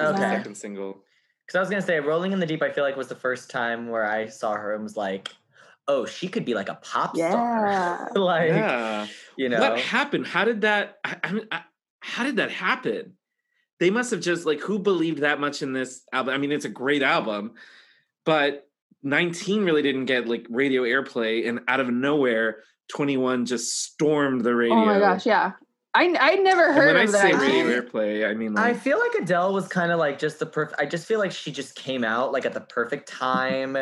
Okay. 0.00 0.18
second 0.18 0.56
single. 0.56 1.02
Because 1.46 1.56
I 1.56 1.60
was 1.60 1.70
gonna 1.70 1.82
say, 1.82 1.98
"Rolling 2.00 2.32
in 2.32 2.40
the 2.40 2.46
Deep," 2.46 2.62
I 2.62 2.70
feel 2.70 2.84
like 2.84 2.96
was 2.96 3.08
the 3.08 3.14
first 3.14 3.50
time 3.50 3.88
where 3.88 4.04
I 4.04 4.26
saw 4.26 4.52
her 4.54 4.74
and 4.74 4.82
was 4.82 4.96
like, 4.96 5.28
"Oh, 5.86 6.04
she 6.04 6.28
could 6.28 6.44
be 6.44 6.54
like 6.54 6.68
a 6.68 6.74
pop 6.82 7.16
Yeah. 7.16 7.30
star." 7.30 8.10
like, 8.16 8.50
yeah. 8.50 9.06
you 9.36 9.48
know, 9.48 9.58
What 9.60 9.80
happened? 9.80 10.26
How 10.26 10.44
did 10.44 10.60
that? 10.60 10.98
I, 11.04 11.16
I, 11.24 11.32
mean, 11.32 11.46
I, 11.50 11.62
how 12.00 12.24
did 12.24 12.36
that 12.36 12.50
happen? 12.50 13.14
They 13.80 13.90
must 13.90 14.10
have 14.10 14.20
just 14.20 14.44
like 14.44 14.60
who 14.60 14.78
believed 14.78 15.20
that 15.20 15.40
much 15.40 15.62
in 15.62 15.72
this 15.72 16.02
album. 16.12 16.34
I 16.34 16.38
mean, 16.38 16.52
it's 16.52 16.64
a 16.66 16.70
great 16.70 17.02
album, 17.02 17.52
but 18.26 18.67
19 19.02 19.64
really 19.64 19.82
didn't 19.82 20.06
get 20.06 20.28
like 20.28 20.46
radio 20.50 20.82
airplay, 20.82 21.48
and 21.48 21.60
out 21.68 21.80
of 21.80 21.88
nowhere, 21.90 22.62
21 22.92 23.46
just 23.46 23.82
stormed 23.82 24.44
the 24.44 24.54
radio. 24.54 24.76
Oh 24.76 24.84
my 24.86 24.98
gosh, 24.98 25.26
yeah. 25.26 25.52
I 25.94 26.14
I 26.20 26.34
never 26.36 26.66
And 26.66 26.76
heard 26.76 26.86
when 26.88 26.96
I 26.96 27.02
of 27.04 27.10
say 27.10 27.32
that. 27.32 27.40
radio 27.40 27.64
airplay, 27.82 28.28
I 28.28 28.34
mean 28.34 28.56
I 28.58 28.74
feel 28.74 28.98
like 28.98 29.22
Adele 29.22 29.54
was 29.54 29.68
kind 29.68 29.90
of 29.90 29.98
like 29.98 30.18
just 30.18 30.38
the 30.38 30.46
perfect. 30.46 30.80
I 30.80 30.86
just 30.86 31.06
feel 31.06 31.18
like 31.18 31.32
she 31.32 31.50
just 31.50 31.74
came 31.76 32.04
out 32.04 32.32
like 32.32 32.44
at 32.44 32.52
the 32.54 32.60
perfect 32.60 33.08
time. 33.08 33.76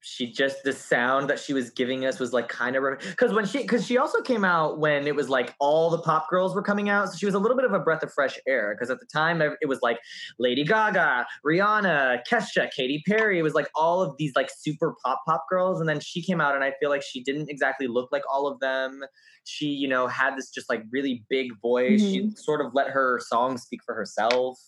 She 0.00 0.30
just 0.30 0.62
the 0.62 0.72
sound 0.72 1.28
that 1.28 1.38
she 1.38 1.52
was 1.52 1.70
giving 1.70 2.06
us 2.06 2.20
was 2.20 2.32
like 2.32 2.48
kind 2.48 2.76
of 2.76 2.84
because 3.00 3.32
when 3.32 3.44
she 3.44 3.58
because 3.58 3.84
she 3.84 3.98
also 3.98 4.22
came 4.22 4.44
out 4.44 4.78
when 4.78 5.06
it 5.06 5.14
was 5.14 5.28
like 5.28 5.54
all 5.58 5.90
the 5.90 5.98
pop 5.98 6.28
girls 6.28 6.54
were 6.54 6.62
coming 6.62 6.88
out, 6.88 7.10
so 7.10 7.18
she 7.18 7.26
was 7.26 7.34
a 7.34 7.38
little 7.38 7.56
bit 7.56 7.64
of 7.64 7.72
a 7.72 7.80
breath 7.80 8.02
of 8.02 8.12
fresh 8.12 8.38
air. 8.46 8.74
Because 8.74 8.90
at 8.90 9.00
the 9.00 9.06
time 9.06 9.42
it 9.42 9.68
was 9.68 9.80
like 9.82 9.98
Lady 10.38 10.64
Gaga, 10.64 11.26
Rihanna, 11.44 12.20
Kesha, 12.30 12.70
Katy 12.70 13.02
Perry. 13.06 13.38
It 13.38 13.42
was 13.42 13.54
like 13.54 13.68
all 13.74 14.00
of 14.00 14.16
these 14.18 14.32
like 14.36 14.50
super 14.56 14.94
pop 15.04 15.22
pop 15.26 15.44
girls, 15.50 15.80
and 15.80 15.88
then 15.88 16.00
she 16.00 16.22
came 16.22 16.40
out, 16.40 16.54
and 16.54 16.62
I 16.62 16.72
feel 16.80 16.90
like 16.90 17.02
she 17.02 17.22
didn't 17.22 17.50
exactly 17.50 17.88
look 17.88 18.10
like 18.12 18.22
all 18.30 18.46
of 18.46 18.60
them. 18.60 19.02
She, 19.44 19.66
you 19.66 19.88
know, 19.88 20.06
had 20.06 20.36
this 20.36 20.50
just 20.50 20.68
like 20.68 20.84
really 20.90 21.24
big 21.28 21.48
voice. 21.60 22.00
She 22.00 22.20
mm-hmm. 22.20 22.36
sort 22.36 22.64
of 22.64 22.72
let 22.74 22.88
her 22.88 23.20
song 23.28 23.58
speak 23.58 23.80
for 23.84 23.94
herself. 23.94 24.58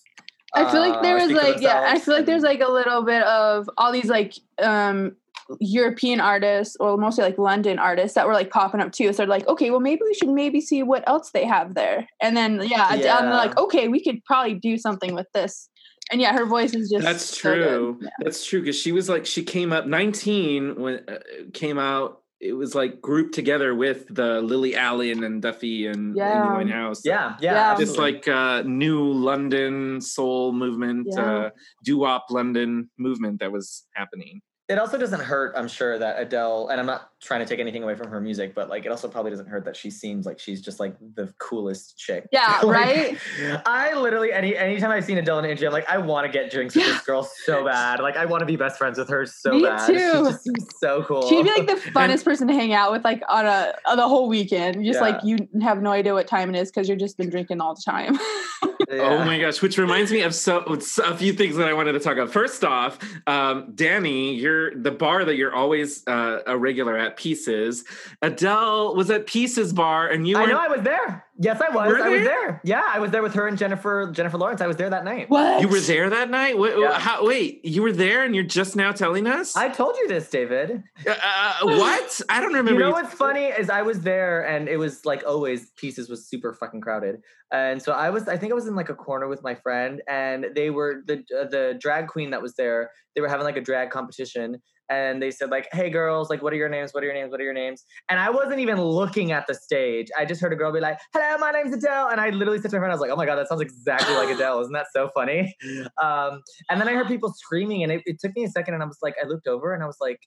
I 0.55 0.71
feel 0.71 0.81
like 0.81 1.03
there 1.03 1.17
uh, 1.17 1.27
was 1.27 1.31
speak 1.31 1.43
like 1.43 1.61
yeah, 1.61 1.85
I 1.89 1.99
feel 1.99 2.15
like 2.15 2.27
there's 2.27 2.43
like 2.43 2.61
a 2.61 2.71
little 2.71 3.03
bit 3.03 3.23
of 3.23 3.71
all 3.77 3.93
these 3.93 4.09
like 4.09 4.35
um 4.61 5.17
European 5.59 6.21
artists 6.21 6.77
or 6.79 6.97
mostly 6.97 7.25
like 7.25 7.39
London 7.39 7.79
artists 7.79 8.15
that 8.15 8.27
were 8.27 8.35
like 8.35 8.51
popping 8.51 8.81
up 8.81 8.93
too. 8.93 9.13
So 9.13 9.19
they're 9.19 9.27
like, 9.27 9.49
okay, 9.49 9.71
well 9.71 9.81
maybe 9.81 10.03
we 10.05 10.15
should 10.15 10.29
maybe 10.29 10.61
see 10.61 10.83
what 10.83 11.09
else 11.09 11.31
they 11.31 11.45
have 11.45 11.75
there. 11.75 12.07
And 12.21 12.37
then 12.37 12.63
yeah, 12.65 12.95
Adele, 12.95 13.19
and 13.19 13.27
they're 13.29 13.35
like, 13.35 13.59
okay, 13.59 13.89
we 13.89 14.03
could 14.03 14.25
probably 14.25 14.55
do 14.55 14.77
something 14.77 15.15
with 15.15 15.27
this. 15.33 15.69
And 16.11 16.21
yeah, 16.21 16.33
her 16.33 16.47
voice 16.47 16.75
is 16.75 16.91
just 16.91 17.05
That's 17.05 17.25
so 17.25 17.55
true. 17.55 17.99
Yeah. 18.01 18.09
That's 18.21 18.45
true 18.45 18.61
because 18.61 18.77
she 18.77 18.93
was 18.93 19.09
like 19.09 19.27
she 19.27 19.43
came 19.45 19.73
up 19.73 19.87
19 19.87 20.81
when 20.81 21.05
uh, 21.09 21.19
came 21.53 21.79
out. 21.79 22.23
It 22.41 22.55
was 22.55 22.75
like 22.75 23.03
grouped 23.03 23.35
together 23.35 23.75
with 23.75 24.07
the 24.09 24.41
Lily 24.41 24.75
Allen 24.75 25.25
and 25.25 25.43
Duffy 25.43 25.87
and 25.87 26.17
Yeah. 26.17 26.57
Amy 26.57 26.73
Winehouse. 26.73 27.01
yeah, 27.05 27.37
yeah, 27.39 27.53
Yeah. 27.53 27.71
just 27.77 27.91
absolutely. 27.99 28.13
like 28.15 28.29
uh, 28.29 28.63
new 28.63 29.13
London 29.13 30.01
soul 30.01 30.53
movement, 30.53 31.09
Yeah. 31.11 31.21
uh, 31.21 31.51
doo-wop 31.85 32.27
London 32.31 32.89
movement 32.99 33.41
that 33.41 33.53
was 33.53 33.87
happening. 33.95 34.41
It 34.71 34.79
also 34.79 34.97
doesn't 34.97 35.21
hurt, 35.21 35.53
I'm 35.57 35.67
sure, 35.67 35.99
that 35.99 36.21
Adele, 36.21 36.69
and 36.69 36.79
I'm 36.79 36.87
not 36.87 37.11
trying 37.21 37.41
to 37.41 37.47
take 37.47 37.59
anything 37.59 37.83
away 37.83 37.97
from 37.97 38.09
her 38.09 38.21
music, 38.21 38.55
but 38.55 38.71
like 38.71 38.87
it 38.87 38.91
also 38.91 39.09
probably 39.09 39.31
doesn't 39.33 39.49
hurt 39.49 39.65
that 39.65 39.77
she 39.77 39.91
seems 39.91 40.25
like 40.25 40.39
she's 40.39 40.63
just 40.63 40.79
like 40.79 40.95
the 41.17 41.35
coolest 41.39 41.99
chick. 41.99 42.29
Yeah, 42.31 42.61
Like, 42.63 42.65
right? 42.65 43.19
I 43.67 43.95
literally 43.95 44.33
any 44.33 44.57
anytime 44.57 44.91
I've 44.93 45.05
seen 45.05 45.19
Adele 45.19 45.39
and 45.39 45.47
Angie, 45.49 45.67
I'm 45.67 45.73
like, 45.73 45.91
I 45.91 45.99
want 45.99 46.25
to 46.27 46.33
get 46.33 46.51
drinks 46.53 46.77
with 46.77 46.87
Yeah. 46.87 46.93
this 46.93 47.03
girl 47.03 47.25
so 47.45 47.65
bad. 47.65 47.99
Like 48.01 48.17
I 48.17 48.25
want 48.27 48.41
to 48.41 48.47
be 48.47 48.55
best 48.57 48.79
friends 48.79 48.97
with 48.97 49.09
her 49.09 49.27
so 49.27 49.51
Me 49.51 49.63
bad. 49.65 49.87
She 49.87 49.95
too. 49.95 50.25
just 50.25 50.45
seems 50.45 50.67
so 50.79 51.03
cool. 51.03 51.29
She'd 51.29 51.43
be 51.43 51.51
like 51.51 51.67
the 51.67 51.75
funnest 51.91 52.25
person 52.25 52.47
to 52.49 52.55
hang 52.55 52.73
out 52.73 52.93
with, 52.93 53.05
like 53.05 53.23
on 53.29 53.47
a 53.47 53.75
on 53.87 53.97
the 53.97 54.09
whole 54.09 54.29
weekend. 54.29 54.85
Just 54.85 55.01
like 55.01 55.19
you 55.25 55.37
have 55.61 55.83
no 55.83 55.91
idea 55.91 56.15
what 56.15 56.29
time 56.29 56.55
it 56.55 56.59
is 56.59 56.71
because 56.71 56.89
you've 56.89 57.01
just 57.01 57.19
been 57.19 57.29
drinking 57.29 57.61
all 57.61 57.75
the 57.75 57.83
time. 57.85 58.17
Oh 58.93 59.25
my 59.25 59.39
gosh! 59.39 59.63
Which 59.63 59.79
reminds 59.79 60.11
me 60.11 60.23
of 60.23 60.35
so 60.35 60.59
a 60.59 61.17
few 61.17 61.33
things 61.33 61.57
that 61.57 61.69
I 61.69 61.75
wanted 61.75 61.93
to 61.93 62.01
talk 62.01 62.15
about. 62.15 62.33
First 62.33 62.65
off, 62.65 62.99
um, 63.27 63.73
Danny, 63.75 64.35
you're 64.35 64.75
the 64.75 64.91
bar 64.91 65.25
that 65.25 65.37
you're 65.37 65.55
always 65.55 66.07
uh, 66.09 66.41
a 66.47 66.57
regular 66.57 66.97
at. 66.97 67.17
Pieces. 67.17 67.85
Adele 68.23 68.95
was 68.97 69.11
at 69.11 69.27
Pieces 69.27 69.73
Bar, 69.73 70.09
and 70.09 70.27
you 70.27 70.37
I 70.37 70.47
know 70.47 70.59
I 70.59 70.69
was 70.69 70.83
there. 70.83 71.27
Yes, 71.43 71.59
I 71.61 71.75
was. 71.75 71.89
Were 71.89 71.99
I 72.03 72.09
was 72.11 72.19
there? 72.21 72.25
there. 72.25 72.61
Yeah, 72.65 72.83
I 72.87 72.99
was 72.99 73.11
there 73.13 73.23
with 73.23 73.33
her 73.33 73.47
and 73.49 73.57
Jennifer 73.57 74.11
Jennifer 74.13 74.37
Lawrence. 74.37 74.61
I 74.61 74.67
was 74.67 74.77
there 74.77 74.91
that 74.91 75.05
night. 75.05 75.31
what? 75.31 75.63
you 75.63 75.69
were 75.69 75.81
there 75.81 76.11
that 76.11 76.29
night. 76.29 76.59
What, 76.59 76.79
Yeah. 76.79 76.99
how, 76.99 77.25
wait, 77.27 77.65
you 77.65 77.81
were 77.83 77.93
there, 77.93 78.25
and 78.25 78.35
you're 78.35 78.45
just 78.45 78.77
now 78.77 78.93
telling 78.93 79.27
us? 79.27 79.57
I 79.57 79.71
told 79.71 79.97
you 79.97 80.07
this, 80.07 80.29
David. 80.29 80.83
Uh, 81.07 81.11
uh, 81.11 81.55
what? 81.67 82.21
I 82.29 82.41
don't 82.41 82.49
remember. 82.53 82.73
You 82.73 82.79
know 82.79 82.89
you- 82.89 82.93
what's 82.93 83.15
funny 83.15 83.47
is 83.47 83.71
I 83.71 83.81
was 83.83 84.03
there 84.03 84.47
and 84.47 84.69
it 84.69 84.77
was 84.77 85.07
like 85.07 85.23
always 85.27 85.71
pieces 85.77 86.11
was 86.11 86.29
super 86.29 86.53
fucking 86.53 86.83
crowded. 86.83 87.23
And 87.53 87.83
so 87.83 87.93
I 87.93 88.11
was 88.11 88.29
I 88.29 88.37
think 88.37 88.53
I 88.53 88.55
was 88.55 88.67
in 88.69 88.77
like 88.77 88.91
a 88.91 88.95
corner 88.95 89.27
with 89.27 89.43
my 89.43 89.55
friend 89.55 90.03
and 90.09 90.47
they 90.55 90.69
were 90.71 91.03
the 91.07 91.25
uh, 91.37 91.47
the 91.49 91.77
drag 91.81 92.07
queen 92.09 92.31
that 92.31 92.43
was 92.43 92.55
there. 92.57 92.91
They 93.15 93.23
were 93.23 93.29
having 93.29 93.45
like 93.45 93.57
a 93.57 93.61
drag 93.63 93.91
competition 93.91 94.61
and 94.91 95.23
they 95.23 95.31
said 95.31 95.51
like, 95.51 95.69
"Hey 95.73 95.89
girls, 95.89 96.29
like 96.29 96.43
what 96.43 96.53
are 96.53 96.57
your 96.57 96.69
names? 96.69 96.93
What 96.93 97.03
are 97.03 97.07
your 97.07 97.15
names? 97.15 97.31
What 97.31 97.41
are 97.41 97.45
your 97.45 97.55
names?" 97.55 97.85
And 98.11 98.19
I 98.21 98.29
wasn't 98.29 98.61
even 98.61 98.81
looking 98.81 99.33
at 99.33 99.47
the 99.47 99.55
stage. 99.55 100.09
I 100.19 100.25
just 100.25 100.41
heard 100.41 100.53
a 100.53 100.57
girl 100.57 100.73
be 100.73 100.81
like, 100.81 100.99
"Hello, 101.15 101.39
my 101.39 101.53
name's 101.53 101.73
Adele." 101.73 102.09
And 102.09 102.21
I 102.21 102.31
literally 102.31 102.59
said 102.59 102.71
to 102.73 102.77
my 102.77 102.81
friend 102.81 102.93
I 102.93 102.95
was 102.95 103.01
like, 103.01 103.11
"Oh 103.11 103.17
my 103.17 103.25
god, 103.25 103.37
that 103.37 103.49
sounds 103.49 103.63
exactly 103.63 104.15
like 104.15 104.29
Adele. 104.29 104.61
Isn't 104.61 104.73
that 104.75 104.89
so 104.93 105.09
funny?" 105.15 105.57
Um 106.03 106.43
and 106.69 106.81
then 106.81 106.89
I 106.89 106.93
heard 106.95 107.07
people 107.07 107.33
screaming 107.33 107.83
and 107.83 107.93
it, 107.93 108.03
it 108.05 108.21
took 108.21 108.35
me 108.35 108.45
a 108.45 108.49
second 108.49 108.75
and 108.75 108.83
I 108.83 108.87
was 108.87 108.99
like 109.03 109.15
I 109.23 109.27
looked 109.27 109.47
over 109.47 109.73
and 109.75 109.83
I 109.83 109.87
was 109.87 109.99
like, 110.01 110.19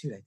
"Dude, 0.00 0.12
I 0.12 0.18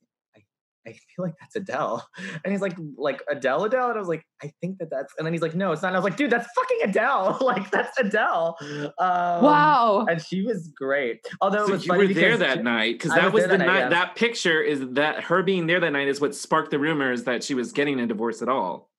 I 0.88 0.92
feel 0.94 1.26
like 1.26 1.34
that's 1.40 1.56
Adele. 1.56 2.08
And 2.44 2.52
he's 2.52 2.62
like, 2.62 2.78
like 2.98 3.22
Adele, 3.30 3.66
Adele. 3.66 3.90
And 3.90 3.98
I 3.98 4.00
was 4.00 4.08
like, 4.08 4.24
I 4.42 4.52
think 4.62 4.78
that 4.78 4.90
that's, 4.90 5.14
and 5.18 5.26
then 5.26 5.34
he's 5.34 5.42
like, 5.42 5.56
no, 5.56 5.72
it's 5.72 5.82
not. 5.82 5.90
And 5.90 5.98
I 5.98 6.00
was 6.00 6.04
like, 6.04 6.16
dude, 6.18 6.30
that's 6.32 6.48
fucking 6.56 6.78
Adele. 6.84 7.38
like 7.42 7.70
that's 7.72 7.98
Adele. 8.00 8.56
Um, 8.62 8.94
wow. 9.00 10.06
And 10.10 10.22
she 10.22 10.44
was 10.44 10.68
great. 10.70 11.26
Although 11.42 11.66
it 11.66 11.72
was 11.72 11.86
you 11.86 11.90
funny 11.94 12.08
were 12.08 12.14
there 12.14 12.38
that 12.38 12.58
she- 12.58 12.64
night 12.64 12.94
because 12.94 13.12
that 13.12 13.26
was 13.26 13.34
was, 13.34 13.44
the 13.44 13.50
that 13.50 13.58
night, 13.60 13.68
night. 13.68 13.80
yeah. 13.80 13.90
That 13.90 14.16
picture 14.16 14.62
is 14.62 14.82
that 14.92 15.24
her 15.26 15.44
being 15.44 15.68
there 15.68 15.80
that 15.80 15.92
night 15.92 16.08
is 16.08 16.22
what 16.22 16.36
sparked 16.36 16.72
the 16.72 16.80
rumors 16.80 17.24
that 17.24 17.44
she 17.44 17.54
was 17.54 17.72
getting 17.72 18.00
a 18.00 18.08
divorce 18.08 18.42
at 18.42 18.50
all. 18.50 18.90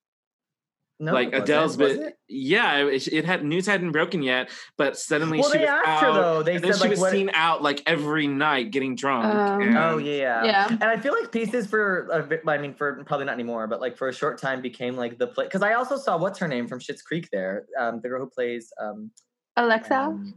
No, 1.01 1.13
like 1.13 1.29
it 1.29 1.33
wasn't, 1.33 1.49
Adele's 1.49 1.77
was 1.77 1.97
been, 1.97 2.13
yeah, 2.29 2.79
it, 2.87 3.07
it 3.07 3.25
had 3.25 3.45
news 3.45 3.67
hadn't 3.67 3.93
broken 3.93 4.21
yet, 4.21 4.51
but 4.77 4.99
suddenly 4.99 5.39
Well, 5.39 5.53
she 5.53 5.59
they 5.59 5.65
was 5.65 5.71
asked 5.71 6.03
her 6.03 6.09
out, 6.09 6.13
though. 6.15 6.43
They 6.43 6.57
and 6.57 6.65
then 6.65 6.73
said 6.73 6.79
she 6.79 6.83
like, 6.83 6.91
was 6.91 7.01
what? 7.01 7.13
seen 7.13 7.31
out 7.35 7.63
like 7.63 7.83
every 7.87 8.27
night 8.27 8.73
getting 8.73 8.97
drunk. 8.97 9.27
Um, 9.27 9.61
and- 9.63 9.79
Oh 9.79 9.99
yeah, 9.99 10.45
Yeah. 10.45 10.67
And 10.69 10.85
I 10.85 10.97
feel 10.99 11.15
like 11.15 11.31
pieces 11.31 11.69
for, 11.69 12.09
a 12.09 12.23
bit, 12.25 12.43
I 12.49 12.59
mean, 12.59 12.75
for 12.75 13.05
probably 13.05 13.27
not 13.27 13.35
anymore, 13.35 13.69
but 13.69 13.81
like 13.81 13.97
for 13.97 14.09
a 14.09 14.13
short 14.13 14.39
time 14.39 14.61
became 14.61 14.97
like 14.97 15.19
the 15.19 15.29
play. 15.29 15.45
Because 15.45 15.63
I 15.63 15.75
also 15.75 15.97
saw 15.97 16.17
what's 16.17 16.39
her 16.41 16.49
name 16.49 16.67
from 16.67 16.81
Schitt's 16.81 17.03
Creek 17.03 17.29
there, 17.31 17.67
um, 17.79 18.01
the 18.03 18.09
girl 18.09 18.21
who 18.21 18.29
plays 18.29 18.73
um, 18.83 19.13
Alexa, 19.57 19.95
um, 19.95 20.35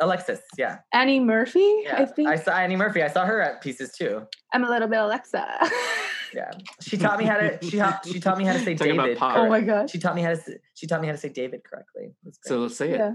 Alexis. 0.00 0.40
Yeah, 0.56 0.78
Annie 0.94 1.20
Murphy, 1.20 1.82
yeah. 1.84 1.96
I 2.00 2.06
think. 2.06 2.26
I 2.28 2.36
saw 2.36 2.52
Annie 2.52 2.76
Murphy. 2.76 3.02
I 3.02 3.08
saw 3.08 3.26
her 3.26 3.42
at 3.42 3.60
pieces 3.60 3.92
too. 3.92 4.22
I'm 4.54 4.64
a 4.64 4.68
little 4.70 4.88
bit 4.88 4.98
Alexa. 4.98 5.46
Yeah, 6.34 6.50
she 6.80 6.96
taught 6.96 7.18
me 7.18 7.24
how 7.24 7.36
to. 7.36 7.58
She 7.62 7.76
taught, 7.78 8.06
she 8.06 8.20
taught 8.20 8.38
me 8.38 8.44
how 8.44 8.52
to 8.52 8.58
say 8.60 8.74
Talking 8.74 8.96
David. 8.96 9.18
oh 9.20 9.48
my 9.48 9.60
gosh. 9.60 9.90
She 9.90 9.98
taught 9.98 10.14
me 10.14 10.22
how 10.22 10.30
to. 10.30 10.36
Say, 10.36 10.58
she 10.74 10.86
taught 10.86 11.00
me 11.00 11.06
how 11.08 11.12
to 11.12 11.18
say 11.18 11.28
David 11.28 11.62
correctly. 11.64 12.04
It 12.04 12.14
was 12.24 12.38
great. 12.38 12.48
so 12.48 12.58
let's 12.60 12.76
say 12.76 12.92
it. 12.92 13.14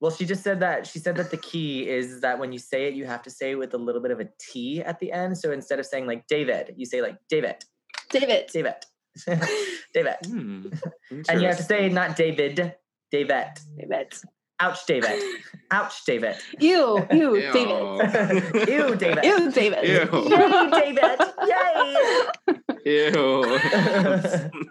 Well, 0.00 0.10
she 0.10 0.26
just 0.26 0.42
said 0.42 0.60
that. 0.60 0.86
She 0.86 0.98
said 0.98 1.16
that 1.16 1.30
the 1.30 1.38
key 1.38 1.88
is 1.88 2.20
that 2.20 2.38
when 2.38 2.52
you 2.52 2.58
say 2.58 2.86
it, 2.86 2.94
you 2.94 3.06
have 3.06 3.22
to 3.22 3.30
say 3.30 3.52
it 3.52 3.54
with 3.54 3.72
a 3.72 3.78
little 3.78 4.02
bit 4.02 4.10
of 4.10 4.20
a 4.20 4.28
T 4.38 4.82
at 4.82 4.98
the 5.00 5.10
end. 5.10 5.38
So 5.38 5.52
instead 5.52 5.78
of 5.78 5.86
saying 5.86 6.06
like 6.06 6.26
David, 6.26 6.74
you 6.76 6.84
say 6.84 7.00
like 7.00 7.16
David, 7.30 7.64
David. 8.10 8.46
David, 8.52 8.74
David, 9.94 10.16
Hmm, 10.26 10.66
and 11.28 11.40
you 11.40 11.46
have 11.46 11.56
to 11.56 11.62
say 11.62 11.88
not 11.88 12.16
David, 12.16 12.74
David. 13.10 13.48
David. 13.78 14.12
Ouch, 14.58 14.86
David. 14.86 15.22
Ouch, 15.70 16.04
David. 16.06 16.36
Ew, 16.60 17.06
ew, 17.12 17.36
Ew. 17.36 17.52
David. 17.52 18.68
Ew, 18.68 18.96
David. 18.96 19.24
Ew, 19.24 19.50
David. 19.50 19.84
Ew. 19.84 20.08
Yay, 20.30 20.70
David. 20.70 21.20
Yay. 21.46 21.96
Ew. 22.86 23.58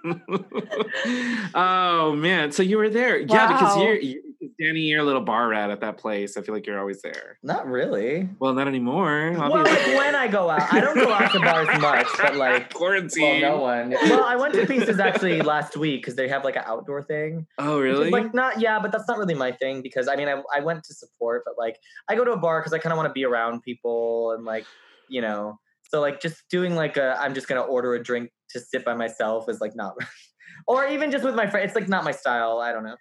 oh 1.56 2.16
man, 2.16 2.52
so 2.52 2.64
you 2.64 2.78
were 2.78 2.90
there, 2.90 3.20
yeah? 3.20 3.48
Because 3.48 3.78
you're, 3.78 4.00
you 4.00 4.25
Danny, 4.60 4.82
you're 4.82 5.02
a 5.02 5.04
little 5.04 5.22
bar 5.22 5.48
rat 5.48 5.70
at 5.70 5.82
that 5.82 5.98
place. 5.98 6.38
I 6.38 6.42
feel 6.42 6.54
like 6.54 6.66
you're 6.66 6.80
always 6.80 7.02
there. 7.02 7.38
Not 7.44 7.68
really. 7.68 8.30
Well, 8.40 8.54
not 8.54 8.68
anymore. 8.68 9.34
Well, 9.38 9.64
like 9.64 9.88
when 9.88 10.16
I 10.16 10.28
go 10.28 10.50
out, 10.50 10.74
I 10.74 10.82
don't 10.82 10.96
go 10.96 11.12
out 11.12 11.32
to 11.32 11.40
bars 11.40 11.68
much, 11.80 12.08
but 12.18 12.36
like, 12.36 12.74
well, 12.74 12.80
quarantine. 12.80 13.42
no 13.42 13.58
one. 13.58 13.92
Well, 13.92 14.24
I 14.24 14.36
went 14.36 14.54
to 14.54 14.66
Pieces 14.76 15.00
actually 15.00 15.42
last 15.42 15.78
week 15.78 16.02
because 16.02 16.16
they 16.16 16.28
have 16.28 16.44
like 16.44 16.56
an 16.56 16.64
outdoor 16.66 17.04
thing. 17.04 17.48
Oh, 17.58 17.80
really? 17.80 18.10
Like 18.10 18.34
not 18.34 18.60
yeah, 18.60 18.80
but 18.80 18.92
that's 18.92 19.08
not 19.08 19.18
really 19.18 19.36
my 19.36 19.52
thing 19.52 19.82
because 19.82 20.08
I 20.08 20.16
mean 20.16 20.28
I 20.28 20.42
I 20.54 20.60
went 20.62 20.84
to 20.86 20.94
support, 20.94 21.44
but 21.46 21.56
like 21.58 21.78
I 22.10 22.16
go 22.16 22.26
to 22.26 22.32
a 22.32 22.38
bar 22.38 22.62
because 22.62 22.74
I 22.74 22.80
kind 22.80 22.92
of 22.92 22.98
want 22.98 23.10
to 23.10 23.14
be 23.14 23.26
around 23.26 23.62
people 23.62 24.32
and 24.32 24.44
like 24.46 24.66
you 25.10 25.22
know 25.22 25.60
So 25.90 26.02
like 26.02 26.20
just 26.20 26.44
doing 26.50 26.76
like 26.76 26.98
a 26.98 27.16
I'm 27.20 27.34
just 27.34 27.48
gonna 27.48 27.62
order 27.62 27.94
a 27.94 28.04
drink 28.04 28.32
to 28.50 28.60
sit 28.60 28.84
by 28.84 28.96
myself 28.96 29.50
is 29.50 29.62
like 29.62 29.76
not 29.76 29.96
or 30.68 30.88
even 30.88 31.12
just 31.12 31.24
with 31.24 31.36
my 31.36 31.48
friend, 31.48 31.66
it's 31.66 31.76
like 31.76 31.90
not 31.90 32.04
my 32.04 32.12
style. 32.12 32.60
I 32.60 32.72
don't 32.72 32.84
know. 32.84 32.96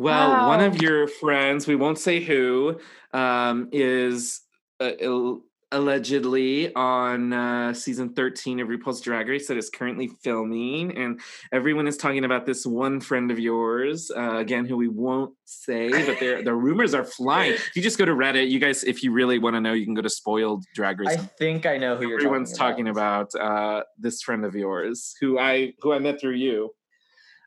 Well, 0.00 0.48
one 0.48 0.60
of 0.62 0.80
your 0.80 1.06
friends, 1.06 1.66
we 1.66 1.76
won't 1.76 1.98
say 1.98 2.20
who, 2.20 2.80
um, 3.12 3.68
is 3.70 4.40
uh, 4.80 4.92
ill- 4.98 5.42
allegedly 5.72 6.74
on 6.74 7.34
uh, 7.34 7.74
season 7.74 8.14
13 8.14 8.60
of 8.60 8.68
RuPaul's 8.68 9.02
Drag 9.02 9.28
Race 9.28 9.46
that 9.48 9.58
is 9.58 9.68
currently 9.68 10.08
filming. 10.22 10.96
And 10.96 11.20
everyone 11.52 11.86
is 11.86 11.98
talking 11.98 12.24
about 12.24 12.46
this 12.46 12.64
one 12.64 13.00
friend 13.00 13.30
of 13.30 13.38
yours, 13.38 14.10
uh, 14.10 14.38
again, 14.38 14.64
who 14.64 14.78
we 14.78 14.88
won't 14.88 15.34
say, 15.44 15.90
but 15.90 16.18
there 16.18 16.42
the 16.42 16.54
rumors 16.66 16.94
are 16.94 17.04
flying. 17.04 17.52
If 17.52 17.76
you 17.76 17.82
just 17.82 17.98
go 17.98 18.06
to 18.06 18.12
Reddit, 18.12 18.50
you 18.50 18.58
guys, 18.58 18.82
if 18.84 19.02
you 19.02 19.12
really 19.12 19.38
want 19.38 19.54
to 19.56 19.60
know, 19.60 19.74
you 19.74 19.84
can 19.84 19.94
go 19.94 20.02
to 20.02 20.10
Spoiled 20.10 20.64
Drag 20.74 20.98
Race. 20.98 21.10
I 21.10 21.16
think 21.16 21.66
I 21.66 21.76
know 21.76 21.96
who 21.96 22.08
you're 22.08 22.18
Everyone's 22.18 22.56
talking 22.56 22.88
about. 22.88 23.32
talking 23.32 23.40
about 23.40 23.78
uh, 23.78 23.82
this 23.98 24.22
friend 24.22 24.46
of 24.46 24.54
yours 24.54 25.14
who 25.20 25.38
I 25.38 25.74
who 25.82 25.92
I 25.92 25.98
met 25.98 26.18
through 26.20 26.36
you. 26.36 26.70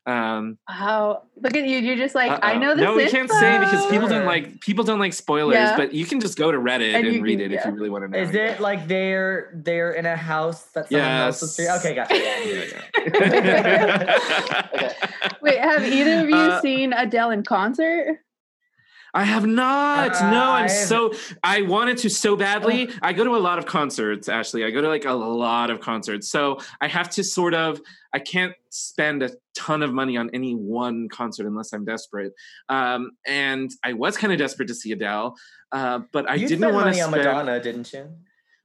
Um, 0.06 0.58
Wow. 0.68 1.24
Look 1.42 1.56
at 1.56 1.66
you. 1.66 1.78
You're 1.80 1.96
just 1.96 2.14
like, 2.16 2.32
I 2.44 2.54
uh-oh. 2.54 2.60
know 2.60 2.76
this. 2.76 2.84
No, 2.84 2.96
we 2.96 3.10
can't 3.10 3.30
say 3.30 3.58
because 3.60 3.86
people 3.88 4.08
don't 4.10 4.26
like 4.26 4.60
people 4.60 4.84
don't 4.84 5.00
like 5.00 5.14
spoilers. 5.14 5.56
Yeah. 5.56 5.78
But 5.78 5.94
you 5.94 6.06
can 6.06 6.20
just 6.20 6.38
go 6.38 6.52
to 6.52 6.58
Reddit 6.58 6.94
And 6.94 7.08
and, 7.08 7.24
read 7.24 7.40
can- 7.40 7.52
it 7.52 7.56
if 7.56 7.66
you 7.66 7.72
really 7.72 7.90
want 7.90 8.04
to 8.04 8.10
know. 8.10 8.18
Is 8.18 8.34
it 8.36 8.60
like 8.60 8.88
they're 8.88 9.52
they're 9.56 9.92
in 9.92 10.06
a 10.06 10.16
house 10.18 10.64
that 10.74 10.90
someone 10.90 11.10
else 11.10 11.42
is 11.42 11.58
Yes. 11.60 11.86
Okay, 11.86 11.96
gotcha. 11.96 12.16
Yeah, 12.16 12.40
Yeah, 12.44 12.82
Okay. 14.76 14.94
Wait, 15.42 15.60
have 15.60 15.84
either 15.84 16.20
of 16.24 16.30
you 16.30 16.36
Uh, 16.36 16.62
seen 16.62 16.94
Adele 16.94 17.32
in 17.32 17.44
concert? 17.44 18.20
I 19.14 19.24
have 19.24 19.46
not. 19.46 20.16
Uh, 20.16 20.32
no, 20.32 20.44
I'm 20.44 20.64
I've- 20.66 20.74
so 20.74 21.14
I 21.44 21.62
wanted 21.62 21.98
to 22.00 22.10
so 22.10 22.36
badly. 22.36 22.90
I 23.02 23.14
go 23.14 23.24
to 23.24 23.36
a 23.36 23.38
lot 23.38 23.60
of 23.60 23.66
concerts, 23.66 24.28
Ashley. 24.28 24.66
I 24.66 24.72
go 24.72 24.82
to 24.82 24.88
like 24.88 25.06
a 25.06 25.14
lot 25.14 25.70
of 25.70 25.80
concerts. 25.80 26.30
So 26.30 26.60
I 26.82 26.88
have 26.88 27.10
to 27.12 27.24
sort 27.24 27.54
of 27.54 27.80
I 28.14 28.20
can't 28.20 28.54
spend 28.70 29.24
a 29.24 29.32
ton 29.56 29.84
of 29.84 29.94
money 29.94 30.18
on 30.18 30.30
any 30.34 30.54
one 30.54 31.10
concert 31.10 31.48
unless 31.48 31.74
I'm 31.74 31.86
desperate. 31.86 32.34
Um, 32.70 33.12
and 33.26 33.72
I 33.84 33.94
was 33.94 34.18
kind 34.18 34.34
of 34.34 34.40
desperate 34.40 34.68
to 34.68 34.76
see 34.76 34.92
Adele, 34.92 35.36
uh, 35.72 36.00
but 36.12 36.30
I 36.30 36.36
you 36.36 36.48
didn't 36.48 36.74
want 36.74 36.86
money 36.86 36.98
to 36.98 37.04
on. 37.04 37.12
Madonna, 37.12 37.60
didn't 37.60 37.92
you? 37.94 38.10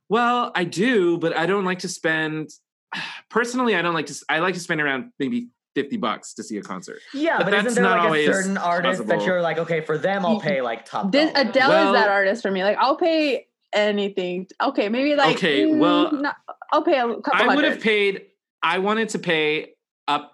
Well, 0.08 0.52
I 0.54 0.64
do, 0.64 1.18
but 1.18 1.36
I 1.36 1.46
don't 1.46 1.64
like 1.64 1.80
to 1.80 1.88
spend. 1.88 2.50
Personally, 3.30 3.74
I 3.74 3.82
don't 3.82 3.94
like 3.94 4.06
to. 4.06 4.14
i 4.30 4.38
like 4.38 4.54
to 4.54 4.60
spend 4.60 4.80
around 4.80 5.12
maybe 5.18 5.48
fifty 5.74 5.96
bucks 5.96 6.34
to 6.34 6.42
see 6.42 6.56
a 6.58 6.62
concert. 6.62 7.00
Yeah, 7.14 7.38
But 7.38 7.44
but, 7.44 7.50
that's 7.52 7.66
isn't 7.68 7.82
there 7.82 7.90
not 7.90 7.98
like 7.98 8.06
always 8.06 8.28
a 8.28 8.32
certain 8.32 8.56
artist 8.56 9.06
that 9.06 9.24
you're 9.24 9.42
like, 9.42 9.58
okay, 9.58 9.80
for 9.80 9.98
them 9.98 10.24
I'll 10.24 10.40
pay 10.40 10.60
like 10.60 10.84
top. 10.84 11.12
This, 11.12 11.32
dollar. 11.32 11.48
Adele 11.48 11.68
Well- 11.68 11.94
is 11.94 12.00
that 12.00 12.08
artist 12.10 12.42
for 12.42 12.50
me. 12.50 12.64
Like, 12.64 12.78
I'll 12.78 12.96
pay 12.96 13.46
anything. 13.72 14.48
Okay, 14.62 14.88
maybe 14.88 15.14
like. 15.14 15.36
Okay, 15.36 15.64
mm, 15.64 15.78
well, 15.78 16.12
not- 16.12 16.36
I'll 16.72 16.82
pay 16.82 16.98
a 16.98 17.06
couple 17.06 17.32
I 17.34 17.54
would 17.54 17.64
have 17.64 17.80
paid. 17.80 18.26
I 18.62 18.78
wanted 18.78 19.10
to 19.10 19.18
pay 19.18 19.74
up. 20.06 20.32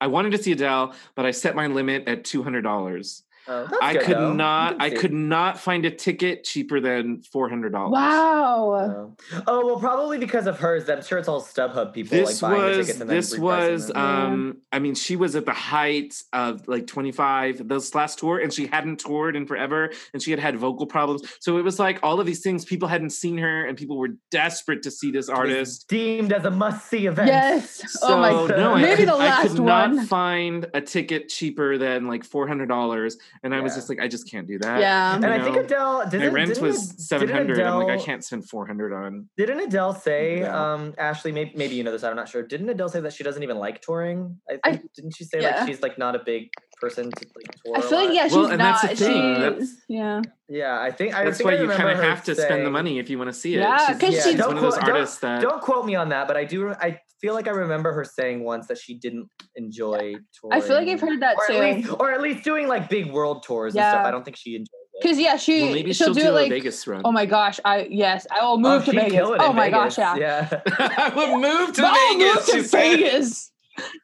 I 0.00 0.06
wanted 0.06 0.32
to 0.32 0.38
see 0.38 0.52
Adele, 0.52 0.94
but 1.16 1.26
I 1.26 1.32
set 1.32 1.54
my 1.56 1.66
limit 1.66 2.08
at 2.08 2.24
two 2.24 2.42
hundred 2.42 2.62
dollars. 2.62 3.22
Oh, 3.48 3.78
I 3.80 3.94
good, 3.94 4.02
could 4.02 4.16
though. 4.16 4.32
Not. 4.34 4.76
I 4.80 4.90
could 4.90 5.12
not 5.12 5.58
find 5.58 5.84
a 5.86 5.90
ticket 5.90 6.44
cheaper 6.44 6.80
than 6.80 7.22
four 7.22 7.48
hundred 7.48 7.72
dollars. 7.72 7.92
Wow. 7.92 9.14
Oh. 9.32 9.42
oh 9.46 9.66
well, 9.66 9.78
probably 9.78 10.18
because 10.18 10.46
of 10.46 10.58
hers. 10.58 10.88
I'm 10.88 11.02
sure 11.02 11.18
it's 11.18 11.28
all 11.28 11.42
StubHub 11.42 11.92
people 11.94 12.16
This 12.18 12.42
like 12.42 12.52
buying 12.52 12.62
was 12.78 12.86
tickets 12.86 13.00
and 13.00 13.10
this 13.10 13.34
repricing 13.34 13.38
was 13.40 13.86
them. 13.88 13.96
um 13.96 14.56
I 14.72 14.78
mean 14.78 14.94
she 14.94 15.16
was 15.16 15.34
at 15.36 15.46
the 15.46 15.52
height 15.52 16.22
of 16.32 16.66
like 16.68 16.86
25 16.86 17.68
this 17.68 17.94
last 17.94 18.18
tour 18.18 18.38
and 18.38 18.52
she 18.52 18.66
hadn't 18.66 19.00
toured 19.00 19.36
in 19.36 19.46
forever 19.46 19.90
and 20.12 20.22
she 20.22 20.30
had 20.30 20.40
had 20.40 20.56
vocal 20.58 20.86
problems 20.86 21.22
so 21.40 21.58
it 21.58 21.62
was 21.62 21.78
like 21.78 21.98
all 22.02 22.20
of 22.20 22.26
these 22.26 22.40
things 22.42 22.64
people 22.64 22.88
hadn't 22.88 23.10
seen 23.10 23.38
her 23.38 23.64
and 23.66 23.76
people 23.78 23.96
were 23.98 24.10
desperate 24.30 24.82
to 24.82 24.90
see 24.90 25.10
this 25.10 25.28
It 25.28 25.32
was 25.32 25.38
artist 25.38 25.88
deemed 25.88 26.32
as 26.32 26.44
a 26.44 26.50
must-see 26.50 27.06
event. 27.06 27.28
Yes. 27.28 27.82
so 28.00 28.08
oh 28.08 28.20
my. 28.20 28.30
God. 28.30 28.50
no 28.50 28.74
I 28.74 28.82
Maybe 28.82 28.96
could, 28.98 29.08
the 29.08 29.16
last 29.16 29.58
one. 29.58 29.68
I 29.68 29.86
last 29.86 29.88
could 29.88 29.96
not 29.98 30.06
find 30.08 30.66
a 30.74 30.80
ticket 30.80 31.28
cheaper 31.28 31.78
than 31.78 32.06
like 32.06 32.24
$400 32.28 33.16
and 33.42 33.54
I 33.54 33.60
was 33.60 33.74
just 33.74 33.88
like 33.88 34.00
I 34.00 34.08
just 34.08 34.30
can't 34.30 34.46
do 34.46 34.58
that 34.60 34.80
Yeah. 34.80 35.14
And 35.14 35.24
You 35.24 35.30
I 35.30 35.40
think 35.42 35.56
Adele 35.56 35.98
my 36.04 36.10
didn't, 36.10 36.32
rent 36.34 36.48
didn't 36.54 36.62
was 36.64 36.94
700 37.06 37.60
I'm 37.60 37.82
like 37.84 38.00
I 38.00 38.02
can't 38.02 38.24
spend 38.24 38.48
400 38.48 38.92
on 38.92 39.28
Didn't 39.36 39.60
Adele 39.60 39.94
say, 39.94 40.40
Yeah. 40.40 40.72
um, 40.74 40.94
Ashley? 40.98 41.32
Maybe, 41.32 41.52
maybe 41.56 41.74
you 41.74 41.84
know 41.84 41.92
this. 41.92 42.04
I'm 42.04 42.16
not 42.16 42.28
sure. 42.28 42.42
Didn't 42.42 42.68
Adele 42.68 42.88
say 42.88 43.00
that 43.00 43.12
she 43.12 43.24
doesn't 43.24 43.42
even 43.42 43.58
like 43.58 43.80
touring? 43.82 44.38
I 44.50 44.58
I- 44.64 44.80
didn't 44.94 45.16
she 45.16 45.24
say 45.24 45.40
yeah. 45.42 45.58
like 45.60 45.68
she's 45.68 45.82
like 45.82 45.98
not 45.98 46.14
a 46.16 46.20
big 46.20 46.50
person 46.80 47.10
to 47.10 47.26
like 47.36 47.54
tour? 47.64 47.76
I 47.76 47.78
a 47.78 47.82
feel 47.82 47.98
like 47.98 48.06
lot? 48.08 48.14
yeah, 48.14 48.24
she's 48.24 48.32
Well, 48.36 48.46
and 48.46 48.58
not. 48.58 48.82
that's 48.82 48.98
the 49.00 49.04
thing, 49.06 49.34
She, 49.34 49.40
that's- 49.40 49.76
yeah. 49.88 50.22
Yeah, 50.50 50.80
I 50.80 50.90
think 50.90 51.14
I 51.14 51.24
that's 51.24 51.38
think 51.38 51.50
why 51.50 51.56
I 51.56 51.60
you 51.60 51.68
kind 51.68 51.90
of 51.90 51.98
have 52.02 52.24
to 52.24 52.34
spend 52.34 52.64
the 52.64 52.70
money 52.70 52.98
if 52.98 53.10
you 53.10 53.18
want 53.18 53.28
to 53.28 53.34
see 53.38 53.54
it 53.54 53.58
Yeah, 53.60 53.88
she's, 53.88 53.98
'cause 53.98 54.14
she's 54.14 54.24
she's- 54.24 54.46
one 54.46 54.56
of 54.56 54.62
those 54.62 54.78
artists 54.78 55.18
that 55.18 55.42
Don't 55.42 55.60
quote 55.60 55.84
me 55.84 55.94
on 55.94 56.08
that, 56.10 56.26
but 56.26 56.36
I 56.36 56.44
do. 56.44 56.70
I 56.70 57.00
feel 57.20 57.34
like 57.34 57.48
I 57.48 57.52
remember 57.52 57.92
her 57.92 58.04
saying 58.04 58.44
once 58.44 58.66
that 58.68 58.78
she 58.78 58.94
didn't 58.94 59.28
enjoy 59.56 60.14
touring. 60.32 60.52
I 60.52 60.60
feel 60.60 60.76
like 60.76 60.88
I've 60.88 61.00
heard 61.00 61.20
that 61.20 61.36
or 61.36 61.46
too. 61.46 61.54
At 61.54 61.76
least, 61.76 61.94
or 61.98 62.12
at 62.12 62.20
least 62.20 62.44
doing 62.44 62.68
like 62.68 62.88
big 62.88 63.10
world 63.10 63.42
tours 63.42 63.74
and 63.74 63.82
stuff. 63.82 64.06
I 64.06 64.10
don't 64.10 64.24
think 64.24 64.36
she 64.36 64.54
enjoys 64.54 64.66
it. 64.66 65.02
Because 65.02 65.18
yeah, 65.18 65.36
she 65.36 65.62
well 65.62 65.72
maybe 65.72 65.92
she'll, 65.92 66.08
she'll, 66.08 66.14
do, 66.14 66.22
do, 66.22 66.28
it 66.28 66.32
like. 66.32 66.46
a 66.46 66.50
Vegas 66.50 66.86
run 66.86 67.02
Oh 67.04 67.12
my 67.12 67.24
gosh! 67.24 67.60
I 67.64 67.86
yes, 67.88 68.26
I 68.30 68.44
will 68.44 68.54
oh, 68.54 68.58
move 68.58 68.82
oh, 68.82 68.84
to 68.86 68.92
Vegas. 68.92 69.20
Oh 69.22 69.52
my 69.52 69.70
Vegas. 69.70 69.96
gosh! 69.96 70.18
Yeah. 70.18 70.48
yeah. 70.50 70.62
I 70.98 71.12
would 71.14 71.40
move 71.40 71.72
to 71.74 71.82
But 71.82 71.92
I'll 71.94 72.18
Vegas. 72.18 72.34
move 72.34 72.46
to 72.46 72.62
she. 72.62 72.68
Vegas. 72.68 73.52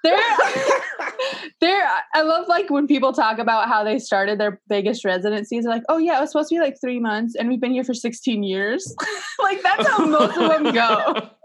There, 0.02 0.18
there. 1.60 1.86
I 2.14 2.22
love 2.22 2.46
like 2.48 2.70
when 2.70 2.86
people 2.86 3.12
talk 3.12 3.38
about 3.38 3.68
how 3.68 3.84
they 3.84 3.98
started 3.98 4.38
their 4.38 4.60
Vegas 4.68 5.04
residencies. 5.04 5.64
They're 5.64 5.72
like, 5.72 5.82
oh 5.88 5.98
yeah, 5.98 6.18
it 6.18 6.20
was 6.20 6.30
supposed 6.32 6.48
to 6.50 6.56
be 6.56 6.60
like 6.60 6.76
three 6.80 7.00
months, 7.00 7.34
and 7.36 7.48
we've 7.48 7.60
been 7.60 7.72
here 7.72 7.84
for 7.84 7.94
sixteen 7.94 8.42
years. 8.42 8.94
like 9.42 9.62
that's 9.62 9.86
how 9.88 10.04
most 10.06 10.36
of 10.36 10.50
them 10.50 10.72
go. 10.74 11.30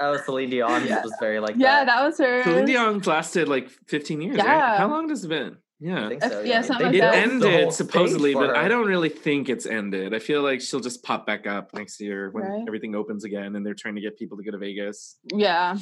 Oh, 0.00 0.16
Celine 0.24 0.50
Dion 0.50 0.84
Yeah. 0.86 1.02
was 1.04 1.14
very 1.20 1.38
like 1.38 1.54
Yeah, 1.56 1.84
that. 1.84 1.86
that 1.86 2.04
was 2.04 2.18
her. 2.18 2.42
Celine 2.42 2.64
Dion 2.66 2.98
lasted 3.02 3.48
like 3.48 3.70
15 3.86 4.20
years, 4.20 4.36
right? 4.38 4.44
Yeah. 4.46 4.78
How 4.78 4.88
long 4.88 5.08
has 5.08 5.24
it 5.24 5.28
been? 5.28 5.56
Yeah. 5.78 6.06
I 6.06 6.08
think 6.08 6.24
so. 6.24 6.40
yeah, 6.42 6.60
something 6.62 6.86
like 6.88 6.96
It 6.96 7.00
that. 7.00 7.12
built 7.28 7.40
the 7.40 7.48
whole 7.50 7.58
ended 7.60 7.72
supposedly, 7.72 8.32
for 8.32 8.48
but 8.48 8.56
I 8.56 8.66
don't 8.66 8.86
really 8.86 9.08
think 9.08 9.48
it's 9.48 9.64
ended. 9.66 10.12
I 10.12 10.18
feel 10.18 10.42
like 10.42 10.60
she'll 10.60 10.80
just 10.80 11.04
pop 11.04 11.24
back 11.24 11.46
up 11.46 11.70
next 11.74 12.00
year 12.00 12.30
when 12.32 12.42
Right. 12.44 12.64
everything 12.66 12.96
opens 12.96 13.22
again 13.22 13.54
and 13.54 13.64
they're 13.64 13.74
trying 13.74 13.94
to 13.94 14.00
get 14.00 14.18
people 14.18 14.36
to 14.36 14.42
go 14.42 14.50
to 14.50 14.58
Vegas. 14.58 15.16
Yeah. 15.32 15.76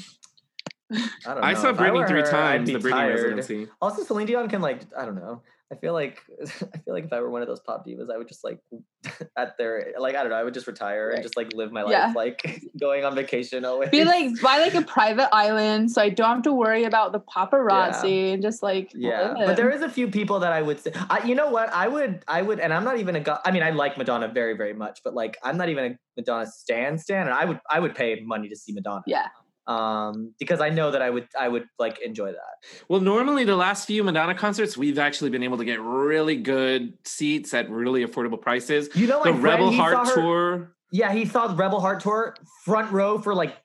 I, 1.26 1.34
don't 1.34 1.44
I 1.44 1.54
saw 1.54 1.70
If 1.70 1.80
I 1.80 1.88
Britney 1.90 2.06
three 2.08 2.20
her, 2.20 2.26
times, 2.30 2.68
be 2.68 2.74
the 2.76 2.78
Britney 2.80 2.90
tired. 2.92 3.14
residency. 3.36 3.68
Also, 3.80 4.02
Celine 4.04 4.26
Dion 4.26 4.48
can 4.48 4.60
like 4.62 4.82
I 4.96 5.04
don't 5.04 5.16
know. 5.16 5.42
I 5.72 5.74
feel 5.76 5.94
like 5.94 6.18
I 6.42 6.78
feel 6.84 6.92
like 6.92 7.04
if 7.04 7.12
I 7.14 7.20
were 7.20 7.30
one 7.30 7.40
of 7.40 7.48
those 7.48 7.60
pop 7.60 7.86
divas, 7.86 8.10
I 8.12 8.18
would 8.18 8.28
just 8.28 8.44
like 8.44 8.58
at 9.38 9.56
their 9.56 9.94
like 9.98 10.14
I 10.14 10.22
don't 10.22 10.28
know. 10.30 10.36
I 10.36 10.44
would 10.44 10.52
just 10.52 10.66
retire 10.66 11.10
and 11.10 11.22
just 11.22 11.34
like 11.34 11.54
live 11.54 11.72
my 11.72 11.82
life 11.82 11.92
Yeah. 11.92 12.12
like 12.14 12.62
going 12.78 13.06
on 13.06 13.14
vacation 13.14 13.64
always. 13.64 13.88
Be 13.88 14.04
like 14.04 14.38
buy 14.42 14.58
like 14.58 14.74
a 14.74 14.82
private 14.82 15.34
island, 15.34 15.90
so 15.90 16.02
I 16.02 16.10
don't 16.10 16.28
have 16.28 16.42
to 16.42 16.52
worry 16.52 16.84
about 16.84 17.12
the 17.12 17.20
paparazzi 17.20 18.34
and 18.34 18.42
just 18.42 18.62
like 18.62 18.90
Yeah, 18.94 19.32
live. 19.32 19.46
but 19.46 19.56
there 19.56 19.70
is 19.70 19.80
a 19.82 19.88
few 19.88 20.08
people 20.08 20.40
that 20.40 20.52
I 20.52 20.60
would 20.60 20.78
say. 20.78 20.92
I, 21.08 21.24
you 21.24 21.34
know 21.34 21.48
what? 21.48 21.72
I 21.72 21.88
would, 21.88 22.22
I 22.28 22.42
would, 22.42 22.60
and 22.60 22.72
I'm 22.72 22.84
not 22.84 22.98
even 22.98 23.16
a. 23.16 23.20
go- 23.20 23.38
I 23.44 23.50
mean, 23.50 23.62
I 23.62 23.70
like 23.70 23.96
Madonna 23.96 24.28
very, 24.28 24.54
very 24.56 24.74
much, 24.74 25.00
but 25.02 25.14
like, 25.14 25.38
I'm 25.42 25.56
not 25.56 25.68
even 25.70 25.92
a 25.92 25.98
Madonna 26.18 26.46
stan 26.46 26.98
stan, 26.98 27.22
and 27.28 27.34
I 27.34 27.46
would, 27.46 27.60
I 27.70 27.80
would 27.80 27.94
pay 27.94 28.20
money 28.22 28.48
to 28.50 28.56
see 28.56 28.72
Madonna. 28.72 29.02
yeah. 29.06 29.28
Um, 29.66 30.34
because 30.40 30.60
I 30.60 30.70
know 30.70 30.90
that 30.90 31.02
I 31.02 31.10
would, 31.10 31.28
I 31.38 31.48
would 31.48 31.66
like 31.78 32.00
enjoy 32.00 32.32
that. 32.32 32.82
Well, 32.88 33.00
normally 33.00 33.44
the 33.44 33.56
last 33.56 33.86
few 33.86 34.02
Madonna 34.02 34.34
concerts, 34.34 34.76
we've 34.76 34.98
actually 34.98 35.30
been 35.30 35.42
able 35.42 35.58
to 35.58 35.64
get 35.64 35.80
really 35.80 36.36
good 36.36 36.94
seats 37.04 37.54
at 37.54 37.70
really 37.70 38.04
affordable 38.04 38.40
prices. 38.40 38.88
You 38.94 39.06
know, 39.06 39.22
The 39.22 39.32
Rebel 39.32 39.70
he 39.70 39.76
Heart 39.76 40.08
her- 40.08 40.14
tour. 40.14 40.74
Yeah, 40.90 41.12
he 41.12 41.24
saw 41.24 41.46
the 41.46 41.54
Rebel 41.54 41.80
Heart 41.80 42.00
tour 42.00 42.34
front 42.64 42.90
row 42.92 43.18
for 43.18 43.34
like 43.34 43.56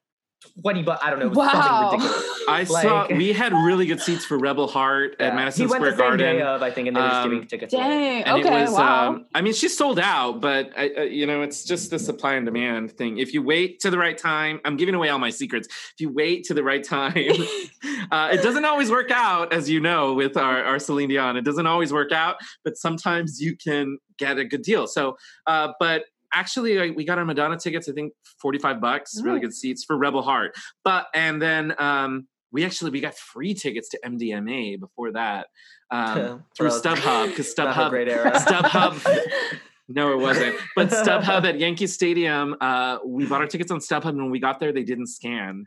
twenty 0.61 0.83
bucks. 0.83 1.01
I 1.03 1.09
don't 1.09 1.19
know, 1.19 1.25
it 1.25 1.29
was 1.29 1.37
Wow. 1.37 1.89
something 1.91 1.99
ridiculous. 1.99 2.33
I 2.49 2.63
saw 2.63 3.07
we 3.09 3.33
had 3.33 3.51
really 3.53 3.85
good 3.85 3.99
seats 3.99 4.23
for 4.25 4.37
Rebel 4.37 4.67
Heart 4.67 5.15
at 5.19 5.27
Yeah. 5.29 5.35
Madison 5.35 5.61
he 5.63 5.67
went 5.71 5.79
Square 5.81 5.91
the 5.91 5.97
same 5.97 6.07
Garden. 6.07 6.35
day 6.37 6.41
of, 6.41 6.61
I 6.63 6.71
think, 6.71 6.87
and 6.87 6.95
they 6.95 7.01
were 7.01 7.07
just 7.07 7.17
Um, 7.21 7.29
giving 7.31 7.47
tickets. 7.47 7.73
away. 7.73 7.83
Dang. 7.83 8.23
and 8.23 8.39
okay. 8.45 8.57
it 8.59 8.61
was 8.61 8.71
wow. 8.71 9.07
um 9.09 9.25
i 9.35 9.41
mean 9.41 9.53
she's 9.53 9.75
sold 9.77 9.99
out 9.99 10.39
but 10.41 10.71
I, 10.77 10.89
uh, 10.97 11.01
you 11.03 11.25
know 11.25 11.41
it's 11.41 11.63
just 11.65 11.89
the 11.91 11.99
supply 11.99 12.33
and 12.35 12.45
demand 12.45 12.91
thing 12.91 13.17
if 13.17 13.33
you 13.33 13.41
wait 13.43 13.79
to 13.81 13.89
the 13.89 13.97
right 13.97 14.17
time 14.17 14.59
i'm 14.65 14.77
giving 14.77 14.95
away 14.95 15.09
all 15.09 15.19
my 15.19 15.29
secrets 15.29 15.67
if 15.67 15.99
you 15.99 16.09
wait 16.11 16.45
to 16.45 16.53
the 16.53 16.63
right 16.63 16.83
time 16.83 17.13
uh, 18.11 18.29
it 18.31 18.41
doesn't 18.41 18.65
always 18.65 18.89
work 18.89 19.11
out 19.11 19.51
as 19.53 19.69
you 19.69 19.79
know 19.79 20.13
with 20.13 20.37
our, 20.37 20.63
our 20.63 20.79
celine 20.79 21.09
dion 21.09 21.35
it 21.37 21.43
doesn't 21.45 21.67
always 21.67 21.91
work 21.93 22.11
out 22.11 22.35
but 22.63 22.77
sometimes 22.77 23.39
you 23.41 23.55
can 23.55 23.97
get 24.17 24.37
a 24.37 24.45
good 24.45 24.61
deal 24.61 24.87
so 24.87 25.17
uh, 25.47 25.73
but 25.79 26.03
actually 26.33 26.77
like, 26.77 26.95
we 26.95 27.05
got 27.05 27.17
our 27.17 27.25
madonna 27.25 27.57
tickets 27.57 27.87
i 27.89 27.91
think 27.93 28.13
45 28.41 28.79
bucks 28.81 29.21
really 29.21 29.39
Mm. 29.39 29.43
good 29.43 29.53
seats 29.53 29.83
for 29.83 29.97
rebel 29.97 30.21
heart 30.21 30.55
but 30.83 31.07
and 31.13 31.41
then 31.41 31.73
um 31.79 32.27
we 32.51 32.63
actually 32.65 32.91
we 32.91 33.01
got 33.01 33.15
free 33.15 33.53
tickets 33.53 33.89
to 33.89 33.99
MDNA 34.05 34.79
before 34.79 35.11
that 35.11 35.47
um, 35.91 36.45
through 36.55 36.69
StubHub 36.69 37.27
because 37.27 37.53
StubHub 37.55 37.89
great 37.89 38.07
era. 38.07 38.31
StubHub. 38.39 39.05
No, 39.89 40.11
it 40.11 40.17
wasn't. 40.21 40.55
But 40.75 40.89
StubHub 40.89 41.45
at 41.45 41.59
Yankee 41.59 41.87
Stadium, 41.87 42.55
uh, 42.59 42.97
we 43.05 43.25
bought 43.25 43.39
our 43.41 43.47
tickets 43.47 43.71
on 43.71 43.79
StubHub, 43.79 44.09
and 44.09 44.17
when 44.17 44.31
we 44.31 44.39
got 44.39 44.59
there, 44.59 44.73
they 44.73 44.83
didn't 44.83 45.07
scan, 45.07 45.65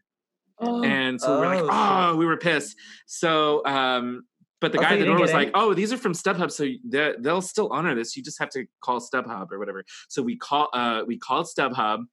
Oh. 0.59 0.83
and 0.85 1.19
so 1.19 1.35
we 1.41 1.47
we're 1.47 1.55
like, 1.55 1.65
Oh, 1.65 2.11
oh, 2.13 2.17
we 2.17 2.27
were 2.27 2.37
pissed. 2.37 2.77
So, 3.07 3.65
um, 3.65 4.25
but 4.61 4.73
the 4.73 4.79
Oh, 4.79 4.83
so 4.83 4.89
guy 4.89 4.95
at 4.95 4.99
the 5.01 5.05
door 5.07 5.19
was 5.19 5.31
get 5.31 5.37
like, 5.37 5.51
oh, 5.55 5.75
these 5.75 5.93
are 5.93 5.97
from 5.97 6.13
StubHub, 6.13 6.51
so 6.53 6.65
they- 6.85 7.15
they'll 7.19 7.43
still 7.43 7.69
honor 7.73 7.95
this. 7.95 8.17
You 8.17 8.23
just 8.23 8.39
have 8.39 8.51
to 8.51 8.67
call 8.83 9.01
StubHub 9.01 9.51
or 9.51 9.59
whatever. 9.59 9.85
So 10.09 10.23
we 10.23 10.37
call, 10.37 10.69
uh, 10.73 11.03
we 11.07 11.19
called 11.19 11.47
StubHub. 11.47 12.05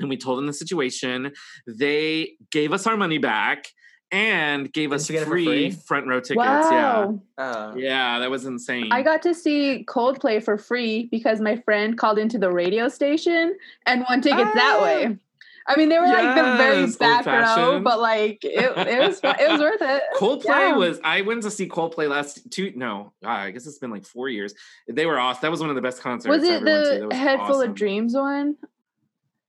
and 0.00 0.08
we 0.08 0.16
told 0.16 0.38
them 0.38 0.46
the 0.46 0.52
situation. 0.54 1.30
They 1.66 2.32
gave 2.50 2.72
us 2.72 2.86
our 2.86 2.96
money 2.96 3.18
back 3.18 3.66
and 4.10 4.72
gave 4.72 4.88
Didn't 4.90 4.94
us 5.02 5.08
you 5.10 5.12
get 5.12 5.22
it 5.22 5.24
for 5.26 5.30
free, 5.32 5.44
free? 5.44 5.70
front 5.70 6.06
row 6.08 6.20
tickets. 6.20 6.36
wow. 6.38 7.20
Oh. 7.36 7.76
Yeah, 7.76 8.14
yeah, 8.14 8.18
that 8.20 8.30
was 8.30 8.46
insane. 8.46 8.88
I 8.92 9.02
got 9.02 9.20
to 9.22 9.34
see 9.34 9.84
Coldplay 9.86 10.42
for 10.42 10.56
free 10.56 11.06
because 11.10 11.40
my 11.40 11.56
friend 11.56 11.98
called 11.98 12.18
into 12.18 12.38
the 12.38 12.50
radio 12.50 12.88
station 12.88 13.56
and 13.86 14.04
won 14.08 14.22
tickets 14.22 14.50
that 14.54 14.78
Ah. 14.80 14.82
way. 14.82 15.18
I 15.66 15.76
mean, 15.76 15.88
they 15.88 15.98
were 15.98 16.06
like 16.06 16.34
the 16.34 16.56
very 16.56 16.80
Yes, 16.80 16.96
back 16.96 17.26
row, 17.26 17.80
but 17.80 18.00
like 18.00 18.44
it, 18.44 18.76
it 18.76 18.98
was 19.00 19.20
it 19.22 19.50
was 19.50 19.60
worth 19.60 19.82
it. 19.82 20.02
Coldplay 20.16 20.44
Yeah. 20.44 20.76
was. 20.76 21.00
I 21.04 21.22
went 21.22 21.42
to 21.42 21.50
see 21.50 21.68
Coldplay 21.68 22.08
last 22.08 22.50
two. 22.50 22.72
No, 22.74 23.12
ah, 23.24 23.42
I 23.42 23.50
guess 23.50 23.66
it's 23.66 23.78
been 23.78 23.90
like 23.90 24.04
four 24.04 24.28
years. 24.28 24.54
They 24.88 25.06
were 25.06 25.18
awesome. 25.18 25.40
That 25.42 25.50
was 25.50 25.60
one 25.60 25.70
of 25.70 25.76
the 25.76 25.82
best 25.82 26.00
concerts. 26.00 26.28
Was 26.28 26.42
I 26.42 26.54
it 26.54 26.56
ever 26.56 26.64
went 26.64 27.02
to. 27.02 27.08
The 27.08 27.14
Head 27.14 27.40
Full 27.46 27.60
of 27.60 27.74
Dreams 27.74 28.14
one? 28.14 28.56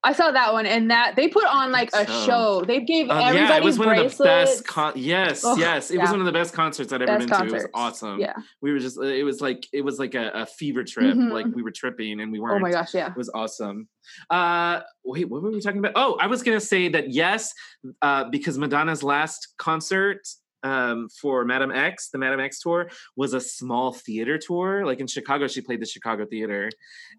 I 0.04 0.14
saw 0.14 0.32
that 0.32 0.52
one, 0.52 0.66
and 0.66 0.90
that 0.90 1.16
they 1.16 1.28
put 1.28 1.46
on 1.46 1.72
like 1.72 1.90
a 1.94 2.08
so. 2.08 2.26
show. 2.26 2.64
They 2.66 2.82
gave 2.82 3.10
Uh, 3.10 3.20
everybody 3.20 3.38
yeah, 3.54 3.58
it 3.58 3.64
was 3.64 3.78
one 3.78 3.90
bracelets. 3.90 4.14
of 4.14 4.18
the 4.18 4.24
best. 4.24 4.68
Con- 4.68 4.94
yes, 4.96 5.44
Oh, 5.46 5.56
yes, 5.58 5.92
it 5.92 6.00
was 6.00 6.10
one 6.10 6.20
of 6.20 6.26
the 6.26 6.32
best 6.32 6.54
concerts 6.56 6.92
I'd 6.92 7.04
ever 7.04 7.18
Best 7.20 7.30
been 7.30 7.40
to. 7.40 7.46
It 7.46 7.52
was 7.54 7.68
awesome. 7.76 8.20
yeah. 8.20 8.34
we 8.62 8.72
were 8.72 8.80
just. 8.80 9.00
It 9.00 9.24
was 9.24 9.42
like 9.42 9.68
it 9.72 9.82
was 9.82 10.00
like 10.00 10.16
a, 10.16 10.32
a 10.34 10.46
fever 10.48 10.84
trip. 10.84 11.16
Mhm. 11.16 11.32
Like 11.32 11.46
we 11.54 11.62
were 11.62 11.70
tripping 11.72 12.20
and 12.20 12.32
we 12.32 12.40
weren't. 12.40 12.56
Oh 12.56 12.60
my 12.60 12.72
gosh, 12.72 12.94
yeah. 12.96 13.12
It 13.12 13.18
was 13.18 13.30
awesome. 13.36 13.88
Uh, 14.32 14.80
wait, 15.06 15.30
what 15.30 15.44
were 15.44 15.52
we 15.52 15.62
talking 15.62 15.80
about? 15.80 15.92
Oh, 15.96 16.18
I 16.20 16.26
was 16.28 16.42
gonna 16.42 16.60
say 16.60 16.90
that 16.90 17.12
yes, 17.12 17.54
uh, 18.02 18.24
because 18.30 18.58
Madonna's 18.58 19.04
last 19.04 19.54
concert 19.60 20.28
um, 20.64 21.10
for 21.22 21.46
Madame 21.46 21.72
X, 21.72 22.10
the 22.10 22.18
Madame 22.18 22.40
X 22.40 22.60
tour, 22.60 22.90
was 23.16 23.34
a 23.36 23.40
small 23.40 23.94
theater 23.94 24.40
tour. 24.40 24.84
Like 24.86 25.00
in 25.00 25.06
Chicago, 25.08 25.48
she 25.48 25.62
played 25.62 25.80
the 25.82 25.86
Chicago 25.86 26.26
Theater, 26.26 26.72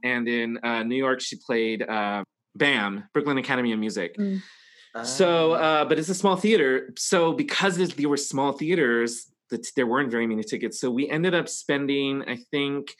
and 0.02 0.26
in 0.26 0.58
uh, 0.64 0.82
New 0.82 0.96
York, 0.96 1.20
she 1.20 1.36
played 1.36 1.82
uh, 1.82 2.24
BAM, 2.54 3.04
Brooklyn 3.12 3.38
Academy 3.38 3.72
of 3.72 3.78
Music. 3.78 4.16
Mm. 4.16 4.42
So, 5.04 5.54
Ah. 5.54 5.56
uh, 5.82 5.84
but 5.86 5.98
it's 5.98 6.10
a 6.10 6.14
small 6.14 6.36
theater. 6.36 6.92
So, 6.98 7.32
because 7.32 7.76
this- 7.78 7.94
there 7.94 8.08
were 8.08 8.16
small 8.18 8.52
theaters, 8.52 9.26
that 9.50 9.66
there 9.76 9.86
weren't 9.86 10.10
very 10.10 10.26
many 10.26 10.42
tickets. 10.42 10.78
So, 10.80 10.90
we 10.90 11.08
ended 11.08 11.34
up 11.34 11.48
spending, 11.48 12.22
I 12.28 12.36
think, 12.50 12.94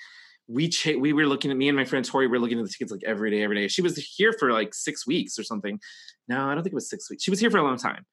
we 0.49 0.69
cha- 0.69 0.99
we 0.99 1.12
were 1.12 1.27
looking 1.27 1.51
at 1.51 1.57
me 1.57 1.69
and 1.69 1.77
my 1.77 1.85
friend 1.85 2.05
Tori 2.05 2.27
were 2.27 2.39
looking 2.39 2.59
at 2.59 2.65
the 2.65 2.70
tickets 2.70 2.91
like 2.93 3.05
every 3.05 3.31
day, 3.31 3.43
every 3.43 3.57
day. 3.57 3.69
She 3.69 3.81
was 3.83 3.97
here 3.97 4.33
for 4.39 4.53
like 4.53 4.74
six 4.74 5.07
weeks 5.07 5.39
or 5.39 5.45
something. 5.45 5.79
No, 6.29 6.47
I 6.49 6.55
don't 6.55 6.62
think 6.62 6.73
it 6.73 6.74
was 6.83 6.91
six 6.91 7.09
weeks. 7.11 7.23
She 7.23 7.31
was 7.31 7.41
here 7.41 7.51
for 7.51 7.59
a 7.59 7.62
long 7.62 7.77
time. 7.79 8.05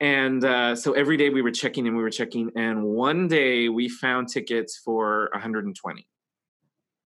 And 0.00 0.44
uh, 0.44 0.74
so 0.76 0.92
every 0.92 1.16
day 1.16 1.30
we 1.30 1.40
were 1.42 1.52
checking 1.52 1.86
and 1.86 1.96
we 1.96 2.02
were 2.02 2.10
checking. 2.10 2.50
And 2.56 2.82
one 2.84 3.28
day 3.28 3.68
we 3.70 3.88
found 3.88 4.28
tickets 4.28 4.76
for 4.84 5.30
120 5.32 6.06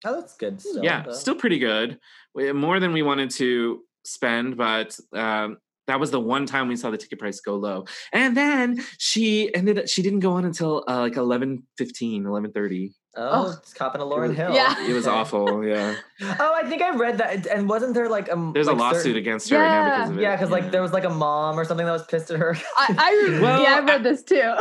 oh, 0.05 0.15
that's 0.15 0.35
good. 0.35 0.59
Still, 0.61 0.83
yeah 0.83 1.03
though. 1.03 1.11
still 1.13 1.35
pretty 1.35 1.59
good 1.59 1.99
We- 2.35 2.51
more 2.53 2.79
than 2.79 2.93
we 2.93 3.01
wanted 3.01 3.29
to 3.31 3.81
spend 4.05 4.57
but 4.57 4.97
um 5.13 5.57
that 5.87 5.99
was 5.99 6.11
the 6.11 6.19
one 6.19 6.45
time 6.45 6.67
we 6.67 6.75
saw 6.75 6.91
the 6.91 6.97
ticket 6.97 7.17
price 7.19 7.39
go 7.41 7.55
low 7.55 7.85
and 8.13 8.37
then 8.37 8.83
she 8.99 9.53
ended 9.55 9.79
up 9.79 9.87
she 9.87 10.01
didn't 10.01 10.19
go 10.19 10.33
on 10.33 10.45
until 10.45 10.83
uh, 10.87 10.99
like 10.99 11.15
11 11.17 11.63
15 11.77 12.25
11 12.25 12.51
30 12.51 12.91
Oh, 13.17 13.47
Oh. 13.47 13.51
it's 13.59 13.73
copping 13.73 14.01
a 14.01 14.05
Lauryn 14.05 14.29
was- 14.29 14.37
Hill. 14.37 14.53
Yeah. 14.53 14.87
it 14.87 14.93
was 14.93 15.07
awful 15.07 15.65
yeah 15.65 15.95
Oh, 16.21 16.53
I 16.55 16.69
think 16.69 16.81
I 16.83 16.95
read 16.95 17.17
that. 17.17 17.47
And 17.47 17.67
wasn't 17.67 17.95
there 17.95 18.07
like 18.07 18.29
a 18.29 18.51
there's 18.53 18.67
like 18.67 18.75
a 18.75 18.79
lawsuit 18.79 19.01
certain- 19.01 19.17
against 19.17 19.49
her 19.49 19.57
right 19.57 19.67
now 19.67 19.95
because 19.97 20.09
of 20.11 20.17
it 20.19 20.21
Yeah, 20.21 20.35
because 20.35 20.51
like 20.51 20.71
there 20.71 20.81
was 20.83 20.93
like 20.93 21.05
a 21.05 21.09
mom 21.09 21.59
or 21.59 21.65
something 21.65 21.85
that 21.87 21.91
was 21.91 22.05
pissed 22.05 22.29
at 22.29 22.39
her. 22.39 22.55
I, 22.77 22.95
I 22.97 23.39
Well, 23.41 23.63
yeah, 23.63 23.77
I 23.77 23.79
read 23.81 24.03
this 24.03 24.21
too. 24.23 24.53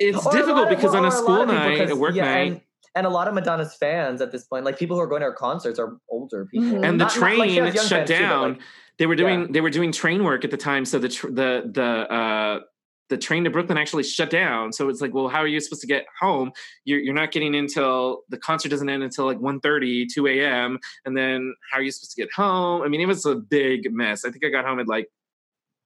it's 0.00 0.26
Or 0.26 0.32
difficult 0.32 0.56
lot 0.56 0.62
of- 0.64 0.76
because 0.76 0.92
well, 0.92 1.02
on 1.04 1.08
a 1.08 1.12
school 1.12 1.40
of 1.42 1.48
people, 1.48 1.92
a 1.92 1.96
work 1.96 2.14
yeah, 2.16 2.24
night 2.24 2.52
and, 2.52 2.60
and 2.98 3.06
a 3.06 3.10
lot 3.10 3.28
of 3.28 3.34
Madonna's 3.34 3.74
fans 3.74 4.20
at 4.20 4.32
this 4.32 4.44
point, 4.44 4.64
like 4.64 4.78
people 4.78 4.96
who 4.96 5.02
are 5.02 5.06
going 5.06 5.20
to 5.20 5.26
her 5.26 5.32
concerts, 5.32 5.78
are 5.78 5.96
older 6.10 6.44
people. 6.46 6.68
Mhm. 6.68 6.84
and 6.84 7.00
the 7.00 7.04
Not- 7.04 7.16
not- 7.16 7.20
like, 7.20 7.36
train 7.38 7.48
she 7.50 7.56
has 7.56 7.74
young 7.74 7.86
shut 7.86 7.98
fans 8.08 8.10
too, 8.10 8.18
down 8.18 8.48
like, 8.52 8.60
they 8.98 9.06
were 9.06 9.14
doing 9.16 9.40
yeah. 9.42 9.46
they 9.50 9.60
were 9.60 9.70
doing 9.70 9.92
train 9.92 10.24
work 10.24 10.44
at 10.44 10.50
the 10.50 10.56
time 10.56 10.84
so 10.84 10.98
the 10.98 11.08
tr- 11.08 11.28
the 11.30 11.70
the 11.72 11.82
uh 12.12 12.60
the 13.10 13.16
train 13.16 13.42
to 13.44 13.48
Brooklyn 13.50 13.78
actually 13.78 14.02
shut 14.02 14.28
down. 14.28 14.70
So 14.70 14.90
it's 14.90 15.00
like, 15.00 15.14
well, 15.14 15.28
how 15.28 15.38
are 15.38 15.46
you 15.46 15.60
supposed 15.60 15.80
to 15.80 15.86
get 15.86 16.04
home? 16.20 16.52
You're, 16.84 16.98
you're 17.00 17.14
not 17.14 17.32
getting 17.32 17.54
until 17.54 18.20
the 18.28 18.36
concert 18.36 18.68
doesn't 18.68 18.86
end 18.90 19.02
until 19.02 19.24
like 19.24 19.38
1.30, 19.38 20.08
2 20.12 20.26
a.m. 20.26 20.78
And 21.06 21.16
then 21.16 21.54
how 21.72 21.78
are 21.78 21.82
you 21.82 21.90
supposed 21.90 22.14
to 22.14 22.20
get 22.20 22.30
home? 22.34 22.82
I 22.82 22.88
mean, 22.88 23.00
it 23.00 23.06
was 23.08 23.24
a 23.24 23.36
big 23.36 23.90
mess. 23.94 24.26
I 24.26 24.30
think 24.30 24.44
I 24.44 24.50
got 24.50 24.66
home 24.66 24.78
at 24.78 24.88
like 24.88 25.08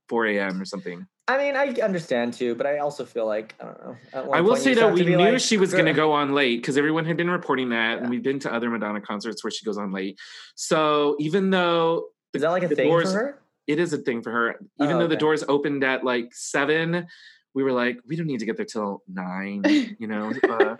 4 0.08 0.26
a.m. 0.26 0.60
or 0.60 0.64
something. 0.64 1.06
I 1.28 1.38
mean, 1.38 1.54
I 1.56 1.68
understand 1.80 2.34
too, 2.34 2.56
but 2.56 2.66
I 2.66 2.78
also 2.78 3.04
feel 3.04 3.26
like 3.26 3.54
I 3.60 3.64
don't 3.64 3.78
know. 4.24 4.32
I 4.32 4.40
will 4.40 4.56
say 4.56 4.74
that 4.74 4.92
we 4.92 5.04
knew 5.04 5.16
like, 5.16 5.38
she 5.38 5.56
was 5.56 5.72
going 5.72 5.86
to 5.86 5.92
go 5.92 6.10
on 6.12 6.34
late 6.34 6.60
because 6.60 6.76
everyone 6.76 7.04
had 7.04 7.16
been 7.16 7.30
reporting 7.30 7.68
that, 7.70 7.98
and 8.00 8.10
we've 8.10 8.22
been 8.24 8.40
to 8.40 8.52
other 8.52 8.68
Madonna 8.68 9.00
concerts 9.00 9.44
where 9.44 9.50
she 9.52 9.64
goes 9.64 9.78
on 9.78 9.92
late. 9.92 10.18
So 10.56 11.16
even 11.20 11.50
though 11.50 12.06
Is 12.34 12.42
that 12.42 12.50
like 12.50 12.64
a 12.64 12.68
thing 12.68 12.88
doors- 12.88 13.12
for 13.12 13.18
her? 13.18 13.38
it 13.68 13.78
is 13.78 13.92
a 13.92 13.98
thing 13.98 14.22
for 14.22 14.32
her, 14.32 14.56
even 14.80 14.96
Oh, 14.96 14.98
though 15.00 15.06
the 15.06 15.16
doors 15.16 15.44
opened 15.46 15.84
at 15.84 16.02
like 16.02 16.34
seven, 16.34 17.06
we 17.54 17.62
were 17.62 17.72
like, 17.72 17.98
we 18.04 18.16
don't 18.16 18.26
need 18.26 18.40
to 18.40 18.46
get 18.46 18.56
there 18.56 18.66
till 18.66 19.02
nine, 19.06 19.62
you 20.00 20.08
know. 20.08 20.32
Uh, 20.48 20.74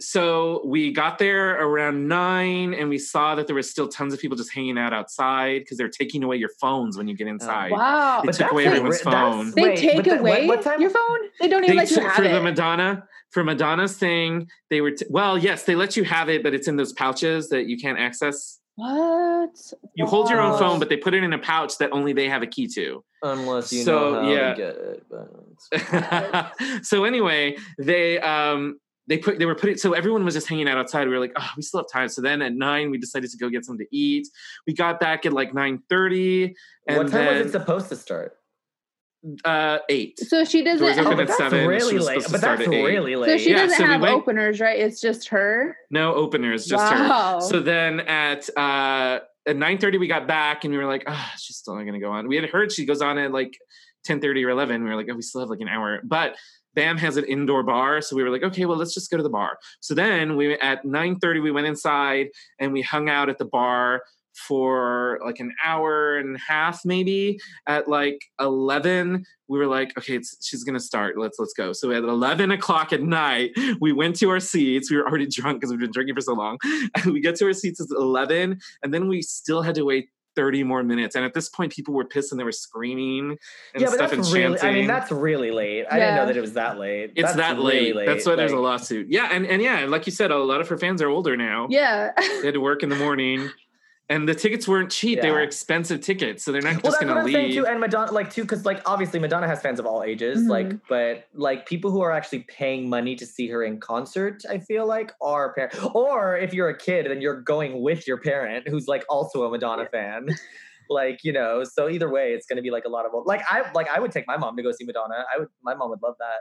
so 0.00 0.60
we 0.64 0.92
got 0.92 1.18
there 1.18 1.60
around 1.64 2.08
nine, 2.08 2.74
and 2.74 2.88
we 2.88 2.98
saw 2.98 3.34
that 3.36 3.46
there 3.46 3.56
was 3.56 3.70
still 3.70 3.88
tons 3.88 4.12
of 4.12 4.20
people 4.20 4.36
just 4.36 4.52
hanging 4.52 4.76
out 4.78 4.92
outside 4.92 5.60
because 5.60 5.78
they're 5.78 5.88
taking 5.88 6.22
away 6.24 6.36
your 6.36 6.50
phones 6.60 6.96
when 6.98 7.06
you 7.08 7.14
get 7.16 7.26
inside. 7.28 7.70
Wow. 7.70 8.20
It 8.22 8.26
But 8.26 8.32
took 8.32 8.38
that's 8.40 8.52
away 8.52 8.64
like 8.64 8.74
everyone's 8.74 9.04
ri- 9.04 9.12
phone. 9.12 9.50
They 9.52 9.62
Wait, 9.62 9.78
take 9.78 10.04
the- 10.04 10.18
away 10.20 10.46
what 10.48 10.62
time- 10.62 10.80
your 10.80 10.90
phone? 10.90 11.18
They 11.40 11.48
don't 11.48 11.64
even 11.64 11.76
They 11.76 11.82
let 11.82 11.90
you 11.90 11.96
took- 11.96 12.04
have 12.06 12.14
for 12.16 12.22
the. 12.22 12.40
Madonna 12.40 13.04
for 13.30 13.42
Madonna's 13.44 13.96
thing, 13.96 14.48
they 14.70 14.80
were 14.80 14.92
t- 14.92 15.06
well, 15.10 15.36
yes, 15.36 15.64
they 15.64 15.74
let 15.74 15.96
you 15.96 16.04
have 16.04 16.28
it, 16.28 16.42
but 16.44 16.54
it's 16.54 16.68
in 16.68 16.76
those 16.76 16.92
pouches 16.92 17.48
that 17.48 17.66
you 17.66 17.76
can't 17.76 17.98
access. 17.98 18.60
what? 18.76 19.50
You 19.94 20.06
hold 20.06 20.28
your 20.30 20.40
own 20.40 20.58
phone, 20.58 20.78
but 20.80 20.88
they 20.88 20.96
put 20.96 21.14
it 21.14 21.22
in 21.22 21.32
a 21.32 21.38
pouch 21.38 21.78
that 21.78 21.90
only 21.92 22.12
they 22.12 22.28
have 22.28 22.42
a 22.42 22.46
key 22.46 22.66
to. 22.74 23.04
Unless 23.22 23.72
you 23.72 23.82
So, 23.84 24.12
know 24.14 24.22
how 24.22 24.28
yeah. 24.30 24.54
to 24.54 24.56
get 24.56 24.76
it. 24.76 25.04
But 25.10 26.82
so 26.84 27.04
anyway, 27.04 27.56
they 27.78 28.18
um 28.20 28.78
they 29.06 29.18
put 29.18 29.38
they 29.38 29.46
were 29.46 29.54
putting 29.54 29.76
so 29.76 29.92
everyone 29.92 30.24
was 30.24 30.34
just 30.34 30.48
hanging 30.48 30.68
out 30.68 30.78
outside. 30.78 31.06
We 31.06 31.12
were 31.14 31.20
like, 31.20 31.32
oh, 31.36 31.50
we 31.56 31.62
still 31.62 31.80
have 31.80 31.88
time. 31.90 32.08
So 32.08 32.22
then 32.22 32.40
at 32.42 32.54
nine, 32.54 32.90
we 32.90 32.98
decided 32.98 33.30
to 33.30 33.36
go 33.36 33.48
get 33.50 33.64
something 33.64 33.86
to 33.86 33.96
eat. 33.96 34.28
We 34.66 34.72
got 34.74 35.00
back 35.00 35.26
at 35.26 35.32
like 35.32 35.52
nine 35.54 35.80
thirty, 35.88 36.54
and 36.88 36.98
what 36.98 37.08
time 37.10 37.24
then 37.26 37.38
was 37.38 37.46
it 37.48 37.52
supposed 37.52 37.88
to 37.90 37.96
start? 37.96 38.36
uh 39.44 39.78
eight. 39.88 40.18
So 40.20 40.44
she 40.44 40.62
doesn't. 40.62 40.84
Doors 40.86 40.98
open 40.98 41.18
Oh, 41.18 41.22
at 41.22 41.28
that's 41.28 41.38
seven, 41.38 41.66
really 41.66 41.98
late. 41.98 42.22
But 42.30 42.42
that's 42.42 42.60
at 42.60 42.68
eight. 42.72 42.84
really 42.84 43.14
so 43.26 43.38
she 43.38 43.50
Yeah, 43.50 43.56
doesn't 43.62 43.78
so 43.78 43.84
we 43.84 43.88
have 43.90 44.00
went- 44.02 44.14
openers, 44.14 44.60
right? 44.60 44.78
It's 44.78 45.00
just 45.00 45.28
her. 45.30 45.76
No 45.90 46.14
openers, 46.14 46.66
just 46.66 46.92
her. 46.92 47.40
So 47.40 47.60
then 47.60 48.00
at 48.00 48.50
uh 48.56 49.20
at 49.46 49.56
nine 49.56 49.78
thirty 49.78 49.96
we 49.96 50.08
got 50.08 50.26
back 50.28 50.64
and 50.64 50.72
we 50.74 50.78
were 50.78 50.86
like, 50.86 51.04
ah, 51.06 51.32
she's 51.38 51.56
still 51.56 51.74
not 51.74 51.84
gonna 51.84 52.00
go 52.00 52.10
on. 52.10 52.28
We 52.28 52.36
had 52.36 52.50
heard 52.50 52.70
she 52.70 52.84
goes 52.84 53.00
on 53.00 53.16
at 53.16 53.32
like 53.32 53.56
ten 54.04 54.20
thirty 54.20 54.44
or 54.44 54.50
eleven. 54.50 54.84
We 54.84 54.90
were 54.90 54.96
like, 54.96 55.08
oh, 55.10 55.14
we 55.14 55.22
still 55.22 55.40
have 55.40 55.48
like 55.48 55.60
an 55.60 55.68
hour. 55.68 56.00
But 56.04 56.36
BAM 56.74 56.98
has 56.98 57.16
an 57.16 57.24
indoor 57.24 57.62
bar, 57.62 58.00
so 58.00 58.16
we 58.16 58.22
were 58.22 58.30
like, 58.30 58.42
okay, 58.42 58.64
well, 58.66 58.76
let's 58.76 58.94
just 58.94 59.10
go 59.10 59.16
to 59.16 59.22
the 59.22 59.30
bar. 59.30 59.58
So 59.80 59.94
then 59.94 60.36
we 60.36 60.54
at 60.54 60.84
nine 60.84 61.16
thirty 61.18 61.40
we 61.40 61.50
went 61.50 61.66
inside 61.66 62.28
and 62.58 62.72
we 62.72 62.82
hung 62.82 63.08
out 63.08 63.28
at 63.28 63.38
the 63.38 63.44
bar 63.44 64.02
for 64.34 65.20
like 65.24 65.38
an 65.40 65.54
hour 65.64 66.16
and 66.16 66.36
a 66.36 66.38
half 66.40 66.84
maybe. 66.84 67.38
At 67.66 67.88
like 67.88 68.18
11 68.40 69.24
we 69.46 69.58
were 69.58 69.66
like 69.66 69.96
okay 69.98 70.20
she's 70.42 70.64
gonna 70.64 70.80
start. 70.80 71.18
Let's 71.18 71.38
let's 71.38 71.52
go. 71.52 71.72
So 71.72 71.90
at 71.90 72.02
11 72.02 72.50
o'clock 72.50 72.92
at 72.92 73.02
night 73.02 73.52
we 73.80 73.92
went 73.92 74.16
to 74.16 74.30
our 74.30 74.40
seats. 74.40 74.90
We 74.90 74.96
were 74.96 75.08
already 75.08 75.26
drunk 75.30 75.60
because 75.60 75.70
we've 75.70 75.80
been 75.80 75.92
drinking 75.92 76.16
for 76.16 76.20
so 76.20 76.34
long. 76.34 76.58
We 77.06 77.20
get 77.20 77.36
to 77.36 77.46
our 77.46 77.52
seats 77.52 77.80
at 77.80 77.88
11 77.90 78.60
and 78.82 78.94
then 78.94 79.08
we 79.08 79.22
still 79.22 79.62
had 79.62 79.74
to 79.76 79.84
wait 79.84 80.08
30 80.36 80.64
more 80.64 80.82
minutes 80.82 81.14
and 81.14 81.24
at 81.24 81.34
this 81.34 81.48
point 81.48 81.72
people 81.72 81.94
were 81.94 82.04
pissed 82.04 82.32
and 82.32 82.40
they 82.40 82.44
were 82.44 82.52
screaming 82.52 83.30
and 83.74 83.80
yeah, 83.80 83.86
but 83.86 83.94
stuff 83.94 84.10
that's 84.10 84.28
and 84.28 84.34
really. 84.34 84.58
chanting 84.58 84.68
I 84.68 84.72
mean, 84.72 84.86
that's 84.86 85.10
really 85.10 85.50
late. 85.50 85.86
I 85.90 85.98
didn't 85.98 86.16
know 86.16 86.26
that 86.26 86.36
it 86.36 86.40
was 86.40 86.54
that 86.54 86.78
late. 86.78 87.12
it's 87.14 87.34
That's 87.34 87.36
that 87.36 87.56
really 87.56 87.92
late. 87.92 88.06
That's 88.06 88.26
why 88.26 88.34
there's 88.36 88.52
a 88.52 88.58
lawsuit. 88.58 89.08
Yeah, 89.08 89.28
and, 89.30 89.46
and 89.46 89.62
yeah, 89.62 89.86
like 89.86 90.06
you 90.06 90.12
said, 90.12 90.30
a 90.30 90.38
lot 90.38 90.60
of 90.60 90.68
her 90.68 90.78
fans 90.78 91.00
are 91.02 91.08
older 91.08 91.36
now. 91.36 91.66
yeah. 91.70 92.12
They 92.16 92.46
had 92.46 92.54
to 92.54 92.60
work 92.60 92.82
in 92.82 92.88
the 92.88 92.96
morning. 92.96 93.50
And 94.10 94.28
the 94.28 94.34
tickets 94.34 94.68
weren't 94.68 94.90
cheap. 94.90 95.22
They 95.22 95.30
were 95.30 95.40
expensive 95.40 96.02
tickets. 96.02 96.44
So 96.44 96.52
they're 96.52 96.60
not 96.60 96.74
Well, 96.82 96.92
just 96.92 97.00
that's 97.00 97.04
what 97.04 97.08
gonna 97.08 97.20
I'm 97.26 97.32
saying 97.32 97.46
leave. 97.52 97.54
too, 97.56 97.66
and 97.66 97.80
Madonna, 97.80 98.12
like 98.12 98.30
too, 98.30 98.42
because 98.42 98.66
like 98.66 98.82
obviously 98.84 99.18
Madonna 99.18 99.46
has 99.46 99.62
fans 99.62 99.80
of 99.80 99.86
all 99.86 100.02
ages, 100.02 100.46
like, 100.46 100.66
Mhm. 100.68 100.80
but 100.90 101.24
like 101.32 101.64
people 101.66 101.90
who 101.90 102.02
are 102.02 102.12
actually 102.12 102.40
paying 102.40 102.90
money 102.90 103.16
to 103.16 103.24
see 103.24 103.48
her 103.48 103.62
in 103.62 103.80
concert, 103.80 104.42
I 104.48 104.58
feel 104.58 104.86
like 104.86 105.12
are 105.22 105.54
parents. 105.54 105.78
Or 105.94 106.36
if 106.36 106.52
you're 106.52 106.68
a 106.68 106.76
kid, 106.76 107.06
then 107.10 107.22
you're 107.22 107.40
going 107.40 107.80
with 107.80 108.06
your 108.06 108.18
parent 108.18 108.68
who's 108.68 108.86
like 108.88 109.04
also 109.08 109.44
a 109.44 109.50
Madonna 109.50 109.86
fan. 109.86 110.28
Like 110.90 111.20
you 111.24 111.32
know, 111.32 111.64
so 111.64 111.88
either 111.88 112.10
way, 112.10 112.34
it's 112.34 112.44
going 112.46 112.56
to 112.56 112.62
be 112.62 112.70
like 112.70 112.84
a 112.84 112.90
lot 112.90 113.06
of 113.06 113.12
like 113.24 113.40
I 113.48 113.70
like 113.72 113.88
I 113.88 113.98
would 114.00 114.12
take 114.12 114.26
my 114.26 114.36
mom 114.36 114.54
to 114.58 114.62
go 114.62 114.70
see 114.70 114.84
Madonna. 114.84 115.24
I 115.34 115.38
would, 115.38 115.48
my 115.62 115.72
mom 115.74 115.88
would 115.88 116.02
love 116.02 116.16
that. 116.18 116.40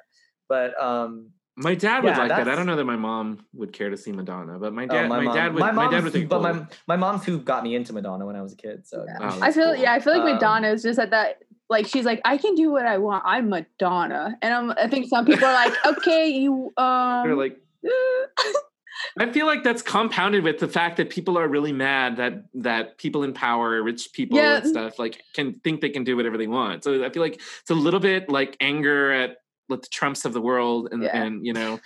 But 0.50 0.78
um, 0.84 1.30
My 1.56 1.76
dad 1.76 2.04
would 2.04 2.10
Yeah, 2.12 2.18
like 2.18 2.30
that. 2.30 2.48
I 2.48 2.56
don't 2.56 2.66
know 2.66 2.76
that 2.76 2.86
my 2.86 2.96
mom 2.96 3.46
would 3.54 3.74
care 3.74 3.90
to 3.92 3.98
see 3.98 4.12
Madonna, 4.12 4.58
but 4.58 4.74
my 4.74 4.86
oh, 4.86 4.88
dad, 4.88 5.08
my, 5.08 5.20
mom, 5.22 5.36
dad 5.36 5.54
would, 5.54 5.60
my 5.60 5.72
my, 5.72 5.90
dad 5.92 6.04
would 6.04 6.12
think. 6.14 6.28
but 6.28 6.42
cool. 6.42 6.54
my 6.54 6.66
my 6.88 6.96
mom's 6.96 7.24
who 7.26 7.38
got 7.38 7.64
me 7.64 7.76
into 7.76 7.94
Madonna 7.94 8.26
when 8.26 8.36
I 8.36 8.42
was 8.42 8.54
a 8.54 8.56
kid. 8.56 8.88
So 8.88 9.06
Yeah. 9.08 9.18
Oh, 9.22 9.40
I 9.42 9.52
feel 9.52 9.74
cool. 9.74 9.76
yeah, 9.76 9.94
I 9.94 10.00
feel 10.00 10.14
like 10.14 10.24
Um, 10.28 10.34
Madonna 10.34 10.70
is 10.70 10.82
just 10.82 10.98
at 11.00 11.12
that 11.12 11.44
like 11.70 11.86
she's 11.88 12.06
like, 12.06 12.22
I 12.26 12.38
can 12.38 12.56
do 12.56 12.72
what 12.72 12.86
I 12.86 12.98
want. 12.98 13.24
I'm 13.26 13.50
Madonna. 13.50 14.38
And 14.42 14.54
I'm, 14.54 14.72
I 14.72 14.88
think 14.88 15.08
some 15.08 15.26
people 15.26 15.46
are 15.48 15.54
like, 15.54 15.74
okay, 15.86 16.30
you 16.30 16.74
um 16.78 17.24
They're 17.28 17.36
like, 17.36 17.60
I 19.20 19.32
feel 19.32 19.46
like 19.46 19.64
that's 19.64 19.82
compounded 19.82 20.44
with 20.44 20.60
the 20.60 20.68
fact 20.68 20.98
that 20.98 21.10
people 21.10 21.38
are 21.38 21.48
really 21.48 21.72
mad 21.72 22.18
that 22.18 22.46
that 22.56 22.98
people 22.98 23.24
in 23.24 23.34
power, 23.34 23.82
rich 23.84 24.10
people 24.14 24.38
Yeah. 24.38 24.58
and 24.58 24.68
stuff, 24.68 24.98
like 24.98 25.22
can 25.34 25.60
think 25.64 25.82
they 25.82 25.90
can 25.90 26.04
do 26.04 26.16
whatever 26.16 26.38
they 26.38 26.48
want. 26.48 26.84
So 26.84 27.04
I 27.04 27.10
feel 27.10 27.22
like 27.22 27.36
it's 27.36 27.70
a 27.70 27.76
little 27.76 28.00
bit 28.00 28.30
like 28.30 28.58
anger 28.60 29.12
at 29.12 29.38
like 29.70 29.82
the 29.82 29.88
Trumps 29.92 30.26
of 30.26 30.34
the 30.34 30.42
world, 30.42 30.90
and 30.92 31.04
Yeah. 31.04 31.18
and 31.24 31.46
you 31.46 31.54
know, 31.54 31.80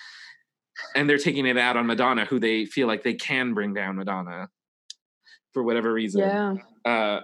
and 0.95 1.09
they're 1.09 1.17
taking 1.17 1.45
it 1.45 1.57
out 1.57 1.77
on 1.77 1.85
Madonna, 1.87 2.25
who 2.25 2.39
they 2.39 2.65
feel 2.65 2.87
like 2.87 3.03
they 3.03 3.13
can 3.13 3.53
bring 3.53 3.73
down 3.73 3.95
Madonna 3.95 4.49
for 5.53 5.63
whatever 5.63 5.91
reason. 5.93 6.21
Yeah. 6.21 6.55
Uh, 6.85 7.21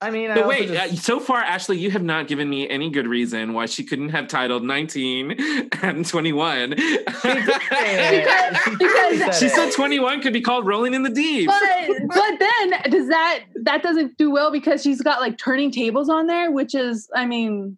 I 0.00 0.10
mean, 0.12 0.30
I 0.30 0.34
but 0.36 0.44
also 0.44 0.48
wait, 0.56 0.68
just- 0.68 0.92
uh, 0.92 0.96
so 0.96 1.18
far, 1.18 1.38
Ashley, 1.38 1.76
you 1.76 1.90
have 1.90 2.04
not 2.04 2.28
given 2.28 2.48
me 2.48 2.68
any 2.68 2.88
good 2.88 3.08
reason 3.08 3.52
why 3.52 3.66
she 3.66 3.82
couldn't 3.82 4.10
have 4.10 4.28
titled 4.28 4.62
19 4.62 5.32
and 5.82 6.06
21. 6.06 6.76
She 6.78 6.98
Because- 7.04 8.56
She 8.62 8.70
because- 8.76 9.18
said 9.18 9.34
she 9.34 9.46
it. 9.46 9.52
said 9.52 9.72
21 9.72 10.20
could 10.22 10.32
be 10.32 10.40
called 10.40 10.66
Rolling 10.66 10.94
in 10.94 11.02
the 11.02 11.10
Deep. 11.10 11.48
But 11.48 12.08
but 12.14 12.38
then 12.38 12.70
does 12.92 13.08
that 13.08 13.40
that 13.64 13.82
doesn't 13.82 14.16
do 14.16 14.30
well 14.30 14.52
because 14.52 14.82
she's 14.84 15.02
got 15.02 15.20
like 15.20 15.36
turning 15.36 15.72
tables 15.72 16.08
on 16.08 16.28
there, 16.28 16.52
which 16.52 16.76
is 16.76 17.10
I 17.16 17.26
mean 17.26 17.76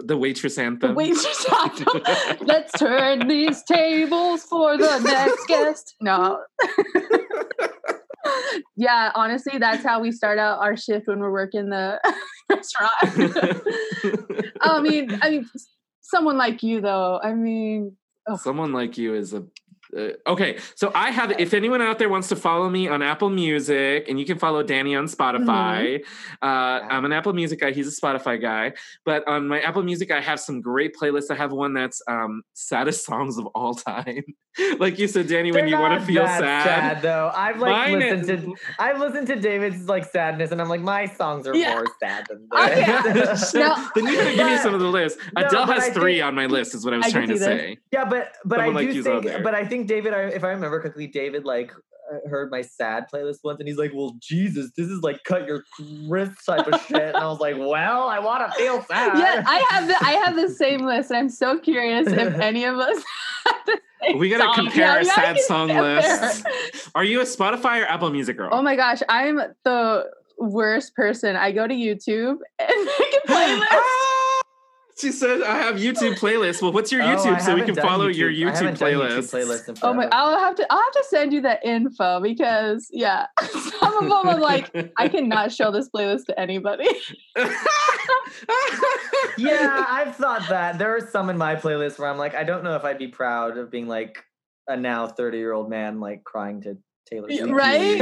the 0.00 0.16
waitress 0.16 0.56
the 0.56 0.62
anthem. 0.62 0.94
waitress 0.94 1.46
anthem. 1.62 2.02
Let's 2.46 2.72
turn 2.78 3.28
these 3.28 3.62
tables 3.64 4.42
for 4.44 4.76
the 4.76 4.98
next 5.00 5.46
guest. 5.46 5.94
No. 6.00 6.40
yeah, 8.76 9.10
honestly, 9.14 9.58
that's 9.58 9.84
how 9.84 10.00
we 10.00 10.12
start 10.12 10.38
out 10.38 10.60
our 10.60 10.76
shift 10.76 11.08
when 11.08 11.20
we're 11.20 11.32
working 11.32 11.70
the 11.70 12.00
restaurant. 12.50 12.92
I 14.60 14.80
mean, 14.80 15.18
I 15.22 15.30
mean, 15.30 15.50
someone 16.00 16.38
like 16.38 16.62
you 16.62 16.80
though. 16.80 17.20
I 17.22 17.34
mean, 17.34 17.96
Someone 18.36 18.72
like 18.72 18.98
you 18.98 19.14
is 19.14 19.34
a. 19.34 19.44
Uh, 19.96 20.10
okay, 20.26 20.58
so 20.74 20.90
I 20.94 21.10
have. 21.10 21.38
If 21.38 21.52
anyone 21.52 21.82
out 21.82 21.98
there 21.98 22.08
wants 22.08 22.28
to 22.28 22.36
follow 22.36 22.70
me 22.70 22.88
on 22.88 23.02
Apple 23.02 23.28
Music, 23.28 24.06
and 24.08 24.18
you 24.18 24.24
can 24.24 24.38
follow 24.38 24.62
Danny 24.62 24.94
on 24.94 25.04
Spotify. 25.06 26.02
Uh, 26.40 26.46
I'm 26.46 27.04
an 27.04 27.12
Apple 27.12 27.32
Music 27.32 27.60
guy. 27.60 27.72
He's 27.72 27.86
a 27.88 28.00
Spotify 28.00 28.40
guy. 28.40 28.72
But 29.04 29.26
on 29.28 29.48
my 29.48 29.60
Apple 29.60 29.82
Music, 29.82 30.10
I 30.10 30.20
have 30.20 30.40
some 30.40 30.60
great 30.60 30.94
playlists. 30.96 31.30
I 31.30 31.34
have 31.34 31.52
one 31.52 31.74
that's 31.74 32.00
um, 32.08 32.42
saddest 32.54 33.04
songs 33.04 33.36
of 33.38 33.46
all 33.54 33.74
time. 33.74 34.22
like 34.78 34.98
you 34.98 35.08
said, 35.08 35.28
Danny, 35.28 35.50
when 35.50 35.60
They're 35.64 35.68
you 35.68 35.78
want 35.78 35.98
to 36.00 36.06
feel 36.06 36.24
that 36.24 36.40
sad. 36.40 37.02
though. 37.02 37.30
I've 37.34 37.58
like 37.58 37.70
Mine 37.72 37.98
listened 38.00 38.30
is- 38.30 38.44
to 38.44 38.54
I've 38.78 38.98
listened 38.98 39.26
to 39.28 39.36
David's 39.36 39.88
like 39.88 40.04
sadness, 40.04 40.50
and 40.52 40.60
I'm 40.60 40.68
like, 40.68 40.80
my 40.82 41.06
songs 41.06 41.46
are 41.46 41.54
Yeah. 41.54 41.74
more 41.74 41.86
sad 42.00 42.26
than 42.28 42.48
Okay. 42.52 43.12
this. 43.12 43.54
No. 43.62 43.88
then 43.94 44.06
you 44.06 44.16
gotta 44.16 44.34
give 44.34 44.46
me 44.46 44.56
some 44.58 44.74
of 44.74 44.80
the 44.80 44.88
list. 44.88 45.18
No, 45.36 45.46
Adele 45.46 45.66
has 45.66 45.84
I 45.84 45.90
three 45.90 46.14
think- 46.16 46.24
on 46.24 46.34
my 46.34 46.46
list. 46.46 46.74
Is 46.74 46.84
what 46.84 46.94
I 46.94 46.98
was 46.98 47.06
I 47.06 47.10
trying 47.10 47.28
to 47.28 47.34
see 47.34 47.38
that. 47.44 47.58
say. 47.58 47.78
Yeah, 47.92 48.04
but 48.04 48.34
but 48.44 48.58
Someone 48.58 48.76
I 48.76 48.86
do 48.86 48.92
you's 48.94 49.06
on 49.06 49.22
think, 49.22 49.42
but 49.42 49.54
I 49.54 49.64
think 49.66 49.81
David, 49.86 50.14
I, 50.14 50.22
if 50.28 50.44
I 50.44 50.48
remember 50.48 50.80
correctly, 50.80 51.06
David 51.06 51.44
like 51.44 51.72
uh, 52.12 52.28
heard 52.28 52.50
my 52.50 52.62
sad 52.62 53.06
playlist 53.12 53.38
once, 53.44 53.58
and 53.60 53.68
he's 53.68 53.78
like, 53.78 53.92
"Well, 53.94 54.16
Jesus, 54.20 54.70
this 54.76 54.88
is 54.88 55.00
like 55.02 55.22
cut 55.24 55.46
your 55.46 55.64
wrist 56.08 56.32
type 56.46 56.66
of 56.66 56.80
shit," 56.82 57.00
and 57.00 57.16
I 57.16 57.26
was 57.26 57.40
like, 57.40 57.56
"Well, 57.56 58.08
I 58.08 58.18
want 58.18 58.50
to 58.50 58.58
feel 58.58 58.82
sad." 58.82 59.18
yeah, 59.18 59.42
I 59.46 59.64
have 59.70 59.88
the 59.88 59.96
I 60.00 60.10
have 60.24 60.36
the 60.36 60.48
same 60.54 60.80
list, 60.84 61.12
I'm 61.12 61.28
so 61.28 61.58
curious 61.58 62.08
if 62.08 62.34
any 62.40 62.64
of 62.64 62.76
us. 62.78 63.02
have 63.46 63.56
the 63.66 63.78
same 64.02 64.18
We 64.18 64.28
gotta 64.28 64.44
song. 64.44 64.54
compare 64.54 64.82
Yeah, 64.86 64.92
our 64.94 64.98
we 65.00 65.04
gotta 65.06 65.20
sad 65.20 65.38
song 65.40 65.68
compare. 65.68 65.94
lists. 65.96 66.90
Are 66.94 67.04
you 67.04 67.20
a 67.20 67.24
Spotify 67.24 67.82
or 67.82 67.86
Apple 67.86 68.10
Music 68.10 68.36
girl? 68.36 68.48
Oh 68.52 68.62
my 68.62 68.76
gosh, 68.76 69.00
I'm 69.08 69.40
the 69.64 70.04
worst 70.38 70.94
person. 70.96 71.36
I 71.36 71.52
go 71.52 71.66
to 71.68 71.74
YouTube 71.74 72.38
and 72.58 72.84
make 72.98 73.14
a 73.24 73.28
playlist. 73.28 73.68
She 74.98 75.10
said, 75.10 75.42
"I 75.42 75.56
have 75.56 75.76
YouTube 75.76 76.18
playlists." 76.18 76.60
Well, 76.60 76.72
what's 76.72 76.92
your 76.92 77.02
Oh, 77.02 77.06
YouTube 77.06 77.34
I 77.34 77.38
so 77.38 77.54
we 77.54 77.62
can 77.62 77.74
done 77.74 77.84
follow 77.86 78.08
your 78.08 78.30
YouTube 78.30 78.54
haven't 78.54 78.78
playlist? 78.78 79.32
playlist 79.32 79.78
Oh 79.82 79.94
my! 79.94 80.08
I'll 80.12 80.38
have 80.38 80.54
to. 80.56 80.66
I'll 80.70 80.78
have 80.82 80.92
to 80.92 81.04
send 81.08 81.32
you 81.32 81.40
the 81.40 81.58
info 81.66 82.20
because 82.20 82.88
yeah, 82.92 83.26
some 83.40 83.96
of 83.96 84.08
them 84.08 84.28
I'm 84.28 84.40
like 84.40 84.70
I 84.98 85.08
cannot 85.08 85.52
show 85.52 85.70
this 85.70 85.88
playlist 85.88 86.26
to 86.26 86.38
anybody. 86.38 86.88
yeah, 89.38 89.84
I've 89.88 90.16
thought 90.16 90.48
that. 90.48 90.78
There 90.78 90.94
are 90.96 91.00
some 91.00 91.30
in 91.30 91.38
my 91.38 91.56
playlist 91.56 91.98
where 91.98 92.08
I'm 92.08 92.18
like, 92.18 92.34
I 92.34 92.44
don't 92.44 92.64
know 92.64 92.76
if 92.76 92.84
I'd 92.84 92.98
be 92.98 93.08
proud 93.08 93.58
of 93.58 93.70
being 93.70 93.88
like 93.88 94.24
a 94.68 94.76
now 94.76 95.06
30 95.08 95.38
year 95.38 95.52
old 95.52 95.70
man 95.70 96.00
like 96.00 96.24
crying 96.24 96.60
to 96.62 96.76
Taylor 97.10 97.28
Swift. 97.30 97.52
right? 97.52 97.96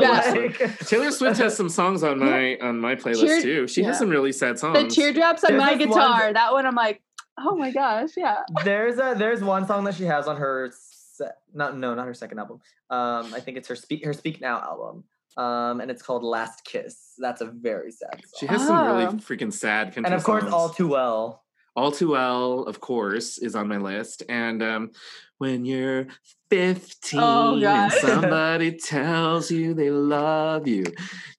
Yeah. 0.00 0.30
like- 0.36 0.78
Taylor 0.80 1.10
Swift 1.10 1.38
has 1.38 1.56
some 1.56 1.68
songs 1.68 2.02
on 2.02 2.18
my 2.18 2.56
on 2.60 2.80
my 2.80 2.94
playlist 2.94 3.26
Tear- 3.26 3.42
too. 3.42 3.68
She 3.68 3.80
yeah. 3.82 3.88
has 3.88 3.98
some 3.98 4.08
really 4.10 4.32
sad 4.32 4.58
songs. 4.58 4.78
the 4.78 4.88
teardrops 4.88 5.44
on 5.44 5.52
There's 5.52 5.62
my 5.62 5.74
this 5.76 5.86
one- 5.88 5.98
guitar. 5.98 6.32
That 6.32 6.52
one 6.52 6.66
I'm 6.66 6.74
like, 6.74 7.02
oh 7.38 7.56
my 7.56 7.70
gosh, 7.70 8.10
yeah. 8.16 8.38
there's 8.64 8.98
a 8.98 9.14
there's 9.16 9.42
one 9.42 9.66
song 9.66 9.84
that 9.84 9.94
she 9.94 10.04
has 10.04 10.26
on 10.26 10.36
her 10.38 10.72
se- 10.72 11.26
not 11.54 11.76
no 11.76 11.94
not 11.94 12.06
her 12.06 12.14
second 12.14 12.38
album. 12.38 12.60
Um, 12.90 13.32
I 13.34 13.40
think 13.40 13.56
it's 13.56 13.68
her 13.68 13.76
speak 13.76 14.04
her 14.04 14.12
Speak 14.12 14.40
Now 14.40 14.60
album. 14.60 15.04
Um, 15.36 15.80
and 15.82 15.90
it's 15.90 16.00
called 16.00 16.22
Last 16.24 16.64
Kiss. 16.64 17.12
That's 17.18 17.42
a 17.42 17.44
very 17.46 17.92
sad 17.92 18.14
song. 18.24 18.30
She 18.40 18.46
has 18.46 18.66
some 18.66 18.86
really 18.86 19.04
Oh. 19.04 19.12
freaking 19.12 19.52
sad 19.52 19.92
and 19.96 20.06
of 20.06 20.24
course, 20.24 20.42
songs. 20.44 20.54
All 20.54 20.68
Too 20.70 20.88
Well. 20.88 21.44
All 21.76 21.92
Too 21.92 22.12
Well, 22.12 22.60
of 22.62 22.80
course, 22.80 23.36
is 23.36 23.54
on 23.54 23.68
my 23.68 23.76
list. 23.76 24.22
And 24.30 24.62
um, 24.62 24.92
when 25.36 25.66
you're 25.66 26.06
15 26.50 27.20
Oh, 27.20 27.56
and 27.62 27.92
somebody 28.00 28.72
tells 28.72 29.50
you 29.50 29.74
they 29.74 29.90
love 29.90 30.66
you, 30.68 30.84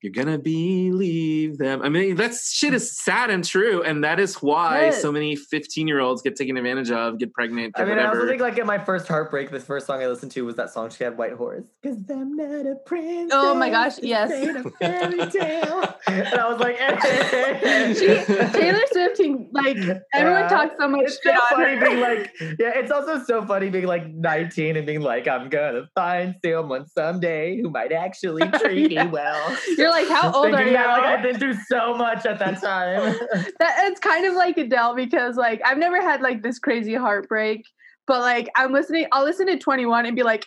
you're 0.01 0.11
gonna 0.13 0.37
believe 0.37 1.57
them. 1.57 1.81
I 1.81 1.89
mean, 1.89 2.15
that 2.17 2.33
shit 2.35 2.73
is 2.73 2.97
sad 2.97 3.29
and 3.29 3.43
true, 3.43 3.83
and 3.83 4.03
that 4.03 4.19
is 4.19 4.35
why 4.41 4.89
so 4.91 5.11
many 5.11 5.35
15 5.35 5.87
year 5.87 5.99
olds 5.99 6.21
get 6.21 6.35
taken 6.35 6.57
advantage 6.57 6.91
of, 6.91 7.17
get 7.19 7.33
pregnant, 7.33 7.73
I 7.75 7.79
get 7.81 7.87
mean, 7.89 7.97
I 7.99 8.01
whatever. 8.03 8.19
also 8.21 8.29
think 8.29 8.41
like 8.41 8.57
at 8.59 8.65
my 8.65 8.77
first 8.83 9.07
heartbreak, 9.07 9.49
the 9.51 9.59
first 9.59 9.87
song 9.87 10.01
I 10.01 10.07
listened 10.07 10.31
to 10.33 10.45
was 10.45 10.55
that 10.55 10.69
song 10.71 10.89
she 10.89 11.03
had, 11.03 11.17
White 11.17 11.33
Horse. 11.33 11.65
Cause 11.83 11.97
I'm 12.09 12.35
not 12.35 12.65
a 12.65 12.75
princess. 12.85 13.31
Oh 13.33 13.55
my 13.55 13.69
gosh, 13.69 13.99
yes. 14.01 14.31
a 14.31 14.69
fairy 14.71 15.29
tale. 15.31 15.95
and 16.07 16.27
I 16.27 16.49
was 16.51 16.59
like, 16.59 16.77
She, 17.97 18.07
Taylor 18.59 18.81
Swift, 18.91 19.19
like 19.51 19.77
everyone 20.13 20.43
Uh, 20.43 20.49
talks 20.49 20.75
so 20.79 20.87
much 20.87 21.01
It's 21.05 21.19
so 21.23 21.33
funny 21.49 21.75
her. 21.77 21.85
being 21.85 21.99
like, 22.01 22.31
yeah, 22.59 22.71
it's 22.75 22.91
also 22.91 23.23
so 23.23 23.45
funny 23.45 23.69
being 23.69 23.85
like 23.87 24.07
19 24.07 24.75
and 24.75 24.85
being 24.85 24.96
like, 25.01 25.27
I'm 25.27 25.49
gonna 25.49 25.87
find 25.95 26.35
someone 26.43 26.85
someday 26.87 27.61
who 27.61 27.69
might 27.69 27.91
actually 27.91 28.47
treat 28.59 28.91
Yeah. 28.91 29.05
me 29.05 29.09
well. 29.11 29.57
You're 29.77 29.89
like, 29.89 30.07
how 30.07 30.31
old 30.31 30.53
are 30.53 30.63
you? 30.63 30.71
that, 30.73 30.87
like 30.99 31.03
I've 31.03 31.23
been 31.23 31.39
through 31.39 31.55
so 31.69 31.95
much 31.95 32.25
at 32.25 32.39
that 32.39 32.61
time. 32.61 33.15
that 33.59 33.75
it's 33.85 33.99
kind 33.99 34.25
of 34.25 34.33
like 34.35 34.57
Adele 34.57 34.95
because 34.95 35.35
like 35.35 35.61
I've 35.65 35.77
never 35.77 36.01
had 36.01 36.21
like 36.21 36.41
this 36.43 36.59
crazy 36.59 36.93
heartbreak, 36.95 37.63
but 38.07 38.21
like 38.21 38.47
I'm 38.55 38.71
listening, 38.73 39.07
I'll 39.11 39.23
listen 39.25 39.47
to 39.47 39.57
21 39.57 40.05
and 40.05 40.15
be 40.15 40.23
like, 40.23 40.45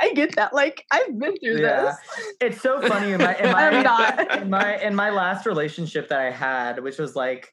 I 0.00 0.12
get 0.12 0.36
that. 0.36 0.54
Like 0.54 0.84
I've 0.92 1.18
been 1.18 1.36
through 1.38 1.60
Yeah. 1.60 1.82
this. 1.82 1.96
it's 2.40 2.60
so 2.60 2.80
funny 2.80 3.12
in 3.12 3.18
my 3.18 3.34
in 3.36 3.50
my, 3.52 3.82
not. 3.82 4.38
in 4.42 4.50
my 4.50 4.76
in 4.80 4.94
my 4.94 5.10
last 5.10 5.44
relationship 5.46 6.08
that 6.08 6.20
I 6.20 6.30
had, 6.30 6.82
which 6.82 6.98
was 6.98 7.16
like 7.16 7.52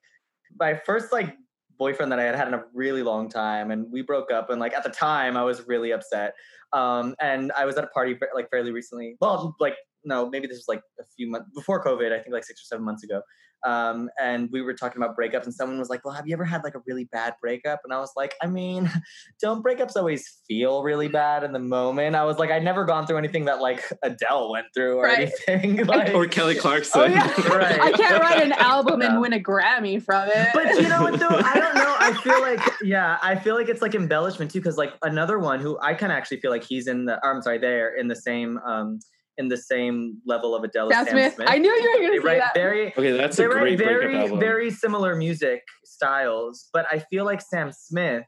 my 0.60 0.76
first 0.86 1.12
like 1.12 1.36
boyfriend 1.78 2.12
that 2.12 2.20
I 2.20 2.24
had 2.24 2.36
had 2.36 2.48
in 2.48 2.54
a 2.54 2.64
really 2.74 3.04
long 3.04 3.30
time, 3.30 3.72
and 3.72 3.92
we 3.92 4.02
broke 4.02 4.32
up. 4.32 4.50
And 4.50 4.60
like 4.60 4.74
at 4.74 4.84
the 4.84 4.90
time, 4.90 5.38
I 5.38 5.44
was 5.44 5.68
really 5.68 5.92
upset. 5.92 6.34
Um, 6.74 7.16
and 7.22 7.52
I 7.54 7.66
was 7.66 7.78
at 7.78 7.84
a 7.84 7.88
party 7.88 8.18
like 8.34 8.50
fairly 8.50 8.72
recently. 8.72 9.16
Well, 9.22 9.56
like 9.60 9.76
no, 10.04 10.30
maybe 10.30 10.48
this 10.48 10.58
was 10.58 10.68
like 10.68 10.82
a 11.00 11.04
few 11.16 11.30
months 11.30 11.50
before 11.56 11.84
COVID. 11.84 12.12
I 12.12 12.20
think 12.20 12.34
like 12.34 12.46
six 12.46 12.62
or 12.62 12.66
seven 12.66 12.86
months 12.86 13.04
ago. 13.04 13.22
Um, 13.64 14.10
and 14.22 14.50
we 14.52 14.62
were 14.62 14.74
talking 14.74 15.02
about 15.02 15.18
breakups, 15.18 15.46
and 15.46 15.54
someone 15.54 15.80
was 15.80 15.90
like, 15.90 16.06
"Well, 16.06 16.14
have 16.14 16.28
you 16.28 16.34
ever 16.34 16.44
had 16.46 16.64
like 16.64 16.76
a 16.76 16.82
really 16.86 17.06
bad 17.06 17.34
breakup?" 17.42 17.82
And 17.84 17.92
I 17.94 18.00
was 18.00 18.12
like, 18.16 18.36
"I 18.42 18.48
mean, 18.48 18.92
don't 19.42 19.64
breakups 19.64 19.96
always 19.96 20.42
feel 20.48 20.84
really 20.84 21.08
bad 21.08 21.44
in 21.44 21.52
the 21.52 21.60
moment?" 21.60 22.16
I 22.16 22.26
was 22.26 22.38
like, 22.38 22.52
"I'd 22.52 22.64
never 22.64 22.86
gone 22.86 23.08
through 23.08 23.18
anything 23.18 23.46
that 23.46 23.62
like 23.62 23.84
Adele 24.04 24.52
went 24.52 24.68
through 24.76 24.98
or 25.00 25.06
Right. 25.06 25.32
anything." 25.48 25.84
like, 25.88 26.14
or 26.14 26.28
Kelly 26.28 26.56
Clarkson. 26.60 27.02
Oh 27.02 27.06
yeah, 27.06 27.26
Right. 27.56 27.80
I 27.82 27.92
can't 27.92 28.22
write 28.22 28.44
an 28.44 28.52
album 28.54 29.02
Yeah. 29.02 29.12
and 29.14 29.22
win 29.22 29.34
a 29.34 29.40
Grammy 29.40 30.02
from 30.02 30.28
it. 30.30 30.50
but 30.54 30.66
you 30.76 30.88
know 30.88 31.02
what 31.02 31.20
though? 31.20 31.30
I 31.30 31.54
don't 31.56 31.76
know. 31.76 31.96
I 32.00 32.14
feel 32.22 32.42
like 32.42 32.60
yeah, 32.84 33.18
I 33.24 33.36
feel 33.36 33.56
like 33.56 33.68
it's 33.70 33.82
like 33.82 33.96
embellishment 33.96 34.52
too, 34.52 34.60
because 34.60 34.78
like 34.78 34.94
another 35.02 35.40
one 35.40 35.60
who 35.60 35.80
I 35.82 35.96
kind 35.96 36.12
of 36.12 36.18
actually 36.18 36.40
feel 36.40 36.52
like 36.52 36.64
he's 36.64 36.88
in 36.88 37.06
the. 37.06 37.16
Or 37.26 37.34
I'm 37.34 37.42
sorry, 37.42 37.58
they're 37.58 37.96
in 37.96 38.08
the 38.10 38.16
same 38.16 38.60
um 38.60 39.00
in 39.38 39.48
the 39.50 39.58
same 39.58 40.18
level 40.26 40.56
of 40.56 40.64
Adele. 40.64 40.92
as 40.94 41.08
Sam 41.08 41.18
Sam 41.18 41.32
Smith. 41.32 41.48
I 41.50 41.58
knew 41.58 41.70
you 41.72 41.92
were 41.92 42.08
gonna 42.08 42.22
say 42.22 42.26
write 42.28 42.40
that. 42.40 42.54
very 42.56 42.88
Okay, 42.90 43.12
that's 43.12 43.38
they 43.38 43.46
a 43.46 43.48
great 43.50 43.78
breakup 43.78 44.02
very 44.02 44.18
album. 44.18 44.40
very 44.40 44.72
similar 44.72 45.16
music 45.16 45.62
styles, 45.84 46.70
but 46.74 46.86
I 46.92 47.00
feel 47.00 47.26
like 47.26 47.42
Sam 47.42 47.72
Smith. 47.72 48.24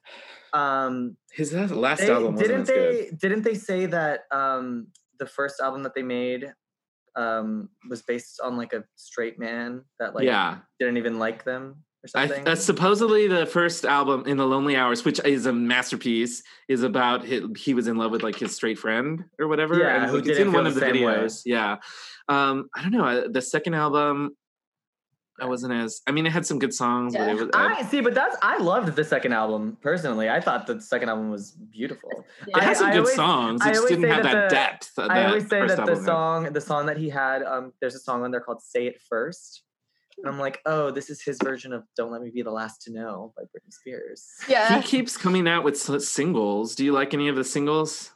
Um, 0.53 1.17
His 1.33 1.53
last 1.53 1.99
they, 2.01 2.09
album 2.09 2.33
wasn't 2.35 2.39
didn't 2.49 2.61
as 2.61 2.67
good. 2.67 2.93
they 2.93 3.15
didn't 3.29 3.43
they 3.43 3.53
say 3.55 3.85
that 3.87 4.21
um 4.31 4.87
the 5.19 5.25
first 5.25 5.59
album 5.59 5.83
that 5.83 5.93
they 5.95 6.03
made 6.03 6.51
um 7.15 7.69
was 7.89 8.01
based 8.03 8.39
on 8.43 8.57
like 8.57 8.73
a 8.73 8.83
straight 8.95 9.39
man 9.39 9.81
that 9.99 10.13
like 10.15 10.25
yeah, 10.25 10.59
didn't 10.79 10.97
even 10.97 11.17
like 11.19 11.43
them 11.43 11.63
or 11.63 11.86
I, 12.15 12.27
that's 12.27 12.63
supposedly 12.63 13.27
the 13.27 13.45
first 13.45 13.83
album 13.83 14.23
in 14.27 14.37
the 14.37 14.45
Lonely 14.45 14.75
Hours, 14.77 15.03
which 15.03 15.19
is 15.25 15.45
a 15.45 15.51
masterpiece, 15.51 16.41
is 16.69 16.83
about 16.83 17.25
he, 17.25 17.45
he 17.57 17.73
was 17.73 17.87
in 17.87 17.97
love 17.97 18.11
with 18.11 18.23
like 18.23 18.37
his 18.37 18.55
straight 18.55 18.79
friend 18.79 19.25
or 19.39 19.47
whatever. 19.47 19.77
Yeah, 19.79 20.03
and 20.03 20.09
who 20.11 20.17
it's 20.17 20.27
didn't 20.27 20.47
in 20.47 20.53
one 20.53 20.67
of 20.67 20.75
the 20.75 20.79
same 20.81 21.03
way. 21.03 21.13
videos. 21.15 21.41
Yeah, 21.45 21.77
um, 22.29 22.69
I 22.75 22.81
don't 22.83 22.91
know. 22.91 23.05
uh, 23.05 23.27
The 23.29 23.41
second 23.41 23.73
album, 23.73 24.37
I 25.41 25.45
wasn't 25.45 25.73
as. 25.73 26.01
I 26.07 26.11
mean, 26.11 26.25
it 26.25 26.31
had 26.31 26.45
some 26.45 26.59
good 26.59 26.73
songs, 26.73 27.13
but 27.13 27.23
Yeah. 27.23 27.31
it 27.31 27.33
was. 27.35 27.49
uh, 27.53 27.75
I 27.79 27.81
see, 27.83 27.99
but 27.99 28.13
that's 28.13 28.37
I 28.41 28.57
loved 28.57 28.95
the 28.95 29.03
second 29.03 29.33
album 29.33 29.77
personally. 29.81 30.29
I 30.29 30.39
thought 30.39 30.65
the 30.65 30.79
second 30.79 31.09
album 31.09 31.29
was 31.29 31.51
beautiful. 31.51 32.25
it 32.47 32.63
had 32.63 32.77
some 32.77 32.87
I 32.87 32.91
good 32.93 32.99
always- 32.99 33.15
songs. 33.15 33.61
I 33.63 33.71
It 33.71 33.73
just 33.73 33.87
didn't 33.89 34.09
have 34.09 34.23
that 34.23 34.31
that, 34.33 34.49
the- 34.49 34.55
depth. 34.55 34.95
That 34.95 35.11
I 35.11 35.25
always 35.25 35.49
say 35.49 35.59
first 35.61 35.75
that 35.75 35.85
the 35.85 35.91
album 35.91 35.95
had. 35.97 36.05
song, 36.05 36.53
the 36.53 36.61
song 36.61 36.85
that 36.85 36.97
he 36.97 37.09
had, 37.09 37.43
um, 37.43 37.73
there's 37.81 37.95
a 37.95 37.99
song 37.99 38.23
on 38.23 38.31
there 38.31 38.39
called 38.41 38.61
"Say 38.61 38.87
It 38.87 39.01
First. 39.09 39.63
And 40.17 40.27
I'm 40.27 40.39
like, 40.39 40.61
oh, 40.65 40.91
this 40.91 41.09
is 41.09 41.21
his 41.21 41.37
version 41.43 41.73
of 41.73 41.83
"Don't 41.95 42.11
Let 42.11 42.21
Me 42.21 42.29
Be 42.29 42.41
the 42.41 42.51
Last 42.51 42.81
to 42.83 42.91
Know" 42.91 43.33
by 43.35 43.43
Britney 43.43 43.71
Spears. 43.71 44.27
Yeah. 44.49 44.75
He 44.77 44.81
keeps 44.87 45.17
coming 45.17 45.47
out 45.47 45.63
with 45.63 45.77
singles. 45.77 46.75
Do 46.75 46.83
you 46.85 46.91
like 46.91 47.13
any 47.13 47.27
of 47.27 47.35
the 47.35 47.43
singles? 47.43 48.11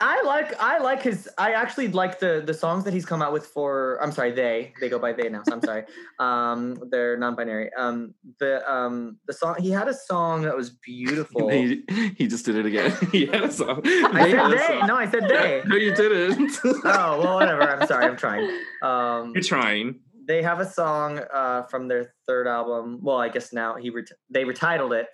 I 0.00 0.22
like 0.22 0.60
I 0.60 0.78
like 0.78 1.02
his 1.02 1.28
I 1.38 1.52
actually 1.52 1.86
like 1.88 2.18
the 2.18 2.42
the 2.44 2.52
songs 2.52 2.82
that 2.84 2.92
he's 2.92 3.06
come 3.06 3.22
out 3.22 3.32
with 3.32 3.46
for 3.46 3.96
I'm 4.02 4.10
sorry 4.10 4.32
they 4.32 4.74
they 4.80 4.88
go 4.88 4.98
by 4.98 5.12
they 5.12 5.28
now 5.28 5.42
so 5.46 5.54
I'm 5.54 5.62
sorry 5.62 5.84
um 6.18 6.76
they're 6.90 7.16
non-binary 7.16 7.70
um 7.78 8.12
the 8.40 8.68
um 8.70 9.18
the 9.28 9.32
song 9.32 9.54
he 9.60 9.70
had 9.70 9.86
a 9.86 9.94
song 9.94 10.42
that 10.42 10.56
was 10.56 10.70
beautiful 10.70 11.48
he, 11.48 11.84
he 12.16 12.26
just 12.26 12.44
did 12.44 12.56
it 12.56 12.66
again. 12.66 12.92
he 13.12 13.26
had 13.26 13.44
a 13.44 13.52
song. 13.52 13.82
I 13.86 14.24
They 14.24 14.32
said 14.32 14.50
they 14.50 14.66
song. 14.66 14.86
no 14.88 14.96
I 14.96 15.08
said 15.08 15.28
they 15.28 15.62
No, 15.64 15.76
you 15.76 15.94
didn't. 15.94 16.58
oh 16.64 17.20
well 17.22 17.36
whatever 17.36 17.62
I'm 17.62 17.86
sorry 17.86 18.06
I'm 18.06 18.16
trying 18.16 18.50
um 18.82 19.32
You're 19.32 19.44
trying. 19.44 20.00
They 20.26 20.42
have 20.42 20.60
a 20.60 20.64
song 20.68 21.20
uh 21.32 21.62
from 21.64 21.88
their 21.88 22.14
third 22.26 22.46
album 22.46 22.98
well 23.02 23.18
I 23.18 23.28
guess 23.28 23.52
now 23.52 23.76
he 23.76 23.90
ret- 23.90 24.10
they 24.30 24.44
retitled 24.44 24.92
it 24.98 25.06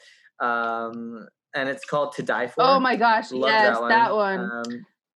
um 0.44 1.26
and 1.54 1.68
it's 1.68 1.84
called 1.84 2.12
To 2.16 2.22
Die 2.22 2.46
For 2.46 2.62
Oh 2.62 2.78
my 2.80 2.96
gosh, 2.96 3.32
Love 3.32 3.50
yes, 3.50 3.78
that 3.88 4.14
one. 4.14 4.38
Um, 4.40 4.62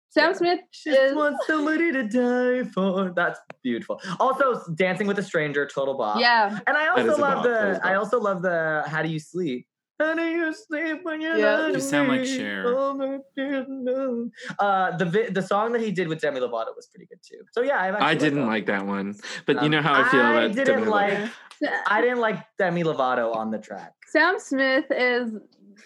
Sam 0.08 0.30
yeah. 0.30 0.32
Smith 0.32 0.60
Just 0.72 0.98
is 0.98 1.14
want 1.14 1.36
somebody 1.46 1.92
to 1.92 2.02
die 2.04 2.64
for. 2.70 3.12
That's 3.14 3.38
beautiful. 3.62 4.00
Also, 4.20 4.62
Dancing 4.74 5.06
with 5.06 5.18
a 5.18 5.22
Stranger, 5.22 5.66
total 5.66 5.94
bop. 5.94 6.20
yeah. 6.20 6.58
And 6.66 6.76
I 6.76 6.88
also 6.88 7.16
love 7.16 7.36
bop, 7.36 7.44
the. 7.44 7.80
I 7.82 7.94
also 7.94 8.18
love 8.20 8.42
the. 8.42 8.82
How 8.86 9.02
do 9.02 9.08
you 9.08 9.18
sleep? 9.18 9.66
How 10.00 10.14
do 10.14 10.22
you 10.22 10.52
sleep 10.52 11.00
when 11.04 11.20
you're 11.20 11.36
Yeah. 11.36 11.56
not 11.56 11.72
You 11.74 11.80
sound 11.80 12.08
like 12.08 12.20
awake? 12.20 12.28
Cher. 12.40 12.64
Oh, 12.66 12.94
my 12.94 13.18
dear, 13.36 13.64
no. 13.68 14.30
Uh, 14.58 14.96
the 14.96 15.04
vi- 15.04 15.28
the 15.30 15.42
song 15.42 15.72
that 15.72 15.80
he 15.80 15.90
did 15.92 16.08
with 16.08 16.20
Demi 16.20 16.40
Lovato 16.40 16.74
was 16.74 16.88
pretty 16.88 17.06
good 17.06 17.20
too. 17.22 17.42
So 17.52 17.62
yeah, 17.62 17.80
I've 17.80 17.94
actually 17.94 18.08
I 18.08 18.14
didn't 18.14 18.46
like 18.46 18.66
that 18.66 18.84
one, 18.86 19.14
but 19.46 19.56
you 19.56 19.62
Um, 19.62 19.70
know 19.70 19.82
how 19.82 19.94
I 20.02 20.08
feel 20.08 20.20
I 20.20 20.30
about 20.44 20.56
didn't 20.56 20.80
Demi 20.80 20.86
Lovato. 20.90 21.30
I 21.86 22.00
didn't 22.00 22.18
like 22.18 22.38
Demi 22.58 22.82
Lovato 22.82 23.34
on 23.36 23.50
the 23.50 23.58
track. 23.58 23.92
Sam 24.08 24.38
Smith 24.38 24.86
is 24.90 25.30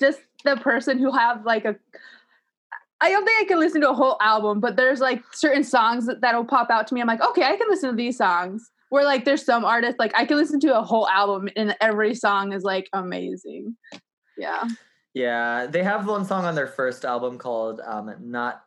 just 0.01 0.21
the 0.45 0.57
person 0.57 0.99
who 0.99 1.13
have 1.13 1.45
like 1.45 1.65
a 1.65 1.77
I 2.99 3.11
don't 3.11 3.27
think 3.27 3.39
I 3.43 3.45
can 3.45 3.59
listen 3.61 3.83
to 3.83 3.91
a 3.91 3.95
whole 3.95 4.17
album, 4.23 4.61
but 4.61 4.77
there's 4.77 5.01
like 5.01 5.23
certain 5.35 5.63
songs 5.63 6.07
that, 6.07 6.23
that'll 6.23 6.47
pop 6.47 6.71
out 6.71 6.87
to 6.87 6.95
me. 6.95 7.03
I'm 7.03 7.07
like, 7.07 7.23
okay, 7.23 7.43
I 7.45 7.55
can 7.57 7.69
listen 7.69 7.91
to 7.91 7.97
these 7.97 8.17
songs. 8.17 8.71
Where 8.97 9.05
like 9.05 9.27
there's 9.27 9.45
some 9.45 9.63
artists 9.63 9.99
like 9.99 10.13
I 10.17 10.25
can 10.25 10.39
listen 10.39 10.59
to 10.61 10.79
a 10.79 10.83
whole 10.83 11.07
album 11.07 11.51
and 11.55 11.77
every 11.83 12.15
song 12.15 12.55
is 12.55 12.63
like 12.63 12.89
amazing. 12.95 13.77
Yeah. 14.39 14.65
Yeah, 15.13 15.67
they 15.67 15.83
have 15.83 16.07
one 16.07 16.25
song 16.25 16.47
on 16.47 16.55
their 16.55 16.67
first 16.67 17.05
album 17.05 17.37
called 17.37 17.83
um, 17.87 18.11
"Not 18.23 18.63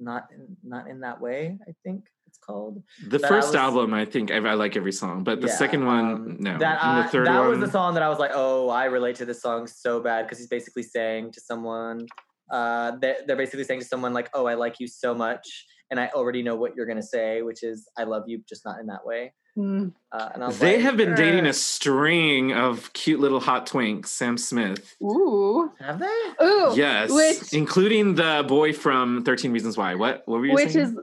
Not 0.00 0.26
Not 0.64 0.88
in 0.88 0.98
That 1.00 1.20
Way." 1.20 1.58
I 1.68 1.72
think 1.84 2.06
it's 2.26 2.38
called. 2.38 2.82
The 3.06 3.18
that 3.18 3.24
I 3.26 3.28
first 3.28 3.48
was- 3.50 3.54
album, 3.54 3.94
I 3.94 4.04
think 4.04 4.32
I, 4.32 4.38
I 4.38 4.54
like 4.54 4.76
every 4.76 4.90
song, 4.90 5.22
but 5.22 5.40
the 5.40 5.46
Yeah, 5.46 5.54
second 5.54 5.86
one, 5.86 6.04
um, 6.12 6.36
no. 6.40 6.58
That 6.58 6.82
I- 6.82 7.02
the 7.02 7.08
third 7.10 7.28
that 7.28 7.38
one, 7.38 7.50
was 7.50 7.60
the 7.60 7.70
song 7.70 7.94
that 7.94 8.02
I 8.02 8.08
was 8.08 8.18
like, 8.18 8.32
oh, 8.34 8.68
I 8.70 8.86
relate 8.86 9.14
to 9.16 9.24
this 9.24 9.40
song 9.40 9.68
so 9.68 10.00
bad 10.00 10.24
because 10.24 10.38
he's 10.38 10.48
basically 10.48 10.82
saying 10.82 11.30
to 11.34 11.40
someone, 11.40 12.06
uh, 12.50 12.96
they're, 13.00 13.18
they're 13.28 13.36
basically 13.36 13.62
saying 13.62 13.80
to 13.80 13.86
someone 13.86 14.12
like, 14.12 14.28
oh, 14.34 14.46
I 14.46 14.54
like 14.54 14.80
you 14.80 14.88
so 14.88 15.14
much, 15.14 15.46
and 15.92 16.00
I 16.00 16.08
already 16.14 16.42
know 16.42 16.56
what 16.56 16.74
you're 16.74 16.86
gonna 16.86 17.00
say, 17.02 17.42
which 17.42 17.62
is, 17.62 17.88
I 17.96 18.02
love 18.02 18.24
you, 18.26 18.42
just 18.48 18.64
not 18.64 18.80
in 18.80 18.86
that 18.86 19.06
way. 19.06 19.32
Mm. 19.58 19.92
Uh, 20.10 20.28
and 20.36 20.52
They 20.54 20.76
like, 20.76 20.82
have 20.84 20.96
been 20.96 21.14
dating 21.14 21.46
"Uh, 21.46 21.50
a 21.50 21.52
string 21.52 22.52
of 22.54 22.90
cute 22.94 23.20
little 23.20 23.40
hot 23.40 23.66
twinks, 23.66 24.06
Sam 24.06 24.38
Smith. 24.38 24.96
Ooh. 25.02 25.70
Have 25.80 25.98
they? 25.98 26.44
Ooh. 26.44 26.72
yes, 26.76 27.10
which- 27.10 27.52
including 27.52 28.14
the 28.14 28.44
boy 28.48 28.72
from 28.72 29.22
Thirteen 29.24 29.52
Reasons 29.52 29.76
Why. 29.76 29.94
What? 29.96 30.22
What 30.26 30.38
were 30.40 30.46
you 30.46 30.54
Which 30.54 30.70
saying? 30.70 30.96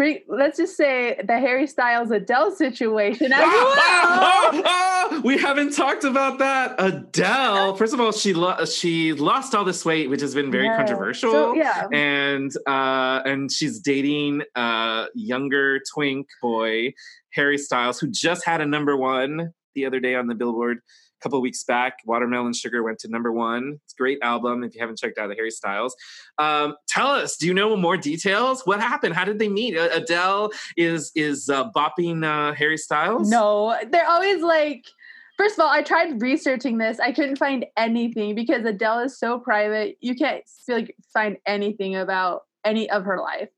is 0.00 0.18
let's 0.28 0.56
just 0.56 0.76
say 0.76 1.20
the 1.24 1.38
Harry 1.38 1.66
Styles 1.66 2.10
Adele 2.10 2.50
situation 2.52 3.32
as 3.32 3.40
Ah, 3.44 4.50
well. 4.52 4.62
ah, 4.64 5.08
ah, 5.12 5.20
we 5.24 5.38
haven't 5.38 5.74
talked 5.76 6.04
about 6.04 6.38
that. 6.38 6.74
Adele. 6.78 7.76
First 7.80 7.94
of 7.94 8.00
all, 8.00 8.10
she 8.12 8.32
lo- 8.34 8.64
she 8.64 9.12
lost 9.12 9.54
all 9.54 9.64
this 9.64 9.84
weight, 9.84 10.08
which 10.10 10.20
has 10.20 10.34
been 10.34 10.50
very 10.50 10.64
Yeah. 10.66 10.76
controversial. 10.76 11.30
So, 11.30 11.54
yeah. 11.54 11.86
and 11.92 12.50
uh, 12.66 13.20
and 13.24 13.52
she's 13.52 13.78
dating 13.80 14.42
a 14.56 15.06
younger 15.14 15.80
twink 15.94 16.26
boy, 16.42 16.92
Harry 17.38 17.56
Styles, 17.56 18.00
who 18.00 18.08
just 18.08 18.44
had 18.44 18.60
a 18.60 18.66
number 18.66 18.96
one 18.96 19.52
the 19.76 19.86
other 19.86 20.00
day 20.00 20.16
on 20.16 20.26
the 20.26 20.34
Billboard. 20.34 20.78
A 20.78 21.22
couple 21.22 21.40
weeks 21.40 21.62
back, 21.62 21.98
Watermelon 22.04 22.52
Sugar 22.52 22.82
went 22.82 22.98
to 23.00 23.08
number 23.08 23.32
one. 23.32 23.78
It's 23.84 23.94
a 23.94 23.96
great 23.96 24.18
album. 24.22 24.64
If 24.64 24.74
you 24.74 24.80
haven't 24.80 24.98
checked 24.98 25.18
out 25.18 25.28
the 25.28 25.36
Harry 25.36 25.52
Styles, 25.52 25.94
um, 26.38 26.74
tell 26.88 27.08
us. 27.08 27.36
Do 27.36 27.46
you 27.46 27.54
know 27.54 27.76
more 27.76 27.96
details? 27.96 28.62
What 28.64 28.80
happened? 28.80 29.14
How 29.14 29.24
did 29.24 29.38
they 29.38 29.48
meet? 29.48 29.76
Adele 29.76 30.50
is 30.76 31.12
is 31.14 31.48
uh, 31.48 31.70
bopping 31.70 32.24
uh, 32.24 32.54
Harry 32.54 32.76
Styles. 32.76 33.30
No, 33.30 33.76
they're 33.90 34.08
always 34.08 34.42
like. 34.42 34.84
First 35.36 35.54
of 35.54 35.60
all, 35.60 35.70
I 35.70 35.82
tried 35.82 36.20
researching 36.20 36.78
this. 36.78 36.98
I 36.98 37.12
couldn't 37.12 37.36
find 37.36 37.64
anything 37.76 38.34
because 38.34 38.64
Adele 38.64 38.98
is 39.00 39.16
so 39.16 39.38
private. 39.38 39.96
You 40.00 40.16
can't 40.16 40.42
like 40.68 40.96
find 41.12 41.36
anything 41.46 41.94
about 41.94 42.42
any 42.64 42.90
of 42.90 43.04
her 43.04 43.20
life. 43.20 43.48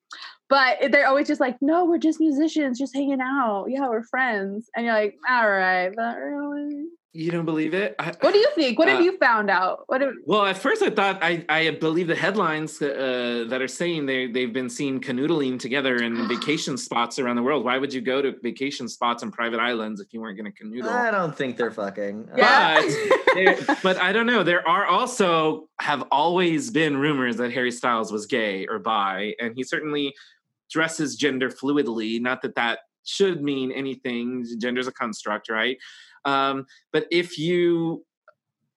But 0.51 0.91
they're 0.91 1.07
always 1.07 1.29
just 1.29 1.41
like, 1.41 1.57
no, 1.63 1.85
we're 1.85 1.99
just 1.99 2.21
musicians, 2.21 2.79
just 2.79 2.95
hanging 2.95 3.21
out. 3.23 3.67
Yeah, 3.69 3.89
we're 3.89 4.03
friends. 4.03 4.69
And 4.77 4.85
you're 4.85 4.95
like, 4.95 5.15
all 5.29 5.49
right, 5.49 5.91
but 5.97 6.17
really? 6.17 6.87
you 7.13 7.31
don't 7.33 7.45
believe 7.45 7.75
it. 7.75 7.97
I, 7.99 8.13
What 8.21 8.33
do 8.33 8.39
you 8.39 8.49
think? 8.55 8.79
What 8.79 8.87
have 8.89 9.01
Uh, 9.01 9.03
you 9.03 9.17
found 9.19 9.51
out? 9.51 9.83
What? 9.87 10.01
Have, 10.01 10.13
Well, 10.27 10.47
at 10.47 10.57
first 10.59 10.81
I 10.83 10.91
thought 10.91 11.19
I, 11.23 11.45
I 11.49 11.71
believe 11.71 12.07
the 12.07 12.15
headlines 12.15 12.81
uh, 12.81 13.47
that 13.49 13.61
are 13.61 13.67
saying 13.69 14.07
they 14.07 14.29
they've 14.29 14.53
been 14.53 14.71
seen 14.71 15.01
canoodling 15.01 15.59
together 15.59 15.97
in 15.97 16.29
vacation 16.37 16.77
spots 16.77 17.19
around 17.19 17.35
the 17.37 17.43
world. 17.43 17.65
Why 17.65 17.79
would 17.79 17.93
you 17.93 18.01
go 18.01 18.23
to 18.23 18.35
vacation 18.43 18.89
spots 18.89 19.23
on 19.25 19.33
private 19.33 19.59
islands 19.59 20.01
if 20.01 20.13
you 20.13 20.21
weren't 20.21 20.39
going 20.39 20.53
to 20.53 20.57
canoodle? 20.65 20.89
I 20.89 21.11
don't 21.11 21.37
think 21.37 21.57
they're 21.57 21.73
fucking. 21.73 22.29
Yeah. 22.37 22.81
But, 23.33 23.79
but 23.83 23.97
I 24.03 24.13
don't 24.13 24.27
know. 24.27 24.43
There 24.43 24.67
are 24.69 24.87
also 24.87 25.69
have 25.81 26.03
always 26.11 26.71
been 26.71 26.97
rumors 26.97 27.37
that 27.37 27.53
Harry 27.53 27.71
Styles 27.71 28.11
was 28.11 28.27
gay 28.27 28.67
or 28.67 28.81
bi, 28.81 29.35
and 29.41 29.55
he 29.55 29.63
certainly 29.63 30.13
dresses 30.71 31.17
gender 31.17 31.51
fluidly. 31.51 32.21
Not 32.21 32.43
that 32.43 32.55
that 32.55 32.81
should 33.05 33.43
mean 33.43 33.73
anything. 33.73 34.47
Gender 34.59 34.81
is 34.81 34.87
a 34.87 34.93
construct, 34.93 35.51
right? 35.51 35.77
Um, 36.25 36.67
but 36.93 37.07
if 37.11 37.39
you 37.39 38.05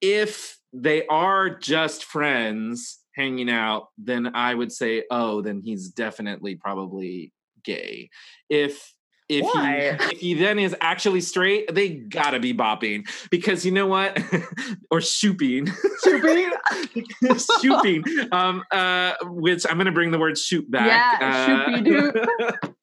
if 0.01 0.57
they 0.73 1.05
are 1.07 1.49
just 1.49 2.03
friends 2.03 2.99
hanging 3.15 3.49
out, 3.49 3.89
then 3.97 4.35
I 4.35 4.53
would 4.53 4.71
say, 4.71 5.03
oh, 5.11 5.41
then 5.41 5.61
he's 5.63 5.89
definitely 5.89 6.55
probably 6.55 7.31
gay. 7.63 8.09
If 8.49 8.93
if 9.37 9.43
Why? 9.43 9.97
he 9.99 10.05
if 10.13 10.19
he 10.19 10.33
then 10.33 10.59
is 10.59 10.75
actually 10.81 11.21
straight, 11.21 11.73
they 11.73 11.89
gotta 11.89 12.39
be 12.39 12.53
bopping 12.53 13.07
because 13.29 13.65
you 13.65 13.71
know 13.71 13.87
what, 13.87 14.17
or 14.91 15.01
shooping, 15.01 15.67
shooping, 16.03 16.51
shooping. 17.61 18.03
Um, 18.31 18.63
uh, 18.71 19.13
which 19.23 19.65
I'm 19.69 19.77
gonna 19.77 19.91
bring 19.91 20.11
the 20.11 20.19
word 20.19 20.37
shoot 20.37 20.69
back. 20.69 21.21
Yeah, 21.21 21.67
shoopy-doop. 21.67 22.73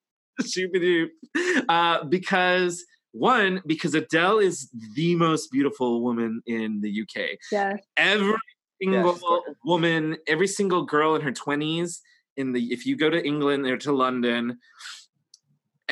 shoopy 0.41 1.09
doop. 1.35 1.65
Uh, 1.67 2.03
because 2.05 2.83
one, 3.11 3.61
because 3.65 3.93
Adele 3.93 4.39
is 4.39 4.69
the 4.95 5.15
most 5.15 5.51
beautiful 5.51 6.01
woman 6.01 6.41
in 6.45 6.81
the 6.81 7.01
UK. 7.01 7.37
yeah. 7.51 7.73
Every 7.97 8.35
single 8.81 9.13
she's 9.13 9.21
gorgeous. 9.21 9.55
woman, 9.65 10.17
every 10.27 10.47
single 10.47 10.85
girl 10.85 11.15
in 11.15 11.21
her 11.21 11.31
20s, 11.31 11.99
in 12.37 12.53
the 12.53 12.71
if 12.71 12.85
you 12.85 12.95
go 12.95 13.09
to 13.09 13.25
England 13.25 13.65
or 13.67 13.77
to 13.77 13.91
London, 13.91 14.57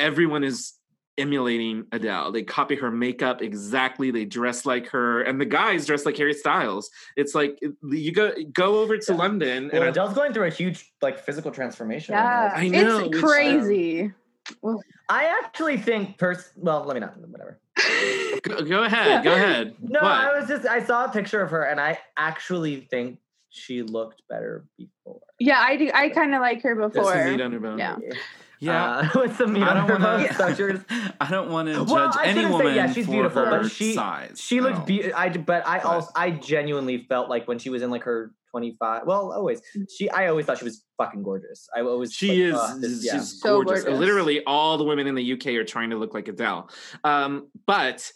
everyone 0.00 0.44
is 0.44 0.74
emulating 1.18 1.84
Adele. 1.92 2.32
They 2.32 2.42
copy 2.42 2.76
her 2.76 2.90
makeup 2.90 3.42
exactly. 3.42 4.10
They 4.10 4.24
dress 4.24 4.64
like 4.64 4.88
her, 4.88 5.22
and 5.22 5.40
the 5.40 5.44
guys 5.44 5.86
dress 5.86 6.06
like 6.06 6.16
Harry 6.16 6.34
Styles. 6.34 6.90
It's 7.16 7.34
like 7.34 7.58
you 7.82 8.12
go 8.12 8.32
go 8.52 8.80
over 8.80 8.96
to 8.98 9.14
London, 9.14 9.70
Well, 9.72 9.82
and 9.82 9.84
I, 9.84 9.88
Adele's 9.88 10.14
going 10.14 10.32
through 10.32 10.46
a 10.46 10.50
huge 10.50 10.90
like 11.02 11.18
physical 11.18 11.50
transformation. 11.50 12.14
Yeah. 12.14 12.50
now. 12.52 12.58
I 12.58 12.68
know, 12.68 12.96
which, 13.06 13.14
It's 13.14 13.22
um, 13.22 13.28
crazy. 13.28 14.12
I 15.08 15.24
actually 15.44 15.76
think 15.76 16.18
pers. 16.18 16.50
Well, 16.56 16.84
let 16.84 16.94
me 16.94 17.00
not. 17.00 17.16
Whatever. 17.18 17.60
go, 18.42 18.64
go 18.64 18.82
ahead, 18.84 19.22
go 19.22 19.32
ahead. 19.32 19.74
No, 19.80 20.00
What? 20.00 20.10
I 20.10 20.38
was 20.38 20.48
just. 20.48 20.66
I 20.66 20.82
saw 20.82 21.04
a 21.04 21.08
picture 21.10 21.42
of 21.42 21.50
her, 21.50 21.64
and 21.64 21.80
I 21.80 21.98
actually 22.16 22.80
think 22.90 23.18
she 23.50 23.82
looked 23.82 24.22
better 24.28 24.64
before. 24.78 25.20
Yeah, 25.38 25.58
I 25.58 25.76
do. 25.76 25.90
I 25.92 26.08
kind 26.08 26.34
of 26.34 26.40
like 26.40 26.62
her 26.62 26.74
That's 26.80 26.94
before. 26.94 27.14
the 27.14 27.30
meat 27.30 27.40
on. 27.40 27.78
Yeah. 27.78 27.96
Yeah. 28.60 28.84
Uh, 28.98 29.08
with 29.20 29.36
some 29.36 29.54
meat 29.54 29.62
I 29.62 29.74
don't 29.74 29.88
want 29.88 30.02
bones. 30.02 30.36
So 30.36 30.54
to. 30.54 30.84
I 31.20 31.30
don't 31.30 31.50
want 31.50 31.68
to 31.68 31.74
judge 31.74 31.88
Well, 31.88 32.12
I 32.14 32.26
any 32.26 32.42
shouldn't 32.42 32.52
say, 32.52 32.58
woman 32.58 32.74
yeah, 32.74 32.92
she's 32.92 33.06
for 33.06 33.12
beautiful, 33.12 33.44
her 33.44 33.62
but 33.62 33.70
she- 33.70 33.94
size. 33.94 34.40
She 34.40 34.60
looked 34.60 34.80
No. 34.80 34.84
be 34.84 35.12
I 35.12 35.30
but 35.30 35.66
I 35.66 35.78
also 35.80 36.10
I 36.14 36.30
genuinely 36.30 37.06
felt 37.08 37.28
like 37.30 37.48
when 37.48 37.58
she 37.58 37.70
was 37.70 37.82
in 37.82 37.90
like 37.90 38.02
her 38.04 38.32
25 38.50 39.06
well 39.06 39.32
always 39.32 39.62
she 39.88 40.10
I 40.10 40.26
always 40.26 40.44
thought 40.44 40.58
she 40.58 40.64
was 40.64 40.84
fucking 40.98 41.22
gorgeous. 41.22 41.68
I 41.74 41.80
always 41.80 42.12
She 42.12 42.28
like, 42.28 42.38
is 42.38 42.54
uh, 42.54 42.76
this- 42.80 43.04
yeah. 43.06 43.12
she's 43.14 43.40
So 43.40 43.62
gorgeous. 43.62 43.84
gorgeous. 43.84 43.98
Literally, 44.00 44.44
all 44.44 44.76
the 44.76 44.84
women 44.84 45.06
in 45.06 45.14
the 45.14 45.32
UK 45.32 45.46
are 45.54 45.64
trying 45.64 45.90
to 45.90 45.96
look 45.96 46.12
like 46.14 46.28
Adele. 46.28 46.68
Um, 47.04 47.48
but 47.66 48.10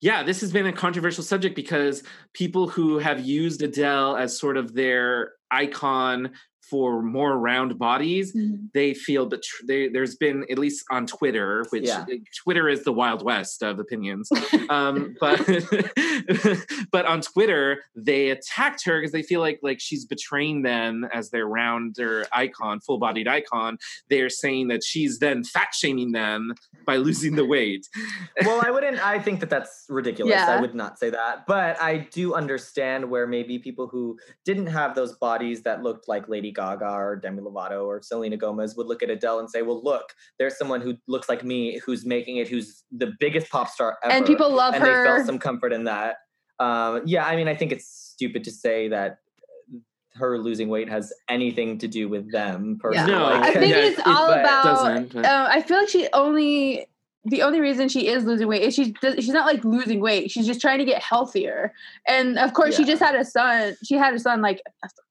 yeah, 0.00 0.22
this 0.24 0.40
has 0.42 0.52
been 0.52 0.66
a 0.66 0.72
controversial 0.72 1.24
subject 1.24 1.54
because 1.56 2.02
people 2.34 2.68
who 2.68 2.98
have 2.98 3.20
used 3.24 3.62
Adele 3.62 4.16
as 4.16 4.36
sort 4.38 4.56
of 4.56 4.74
their 4.74 5.32
icon 5.50 6.32
for 6.72 7.02
more 7.02 7.36
round 7.38 7.78
bodies, 7.78 8.34
Mhm. 8.34 8.70
they 8.72 8.94
feel 8.94 9.26
that 9.28 9.42
tr- 9.42 9.64
they, 9.68 9.88
there's 9.88 10.16
been 10.16 10.46
at 10.50 10.58
least 10.58 10.84
on 10.90 11.06
Twitter, 11.06 11.66
which 11.68 11.84
Yeah. 11.86 12.06
Twitter 12.42 12.66
is 12.66 12.82
the 12.84 12.92
wild 12.92 13.22
west 13.22 13.62
of 13.62 13.78
opinions. 13.78 14.30
um, 14.70 15.14
but 15.20 15.38
but 16.90 17.04
on 17.04 17.20
Twitter, 17.20 17.82
they 17.94 18.30
attacked 18.30 18.86
her 18.86 18.98
because 18.98 19.12
they 19.12 19.22
feel 19.22 19.40
like 19.40 19.58
like 19.62 19.80
she's 19.80 20.06
betraying 20.06 20.62
them 20.62 21.06
as 21.12 21.28
their 21.30 21.46
rounder 21.46 22.24
icon, 22.32 22.80
full 22.80 22.98
bodied 22.98 23.28
icon. 23.28 23.76
They're 24.08 24.30
saying 24.30 24.68
that 24.68 24.82
she's 24.82 25.18
then 25.18 25.44
fat 25.44 25.74
shaming 25.74 26.12
them 26.12 26.54
by 26.86 26.96
losing 26.96 27.36
the 27.36 27.44
weight. 27.44 27.86
well, 28.46 28.62
I 28.64 28.70
wouldn't. 28.70 28.98
I 29.14 29.18
think 29.18 29.40
that 29.40 29.50
that's 29.50 29.84
ridiculous. 29.90 30.40
I 30.40 30.58
would 30.58 30.74
not 30.74 30.98
say 30.98 31.10
that. 31.10 31.44
But 31.46 31.80
I 31.82 32.08
do 32.18 32.32
understand 32.34 33.10
where 33.10 33.26
maybe 33.26 33.58
people 33.58 33.88
who 33.88 34.18
didn't 34.46 34.68
have 34.68 34.94
those 34.94 35.12
bodies 35.12 35.62
that 35.64 35.82
looked 35.82 36.08
like 36.08 36.28
Lady 36.28 36.50
Gaga 36.50 36.61
or 36.80 37.16
Demi 37.16 37.40
Lovato 37.42 37.84
or 37.84 38.00
Selena 38.02 38.36
Gomez 38.36 38.76
would 38.76 38.86
look 38.86 39.02
at 39.02 39.10
Adele 39.10 39.38
and 39.40 39.50
say, 39.50 39.62
"Well, 39.62 39.82
look, 39.82 40.04
there's 40.38 40.56
someone 40.56 40.80
who 40.80 40.94
looks 41.08 41.28
like 41.28 41.44
me, 41.44 41.80
who's 41.84 42.04
making 42.06 42.36
it, 42.36 42.48
who's 42.48 42.84
the 42.90 43.12
biggest 43.20 43.50
pop 43.50 43.68
star 43.68 43.98
ever." 44.04 44.12
and 44.12 44.26
people 44.26 44.50
love 44.52 44.74
and 44.74 44.84
they 44.84 44.88
her. 44.90 45.04
felt 45.04 45.26
some 45.26 45.38
comfort 45.38 45.72
in 45.72 45.84
that. 45.84 46.16
Um, 46.58 47.02
yeah, 47.06 47.26
I 47.26 47.36
mean, 47.36 47.48
I 47.48 47.54
think 47.56 47.72
it's 47.72 47.86
stupid 47.86 48.44
to 48.44 48.50
say 48.50 48.88
that 48.88 49.18
her 50.14 50.38
losing 50.38 50.68
weight 50.68 50.88
has 50.90 51.12
anything 51.28 51.78
to 51.78 51.88
do 51.88 52.08
with 52.08 52.30
them. 52.30 52.78
Personally. 52.80 53.12
No, 53.12 53.26
I 53.26 53.50
think 53.52 53.74
yeah, 53.74 53.76
it's 53.84 54.00
all 54.04 54.30
about. 54.30 54.64
doesn't, 54.64 55.16
Uh, 55.24 55.48
I 55.50 55.62
feel 55.62 55.78
like 55.78 55.88
she 55.88 56.08
only. 56.12 56.86
The 57.24 57.42
only 57.42 57.60
reason 57.60 57.88
she 57.88 58.08
is 58.08 58.24
losing 58.24 58.48
weight 58.48 58.62
is 58.62 58.74
she 58.74 58.92
does, 59.00 59.14
she's 59.14 59.28
not 59.28 59.46
like 59.46 59.64
losing 59.64 60.00
weight. 60.00 60.28
She's 60.32 60.44
just 60.44 60.60
trying 60.60 60.78
to 60.80 60.84
get 60.84 61.00
healthier. 61.00 61.72
And 62.08 62.36
of 62.36 62.52
course, 62.52 62.76
she 62.76 62.84
just 62.84 63.00
had 63.00 63.14
a 63.14 63.24
son. 63.24 63.76
She 63.84 63.94
had 63.94 64.12
a 64.12 64.18
son 64.18 64.42
like 64.42 64.60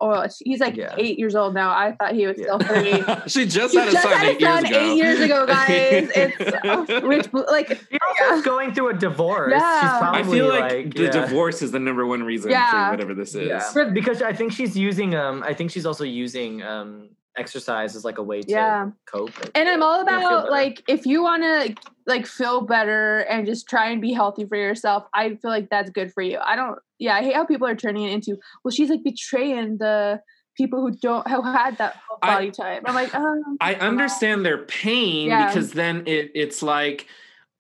oh, 0.02 0.28
he's 0.44 0.60
like 0.60 0.76
Yeah. 0.76 0.94
eight 0.98 1.18
years 1.18 1.36
old 1.36 1.54
now. 1.54 1.70
I 1.72 1.94
thought 1.94 2.14
he 2.14 2.28
was 2.28 2.38
Yeah. 2.38 2.58
still 2.58 2.60
three. 2.60 3.04
she 3.28 3.46
just 3.46 3.72
She 3.74 3.80
had 3.80 3.88
a 3.88 3.92
just 3.94 4.04
son 4.04 4.12
had 4.12 4.28
a 4.28 4.30
eight 4.32 4.42
years 4.42 4.56
son 4.56 4.66
ago. 4.66 4.80
eight 4.82 4.96
years 4.98 5.20
ago, 5.22 5.46
guys. 5.56 6.10
It's 6.14 6.42
uh, 6.66 7.02
which 7.08 7.32
like 7.50 7.68
She 7.70 7.98
also 8.20 8.36
Yeah. 8.36 8.42
going 8.44 8.74
through 8.74 8.90
a 8.90 8.94
divorce. 8.94 9.54
She's 9.54 9.62
Yeah. 9.62 10.12
I 10.14 10.24
feel 10.24 10.50
like, 10.50 10.94
the 10.94 11.04
yeah. 11.04 11.12
divorce 11.12 11.62
is 11.62 11.72
the 11.72 11.80
number 11.80 12.06
one 12.06 12.24
reason 12.24 12.52
Yeah. 12.52 12.88
for 12.88 12.92
whatever 12.92 13.14
this 13.14 13.36
is. 13.36 13.48
Yeah. 13.48 13.90
Because 13.94 14.22
I 14.22 14.34
think 14.34 14.52
she's 14.52 14.78
using 14.78 15.16
um 15.16 15.44
I 15.44 15.54
think 15.54 15.72
she's 15.72 15.86
also 15.86 16.04
using 16.04 16.62
um 16.62 17.08
exercise 17.38 17.96
is 17.96 18.04
like 18.04 18.18
a 18.18 18.24
way 18.24 18.42
to 18.42 18.50
Yeah. 18.52 18.90
cope. 19.06 19.32
and 19.56 19.70
I'm 19.70 19.82
all 19.84 20.02
about 20.02 20.50
like 20.50 20.84
if 20.88 21.06
you 21.06 21.24
want 21.24 21.44
to 21.44 21.76
like 22.06 22.26
feel 22.26 22.62
better 22.62 23.20
and 23.20 23.46
just 23.46 23.70
try 23.70 23.90
and 23.90 24.02
be 24.02 24.12
healthy 24.12 24.46
for 24.46 24.58
yourself. 24.58 25.06
I 25.14 25.36
feel 25.36 25.52
like 25.52 25.70
that's 25.70 25.90
good 25.90 26.12
for 26.14 26.22
you. 26.22 26.40
I 26.40 26.56
don't. 26.56 26.78
Yeah, 27.00 27.16
I 27.16 27.24
hate 27.24 27.36
how 27.36 27.46
people 27.46 27.68
are 27.68 27.76
turning 27.76 28.04
it 28.04 28.14
into 28.14 28.38
well, 28.64 28.72
she's 28.72 28.90
like 28.90 29.04
betraying 29.04 29.78
the 29.78 30.22
people 30.58 30.82
who 30.82 30.92
don't 30.92 31.28
who 31.28 31.42
had 31.42 31.78
that 31.78 31.96
whole 32.08 32.20
I- 32.22 32.34
body 32.36 32.52
type. 32.52 32.84
I'm 32.86 32.96
like, 32.96 33.14
um, 33.16 33.58
I 33.62 33.76
understand 33.76 34.46
their 34.46 34.60
pain 34.66 35.28
Yeah. 35.30 35.48
because 35.48 35.72
then 35.72 36.04
it 36.08 36.32
it's 36.36 36.62
like 36.62 37.08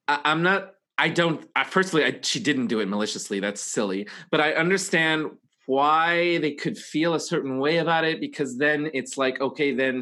I, 0.07 0.19
I'm 0.26 0.43
not. 0.43 0.73
I 0.98 1.10
don't. 1.10 1.48
I, 1.56 1.64
firstly, 1.64 2.03
I, 2.03 2.19
she 2.22 2.39
didn't 2.39 2.68
do 2.68 2.80
it 2.80 2.88
maliciously. 2.88 3.39
That's 3.39 3.61
silly. 3.61 4.07
But 4.30 4.41
I 4.41 4.52
understand 4.53 5.31
why 5.76 6.38
they 6.43 6.53
could 6.64 6.77
feel 6.77 7.11
a 7.14 7.19
certain 7.31 7.53
way 7.60 7.76
about 7.85 8.03
it 8.03 8.19
because 8.19 8.57
then 8.57 8.80
it's 8.93 9.18
like 9.23 9.35
okay, 9.48 9.69
then 9.73 9.95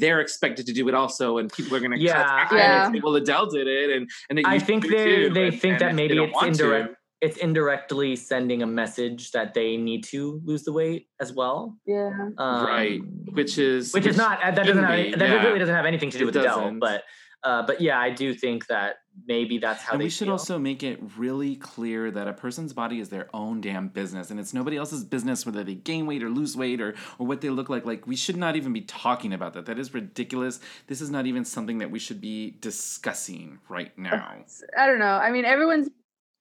they're 0.00 0.20
expected 0.20 0.64
to 0.66 0.72
do 0.72 0.88
it 0.90 0.94
also, 1.02 1.38
and 1.38 1.52
people 1.52 1.72
are 1.76 1.80
going 1.86 1.92
to 1.98 2.00
Yeah, 2.00 2.14
cut 2.48 2.52
I- 2.52 2.56
Yeah. 2.58 2.92
Say, 2.92 3.00
well, 3.04 3.14
Adele 3.14 3.46
did 3.56 3.66
it, 3.68 3.88
and 3.96 4.04
and 4.28 4.38
it 4.40 4.44
I 4.46 4.58
think 4.58 4.80
they 4.94 5.04
too, 5.04 5.30
they 5.38 5.48
and- 5.48 5.60
think 5.62 5.72
and 5.74 5.80
that 5.82 5.94
maybe 5.94 6.14
it's 6.18 6.34
want 6.34 6.54
to- 6.56 6.64
indirect 6.64 6.96
it's 7.26 7.38
indirectly 7.38 8.10
sending 8.16 8.60
a 8.62 8.66
message 8.66 9.30
that 9.36 9.54
they 9.54 9.70
need 9.78 10.02
to 10.04 10.20
lose 10.44 10.62
the 10.68 10.72
weight 10.80 11.02
as 11.24 11.32
well. 11.32 11.58
yeah. 11.86 12.10
Um, 12.36 12.66
Right, 12.66 13.00
which 13.38 13.56
is 13.56 13.82
which 13.96 14.04
is 14.12 14.16
not 14.24 14.40
that 14.42 14.54
doesn't 14.56 14.66
shouldn't 14.66 14.86
have 15.12 15.18
that 15.20 15.28
yeah. 15.30 15.46
really 15.46 15.58
doesn't 15.64 15.74
have 15.80 15.86
anything 15.92 16.10
to 16.10 16.18
do 16.18 16.24
It 16.24 16.26
with 16.26 16.36
Adele, 16.36 16.60
doesn't. 16.60 16.80
but 16.80 16.98
uh, 17.44 17.62
but 17.66 17.80
yeah, 17.80 18.00
I 18.00 18.10
do 18.10 18.34
think 18.34 18.66
that 18.66 18.96
maybe 19.28 19.58
that's 19.58 19.82
how 19.82 19.92
and 19.92 20.00
they 20.00 20.06
we 20.06 20.10
should 20.10 20.26
feel. 20.26 20.32
also 20.32 20.58
make 20.58 20.82
it 20.82 21.00
really 21.16 21.54
clear 21.54 22.10
that 22.10 22.26
a 22.26 22.32
person's 22.32 22.72
body 22.72 22.98
is 22.98 23.10
their 23.10 23.28
own 23.32 23.60
damn 23.60 23.86
business 23.86 24.32
and 24.32 24.40
it's 24.40 24.52
nobody 24.52 24.76
else's 24.76 25.04
business 25.04 25.46
whether 25.46 25.62
they 25.62 25.76
gain 25.76 26.04
weight 26.04 26.20
or 26.20 26.28
lose 26.28 26.56
weight 26.56 26.80
or, 26.80 26.96
or 27.20 27.24
what 27.24 27.40
they 27.40 27.48
look 27.48 27.68
like 27.68 27.86
like 27.86 28.08
we 28.08 28.16
should 28.16 28.36
not 28.36 28.56
even 28.56 28.72
be 28.72 28.80
talking 28.80 29.32
about 29.32 29.54
that 29.54 29.66
that 29.66 29.78
is 29.78 29.94
ridiculous 29.94 30.58
this 30.88 31.00
is 31.00 31.10
not 31.10 31.26
even 31.26 31.44
something 31.44 31.78
that 31.78 31.92
we 31.92 32.00
should 32.00 32.20
be 32.20 32.56
discussing 32.60 33.56
right 33.68 33.96
now 33.96 34.34
I 34.76 34.86
don't 34.86 34.98
know. 34.98 35.06
I 35.06 35.30
mean, 35.30 35.44
everyone's 35.44 35.88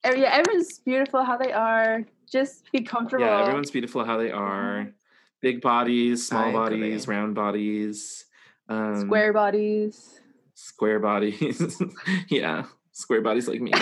yeah, 0.04 0.32
everyone's 0.34 0.80
beautiful 0.80 1.24
how 1.24 1.38
they 1.38 1.54
are. 1.54 2.06
Just 2.30 2.72
be 2.72 2.82
comfortable. 2.82 3.26
Yeah, 3.26 3.42
everyone's 3.42 3.72
beautiful 3.72 4.04
how 4.04 4.18
they 4.18 4.32
are. 4.32 4.92
Big 5.42 5.62
bodies, 5.62 6.28
small 6.28 6.52
bodies, 6.52 7.08
round 7.08 7.36
bodies, 7.36 8.26
um, 8.70 9.02
square 9.02 9.34
bodies. 9.34 10.22
Square 10.64 11.00
bodies. 11.00 11.82
yeah, 12.30 12.66
square 12.92 13.22
bodies 13.22 13.48
like 13.48 13.62
me. 13.62 13.74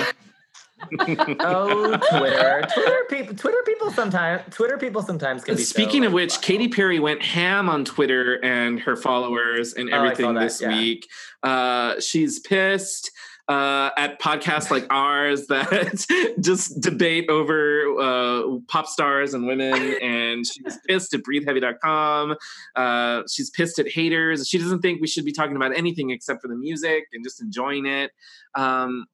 oh, 1.40 1.98
Twitter, 2.10 2.64
Twitter 2.74 3.06
people, 3.08 3.36
Twitter 3.36 3.62
people 3.66 3.92
sometimes, 3.92 4.42
Twitter 4.50 4.78
people 4.78 5.04
sometimes 5.04 5.44
can 5.44 5.56
be. 5.56 5.64
so, 5.64 5.74
Speaking 5.74 6.06
of 6.06 6.12
like, 6.12 6.16
which, 6.16 6.34
wow. 6.34 6.42
Katy 6.42 6.68
Perry 6.70 7.00
went 7.00 7.22
ham 7.22 7.70
on 7.70 7.86
Twitter 7.86 8.44
and 8.44 8.80
her 8.80 8.96
followers 8.96 9.74
and 9.74 9.90
Oh, 9.90 9.94
I 9.94 9.98
saw 9.98 10.04
everything 10.04 10.34
that, 10.34 10.42
this 10.42 10.62
yeah. 10.62 10.70
week. 10.70 11.08
Uh, 11.44 12.00
she's 12.00 12.40
pissed. 12.40 13.12
Uh, 13.52 13.90
at 13.98 14.18
podcasts 14.22 14.72
like 14.72 14.88
ours 14.90 15.48
that 15.48 16.06
just 16.40 16.80
debate 16.80 17.30
over 17.30 17.84
uh, 18.00 18.44
pop 18.70 18.88
stars 18.88 19.34
and 19.34 19.46
women, 19.46 19.74
and 20.02 20.46
she's 20.48 20.78
pissed 20.88 21.14
at 21.14 21.20
breatheheavy.com. 21.24 22.38
Uh, 22.78 23.24
she's 23.30 23.50
pissed 23.50 23.78
at 23.78 23.90
haters. 23.90 24.48
She 24.48 24.58
doesn't 24.58 24.80
think 24.80 25.02
we 25.02 25.08
should 25.08 25.26
be 25.26 25.34
talking 25.34 25.58
about 25.58 25.76
anything 25.76 26.12
except 26.12 26.42
for 26.42 26.48
the 26.48 26.56
music 26.56 27.04
and 27.12 27.26
just 27.26 27.42
enjoying 27.42 27.86
it. 27.88 28.12
Um, 28.56 29.06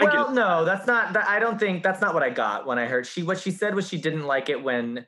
I 0.00 0.06
get 0.06 0.14
Well, 0.14 0.32
no, 0.32 0.64
that's 0.64 0.88
not. 0.88 1.12
That, 1.12 1.28
I 1.28 1.38
don't 1.38 1.60
think 1.60 1.84
that's 1.84 2.00
not 2.00 2.14
what 2.14 2.24
I 2.24 2.30
got 2.30 2.66
when 2.66 2.80
I 2.80 2.86
heard 2.86 3.06
she. 3.06 3.22
What 3.22 3.38
she 3.38 3.52
said 3.52 3.76
was 3.76 3.86
she 3.86 4.00
didn't 4.00 4.24
like 4.24 4.48
it 4.48 4.60
when 4.64 5.06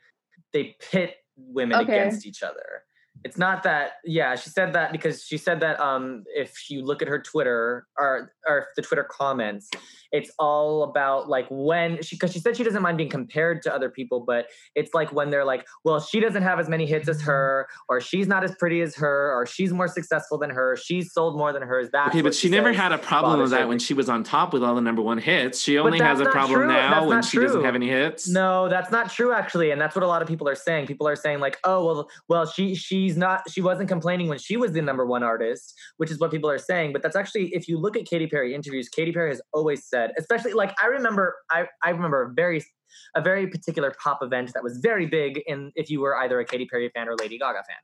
they 0.53 0.77
pit 0.93 1.16
women 1.36 1.81
Okay. 1.81 1.99
against 1.99 2.27
each 2.27 2.45
other. 2.45 2.85
It's 3.24 3.38
not 3.38 3.62
that. 3.62 3.92
Yeah, 4.05 4.34
she 4.36 4.51
said 4.51 4.74
that 4.74 4.92
because 4.92 5.24
she 5.24 5.38
said 5.38 5.60
that 5.60 5.80
um, 5.80 6.24
if 6.34 6.70
you 6.70 6.84
look 6.84 7.01
at 7.01 7.09
her 7.09 7.18
Twitter 7.20 7.86
or 7.98 8.32
or 8.46 8.66
the 8.76 8.82
Twitter 8.82 9.05
comments, 9.05 9.70
it's 10.12 10.30
all 10.38 10.84
about 10.84 11.28
like 11.28 11.46
when 11.51 12.01
she 12.02 12.14
because 12.14 12.32
she 12.32 12.38
said 12.38 12.56
she 12.56 12.62
doesn't 12.62 12.82
mind 12.82 12.96
being 12.96 13.09
compared 13.10 13.62
to 13.62 13.74
other 13.74 13.90
people, 13.90 14.20
but 14.20 14.46
it's 14.76 14.94
like 14.94 15.12
when 15.12 15.30
they're 15.30 15.44
like, 15.44 15.66
well, 15.82 15.98
she 15.98 16.20
doesn't 16.20 16.42
have 16.42 16.60
as 16.60 16.68
many 16.68 16.86
hits 16.86 17.09
as 17.09 17.20
her, 17.22 17.66
or 17.88 18.01
she's 18.01 18.28
not 18.28 18.44
as 18.44 18.55
pretty 18.56 18.80
as 18.80 18.94
her, 18.94 19.32
or 19.34 19.44
she's 19.44 19.72
more 19.72 19.88
successful 19.88 20.38
than 20.38 20.51
her, 20.51 20.76
she's 20.76 21.12
sold 21.12 21.36
more 21.36 21.52
than 21.52 21.62
hers. 21.62 21.90
that 21.90 22.09
Okay, 22.09 22.22
but 22.22 22.34
she 22.34 22.48
never 22.48 22.72
had 22.72 22.92
a 22.92 22.98
problem 22.98 23.40
with 23.40 23.51
that 23.51 23.62
her. 23.62 23.66
when 23.66 23.78
she 23.80 23.92
was 23.92 24.09
on 24.09 24.22
top 24.22 24.52
with 24.52 24.62
all 24.62 24.74
the 24.76 24.80
number 24.80 25.02
one 25.02 25.18
hits. 25.18 25.60
She 25.60 25.78
only 25.78 25.98
has 25.98 26.20
a 26.20 26.26
problem 26.26 26.60
true. 26.60 26.68
now 26.68 27.09
when 27.09 27.22
she 27.22 27.38
doesn't 27.38 27.64
have 27.64 27.74
any 27.74 27.88
hits. 27.88 28.28
No, 28.28 28.68
that's 28.68 28.92
not 28.92 29.10
true 29.10 29.32
actually, 29.32 29.70
and 29.72 29.80
that's 29.80 29.96
what 29.96 30.05
a 30.05 30.09
lot 30.09 30.22
of 30.22 30.28
people 30.28 30.48
are 30.48 30.55
saying. 30.55 30.86
People 30.86 31.09
are 31.09 31.16
saying 31.16 31.40
like, 31.40 31.59
"Oh, 31.64 31.84
well, 31.84 32.09
well, 32.28 32.46
she 32.46 32.74
she's 32.74 33.14
not 33.16 33.43
she 33.51 33.61
wasn't 33.61 33.89
complaining 33.89 34.28
when 34.28 34.39
she 34.39 34.57
was 34.57 34.73
the 34.73 34.82
number 34.82 35.05
one 35.07 35.23
artist," 35.23 35.74
which 35.97 36.11
is 36.11 36.19
what 36.19 36.31
people 36.31 36.51
are 36.51 36.59
saying. 36.59 36.93
But 36.93 37.03
that's 37.03 37.16
actually 37.16 37.55
if 37.55 37.69
you 37.69 37.78
look 37.78 37.97
at 37.97 38.07
Katy 38.07 38.27
Perry 38.27 38.55
interviews, 38.55 38.89
Katy 38.89 39.12
Perry 39.12 39.31
has 39.31 39.43
always 39.53 39.85
said, 39.86 40.12
especially 40.19 40.53
like 40.53 40.74
I 40.82 40.86
remember 40.86 41.36
I 41.51 41.66
I 41.82 41.91
remember 41.91 42.23
a 42.23 42.32
very 42.35 42.65
a 43.16 43.20
very 43.20 43.47
particular 43.49 43.93
pop 44.03 44.20
event 44.23 44.53
that 44.55 44.62
was 44.62 44.78
very 44.78 45.07
big 45.07 45.43
in 45.47 45.73
if 45.74 45.91
you 45.91 46.01
were 46.01 46.16
either 46.16 46.39
a 46.41 46.45
Katy 46.45 46.66
Perry 46.66 46.91
fan 46.95 47.09
or 47.09 47.16
Lady 47.16 47.39
Gaga 47.39 47.62
fan. 47.69 47.78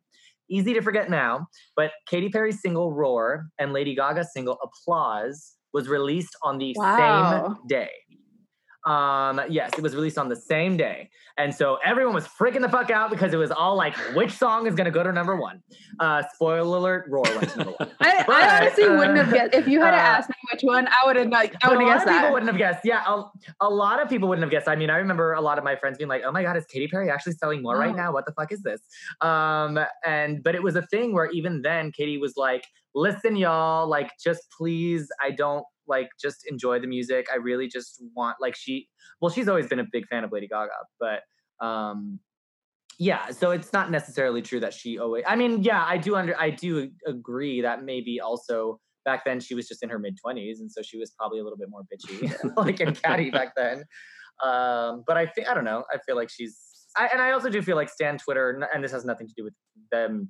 Easy 0.49 0.75
to 0.75 0.81
forget 0.83 1.09
now, 1.11 1.47
but 1.77 1.93
Katy 2.09 2.29
Perry's 2.29 2.61
single 2.61 2.93
"Roar" 2.93 3.47
and 3.59 3.73
Lady 3.73 3.95
Gaga's 3.95 4.33
single 4.33 4.59
"Applause" 4.63 5.57
was 5.73 5.89
released 5.89 6.37
on 6.43 6.59
the 6.59 6.75
Wow. 6.77 6.97
same 6.97 7.57
day. 7.69 7.91
Um, 8.87 9.41
yes, 9.49 9.71
it 9.77 9.83
was 9.83 9.95
released 9.95 10.17
on 10.19 10.29
the 10.29 10.37
same 10.37 10.77
day. 10.77 11.11
And 11.37 11.55
so 11.55 11.79
everyone 11.85 12.15
was 12.15 12.27
freaking 12.27 12.61
the 12.63 12.69
fuck 12.69 12.91
out 12.91 13.11
because 13.11 13.33
it 13.35 13.37
was 13.37 13.51
all 13.51 13.77
like, 13.77 13.95
which 14.15 14.31
song 14.33 14.67
is 14.67 14.75
gonna 14.75 14.91
go 14.91 15.03
to 15.03 15.13
number 15.13 15.37
one? 15.37 15.63
Uh 15.99 16.23
spoiler 16.35 16.77
alert, 16.79 17.07
Roar 17.09 17.25
went 17.37 17.51
to 17.51 17.59
number 17.59 17.73
one. 17.79 17.91
I, 18.01 18.25
But, 18.27 18.37
I 18.37 18.61
honestly 18.63 18.89
wouldn't 18.89 19.17
have 19.19 19.29
uh, 19.29 19.33
guessed 19.33 19.55
if 19.55 19.69
you 19.69 19.81
had 19.81 19.91
to 19.91 19.97
uh, 19.97 20.01
ask 20.01 20.29
me 20.31 20.35
which 20.53 20.63
one. 20.63 20.87
I 20.89 21.07
would 21.07 21.17
have 21.17 21.29
not. 21.29 21.47
I 21.63 21.69
would 21.69 21.79
a 21.79 21.81
have 21.81 21.89
lot 21.89 21.95
guessed 21.95 22.07
of 22.07 22.13
people 22.13 22.23
that. 22.23 22.33
wouldn't 22.33 22.51
have 22.51 22.59
guessed. 22.59 22.81
Yeah, 22.85 23.03
a, 23.07 23.25
a 23.61 23.69
lot 23.69 24.01
of 24.03 24.09
people 24.09 24.29
wouldn't 24.29 24.43
have 24.45 24.51
guessed. 24.51 24.69
I 24.69 24.77
mean, 24.77 24.91
I 24.91 24.97
remember 24.97 25.33
a 25.33 25.41
lot 25.41 25.59
of 25.59 25.65
my 25.65 25.77
friends 25.77 25.99
being 25.99 26.09
like, 26.09 26.23
"Oh 26.27 26.33
my 26.33 26.43
god, 26.43 26.57
is 26.57 26.65
Katy 26.67 26.89
Perry 26.89 27.11
actually 27.11 27.33
selling 27.35 27.63
more 27.63 27.77
right 27.79 27.93
Oh. 27.93 27.97
now? 27.97 28.13
What 28.13 28.25
the 28.27 28.33
fuck 28.33 28.51
is 28.53 28.63
this?" 28.63 28.81
Um, 29.21 29.79
and 30.05 30.43
but 30.43 30.55
it 30.55 30.63
was 30.63 30.77
a 30.77 30.83
thing 30.83 31.13
where 31.13 31.27
even 31.31 31.63
then, 31.63 31.93
Katy 31.93 32.19
was 32.19 32.35
like, 32.37 32.65
"Listen, 32.95 33.37
y'all, 33.37 33.87
like, 33.89 34.11
just 34.23 34.43
please, 34.57 35.09
I 35.21 35.31
don't 35.31 35.65
like 35.91 36.09
just 36.21 36.45
enjoy 36.49 36.79
the 36.81 36.87
music. 36.87 37.27
I 37.31 37.37
really 37.37 37.69
just 37.69 38.03
want 38.15 38.37
like 38.41 38.57
she. 38.57 38.89
Well, 39.21 39.31
she's 39.31 39.49
always 39.49 39.67
been 39.67 39.81
a 39.81 39.87
big 39.93 40.07
fan 40.09 40.25
of 40.25 40.33
Lady 40.33 40.49
Gaga, 40.49 40.71
but 40.99 41.21
um, 41.65 42.19
yeah. 42.99 43.31
So 43.31 43.51
it's 43.51 43.73
not 43.73 43.91
necessarily 43.91 44.41
true 44.41 44.61
that 44.61 44.73
she 44.73 44.99
always. 44.99 45.25
I 45.27 45.37
mean, 45.37 45.63
yeah, 45.63 45.85
I 45.87 45.99
do 45.99 46.17
under. 46.17 46.39
I 46.39 46.51
do 46.51 46.91
agree 47.07 47.61
that 47.61 47.85
maybe 47.85 48.21
also 48.21 48.81
back 49.05 49.25
then 49.25 49.41
she 49.41 49.55
was 49.55 49.69
just 49.69 49.83
in 49.83 49.91
her 49.91 49.99
mid 49.99 50.17
twenties, 50.19 50.61
and 50.61 50.71
so 50.71 50.81
she 50.83 50.97
was 50.97 51.11
probably 51.19 51.41
a 51.41 51.43
little 51.43 51.59
bit 51.59 51.69
more 51.69 51.83
bitchy, 51.83 52.33
like 52.57 52.81
in 52.81 52.95
catty 52.95 53.31
back 53.31 53.55
then. 53.57 53.85
Um, 54.43 55.05
but 55.07 55.19
I 55.19 55.27
think 55.27 55.49
I 55.51 55.53
don't 55.53 55.67
know. 55.67 55.85
I 55.93 55.99
feel 56.07 56.17
like 56.17 56.31
she's 56.31 56.70
I, 56.97 57.09
and 57.13 57.21
I 57.21 57.33
also 57.33 57.49
do 57.49 57.63
feel 57.63 57.77
like 57.77 57.89
Stan 57.89 58.19
Twitter, 58.19 58.67
and 58.73 58.83
this 58.83 58.93
has 58.93 59.05
nothing 59.05 59.29
to 59.29 59.35
do 59.37 59.45
with 59.45 59.55
them 59.93 60.29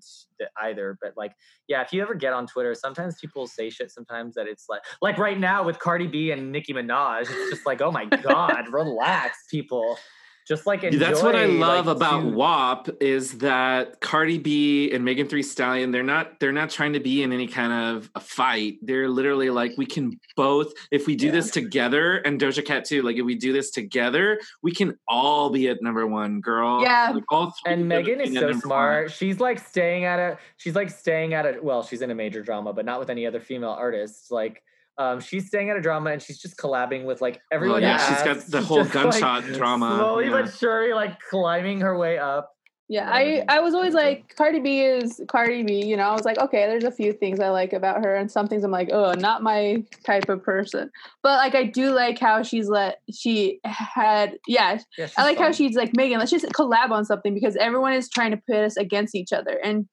either. 0.62 0.98
But 1.00 1.12
like, 1.16 1.32
yeah, 1.68 1.82
if 1.82 1.92
you 1.92 2.02
ever 2.02 2.14
get 2.14 2.32
on 2.32 2.46
Twitter, 2.46 2.74
sometimes 2.74 3.16
people 3.20 3.46
say 3.46 3.70
shit. 3.70 3.90
Sometimes 3.90 4.34
that 4.34 4.46
it's 4.46 4.66
like, 4.68 4.82
like 5.00 5.18
right 5.18 5.38
now 5.38 5.64
with 5.64 5.78
Cardi 5.78 6.06
B 6.06 6.30
and 6.30 6.52
Nicki 6.52 6.72
Minaj, 6.72 7.22
it's 7.22 7.50
just 7.50 7.66
like, 7.66 7.80
oh 7.80 7.90
my 7.90 8.04
god, 8.22 8.68
relax, 8.72 9.38
people 9.50 9.98
just 10.46 10.66
like 10.66 10.82
enjoy, 10.82 10.98
that's 10.98 11.22
what 11.22 11.36
I 11.36 11.46
love 11.46 11.86
like, 11.86 11.96
about 11.96 12.20
to- 12.22 12.28
WAP 12.30 12.88
is 13.00 13.38
that 13.38 14.00
Cardi 14.00 14.38
B 14.38 14.90
and 14.92 15.04
Megan 15.04 15.28
Thee 15.28 15.42
Stallion 15.42 15.90
they're 15.92 16.02
not 16.02 16.40
they're 16.40 16.50
not 16.52 16.70
trying 16.70 16.94
to 16.94 17.00
be 17.00 17.22
in 17.22 17.32
any 17.32 17.46
kind 17.46 17.72
of 17.72 18.10
a 18.14 18.20
fight. 18.20 18.78
They're 18.82 19.08
literally 19.08 19.50
like 19.50 19.72
we 19.76 19.86
can 19.86 20.18
both 20.36 20.72
if 20.90 21.06
we 21.06 21.14
do 21.16 21.26
Yeah. 21.26 21.32
this 21.32 21.50
together 21.50 22.16
and 22.16 22.40
Doja 22.40 22.64
Cat 22.64 22.84
too. 22.84 23.02
Like 23.02 23.16
if 23.16 23.24
we 23.24 23.34
do 23.36 23.52
this 23.52 23.70
together, 23.70 24.40
we 24.62 24.72
can 24.72 24.96
all 25.06 25.50
be 25.50 25.68
at 25.68 25.82
number 25.82 26.06
one, 26.06 26.40
girl. 26.40 26.82
Yeah. 26.82 27.12
Like, 27.14 27.24
all 27.30 27.54
And 27.64 27.86
Megan 27.88 28.20
is 28.20 28.34
so 28.34 28.52
smart. 28.52 29.04
one. 29.04 29.10
She's 29.12 29.38
like 29.40 29.58
staying 29.58 30.04
at 30.04 30.18
a. 30.18 30.38
She's 30.56 30.74
like 30.74 30.90
staying 30.90 31.34
at 31.34 31.46
a. 31.46 31.58
Well, 31.62 31.82
she's 31.82 32.02
in 32.02 32.10
a 32.10 32.14
major 32.14 32.42
drama, 32.42 32.72
but 32.72 32.84
not 32.84 32.98
with 32.98 33.10
any 33.10 33.26
other 33.26 33.40
female 33.40 33.70
artists. 33.70 34.30
Like, 34.30 34.62
um, 35.00 35.18
she's 35.18 35.46
staying 35.46 35.70
at 35.70 35.78
a 35.78 35.80
drama, 35.80 36.10
and 36.10 36.20
she's 36.20 36.38
just 36.38 36.58
collabing 36.58 37.06
with 37.06 37.22
like 37.22 37.40
everyone. 37.50 37.80
yeah, 37.80 37.96
that 37.96 38.08
she's 38.08 38.22
got 38.22 38.50
the 38.50 38.58
She's 38.58 38.68
whole 38.68 38.84
just, 38.84 38.94
like, 38.94 39.04
gunshot 39.04 39.44
drama, 39.54 39.96
Slowly 39.96 40.26
yeah. 40.26 40.30
but 40.30 40.54
surely, 40.54 40.92
like 40.92 41.18
climbing 41.30 41.80
her 41.80 41.96
way 41.96 42.18
up. 42.18 42.52
Yeah, 42.90 43.08
I 43.10 43.42
I 43.48 43.60
was 43.60 43.72
always 43.72 43.94
like 43.94 44.34
Cardi 44.36 44.60
B 44.60 44.80
is 44.82 45.22
Cardi 45.28 45.62
B, 45.62 45.86
you 45.86 45.96
know. 45.96 46.02
I 46.02 46.12
was 46.12 46.26
like, 46.26 46.36
okay, 46.38 46.66
there's 46.66 46.84
a 46.84 46.90
few 46.90 47.14
things 47.14 47.40
I 47.40 47.48
like 47.48 47.72
about 47.72 48.04
her, 48.04 48.14
and 48.14 48.30
some 48.30 48.46
things 48.46 48.62
I'm 48.62 48.72
like, 48.72 48.90
oh, 48.92 49.12
not 49.12 49.42
my 49.42 49.82
type 50.04 50.28
of 50.28 50.42
person. 50.42 50.90
But 51.22 51.38
like, 51.38 51.54
I 51.54 51.64
do 51.64 51.94
like 51.94 52.18
how 52.18 52.42
she's 52.42 52.68
let 52.68 53.00
she 53.10 53.60
had, 53.64 54.36
yeah, 54.46 54.80
Yeah, 54.98 55.08
I 55.16 55.22
like 55.22 55.38
how 55.38 55.50
she's 55.50 55.76
like 55.76 55.96
Megan. 55.96 56.18
Let's 56.18 56.30
just 56.30 56.44
collab 56.46 56.90
on 56.90 57.06
something 57.06 57.32
because 57.32 57.56
everyone 57.56 57.94
is 57.94 58.10
trying 58.10 58.32
to 58.32 58.36
pit 58.36 58.64
us 58.64 58.76
against 58.76 59.14
each 59.14 59.32
other, 59.32 59.58
and 59.64 59.88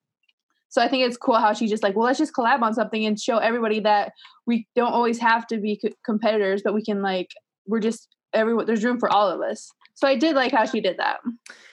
so 0.69 0.81
I 0.81 0.88
think 0.88 1.06
it's 1.06 1.18
cool 1.18 1.35
how 1.35 1.53
she's 1.53 1.69
just 1.69 1.84
like, 1.84 1.95
well, 1.95 2.06
let's 2.06 2.19
just 2.19 2.34
collab 2.34 2.61
on 2.61 2.73
something 2.73 3.06
and 3.06 3.19
show 3.19 3.38
everybody 3.38 3.80
that 3.81 4.11
we 4.45 4.68
don't 4.76 4.91
always 4.91 5.19
have 5.19 5.48
to 5.48 5.57
be 5.57 5.80
co- 5.81 5.94
competitors, 6.06 6.61
but 6.64 6.73
we 6.73 6.84
can 6.84 7.02
like 7.02 7.30
we're 7.65 7.80
just 7.80 8.15
everyone. 8.34 8.65
There's 8.65 8.84
room 8.84 8.99
for 8.99 9.10
all 9.10 9.27
of 9.30 9.41
us. 9.41 9.72
So 9.95 10.07
I 10.07 10.15
did 10.15 10.35
like 10.35 10.52
how 10.52 10.65
she 10.65 10.81
did 10.81 10.98
that. 10.98 11.18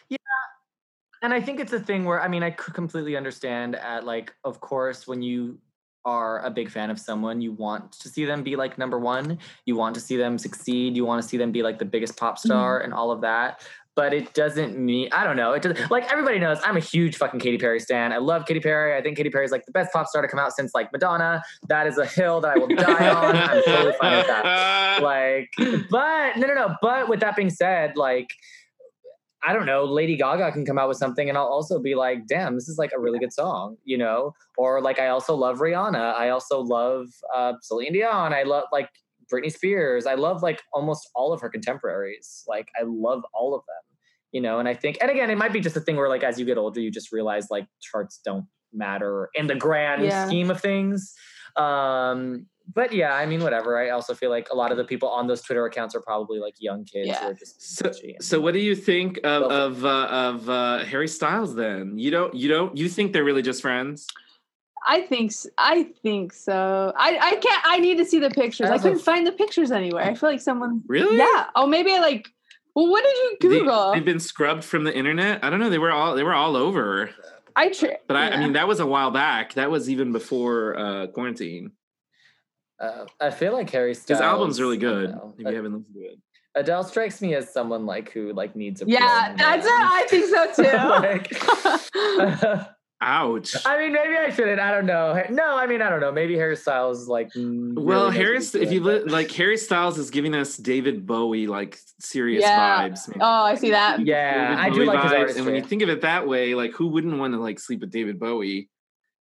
Yeah, 0.08 0.18
and 1.22 1.32
I 1.32 1.40
think 1.40 1.60
it's 1.60 1.72
a 1.72 1.80
thing 1.80 2.04
where 2.04 2.20
I 2.20 2.28
mean 2.28 2.42
I 2.42 2.50
could 2.50 2.74
completely 2.74 3.16
understand 3.16 3.76
at 3.76 4.04
like 4.04 4.34
of 4.44 4.60
course 4.60 5.06
when 5.06 5.22
you 5.22 5.58
are 6.04 6.44
a 6.44 6.50
big 6.50 6.70
fan 6.70 6.90
of 6.90 7.00
someone 7.00 7.40
you 7.40 7.50
want 7.50 7.92
to 7.92 8.08
see 8.10 8.26
them 8.26 8.42
be 8.42 8.56
like 8.56 8.76
number 8.76 8.98
1 8.98 9.38
you 9.64 9.74
want 9.74 9.94
to 9.94 10.00
see 10.02 10.18
them 10.18 10.36
succeed 10.36 10.94
you 10.94 11.02
want 11.02 11.22
to 11.22 11.26
see 11.26 11.38
them 11.38 11.50
be 11.50 11.62
like 11.62 11.78
the 11.78 11.84
biggest 11.86 12.14
pop 12.18 12.36
mm-hmm. 12.36 12.48
star 12.48 12.80
and 12.80 12.92
all 12.92 13.10
of 13.10 13.22
that 13.22 13.66
but 13.96 14.12
it 14.12 14.32
doesn't 14.34 14.76
mean 14.78 15.08
I 15.12 15.24
don't 15.24 15.36
know 15.36 15.52
it 15.52 15.62
doesn't 15.62 15.90
like 15.90 16.10
everybody 16.10 16.38
knows 16.38 16.58
I'm 16.64 16.76
a 16.76 16.80
huge 16.80 17.16
fucking 17.16 17.40
Katy 17.40 17.58
Perry 17.58 17.80
stan. 17.80 18.12
I 18.12 18.18
love 18.18 18.46
Katy 18.46 18.60
Perry. 18.60 18.96
I 18.96 19.02
think 19.02 19.16
Katy 19.16 19.30
Perry 19.30 19.44
is 19.44 19.50
like 19.52 19.66
the 19.66 19.72
best 19.72 19.92
pop 19.92 20.06
star 20.06 20.22
to 20.22 20.28
come 20.28 20.40
out 20.40 20.52
since 20.52 20.74
like 20.74 20.92
Madonna. 20.92 21.42
That 21.68 21.86
is 21.86 21.98
a 21.98 22.06
hill 22.06 22.40
that 22.40 22.56
I 22.56 22.58
will 22.58 22.68
die 22.68 23.08
on. 23.14 23.36
I'm 23.36 23.62
totally 23.64 23.94
fine 24.00 24.16
with 24.18 24.26
that. 24.26 25.02
Like 25.02 25.50
but 25.90 26.36
no 26.36 26.46
no 26.46 26.54
no 26.54 26.76
but 26.80 27.08
with 27.08 27.20
that 27.20 27.36
being 27.36 27.50
said 27.50 27.96
like 27.96 28.28
i 29.42 29.52
don't 29.52 29.66
know 29.66 29.84
lady 29.84 30.16
gaga 30.16 30.50
can 30.52 30.64
come 30.64 30.78
out 30.78 30.88
with 30.88 30.96
something 30.96 31.28
and 31.28 31.36
i'll 31.36 31.46
also 31.46 31.78
be 31.78 31.94
like 31.94 32.26
damn 32.26 32.54
this 32.54 32.68
is 32.68 32.78
like 32.78 32.90
a 32.96 32.98
really 32.98 33.18
good 33.18 33.32
song 33.32 33.76
you 33.84 33.98
know? 33.98 34.34
Or 34.56 34.80
like 34.80 34.98
i 34.98 35.08
also 35.08 35.34
love 35.34 35.58
rihanna. 35.58 36.14
I 36.14 36.30
also 36.30 36.60
love 36.60 37.08
uh 37.34 37.54
celine 37.60 37.92
dion. 37.92 38.32
I 38.32 38.44
love 38.44 38.64
like 38.72 38.88
britney 39.34 39.52
spears 39.52 40.06
i 40.06 40.14
love 40.14 40.42
like 40.42 40.62
almost 40.72 41.08
all 41.14 41.32
of 41.32 41.40
her 41.40 41.48
contemporaries 41.48 42.44
like 42.46 42.68
i 42.80 42.82
love 42.84 43.22
all 43.34 43.54
of 43.54 43.62
them 43.66 43.98
you 44.32 44.40
know 44.40 44.58
and 44.60 44.68
i 44.68 44.74
think 44.74 44.96
and 45.00 45.10
again 45.10 45.30
it 45.30 45.36
might 45.38 45.52
be 45.52 45.60
just 45.60 45.76
a 45.76 45.80
thing 45.80 45.96
where 45.96 46.08
like 46.08 46.22
as 46.22 46.38
you 46.38 46.44
get 46.46 46.56
older 46.58 46.80
you 46.80 46.90
just 46.90 47.12
realize 47.12 47.48
like 47.50 47.66
charts 47.80 48.20
don't 48.24 48.46
matter 48.72 49.28
in 49.34 49.46
the 49.46 49.54
grand 49.54 50.02
Yeah. 50.04 50.26
scheme 50.26 50.50
of 50.50 50.60
things 50.60 51.14
um 51.56 52.46
but 52.74 52.92
yeah 52.92 53.14
i 53.14 53.26
mean 53.26 53.42
whatever 53.42 53.78
i 53.78 53.90
also 53.90 54.14
feel 54.14 54.30
like 54.30 54.48
a 54.50 54.56
lot 54.56 54.70
of 54.72 54.76
the 54.78 54.84
people 54.84 55.08
on 55.08 55.26
those 55.26 55.42
twitter 55.42 55.64
accounts 55.66 55.94
are 55.94 56.00
probably 56.00 56.38
like 56.40 56.54
young 56.58 56.84
kids 56.84 57.06
who 57.18 57.24
Yeah. 57.26 57.30
are 57.30 57.34
just 57.34 57.60
So, 57.76 57.92
so 58.20 58.40
what 58.40 58.54
do 58.54 58.60
you 58.60 58.74
think 58.74 59.18
of 59.18 59.42
Go 59.42 59.48
for 59.48 59.54
it. 59.54 59.58
of 59.60 59.84
uh, 59.84 60.06
of 60.28 60.48
uh, 60.50 60.78
Harry 60.84 61.08
Styles? 61.08 61.54
Then 61.54 61.98
you 61.98 62.10
don't 62.10 62.34
you 62.34 62.48
don't 62.48 62.76
you 62.76 62.88
think 62.88 63.12
they're 63.12 63.24
really 63.24 63.42
just 63.42 63.62
friends? 63.62 64.06
I 64.86 65.02
think 65.02 65.30
s- 65.30 65.46
I 65.58 65.84
think 66.02 66.32
so. 66.32 66.92
I 66.96 67.18
I 67.20 67.36
can't. 67.36 67.62
I 67.66 67.78
need 67.78 67.96
to 67.98 68.04
see 68.04 68.18
the 68.18 68.30
pictures. 68.30 68.68
I 68.70 68.74
As 68.74 68.82
couldn't 68.82 68.98
f- 68.98 69.04
find 69.04 69.26
the 69.26 69.32
pictures 69.32 69.70
anywhere. 69.72 70.04
I 70.04 70.14
feel 70.14 70.28
like 70.30 70.40
someone. 70.40 70.82
Really? 70.86 71.16
Yeah. 71.16 71.46
Oh, 71.56 71.66
maybe 71.66 71.92
I 71.92 72.00
like. 72.00 72.28
Well, 72.74 72.90
what 72.90 73.02
did 73.04 73.16
you 73.16 73.36
Google? 73.40 73.50
They, 73.50 73.58
Google? 73.60 73.92
have 73.94 74.04
been 74.04 74.20
scrubbed 74.20 74.64
from 74.64 74.84
the 74.84 74.94
internet. 74.94 75.44
I 75.44 75.48
don't 75.50 75.60
know. 75.60 75.70
They 75.70 75.78
were 75.78 75.92
all 75.92 76.14
they 76.14 76.22
were 76.24 76.34
all 76.34 76.56
over. 76.56 77.10
I 77.56 77.68
tri- 77.70 77.98
But 78.08 78.16
I, 78.16 78.30
I 78.30 78.40
mean, 78.40 78.54
that 78.54 78.66
was 78.66 78.80
a 78.80 78.86
while 78.86 79.10
back. 79.12 79.54
That 79.54 79.70
was 79.70 79.88
even 79.88 80.10
before 80.12 80.76
uh, 80.76 81.06
quarantine. 81.08 81.70
uh, 82.80 83.04
i 83.20 83.30
feel 83.30 83.52
like 83.52 83.70
harry 83.70 83.94
styles 83.94 84.18
His 84.18 84.20
album's 84.20 84.60
really 84.60 84.76
good. 84.76 85.12
don't. 85.12 85.34
If 85.38 85.46
you 85.48 85.54
haven't 85.54 85.72
listened 85.74 85.94
to 85.94 86.00
it. 86.00 86.18
adele 86.56 86.82
strikes 86.82 87.22
me 87.22 87.34
as 87.36 87.52
someone 87.52 87.86
like 87.86 88.10
who 88.10 88.32
like 88.32 88.56
needs 88.56 88.82
a 88.82 88.86
yeah, 88.86 89.34
that's 89.38 89.64
it. 89.64 89.72
I 89.72 90.06
think 90.10 90.24
so 90.34 90.42
too. 90.62 90.76
Like- 92.50 92.68
Ouch. 93.00 93.54
I 93.66 93.78
mean, 93.78 93.92
maybe 93.92 94.14
I 94.16 94.30
shouldn't. 94.30 94.58
I 94.60 94.70
don't 94.70 94.86
know. 94.86 95.22
No, 95.30 95.56
I 95.58 95.66
mean, 95.66 95.82
I 95.82 95.90
don't 95.90 96.00
know. 96.00 96.10
Maybe 96.12 96.36
Harry 96.36 96.56
Styles 96.56 97.02
is 97.02 97.08
like. 97.08 97.30
really 97.34 97.72
well, 97.74 98.04
knows 98.04 98.06
what 98.06 98.16
Harry, 98.16 98.36
if 98.38 98.54
you 98.72 98.80
doing, 98.80 99.04
li- 99.04 99.10
like 99.12 99.30
Harry 99.32 99.58
Styles 99.58 99.98
is 99.98 100.10
giving 100.10 100.34
us 100.34 100.56
David 100.56 101.04
Bowie 101.06 101.46
like 101.46 101.78
serious 102.00 102.42
Yeah. 102.42 102.88
vibes. 102.88 103.08
man. 103.08 103.18
oh, 103.20 103.26
I 103.44 103.56
see 103.56 103.70
that. 103.70 104.00
Yeah, 104.06 104.48
David 104.48 104.58
I 104.64 104.68
do 104.70 104.76
Bowie 104.76 104.86
like 104.86 105.02
his 105.02 105.12
artistry. 105.12 105.38
And 105.40 105.46
when 105.46 105.54
you 105.56 105.62
think 105.68 105.82
of 105.82 105.88
it 105.90 106.00
that 106.00 106.26
way, 106.26 106.54
like 106.54 106.72
who 106.72 106.86
wouldn't 106.88 107.18
want 107.18 107.34
to 107.34 107.40
like 107.40 107.58
sleep 107.58 107.80
with 107.80 107.90
David 107.90 108.18
Bowie 108.18 108.70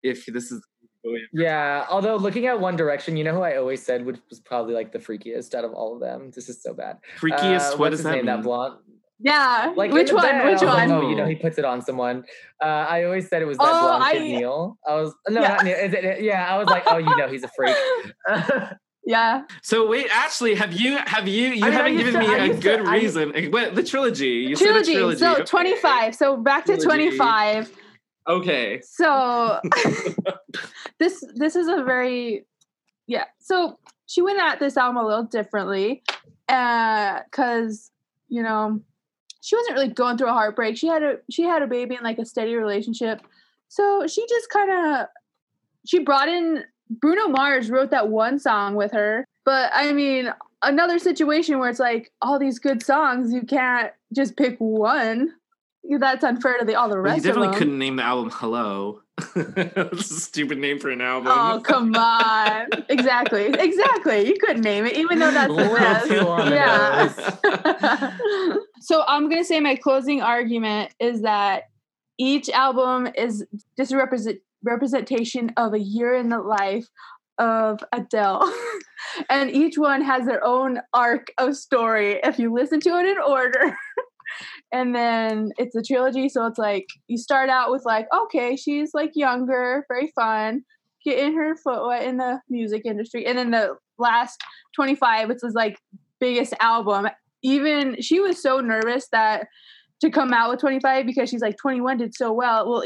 if 0.02 0.26
this 0.26 0.50
is 0.50 0.60
Bowie? 1.04 1.22
Yeah, 1.32 1.86
although 1.88 2.16
looking 2.16 2.46
at 2.46 2.58
One 2.58 2.74
Direction, 2.74 3.16
you 3.16 3.22
know 3.22 3.34
who 3.34 3.42
I 3.42 3.56
always 3.58 3.84
said 3.84 4.04
would, 4.06 4.20
was 4.28 4.40
probably 4.40 4.74
like 4.74 4.90
the 4.90 4.98
freakiest 4.98 5.54
out 5.54 5.64
of 5.64 5.72
all 5.72 5.94
of 5.94 6.00
them. 6.00 6.32
This 6.34 6.48
is 6.48 6.60
so 6.60 6.74
bad. 6.74 6.96
freakiest? 7.20 7.60
Uh, 7.60 7.70
what 7.72 7.78
what's 7.78 7.96
does 7.98 8.02
that 8.04 8.10
name? 8.10 8.18
mean? 8.26 8.26
That 8.26 8.42
blonde. 8.42 8.78
Yeah. 9.20 9.72
Like 9.76 9.90
Which 9.92 10.12
one? 10.12 10.22
bed, 10.22 10.44
Which 10.44 10.52
was 10.60 10.62
like, 10.62 10.88
one? 10.88 11.04
oh, 11.04 11.08
you 11.10 11.16
know, 11.16 11.26
he 11.26 11.34
puts 11.34 11.58
it 11.58 11.64
on 11.64 11.82
someone. 11.82 12.24
Uh, 12.62 12.66
I 12.66 13.04
always 13.04 13.28
said 13.28 13.42
it 13.42 13.46
was 13.46 13.58
that 13.58 13.66
Oh, 13.66 13.80
blonde 13.80 14.04
I- 14.04 14.12
kid 14.12 14.22
Neil. 14.22 14.78
I 14.86 14.94
was 14.94 15.14
no, 15.28 15.40
Yeah. 15.40 15.48
not 15.48 15.64
Neil. 15.64 15.76
Is 15.76 15.92
it, 15.92 16.22
yeah, 16.22 16.52
I 16.54 16.56
was 16.58 16.68
like, 16.68 16.84
oh, 16.86 16.98
you 16.98 17.16
know, 17.16 17.28
he's 17.28 17.42
a 17.42 17.48
freak. 17.56 17.76
yeah. 19.04 19.42
So 19.62 19.88
wait, 19.88 20.06
Ashley, 20.12 20.54
have 20.54 20.72
you 20.72 20.98
have 21.06 21.26
you 21.26 21.48
you 21.48 21.64
I 21.64 21.68
mean, 21.68 21.72
haven't 21.72 21.92
used 21.94 22.04
given 22.06 22.20
to- 22.20 22.28
me 22.28 22.34
I 22.34 22.38
a 22.38 22.46
used 22.46 22.62
to- 22.62 22.68
good 22.68 22.86
I- 22.86 22.94
reason? 22.94 23.34
Eh, 23.34 23.48
What 23.48 23.74
the 23.74 23.82
trilogy? 23.82 24.26
You 24.48 24.54
Trilogy. 24.56 24.84
said 24.92 24.94
a 24.94 24.98
trilogy. 24.98 25.18
So 25.18 25.32
Okay. 25.32 25.44
25. 25.44 26.14
So 26.14 26.36
back 26.36 26.64
to 26.66 26.76
25. 26.76 27.72
Okay. 28.28 28.80
So 28.84 29.58
this 30.98 31.24
this 31.34 31.56
is 31.56 31.66
a 31.68 31.82
very 31.82 32.46
yeah. 33.06 33.24
So 33.40 33.78
she 34.06 34.22
went 34.22 34.38
at 34.38 34.60
this 34.60 34.76
album 34.76 34.98
a 35.02 35.06
little 35.06 35.24
differently, 35.24 36.02
because 36.46 37.90
you 38.28 38.42
know 38.42 38.80
she 39.40 39.56
wasn't 39.56 39.74
really 39.76 39.88
going 39.88 40.18
through 40.18 40.28
a 40.28 40.32
heartbreak. 40.32 40.76
She 40.76 40.86
had 40.86 41.02
a 41.02 41.16
she 41.30 41.42
had 41.42 41.62
a 41.62 41.66
baby 41.66 41.94
in 41.94 42.02
like 42.02 42.18
a 42.18 42.24
steady 42.24 42.54
relationship. 42.54 43.22
So 43.68 44.06
she 44.06 44.26
just 44.28 44.50
kind 44.50 44.70
of 44.70 45.06
she 45.86 46.00
brought 46.00 46.28
in 46.28 46.64
Bruno 46.90 47.28
Mars 47.28 47.70
wrote 47.70 47.90
that 47.90 48.08
one 48.08 48.38
song 48.38 48.74
with 48.74 48.92
her. 48.92 49.24
But 49.44 49.70
I 49.74 49.92
mean, 49.92 50.32
another 50.62 50.98
situation 50.98 51.58
where 51.58 51.70
it's 51.70 51.78
like 51.78 52.10
all 52.22 52.38
these 52.38 52.58
good 52.58 52.82
songs, 52.82 53.32
you 53.32 53.42
can't 53.42 53.92
just 54.14 54.36
pick 54.36 54.56
one. 54.58 55.32
That's 55.88 56.24
unfair 56.24 56.58
to 56.58 56.64
the 56.64 56.74
all 56.74 56.88
the 56.88 56.96
Well, 56.96 57.04
rest 57.04 57.24
you 57.24 57.32
definitely 57.32 57.56
couldn't 57.56 57.78
name 57.78 57.96
the 57.96 58.02
album 58.02 58.30
"Hello." 58.30 59.02
That's 59.34 60.10
a 60.10 60.20
stupid 60.20 60.58
name 60.58 60.78
for 60.78 60.90
an 60.90 61.00
album. 61.00 61.32
Oh 61.34 61.60
come 61.60 61.94
on! 61.94 62.66
exactly, 62.88 63.46
exactly. 63.46 64.26
You 64.26 64.36
couldn't 64.40 64.62
name 64.62 64.86
it, 64.86 64.96
even 64.96 65.18
though 65.18 65.30
that's 65.30 65.48
the 65.48 65.54
Little 65.54 65.76
best. 65.76 66.08
too 66.08 66.18
on 66.18 66.50
the 66.50 66.54
Yeah. 66.54 68.56
so 68.80 69.04
I'm 69.06 69.28
gonna 69.28 69.44
say 69.44 69.60
my 69.60 69.76
closing 69.76 70.22
argument 70.22 70.92
is 71.00 71.22
that 71.22 71.64
each 72.18 72.48
album 72.50 73.08
is 73.16 73.44
just 73.76 73.92
a 73.92 73.96
represent 73.96 74.38
representation 74.62 75.52
of 75.56 75.74
a 75.74 75.78
year 75.78 76.14
in 76.14 76.28
the 76.28 76.40
life 76.40 76.86
of 77.38 77.78
Adele, 77.92 78.52
and 79.30 79.50
each 79.50 79.78
one 79.78 80.02
has 80.02 80.26
their 80.26 80.44
own 80.44 80.80
arc 80.92 81.28
of 81.38 81.56
story. 81.56 82.18
If 82.24 82.38
you 82.38 82.52
listen 82.52 82.80
to 82.80 82.98
it 82.98 83.06
in 83.06 83.18
order. 83.18 83.76
And 84.72 84.94
then 84.94 85.50
it's 85.56 85.74
a 85.74 85.82
trilogy, 85.82 86.28
so 86.28 86.44
it's 86.44 86.58
like 86.58 86.86
you 87.06 87.16
start 87.16 87.48
out 87.48 87.70
with 87.70 87.86
like, 87.86 88.06
okay, 88.14 88.54
she's 88.54 88.90
like 88.92 89.12
younger, 89.14 89.84
very 89.88 90.12
fun, 90.14 90.62
getting 91.04 91.34
her 91.34 91.56
foot 91.56 91.86
wet 91.86 92.04
in 92.04 92.18
the 92.18 92.40
music 92.50 92.82
industry. 92.84 93.24
And 93.24 93.38
then 93.38 93.50
the 93.50 93.76
last 93.98 94.38
25, 94.76 95.28
which 95.28 95.38
his 95.42 95.54
like 95.54 95.78
biggest 96.20 96.54
album. 96.60 97.08
Even 97.42 98.00
she 98.00 98.20
was 98.20 98.42
so 98.42 98.60
nervous 98.60 99.08
that 99.12 99.46
to 100.00 100.10
come 100.10 100.32
out 100.32 100.50
with 100.50 100.60
25 100.60 101.06
because 101.06 101.28
she's 101.28 101.40
like 101.40 101.56
21 101.56 101.98
did 101.98 102.14
so 102.14 102.32
well. 102.32 102.68
Will 102.68 102.84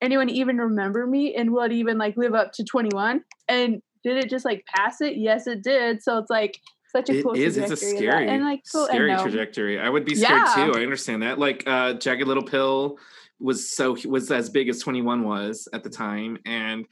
anyone 0.00 0.28
even 0.28 0.58
remember 0.58 1.06
me? 1.06 1.34
And 1.34 1.52
will 1.52 1.62
it 1.62 1.72
even 1.72 1.98
like 1.98 2.16
live 2.16 2.34
up 2.34 2.52
to 2.54 2.64
21? 2.64 3.22
And 3.48 3.82
did 4.02 4.16
it 4.16 4.30
just 4.30 4.44
like 4.44 4.64
pass 4.74 5.00
it? 5.00 5.16
Yes, 5.16 5.46
it 5.46 5.62
did. 5.62 6.02
So 6.02 6.18
it's 6.18 6.30
like 6.30 6.58
such 6.90 7.08
a 7.10 7.18
It 7.18 7.22
cool 7.22 7.32
is. 7.32 7.56
It's 7.56 7.70
a 7.70 7.76
trajectory 7.76 7.90
of 7.90 8.02
that. 8.02 8.10
scary, 8.12 8.28
and 8.28 8.44
like 8.44 8.62
cool, 8.72 8.82
and 8.84 8.90
scary 8.90 9.12
no. 9.12 9.22
trajectory. 9.22 9.78
I 9.80 9.88
would 9.88 10.04
be 10.04 10.14
scared 10.14 10.42
Yeah. 10.56 10.66
too. 10.66 10.78
I 10.78 10.82
understand 10.82 11.22
that. 11.22 11.38
Like, 11.38 11.64
uh, 11.66 11.94
Jagged 11.94 12.26
Little 12.26 12.42
Pill 12.42 12.98
was 13.38 13.70
so 13.72 13.96
was 14.06 14.30
as 14.30 14.50
big 14.50 14.68
as 14.68 14.80
Twenty 14.80 15.02
One 15.02 15.24
was 15.24 15.68
at 15.72 15.82
the 15.82 15.90
time, 15.90 16.38
and 16.44 16.84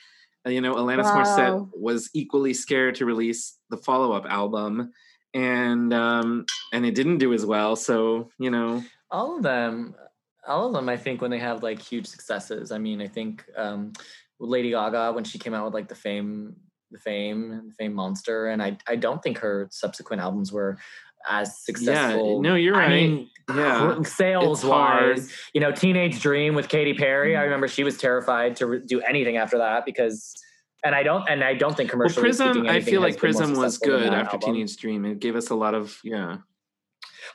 uh, 0.46 0.50
you 0.50 0.60
know, 0.60 0.74
Alanis 0.74 1.04
Morissette 1.04 1.68
was 1.74 2.10
equally 2.14 2.54
scared 2.54 2.94
to 2.96 3.04
release 3.06 3.58
the 3.70 3.76
follow 3.76 4.12
up 4.12 4.24
album, 4.26 4.92
and 5.34 5.92
um, 5.92 6.46
and 6.72 6.86
it 6.86 6.94
didn't 6.94 7.18
do 7.18 7.32
as 7.32 7.44
well. 7.44 7.76
So 7.76 8.30
you 8.38 8.50
know, 8.50 8.82
all 9.10 9.36
of 9.36 9.42
them 9.42 9.94
all 10.46 10.66
of 10.66 10.72
them 10.72 10.88
i 10.88 10.96
think 10.96 11.20
when 11.20 11.30
they 11.30 11.38
have 11.38 11.62
like 11.62 11.78
huge 11.80 12.06
successes 12.06 12.72
i 12.72 12.78
mean 12.78 13.02
i 13.02 13.06
think 13.06 13.44
um 13.56 13.92
lady 14.40 14.70
gaga 14.70 15.12
when 15.12 15.22
she 15.24 15.38
came 15.38 15.52
out 15.52 15.64
with 15.66 15.74
like 15.74 15.88
the 15.88 15.94
fame 15.94 16.56
the 16.90 16.98
fame 16.98 17.68
the 17.68 17.74
fame 17.74 17.92
monster 17.92 18.48
and 18.48 18.62
i 18.62 18.76
i 18.86 18.96
don't 18.96 19.22
think 19.22 19.38
her 19.38 19.68
subsequent 19.70 20.22
albums 20.22 20.52
were 20.52 20.78
as 21.28 21.58
successful 21.58 22.42
yeah, 22.42 22.50
no, 22.50 22.54
you're 22.54 22.74
right. 22.74 22.90
I 22.90 22.94
mean, 22.94 23.30
yeah, 23.54 24.02
sales 24.02 24.64
wise, 24.64 25.32
you 25.54 25.60
know, 25.60 25.72
Teenage 25.72 26.20
Dream 26.20 26.54
with 26.54 26.68
Katy 26.68 26.94
Perry. 26.94 27.34
I 27.34 27.38
mm-hmm. 27.38 27.44
remember 27.44 27.68
she 27.68 27.84
was 27.84 27.96
terrified 27.96 28.56
to 28.56 28.66
re- 28.66 28.82
do 28.84 29.00
anything 29.00 29.36
after 29.36 29.58
that 29.58 29.84
because, 29.86 30.34
and 30.84 30.94
I 30.94 31.02
don't, 31.02 31.28
and 31.28 31.42
I 31.42 31.54
don't 31.54 31.76
think 31.76 31.88
well, 31.88 32.02
commercially 32.02 32.22
Prism. 32.22 32.52
speaking, 32.52 32.68
I 32.68 32.80
feel 32.80 33.00
like 33.00 33.16
Prism 33.16 33.54
was 33.54 33.78
good 33.78 34.12
after 34.12 34.36
album. 34.36 34.54
Teenage 34.54 34.76
Dream. 34.76 35.04
It 35.04 35.20
gave 35.20 35.34
us 35.34 35.50
a 35.50 35.54
lot 35.54 35.74
of 35.74 35.98
yeah. 36.04 36.38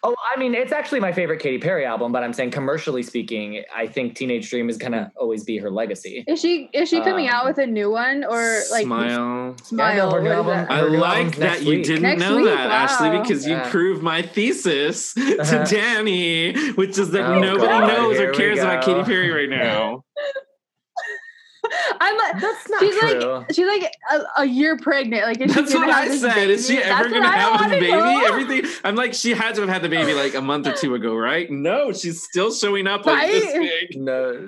Oh, 0.05 0.13
I 0.35 0.37
mean, 0.37 0.53
it's 0.53 0.73
actually 0.73 0.99
my 0.99 1.13
favorite 1.13 1.39
Katy 1.39 1.59
Perry 1.59 1.85
album, 1.85 2.11
but 2.11 2.23
I'm 2.25 2.33
saying 2.33 2.51
commercially 2.51 3.03
speaking, 3.03 3.63
I 3.73 3.87
think 3.87 4.15
Teenage 4.17 4.49
Dream 4.49 4.69
is 4.69 4.77
gonna 4.77 5.13
always 5.15 5.45
be 5.45 5.57
her 5.59 5.71
legacy. 5.71 6.25
Is 6.27 6.41
she 6.41 6.69
is 6.73 6.89
she 6.89 6.99
coming 6.99 7.29
out 7.29 7.43
Um, 7.43 7.47
with 7.47 7.57
a 7.59 7.65
new 7.67 7.89
one 7.89 8.25
or 8.25 8.59
like 8.69 8.83
Smile. 8.83 9.55
Smile? 9.63 10.11
her 10.11 10.21
new 10.21 10.29
album- 10.29 10.47
that? 10.57 10.69
I 10.71 10.81
new 10.81 10.97
like 10.97 11.37
that 11.37 11.61
you 11.61 11.69
week. 11.69 11.85
didn't 11.85 12.01
Next 12.01 12.19
know 12.19 12.35
week? 12.35 12.45
that, 12.47 12.69
Ashley, 12.69 13.11
Wow. 13.11 13.21
because 13.21 13.47
you 13.47 13.57
proved 13.69 14.03
my 14.03 14.21
thesis 14.23 15.13
to. 15.13 15.65
Danny, 15.69 16.53
which 16.73 16.97
is 16.97 17.11
that 17.11 17.23
Oh, 17.23 17.39
nobody 17.39 17.67
God, 17.67 17.87
knows 17.87 18.19
or 18.19 18.33
cares 18.33 18.59
about 18.59 18.85
go. 18.85 18.95
Katy 18.95 19.05
Perry 19.05 19.31
right 19.31 19.49
now. 19.49 20.03
I'm 21.99 22.17
like, 22.17 22.41
That's 22.41 22.69
not 22.69 22.79
she's 22.81 22.97
true. 22.97 23.19
like 23.19 23.51
she's 23.53 23.67
like 23.67 23.91
a, 24.11 24.41
a 24.41 24.45
year 24.45 24.77
pregnant. 24.77 25.23
Like 25.23 25.41
is 25.41 25.51
she 25.51 25.59
That's 25.61 25.73
what 25.73 25.89
I 25.89 26.07
this 26.07 26.21
said. 26.21 26.49
Is 26.49 26.67
she 26.67 26.77
ever 26.77 27.03
That's 27.09 27.13
gonna 27.13 27.27
I 27.27 27.37
have 27.37 27.51
this 27.53 27.61
wanna 27.61 27.79
baby? 27.79 27.91
know. 27.91 28.23
Everything. 28.25 28.71
I'm 28.83 28.95
like, 28.95 29.13
she 29.13 29.31
had 29.33 29.55
to 29.55 29.61
have 29.61 29.69
had 29.69 29.81
the 29.81 29.89
baby 29.89 30.13
like 30.13 30.33
a 30.35 30.41
month 30.41 30.67
or 30.67 30.73
two 30.73 30.95
ago, 30.95 31.15
right? 31.15 31.49
No, 31.51 31.91
she's 31.93 32.23
still 32.23 32.51
showing 32.53 32.87
up 32.87 33.05
like 33.05 33.27
this 33.29 33.53
big. 33.53 33.99
no, 34.01 34.47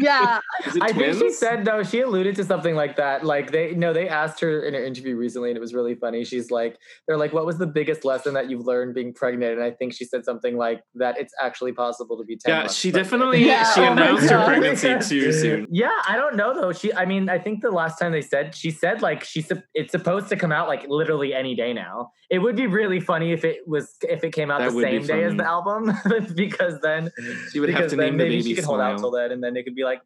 Yeah, 0.00 0.40
I 0.80 0.92
think 0.92 1.16
she 1.16 1.32
said 1.32 1.64
though 1.64 1.82
She 1.82 2.00
alluded 2.00 2.36
to 2.36 2.44
something 2.44 2.74
like 2.74 2.96
that. 2.96 3.24
Like 3.24 3.50
they, 3.50 3.74
no, 3.74 3.92
they 3.92 4.08
asked 4.08 4.40
her 4.40 4.64
in 4.64 4.74
an 4.74 4.84
interview 4.84 5.16
recently, 5.16 5.50
and 5.50 5.56
it 5.56 5.60
was 5.60 5.74
really 5.74 5.94
funny. 5.94 6.24
She's 6.24 6.50
like, 6.50 6.78
they're 7.06 7.16
like, 7.16 7.32
"What 7.32 7.46
was 7.46 7.58
the 7.58 7.66
biggest 7.66 8.04
lesson 8.04 8.34
that 8.34 8.50
you've 8.50 8.64
learned 8.64 8.94
being 8.94 9.12
pregnant?" 9.12 9.54
And 9.54 9.62
I 9.62 9.70
think 9.70 9.94
she 9.94 10.04
said 10.04 10.24
something 10.24 10.56
like 10.56 10.82
that. 10.94 11.18
It's 11.18 11.32
actually 11.42 11.72
possible 11.72 12.16
to 12.18 12.24
be 12.24 12.36
ten. 12.36 12.52
Yeah, 12.52 12.58
months 12.60 12.74
she 12.74 12.90
pregnant. 12.90 13.10
definitely 13.10 13.46
Yeah, 13.46 13.74
she 13.74 13.80
oh 13.80 13.92
announced 13.92 14.30
her 14.30 14.44
pregnancy 14.44 14.94
too 15.08 15.32
soon. 15.32 15.66
Yeah, 15.70 15.90
I 16.06 16.16
don't 16.16 16.36
know 16.36 16.54
though. 16.54 16.72
She, 16.72 16.92
I 16.94 17.04
mean, 17.04 17.28
I 17.28 17.38
think 17.38 17.62
the 17.62 17.70
last 17.70 17.98
time 17.98 18.12
they 18.12 18.22
said, 18.22 18.54
she 18.54 18.70
said 18.70 19.02
like 19.02 19.24
she, 19.24 19.42
sup- 19.42 19.64
it's 19.74 19.92
supposed 19.92 20.28
to 20.28 20.36
come 20.36 20.52
out 20.52 20.68
like 20.68 20.86
literally 20.88 21.34
any 21.34 21.54
day 21.54 21.72
now. 21.72 22.12
It 22.30 22.40
would 22.40 22.56
be 22.56 22.66
really 22.66 23.00
funny 23.00 23.32
if 23.32 23.44
it 23.44 23.66
was 23.66 23.96
if 24.02 24.22
it 24.22 24.32
came 24.32 24.50
out 24.50 24.60
That 24.60 24.72
the 24.72 24.82
same 24.82 25.06
day 25.06 25.24
as 25.24 25.34
the 25.34 25.46
album, 25.46 25.92
because 26.34 26.78
then 26.82 27.10
She 27.52 27.60
would 27.60 27.70
have 27.70 27.88
to 27.88 27.96
name 27.96 28.18
the 28.18 28.24
baby 28.24 28.42
she 28.42 28.54
could 28.54 28.64
hold 28.64 28.80
out 28.80 28.98
till 28.98 29.10
then, 29.10 29.32
and 29.32 29.42
then 29.42 29.56
it 29.58 29.64
could 29.64 29.74
be 29.74 29.84
like, 29.84 30.00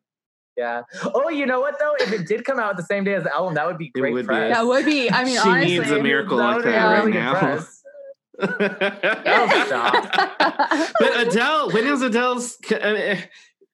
yeah. 0.57 0.83
Oh, 1.15 1.29
you 1.31 1.47
know 1.47 1.61
what 1.61 1.79
though? 1.79 1.95
If 2.01 2.13
it 2.13 2.27
did 2.27 2.45
come 2.45 2.59
out 2.59 2.77
the 2.77 2.83
same 2.83 3.05
day 3.05 3.15
as 3.15 3.23
the 3.25 3.35
album, 3.35 3.55
that 3.55 3.67
would 3.67 3.79
be 3.79 3.87
It 3.95 3.99
great 3.99 4.13
would 4.13 4.27
be. 4.29 4.35
that 4.35 4.67
would 4.67 4.85
be. 4.85 5.11
I 5.11 5.25
mean, 5.25 5.35
She 5.41 5.49
honestly, 5.49 5.79
needs 5.79 5.91
a 5.91 6.03
miracle 6.03 6.37
That 6.37 6.57
like 6.57 6.65
that 6.65 6.85
really 7.05 7.13
right 7.13 7.13
good 7.13 7.15
now. 7.15 7.39
press. 7.39 7.79
Oh, 8.41 9.65
stop. 9.67 10.93
but 10.99 11.27
Adele, 11.27 11.71
when 11.71 11.87
is 11.87 12.03
Adele's 12.03 12.59
uh, 12.73 13.17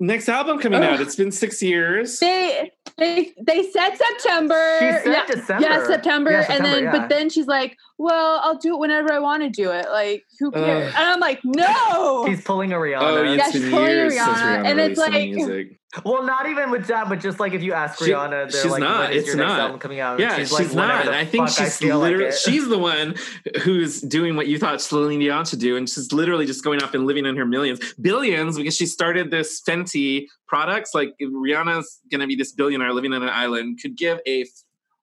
next 0.00 0.28
album 0.28 0.58
coming 0.58 0.82
out? 0.82 1.00
It's 1.00 1.16
been 1.16 1.30
six 1.32 1.62
years. 1.62 2.18
they 2.18 2.70
they 2.96 3.32
they 3.46 3.70
said 3.70 3.96
September. 3.96 4.76
She 4.78 4.84
said 4.92 5.06
yeah, 5.06 5.26
December. 5.26 5.66
yeah, 5.68 5.86
September, 5.86 6.30
Yeah, 6.30 6.36
and 6.38 6.46
September, 6.46 6.70
then 6.70 6.84
yeah. 6.84 6.92
but 6.92 7.08
then 7.08 7.30
she's 7.30 7.46
like, 7.46 7.76
"Well, 7.98 8.40
I'll 8.42 8.58
do 8.58 8.74
it 8.74 8.78
whenever 8.78 9.12
I 9.12 9.18
want 9.18 9.42
to 9.42 9.50
do 9.50 9.70
it. 9.70 9.86
Like, 9.90 10.24
who 10.38 10.48
Ugh. 10.48 10.54
cares?" 10.54 10.94
and 10.94 11.04
I'm 11.04 11.20
like, 11.20 11.40
"No." 11.44 12.26
She's 12.26 12.42
pulling 12.42 12.72
a 12.72 12.76
Rihanna. 12.76 12.98
Oh, 13.00 13.22
Yeah, 13.22 13.34
it's 13.44 13.52
she's 13.52 13.62
been 13.62 13.70
pulling 13.70 13.86
years 13.90 14.14
Rihanna, 14.14 14.34
Rihanna 14.34 14.66
and 14.66 14.80
it's 14.80 14.98
like- 14.98 15.30
music. 15.30 15.77
Well, 16.04 16.22
not 16.22 16.46
even 16.48 16.70
with 16.70 16.86
that, 16.88 17.08
but 17.08 17.18
just 17.18 17.40
like 17.40 17.54
if 17.54 17.62
you 17.62 17.72
ask 17.72 17.98
She- 17.98 18.10
Rihanna, 18.10 18.50
they're 18.52 18.62
she's 18.62 18.70
like, 18.70 18.80
not. 18.80 19.08
"When 19.08 19.12
is 19.12 19.16
It's 19.22 19.26
your 19.28 19.36
next 19.36 19.48
not. 19.48 19.60
album 19.60 19.80
coming 19.80 20.00
out?" 20.00 20.20
Yeah, 20.20 20.36
she's, 20.36 20.48
she's, 20.50 20.74
like, 20.74 20.76
not. 20.76 21.08
I 21.08 21.24
think 21.24 21.48
fuck 21.48 21.60
I 21.60 21.64
she's 21.64 21.82
like 21.82 21.94
literally 21.94 22.32
she's 22.32 22.68
the 22.68 22.78
one 22.78 23.14
who's 23.62 24.02
doing 24.02 24.36
what 24.36 24.48
you 24.48 24.58
thought 24.58 24.82
Celine 24.82 25.18
Dion 25.20 25.46
should 25.46 25.60
do, 25.60 25.76
and 25.78 25.88
she's 25.88 26.12
literally 26.12 26.44
just 26.44 26.62
going 26.62 26.82
off 26.82 26.92
and 26.92 27.06
living 27.06 27.24
in 27.24 27.36
her 27.36 27.46
millions, 27.46 27.94
billions, 27.94 28.58
because 28.58 28.76
she 28.76 28.84
started 28.84 29.30
this 29.30 29.62
Fenty 29.62 30.26
products. 30.46 30.94
Like 30.94 31.14
Rihanna's 31.22 32.00
gonna 32.12 32.26
be 32.26 32.36
this 32.36 32.52
billionaire 32.52 32.92
living 32.92 33.14
on 33.14 33.22
an 33.22 33.30
island. 33.30 33.78
Could 33.80 33.96
give 33.96 34.20
a 34.26 34.44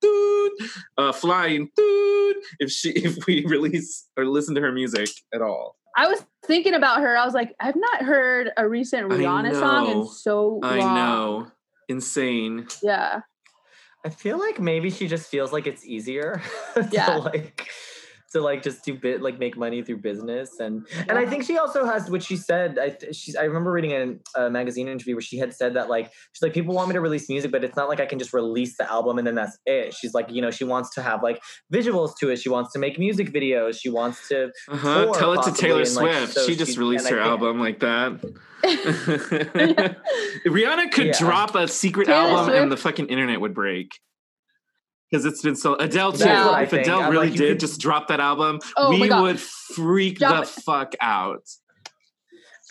dude, 0.04 0.52
a 0.98 1.14
flying 1.14 1.70
dude, 1.76 2.36
if 2.60 2.70
she 2.70 2.90
if 2.96 3.26
we 3.26 3.44
release 3.48 4.08
or 4.18 4.26
listen 4.26 4.54
to 4.54 4.62
her 4.62 4.72
music 4.72 5.10
at 5.34 5.42
all. 5.42 5.78
I 5.96 6.08
was 6.08 6.24
thinking 6.46 6.74
about 6.74 7.02
her. 7.02 7.16
I 7.18 7.26
was 7.26 7.34
like, 7.34 7.56
I've 7.60 7.76
not 7.76 8.02
heard 8.04 8.52
a 8.58 8.68
recent 8.68 9.12
I 9.12 9.16
Rihanna 9.16 9.54
song 9.60 9.90
in 9.90 10.08
so 10.08 10.60
long. 10.62 10.64
I 10.66 10.78
know, 10.80 11.48
insane. 11.88 12.68
Yeah. 12.84 13.22
I 14.06 14.10
feel 14.10 14.38
like 14.38 14.60
maybe 14.60 14.90
she 14.92 15.08
just 15.08 15.30
feels 15.30 15.52
like 15.52 15.66
it's 15.68 15.86
easier 15.86 16.42
to 16.76 16.90
Yeah. 16.92 17.16
like 17.18 17.70
to 18.36 18.42
like 18.42 18.62
just 18.62 18.84
do 18.86 18.94
bit 18.94 19.22
like 19.22 19.40
make 19.40 19.56
money 19.58 19.82
through 19.82 19.98
business 19.98 20.60
and 20.60 20.86
and 21.10 21.18
I 21.18 21.26
think 21.26 21.44
she 21.46 21.58
also 21.58 21.86
has 21.86 22.10
what 22.12 22.22
she 22.22 22.36
said. 22.38 22.78
I 22.78 22.90
th- 22.90 23.16
she's 23.16 23.36
I 23.36 23.44
remember 23.46 23.72
reading 23.72 23.92
in 23.92 24.20
a 24.36 24.50
magazine 24.50 24.88
interview 24.88 25.16
where 25.16 25.22
she 25.22 25.38
had 25.38 25.54
said 25.54 25.74
that 25.76 25.90
like 25.90 26.12
she's 26.34 26.42
like 26.42 26.54
people 26.54 26.76
want 26.76 26.90
me 26.90 26.94
to 26.94 27.02
release 27.02 27.28
music, 27.30 27.52
but 27.52 27.64
it's 27.64 27.76
not 27.76 27.90
like 27.90 28.00
I 28.00 28.06
can 28.06 28.20
just 28.20 28.34
release 28.34 28.78
the 28.78 28.90
album 28.92 29.18
and 29.18 29.26
then 29.26 29.36
that's 29.36 29.58
it. 29.66 29.94
She's 29.94 30.14
like 30.14 30.30
you 30.30 30.42
know 30.42 30.52
she 30.52 30.64
wants 30.66 30.90
to 30.96 31.02
have 31.02 31.24
like 31.24 31.42
visuals 31.74 32.12
to 32.20 32.30
it. 32.30 32.38
She 32.40 32.50
wants 32.50 32.72
to 32.74 32.80
make 32.80 33.00
music 33.00 33.32
videos. 33.32 33.80
She 33.80 33.90
wants 33.90 34.28
to 34.30 34.52
Uh-huh. 34.70 35.14
Tell 35.14 35.34
it 35.34 35.44
to 35.44 35.52
Taylor 35.54 35.82
and, 35.84 35.96
like, 35.96 36.16
Swift. 36.18 36.34
so 36.34 36.46
she 36.46 36.56
just 36.56 36.74
she- 36.74 36.80
released 36.80 37.08
her 37.10 37.16
think- 37.16 37.26
album 37.28 37.60
like 37.60 37.80
that. 37.80 38.20
Rihanna 40.46 40.92
could 40.92 41.08
Yeah. 41.08 41.20
drop 41.20 41.56
a 41.56 41.68
secret 41.68 42.06
Taylor 42.06 42.18
album 42.30 42.46
Swift- 42.46 42.60
and 42.62 42.72
the 42.72 42.78
fucking 42.78 43.08
internet 43.08 43.40
would 43.42 43.54
break. 43.54 43.92
Because 45.16 45.26
it's 45.34 45.42
been 45.42 45.56
so 45.56 45.76
Adele 45.76 46.12
too. 46.12 46.20
That's 46.26 46.46
what 46.46 46.56
I 46.56 46.64
if 46.64 46.70
think. 46.72 46.84
Adele 46.84 47.02
I'm 47.04 47.12
really 47.12 47.30
like, 47.30 47.38
did 47.38 47.50
could- 47.52 47.60
just 47.62 47.80
drop 47.80 48.08
that 48.10 48.20
album, 48.20 48.60
Oh 48.78 48.90
we 48.90 49.10
would 49.10 49.40
freak 49.40 50.20
Drop 50.20 50.36
the 50.36 50.42
it. 50.42 50.48
fuck 50.64 50.94
out. 51.02 51.42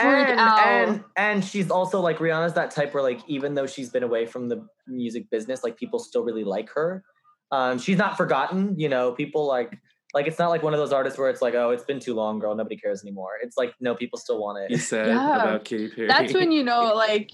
And, 0.01 0.41
and 0.41 1.05
and 1.16 1.45
she's 1.45 1.71
also 1.71 2.01
like 2.01 2.19
Rihanna's 2.19 2.55
that 2.55 2.73
type 2.73 2.93
where 2.95 3.03
like 3.03 3.21
even 3.29 3.55
though 3.55 3.66
she's 3.66 3.91
been 3.91 4.03
away 4.03 4.27
from 4.27 4.49
the 4.49 4.66
music 4.89 5.31
business, 5.31 5.62
like 5.62 5.77
people 5.77 5.99
still 6.01 6.25
really 6.25 6.43
like 6.45 6.69
her. 6.75 7.05
Um, 7.53 7.79
she's 7.79 7.97
not 7.97 8.16
forgotten, 8.16 8.79
you 8.79 8.89
know. 8.89 9.12
People 9.12 9.47
like 9.47 9.79
like 10.12 10.27
it's 10.27 10.39
not 10.39 10.49
like 10.49 10.65
one 10.65 10.75
of 10.75 10.81
those 10.81 10.93
artists 10.93 11.16
where 11.19 11.31
it's 11.31 11.41
like, 11.41 11.55
oh, 11.55 11.71
it's 11.71 11.85
been 11.85 12.01
too 12.01 12.15
long, 12.15 12.41
girl, 12.41 12.57
nobody 12.57 12.77
cares 12.77 13.03
anymore. 13.05 13.31
It's 13.41 13.57
like 13.57 13.73
no, 13.81 13.95
people 13.95 14.19
still 14.19 14.41
want 14.41 14.59
it. 14.59 14.75
it. 14.75 14.79
said 14.81 15.07
Yeah. 15.07 15.35
about 15.43 15.65
Katy 15.65 15.89
Perry. 15.91 16.09
That's 16.09 16.35
when 16.35 16.51
you 16.51 16.65
know, 16.65 16.93
like, 16.95 17.31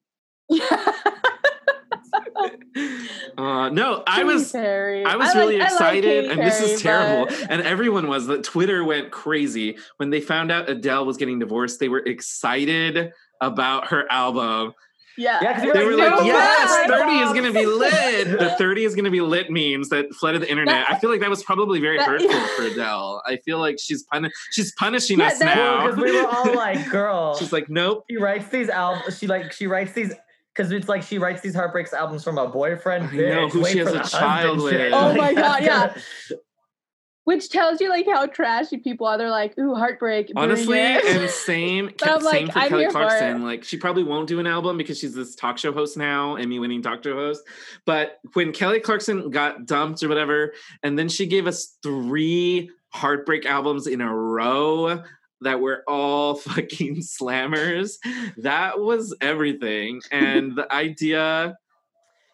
yeah. 0.48 0.92
uh, 3.38 3.68
no, 3.70 4.02
I 4.06 4.24
was 4.24 4.52
Perry. 4.52 5.04
I 5.04 5.16
was 5.16 5.28
like- 5.28 5.34
really 5.36 5.56
I 5.56 5.64
like 5.64 5.72
excited, 5.72 6.02
Katy 6.24 6.28
and 6.28 6.40
this 6.40 6.60
is 6.60 6.82
terrible. 6.82 7.26
but- 7.26 7.46
And 7.50 7.62
everyone 7.62 8.08
was. 8.08 8.26
That 8.26 8.42
Twitter 8.44 8.84
went 8.84 9.10
crazy 9.10 9.76
when 9.98 10.10
they 10.10 10.20
found 10.20 10.50
out 10.50 10.68
Adele 10.68 11.04
was 11.04 11.16
getting 11.16 11.38
divorced. 11.38 11.78
They 11.80 11.88
were 11.88 12.02
excited 12.04 13.12
about 13.40 13.88
her 13.88 14.10
album. 14.10 14.72
Yeah, 15.16 15.38
Yeah, 15.42 15.52
'cause 15.54 15.62
you're 15.62 15.74
They 15.74 15.84
were 15.84 15.90
no 15.92 15.96
like, 16.16 16.24
"Yes, 16.26 16.88
30 16.88 17.18
is 17.20 17.32
gonna 17.32 17.52
be 17.52 17.66
lit." 17.66 18.36
The 18.36 18.50
30 18.58 18.84
is 18.84 18.96
gonna 18.96 19.12
be 19.12 19.20
lit 19.20 19.48
memes 19.48 19.88
that 19.90 20.12
flooded 20.14 20.42
the 20.42 20.50
internet. 20.50 20.86
I 20.90 20.98
feel 20.98 21.08
like 21.08 21.20
that 21.20 21.30
was 21.30 21.44
probably 21.44 21.78
very 21.80 21.98
That- 21.98 22.08
hurtful 22.08 22.40
for 22.56 22.62
Adele. 22.64 23.22
I 23.24 23.36
feel 23.44 23.58
like 23.60 23.76
she's 23.80 24.02
puni- 24.12 24.30
she's 24.50 24.72
punishing 24.74 25.20
Yeah, 25.20 25.26
us 25.28 25.38
that- 25.38 25.56
now. 25.56 25.86
because 25.86 26.02
we 26.02 26.10
were 26.20 26.26
all 26.26 26.52
like, 26.56 26.90
girl. 26.90 27.36
she's 27.36 27.52
like, 27.52 27.68
"Nope." 27.70 28.04
she 28.10 28.16
writes 28.16 28.48
these 28.48 28.68
albums. 28.68 29.16
She 29.18 29.28
like 29.28 29.52
she 29.52 29.68
writes 29.68 29.92
these 29.92 30.12
because 30.54 30.70
it's 30.72 30.88
like 30.88 31.02
she 31.02 31.18
writes 31.18 31.42
these 31.42 31.54
heartbreaks 31.54 31.92
albums 31.92 32.22
from 32.22 32.38
a 32.38 32.46
boyfriend. 32.46 33.04
I 33.08 33.16
know, 33.16 33.48
bitch. 33.48 33.50
who 33.50 33.64
she 33.66 33.78
has 33.78 33.88
a 33.88 34.04
child 34.04 34.60
husband 34.60 34.80
shit. 34.80 34.92
with. 34.92 34.94
Oh 34.94 35.14
my 35.14 35.34
God, 35.34 35.62
yeah. 35.62 35.94
which 37.24 37.48
tells 37.48 37.80
you 37.80 37.88
like 37.88 38.06
how 38.06 38.26
trashy 38.26 38.78
people 38.78 39.06
are. 39.06 39.18
They're 39.18 39.30
like, 39.30 39.58
ooh, 39.58 39.74
heartbreak. 39.74 40.30
Honestly, 40.36 40.78
it. 40.78 41.04
and 41.04 41.28
same, 41.30 41.90
But 41.98 42.08
I'm 42.08 42.20
same 42.20 42.24
like, 42.46 42.52
for 42.52 42.58
I'm 42.58 42.68
Kelly 42.68 42.82
here 42.82 42.90
for 42.90 42.98
Clarkson. 42.98 43.42
Like, 43.42 43.64
she 43.64 43.76
probably 43.78 44.04
won't 44.04 44.28
do 44.28 44.38
an 44.38 44.46
album 44.46 44.76
because 44.76 44.98
she's 44.98 45.14
this 45.14 45.34
talk 45.34 45.58
show 45.58 45.72
host 45.72 45.96
now, 45.96 46.36
Emmy-winning 46.36 46.82
talk 46.82 47.02
show 47.02 47.14
host. 47.14 47.42
But 47.84 48.18
when 48.34 48.52
Kelly 48.52 48.80
Clarkson 48.80 49.30
got 49.30 49.66
dumped 49.66 50.02
or 50.02 50.08
whatever, 50.08 50.52
and 50.82 50.98
then 50.98 51.08
she 51.08 51.26
gave 51.26 51.46
us 51.46 51.76
three 51.82 52.70
heartbreak 52.90 53.44
albums 53.44 53.88
in 53.88 54.00
a 54.00 54.14
row 54.14 55.02
that 55.44 55.60
were 55.60 55.82
all 55.88 56.34
fucking 56.48 56.96
slammers, 56.96 57.96
that 58.38 58.80
was 58.80 59.14
everything. 59.20 60.00
And 60.10 60.56
the 60.56 60.70
idea 60.72 61.56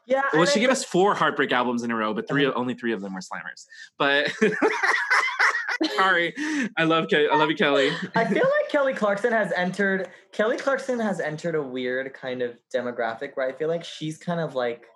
Yeah. 0.07 0.23
Well, 0.33 0.47
she 0.47 0.59
I 0.59 0.63
gave 0.63 0.71
us 0.71 0.83
four 0.85 1.15
heartbreak 1.15 1.53
albums 1.53 1.83
in 1.85 1.91
a 1.91 1.97
row, 1.97 2.13
but 2.15 2.27
3 2.27 2.47
Uh-huh. 2.47 2.59
only 2.59 2.75
three 2.75 2.93
of 2.93 3.01
them 3.01 3.15
were 3.15 3.21
slammers. 3.21 3.67
But 3.99 4.33
sorry, 5.97 6.35
I 6.77 6.85
love 6.85 7.09
Kelly. 7.09 7.29
I 7.31 7.37
love 7.37 7.49
you, 7.51 7.57
Kelly. 7.57 7.91
I 8.15 8.25
feel 8.25 8.43
like 8.61 8.69
Kelly 8.71 8.93
Clarkson 8.95 9.33
has 9.33 9.53
entered 9.53 10.09
Kelly 10.33 10.57
Clarkson 10.57 10.99
has 11.01 11.21
entered 11.21 11.55
a 11.55 11.63
weird 11.63 12.13
kind 12.15 12.43
of 12.43 12.59
demographic 12.75 13.31
where 13.35 13.47
I 13.49 13.53
feel 13.53 13.69
like 13.69 13.85
she's 13.85 14.19
kind 14.19 14.41
of 14.41 14.55
like 14.55 14.87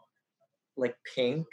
like 0.76 0.96
pink. 1.14 1.46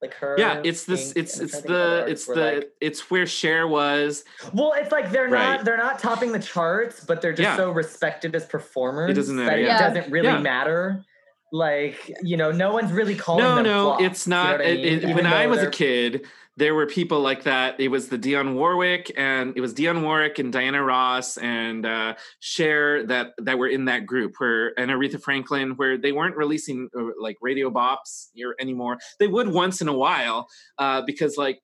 Like 0.00 0.14
her 0.14 0.36
Yeah, 0.38 0.60
it's 0.62 0.84
this. 0.84 1.12
It's 1.16 1.40
it's 1.40 1.50
trying 1.50 1.50
to 1.50 1.56
think 1.56 1.64
of 1.64 1.70
other 1.74 2.04
the 2.04 2.10
it's 2.10 2.26
the 2.26 2.34
like- 2.34 2.72
it's 2.80 3.10
where 3.10 3.26
Cher 3.26 3.66
was. 3.66 4.24
well, 4.54 4.72
it's 4.76 4.92
like 4.92 5.10
they're 5.10 5.28
Right. 5.28 5.56
not 5.56 5.64
they're 5.64 5.76
not 5.76 5.98
topping 5.98 6.30
the 6.30 6.38
charts, 6.38 7.04
but 7.04 7.20
they're 7.20 7.32
just 7.32 7.42
Yeah. 7.42 7.56
so 7.56 7.72
respected 7.72 8.34
as 8.36 8.46
performers. 8.46 9.10
It 9.10 9.14
doesn't 9.14 9.36
that 9.36 9.46
matter, 9.46 9.60
it 9.62 9.66
doesn't 9.66 10.12
really 10.12 10.28
Yeah. 10.28 10.38
matter. 10.38 11.04
Like 11.50 12.12
you 12.22 12.36
know, 12.36 12.52
no 12.52 12.72
one's 12.72 12.92
really 12.92 13.16
calling 13.16 13.42
No, 13.44 13.54
them 13.56 13.64
no, 13.64 13.96
it's 13.98 14.26
you 14.26 14.30
know 14.30 14.42
not. 14.44 14.60
I 14.60 14.66
mean? 14.74 14.84
it- 14.84 15.02
Even 15.02 15.16
when 15.16 15.26
I 15.26 15.46
was 15.48 15.62
a 15.62 15.70
kid, 15.70 16.26
there 16.58 16.74
were 16.74 16.86
people 16.86 17.20
like 17.20 17.44
that. 17.44 17.78
It 17.78 17.86
was 17.86 18.08
the 18.08 18.18
Dionne 18.18 18.54
Warwick, 18.54 19.12
and 19.16 19.56
it 19.56 19.60
was 19.60 19.72
Dionne 19.72 20.02
Warwick 20.02 20.40
and 20.40 20.52
Diana 20.52 20.82
Ross 20.82 21.36
and 21.36 21.86
uh, 21.86 22.14
Cher 22.40 23.06
that 23.06 23.34
that 23.38 23.58
were 23.58 23.68
in 23.68 23.84
that 23.84 24.06
group. 24.06 24.34
Where 24.38 24.78
and 24.78 24.90
Aretha 24.90 25.22
Franklin, 25.22 25.76
where 25.76 25.96
they 25.96 26.10
weren't 26.10 26.36
releasing 26.36 26.88
uh, 26.98 27.04
like 27.20 27.36
radio 27.40 27.70
bops 27.70 28.30
here 28.34 28.56
anymore. 28.60 28.98
They 29.20 29.28
would 29.28 29.46
once 29.46 29.80
in 29.80 29.86
a 29.86 29.92
while 29.92 30.48
uh, 30.78 31.02
because 31.06 31.36
like 31.36 31.60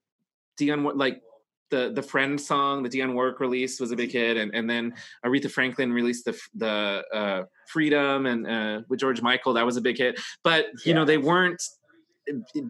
Dionne, 0.60 0.92
like 0.94 1.20
the 1.70 1.90
the 1.92 2.02
friend 2.02 2.40
song, 2.40 2.84
the 2.84 2.88
Dionne 2.88 3.14
Warwick 3.14 3.40
release 3.40 3.80
was 3.80 3.90
a 3.90 3.96
big 3.96 4.12
hit, 4.12 4.36
and 4.36 4.54
and 4.54 4.70
then 4.70 4.94
Aretha 5.26 5.50
Franklin 5.50 5.92
released 5.92 6.24
the 6.24 6.38
the 6.54 7.02
uh, 7.12 7.42
Freedom 7.66 8.26
and 8.26 8.46
uh, 8.46 8.82
with 8.88 9.00
George 9.00 9.22
Michael, 9.22 9.54
that 9.54 9.66
was 9.66 9.76
a 9.76 9.80
big 9.80 9.98
hit. 9.98 10.20
But 10.44 10.66
you 10.84 10.94
know 10.94 11.04
they 11.04 11.18
weren't 11.18 11.62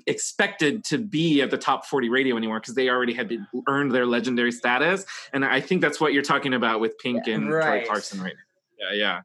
expected 0.07 0.85
to 0.85 0.99
be 0.99 1.41
at 1.43 1.51
the 1.51 1.59
top 1.59 1.87
40 1.87 2.09
radio 2.09 2.37
anymore 2.37 2.61
because 2.61 2.75
they 2.75 2.89
already 2.89 3.15
had 3.15 3.29
been, 3.29 3.47
earned 3.69 3.93
their 3.93 4.07
legendary 4.07 4.53
status 4.53 5.07
and 5.33 5.45
i 5.45 5.61
think 5.61 5.81
that's 5.81 6.01
what 6.01 6.13
you're 6.13 6.23
talking 6.23 6.55
about 6.55 6.81
with 6.81 6.99
pink 6.99 7.27
and 7.27 7.45
Troy 7.47 7.57
Right. 7.59 7.87
clarkson 7.87 8.21
right 8.21 8.35
now 8.81 8.89
yeah 8.91 8.95
yeah 8.97 9.21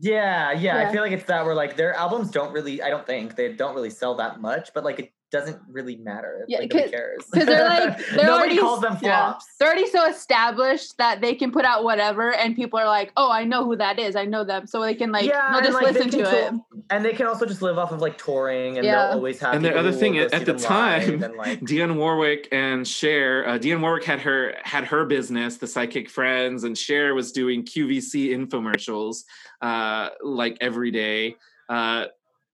Yeah, 0.00 0.52
yeah, 0.52 0.82
Yeah. 0.82 0.88
I 0.88 0.92
feel 0.92 1.02
like 1.02 1.12
it's 1.12 1.24
that 1.24 1.44
where 1.44 1.54
like 1.54 1.76
their 1.76 1.94
albums 1.94 2.30
don't 2.30 2.52
really 2.52 2.82
I 2.82 2.90
don't 2.90 3.06
think 3.06 3.36
they 3.36 3.52
don't 3.54 3.74
really 3.74 3.90
sell 3.90 4.14
that 4.16 4.40
much, 4.40 4.72
but 4.74 4.84
like 4.84 4.98
it 4.98 5.12
doesn't 5.30 5.58
really 5.70 5.96
matter. 5.96 6.44
Yeah, 6.48 6.58
like, 6.60 6.70
nobody 6.72 6.82
'cause- 6.84 6.90
cares. 6.90 7.24
'cause 7.32 7.46
they're 7.46 7.68
like- 7.68 7.98
they're 8.10 8.16
nobody 8.24 8.28
already- 8.30 8.58
calls 8.58 8.80
them 8.80 8.96
yeah. 9.02 9.26
flops. 9.32 9.46
They're 9.58 9.68
already 9.68 9.86
so 9.88 10.06
established 10.06 10.96
that 10.98 11.20
they 11.20 11.34
can 11.34 11.52
put 11.52 11.64
out 11.64 11.84
whatever, 11.84 12.32
and 12.34 12.56
people 12.56 12.78
are 12.78 12.86
like, 12.86 13.12
"Oh, 13.16 13.30
I 13.30 13.44
know 13.44 13.64
who 13.64 13.76
that 13.76 13.98
is. 13.98 14.16
I 14.16 14.24
know 14.24 14.44
them," 14.44 14.66
so 14.66 14.80
they 14.80 14.94
can 14.94 15.12
like, 15.12 15.26
Yeah, 15.26 15.52
they'll 15.52 15.60
just 15.62 15.74
like, 15.74 15.92
they 15.94 16.02
listen 16.04 16.10
to 16.22 16.46
it. 16.46 16.54
And 16.90 17.04
they 17.04 17.12
can 17.12 17.26
also 17.26 17.44
just 17.44 17.60
live 17.60 17.76
off 17.78 17.92
of 17.92 18.00
like 18.00 18.16
touring, 18.16 18.78
and 18.78 18.86
Yeah. 18.86 19.08
they'll 19.08 19.16
always 19.18 19.38
have. 19.40 19.54
And 19.54 19.64
the 19.64 19.76
other 19.76 19.92
thing, 19.92 20.14
will 20.14 20.28
go 20.28 20.36
at- 20.36 20.46
the 20.46 20.54
time, 20.54 21.10
live 21.10 21.22
and, 21.22 21.36
like, 21.36 21.60
Dionne 21.60 21.96
Warwick 21.96 22.48
and 22.52 22.86
Cher. 22.88 23.46
Uh, 23.46 23.58
Dionne 23.58 23.82
Warwick 23.82 24.04
had 24.04 24.20
her 24.20 24.54
had 24.62 24.84
her 24.84 25.04
business, 25.04 25.56
the 25.58 25.66
Psychic 25.66 26.08
Friends, 26.08 26.64
and 26.64 26.76
Cher 26.76 27.14
was 27.14 27.32
doing 27.32 27.64
QVC 27.64 28.30
infomercials 28.30 29.24
uh, 29.60 30.08
like 30.22 30.56
every 30.60 30.90
day. 30.90 31.36
Uh, 31.68 32.06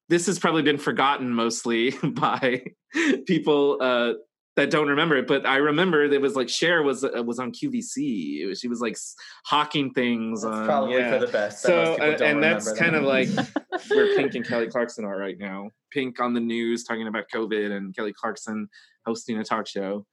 this 0.09 0.26
has 0.26 0.39
probably 0.39 0.62
been 0.62 0.78
forgotten 0.78 1.31
mostly 1.32 1.90
by 2.02 2.64
people 3.26 3.78
uh, 3.81 4.12
that 4.56 4.70
don't 4.70 4.89
remember 4.89 5.16
it, 5.16 5.26
but 5.26 5.44
I 5.47 5.56
remember 5.56 6.05
it 6.05 6.20
was 6.20 6.36
like 6.36 6.48
Cher 6.48 6.82
was 6.82 7.02
uh, 7.05 7.22
was 7.24 7.39
on 7.39 7.51
QVC. 7.52 8.40
It 8.43 8.47
was- 8.47 8.60
she 8.60 8.68
was 8.68 8.81
like 8.81 8.93
s- 8.93 9.14
hawking 9.47 9.93
things 9.93 10.43
that's 10.43 10.55
on 10.55 10.66
probably 10.66 10.97
yeah. 10.98 11.18
for 11.18 11.26
the 11.26 11.32
best. 11.32 11.62
So 11.62 11.97
people 11.97 12.06
uh, 12.06 12.16
and 12.24 12.43
that's 12.43 12.66
remember 12.66 12.85
kind 12.85 12.97
of 12.97 13.02
like 13.05 13.28
where 13.89 14.16
Pink 14.16 14.35
and 14.35 14.47
Kelly 14.47 14.68
Clarkson 14.68 15.05
are 15.05 15.16
right 15.18 15.39
now. 15.39 15.70
Pink 15.90 16.20
on 16.20 16.35
the 16.35 16.40
news 16.40 16.85
talking 16.85 17.06
about 17.09 17.24
COVID, 17.35 17.70
and 17.76 17.94
Kelly 17.97 18.12
Clarkson 18.12 18.68
hosting 19.06 19.39
a 19.39 19.44
talk 19.44 19.66
show. 19.66 20.06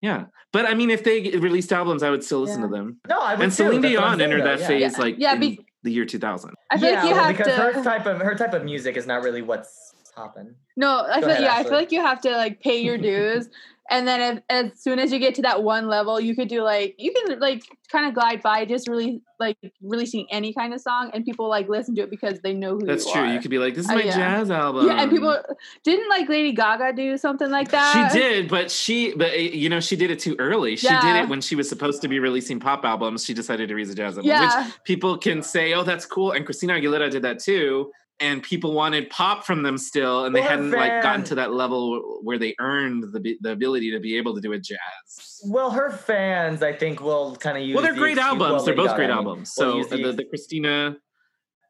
Yeah, 0.00 0.26
but 0.52 0.64
I 0.64 0.74
mean, 0.74 0.90
if 0.90 1.02
they 1.02 1.30
released 1.38 1.72
albums, 1.72 2.02
I 2.04 2.10
would 2.10 2.22
still 2.22 2.40
listen 2.40 2.62
to 2.62 2.68
them. 2.68 3.00
no, 3.08 3.20
I 3.20 3.34
would 3.34 3.42
And 3.42 3.50
too, 3.52 3.56
Celine 3.64 3.80
that's 3.82 3.94
what 3.96 4.04
I'm 4.04 4.18
Dion 4.18 4.20
entered 4.20 4.42
though, 4.42 4.56
that 4.56 4.60
yeah. 4.60 4.66
phase 4.68 4.92
Yeah. 4.92 4.98
like 5.02 5.14
Yeah, 5.18 5.34
in 5.34 5.40
be- 5.40 5.66
the 5.82 5.90
year 5.90 6.04
2000. 6.04 6.54
I 6.70 6.78
feel 6.78 6.90
yeah, 6.90 6.94
like 6.96 7.04
you 7.04 7.14
well, 7.14 7.24
have 7.24 7.36
because 7.36 7.54
her 7.54 7.84
type 7.84 8.06
of 8.06 8.18
her 8.20 8.34
type 8.34 8.54
of 8.54 8.64
music 8.64 8.96
is 8.96 9.06
not 9.06 9.22
really 9.22 9.42
what's 9.42 9.94
popping. 10.14 10.54
No, 10.76 11.06
I 11.06 11.20
Go 11.20 11.26
feel 11.26 11.30
ahead, 11.30 11.42
yeah, 11.42 11.54
I 11.54 11.62
feel 11.62 11.72
like 11.72 11.92
you 11.92 12.00
have 12.00 12.20
to 12.22 12.30
like 12.32 12.60
pay 12.60 12.80
your 12.80 12.98
dues, 13.08 13.48
and 13.90 14.06
then 14.06 14.20
if, 14.36 14.42
as 14.50 14.80
soon 14.82 14.98
as 14.98 15.12
you 15.12 15.18
get 15.18 15.34
to 15.36 15.42
that 15.42 15.62
one 15.62 15.88
level, 15.88 16.20
you 16.20 16.34
could 16.36 16.48
do 16.48 16.62
like 16.62 16.94
you 16.98 17.12
can 17.12 17.38
like 17.40 17.62
kind 17.90 18.06
of 18.06 18.14
glide 18.14 18.42
by 18.42 18.64
just 18.64 18.86
really 18.88 19.22
like 19.40 19.56
releasing 19.82 20.26
any 20.30 20.52
kind 20.52 20.74
of 20.74 20.80
song, 20.80 21.10
and 21.14 21.24
people 21.24 21.48
like 21.48 21.68
listen 21.68 21.94
to 21.94 22.02
it 22.02 22.10
because 22.10 22.40
they 22.40 22.52
know 22.52 22.76
who 22.76 22.84
That's 22.86 23.06
you 23.06 23.12
true. 23.12 23.22
are. 23.22 23.32
You 23.32 23.40
could 23.40 23.50
be 23.50 23.58
like, 23.58 23.74
"This 23.74 23.84
is 23.86 23.90
Oh, 23.90 23.94
my 23.94 24.02
yeah. 24.02 24.16
jazz 24.16 24.50
album." 24.50 24.86
yeah, 24.86 25.00
and 25.02 25.10
people 25.10 25.36
didn't 25.84 26.08
like 26.08 26.28
Lady 26.28 26.52
Gaga 26.52 26.92
do 26.94 27.16
something 27.16 27.50
like 27.50 27.70
that. 27.70 28.12
She 28.12 28.18
did, 28.18 28.48
but 28.48 28.70
she, 28.70 29.14
but 29.14 29.32
uh, 29.32 29.36
you 29.36 29.68
know, 29.68 29.80
she 29.80 29.96
did 29.96 30.10
it 30.10 30.18
too 30.18 30.36
early. 30.38 30.76
She 30.76 30.86
Yeah. 30.86 31.00
did 31.00 31.24
it 31.24 31.28
when 31.28 31.40
she 31.40 31.54
was 31.54 31.68
supposed 31.68 32.02
to 32.02 32.08
be 32.08 32.18
releasing 32.18 32.60
pop 32.60 32.84
albums. 32.84 33.24
She 33.24 33.32
decided 33.34 33.68
to 33.68 33.74
release 33.74 33.92
a 33.92 33.94
jazz 33.96 34.16
album, 34.18 34.28
Yeah. 34.28 34.64
which 34.66 34.74
people 34.84 35.16
can 35.18 35.42
say, 35.42 35.72
"Oh, 35.74 35.82
that's 35.82 36.04
cool." 36.04 36.32
And 36.32 36.44
Christina 36.44 36.74
Aguilera 36.74 37.10
did 37.10 37.22
that 37.22 37.38
too. 37.38 37.90
And 38.20 38.42
people 38.42 38.72
wanted 38.72 39.10
pop 39.10 39.44
from 39.46 39.62
them 39.62 39.78
still, 39.78 40.24
and 40.24 40.34
they 40.34 40.42
hadn't 40.42 40.72
like 40.72 41.02
gotten 41.02 41.22
to 41.26 41.36
that 41.36 41.52
level 41.52 42.18
where 42.24 42.36
they 42.36 42.56
earned 42.58 43.04
the 43.12 43.36
the 43.40 43.52
ability 43.52 43.92
to 43.92 44.00
be 44.00 44.16
able 44.16 44.34
to 44.34 44.40
do 44.40 44.52
a 44.54 44.58
jazz. 44.58 45.40
Well, 45.46 45.70
her 45.70 45.90
fans, 45.90 46.60
I 46.62 46.72
think, 46.72 47.00
will 47.00 47.36
kind 47.36 47.56
of 47.56 47.62
use. 47.62 47.74
Well, 47.76 47.84
they're 47.84 47.94
great 47.94 48.18
excuse- 48.18 48.26
albums. 48.26 48.50
well, 48.52 48.64
they're 48.64 48.74
both 48.74 48.96
great 48.96 49.06
Gaga, 49.06 49.12
I 49.12 49.16
mean, 49.18 49.28
albums. 49.28 49.52
So 49.52 49.76
use 49.76 49.92
uh, 49.92 49.98
the, 49.98 50.12
the 50.14 50.24
Christina, 50.24 50.96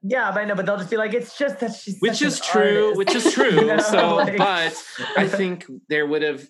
Yeah, 0.02 0.30
but 0.32 0.40
I 0.40 0.44
know, 0.46 0.54
but 0.54 0.64
they'll 0.64 0.78
just 0.78 0.88
be 0.88 0.96
like, 0.96 1.12
it's 1.12 1.36
just 1.36 1.60
that 1.60 1.74
she's 1.74 1.98
which 2.00 2.22
is 2.22 2.40
true, 2.40 2.94
artist. 2.94 2.96
which 2.96 3.14
is 3.14 3.24
You 3.36 3.50
true. 3.50 3.66
know, 3.66 3.78
so, 3.80 4.14
like- 4.16 4.38
but 4.38 4.74
I 5.18 5.28
think 5.38 5.66
there 5.90 6.06
would 6.06 6.22
have. 6.22 6.48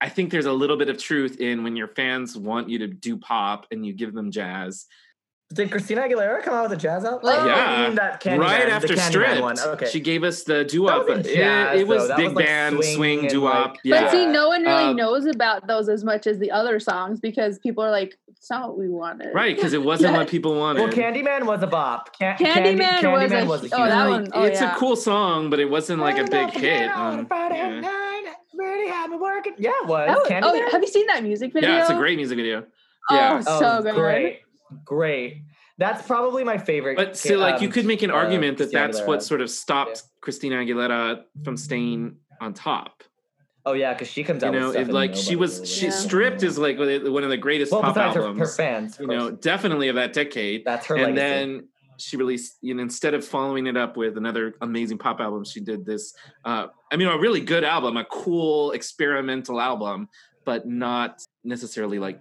I 0.00 0.08
think 0.08 0.30
there's 0.30 0.46
a 0.46 0.52
little 0.52 0.76
bit 0.76 0.88
of 0.88 0.98
truth 0.98 1.40
in 1.40 1.62
when 1.64 1.76
your 1.76 1.88
fans 1.88 2.36
want 2.36 2.68
you 2.68 2.80
to 2.80 2.86
do 2.86 3.16
pop 3.16 3.66
and 3.70 3.84
you 3.86 3.92
give 3.94 4.12
them 4.14 4.30
jazz. 4.30 4.86
Did 5.52 5.70
Christina 5.70 6.02
Aguilera 6.02 6.42
come 6.42 6.54
out 6.54 6.64
with 6.68 6.72
a 6.78 6.80
jazz 6.80 7.04
album? 7.04 7.20
Like- 7.22 7.38
oh, 7.38 7.44
you 7.44 7.50
Yeah, 7.50 7.86
mean 7.86 7.94
that 7.94 8.20
Candyman, 8.22 8.38
right 8.40 8.66
the 8.66 8.72
after 8.72 8.94
Candyman 8.94 9.56
Stripped. 9.56 9.82
Okay, 9.82 9.86
she 9.90 10.00
gave 10.00 10.24
us 10.24 10.42
the 10.42 10.64
doo 10.64 10.82
wop. 10.82 11.06
wasn't 11.06 11.26
It, 11.26 11.36
it 11.80 11.86
was 11.86 12.08
though. 12.08 12.16
Big 12.16 12.26
was, 12.28 12.34
like, 12.34 12.46
band 12.46 12.76
swing 12.76 12.94
swing 13.20 13.28
doo 13.28 13.42
wop. 13.42 13.70
like- 13.70 13.78
yeah. 13.84 14.00
But 14.02 14.10
see, 14.10 14.26
no 14.26 14.48
one 14.48 14.62
really 14.62 14.84
Uh, 14.86 14.92
knows 14.94 15.24
about 15.26 15.68
those 15.68 15.88
as 15.88 16.02
much 16.02 16.26
as 16.26 16.38
the 16.38 16.50
other 16.50 16.80
songs 16.80 17.20
because 17.20 17.60
people 17.60 17.84
are 17.84 17.92
like, 17.92 18.18
"It's 18.26 18.50
not 18.50 18.68
what 18.70 18.78
we 18.78 18.88
wanted." 18.88 19.32
right, 19.34 19.54
because 19.54 19.72
it 19.72 19.82
wasn't 19.82 20.12
Yeah. 20.14 20.18
what 20.18 20.28
people 20.28 20.56
wanted. 20.56 20.80
well, 20.82 20.92
Candyman 20.92 21.44
was 21.46 21.62
a 21.62 21.68
bop. 21.68 22.18
Can- 22.18 22.36
Candyman 22.36 23.00
Candy, 23.00 23.06
was 23.06 23.30
Candyman 23.30 23.42
a- 23.42 23.46
was 23.46 23.60
a 23.60 23.62
huge. 23.66 23.72
oh, 23.74 23.84
that 23.86 24.04
Like, 24.04 24.10
one- 24.10 24.28
oh, 24.34 24.42
it's 24.42 24.60
yeah. 24.60 24.74
a 24.74 24.78
cool 24.78 24.96
song, 24.96 25.48
but 25.48 25.60
it 25.60 25.70
wasn't 25.70 26.00
like 26.00 26.18
a 26.18 26.24
big 26.24 26.50
hit. 26.50 26.90
Um, 26.90 27.24
Friday 27.26 27.56
yeah. 27.56 27.80
night, 27.80 28.24
really 28.58 28.88
had 28.88 29.10
me 29.10 29.16
working. 29.16 29.54
Yeah, 29.58 29.70
it 29.82 29.86
was. 29.86 30.08
Oh, 30.10 30.24
oh, 30.42 30.68
have 30.72 30.82
you 30.82 30.88
seen 30.88 31.06
that 31.06 31.22
music 31.22 31.52
video? 31.52 31.70
yeah, 31.70 31.82
it's 31.82 31.90
a 31.90 31.94
great 31.94 32.16
music 32.16 32.36
video. 32.36 32.64
Oh, 33.08 33.14
Yeah. 33.14 33.40
so 33.40 33.82
good. 33.82 33.94
Great, 33.94 34.40
great. 34.84 35.42
That's 35.78 36.06
probably 36.06 36.44
my 36.44 36.58
favorite. 36.58 36.96
But 36.96 37.16
still, 37.16 37.40
like 37.40 37.60
you 37.60 37.68
um, 37.68 37.72
could 37.72 37.86
make 37.86 38.02
an 38.02 38.10
uh, 38.10 38.14
argument 38.14 38.58
that 38.58 38.64
Christina 38.64 38.86
that's 38.86 39.00
Aguilera. 39.00 39.06
what 39.06 39.22
sort 39.22 39.40
of 39.40 39.50
stopped 39.50 40.02
Christina 40.20 40.56
Aguilera 40.56 41.24
from 41.44 41.56
staying 41.56 42.16
on 42.40 42.54
top. 42.54 43.02
Oh 43.66 43.72
yeah, 43.72 43.92
because 43.92 44.08
she 44.08 44.22
comes 44.24 44.42
out. 44.42 44.54
You 44.54 44.60
know, 44.60 44.66
with 44.66 44.74
stuff 44.76 44.88
if 44.88 44.94
like 44.94 45.14
she 45.14 45.36
was, 45.36 45.56
really 45.56 45.66
she 45.66 45.86
Yeah. 45.86 45.90
stripped 45.90 46.42
is 46.42 46.56
like 46.56 46.78
one 46.78 47.24
of 47.24 47.30
the 47.30 47.36
greatest 47.36 47.72
well, 47.72 47.82
pop 47.82 47.94
besides 47.94 48.14
her, 48.14 48.22
albums. 48.22 48.38
her 48.40 48.46
fans. 48.46 48.94
of 48.94 49.00
you 49.02 49.06
know, 49.08 49.30
definitely 49.30 49.88
of 49.88 49.96
that 49.96 50.12
decade. 50.12 50.64
that's 50.64 50.86
her 50.86 50.94
and 50.96 51.16
legacy. 51.16 51.16
then 51.16 51.68
she 51.98 52.16
released 52.16 52.58
you 52.60 52.74
know 52.74 52.82
instead 52.82 53.14
of 53.14 53.24
following 53.24 53.66
it 53.66 53.76
up 53.76 53.96
with 53.96 54.16
another 54.16 54.54
amazing 54.60 54.98
pop 54.98 55.20
album 55.20 55.44
she 55.44 55.60
did 55.60 55.84
this 55.86 56.14
uh 56.44 56.66
i 56.92 56.96
mean 56.96 57.08
a 57.08 57.18
really 57.18 57.40
good 57.40 57.64
album 57.64 57.96
a 57.96 58.04
cool 58.04 58.72
experimental 58.72 59.60
album 59.60 60.08
but 60.44 60.66
not 60.66 61.22
necessarily 61.42 61.98
like 61.98 62.20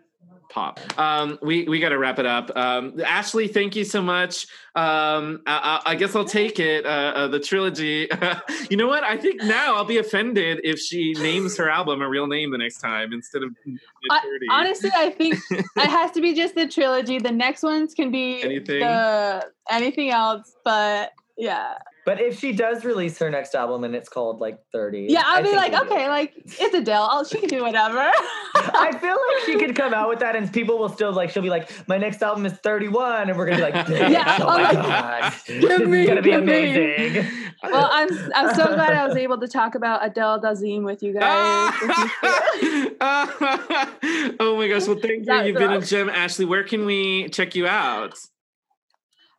pop. 0.50 0.80
Um 1.00 1.38
we 1.42 1.64
we 1.68 1.80
got 1.80 1.90
to 1.90 1.98
wrap 1.98 2.20
it 2.20 2.26
up. 2.26 2.52
Um 2.56 3.00
ashley 3.06 3.48
thank 3.48 3.76
you 3.76 3.84
so 3.84 4.02
much. 4.02 4.48
Um 4.76 5.42
i, 5.48 5.82
I 5.86 5.96
guess 5.96 6.16
i'll 6.16 6.26
take 6.26 6.60
it 6.60 6.86
uh, 6.86 6.90
uh 6.90 7.28
the 7.28 7.40
trilogy. 7.40 8.10
You 8.70 8.78
know 8.78 8.88
what? 8.88 9.04
I 9.04 9.16
think 9.18 9.44
now 9.44 9.76
i'll 9.76 9.86
be 9.86 9.98
offended 10.00 10.60
if 10.64 10.80
she 10.80 11.14
names 11.14 11.56
her 11.58 11.70
album 11.70 12.02
a 12.02 12.10
real 12.10 12.26
name 12.28 12.50
the 12.52 12.58
next 12.58 12.80
time 12.80 13.14
instead 13.14 13.44
of 13.44 13.50
I- 14.12 14.22
Honestly, 14.52 14.92
I 14.96 15.10
think 15.12 15.36
it 15.52 15.90
has 15.90 16.12
to 16.12 16.22
be 16.22 16.34
just 16.34 16.56
the 16.56 16.68
trilogy. 16.68 17.20
The 17.20 17.32
next 17.32 17.64
ones 17.64 17.94
can 17.94 18.12
be 18.12 18.42
Anything? 18.44 18.80
the 18.80 19.46
anything 19.70 20.10
else, 20.10 20.56
but 20.64 21.12
yeah, 21.38 21.74
But 22.06 22.22
if 22.22 22.40
she 22.40 22.52
does 22.54 22.86
release 22.86 23.18
her 23.18 23.32
next 23.32 23.56
album 23.56 23.84
and 23.84 23.96
it's 23.96 24.10
called 24.10 24.40
like 24.40 24.60
30. 24.72 25.08
yeah. 25.10 25.24
I'll 25.26 25.40
I 25.40 25.42
be 25.42 25.52
like, 25.54 25.72
we'll 25.72 25.82
okay, 25.86 26.08
like 26.08 26.34
it's 26.46 26.74
Adele. 26.76 27.08
I'll, 27.12 27.24
she 27.26 27.40
can 27.40 27.50
do 27.50 27.64
whatever. 27.64 27.98
I 28.56 28.96
feel 29.02 29.12
like 29.18 29.46
she 29.46 29.58
could 29.58 29.76
come 29.76 29.94
out 29.94 30.08
with 30.10 30.20
that 30.20 30.36
and 30.36 30.52
people 30.54 30.78
will 30.78 30.90
still 30.90 31.12
like 31.12 31.32
she'll 31.32 31.42
be 31.44 31.50
like, 31.50 31.70
my 31.88 31.98
next 31.98 32.22
album 32.22 32.46
is 32.46 32.54
31 32.54 33.30
and 33.30 33.38
we're 33.38 33.46
gonna 33.48 33.58
be 33.58 33.64
like, 33.72 33.88
Yeah, 33.90 34.10
yeah, 34.10 34.38
oh 34.40 34.48
I'm 34.50 34.62
my 34.64 34.72
like, 34.72 34.88
god. 34.88 35.34
give 35.48 35.62
this 35.62 35.88
me, 35.88 36.02
is 36.02 36.08
gonna 36.08 36.22
be 36.22 36.30
give 36.32 36.44
me. 36.44 36.54
amazing. 37.08 37.32
well, 37.64 37.90
I'm 37.92 38.10
I'm 38.36 38.56
so 38.56 38.66
glad 38.68 38.94
I 38.94 39.08
was 39.08 39.16
able 39.16 39.40
to 39.40 39.48
talk 39.48 39.74
about 39.76 40.06
Adele 40.06 40.42
Dazim 40.42 40.84
with 40.84 41.02
you 41.02 41.14
guys. 41.14 41.74
oh 44.40 44.56
my 44.58 44.68
gosh! 44.68 44.88
Well, 44.88 44.98
thank 45.02 45.20
you. 45.20 45.26
That 45.26 45.46
You've 45.48 45.58
been 45.58 45.72
a 45.74 45.82
gem, 45.82 46.10
Ashley. 46.10 46.46
Where 46.46 46.64
can 46.64 46.86
we 46.86 47.30
check 47.30 47.56
you 47.56 47.68
out? 47.68 48.18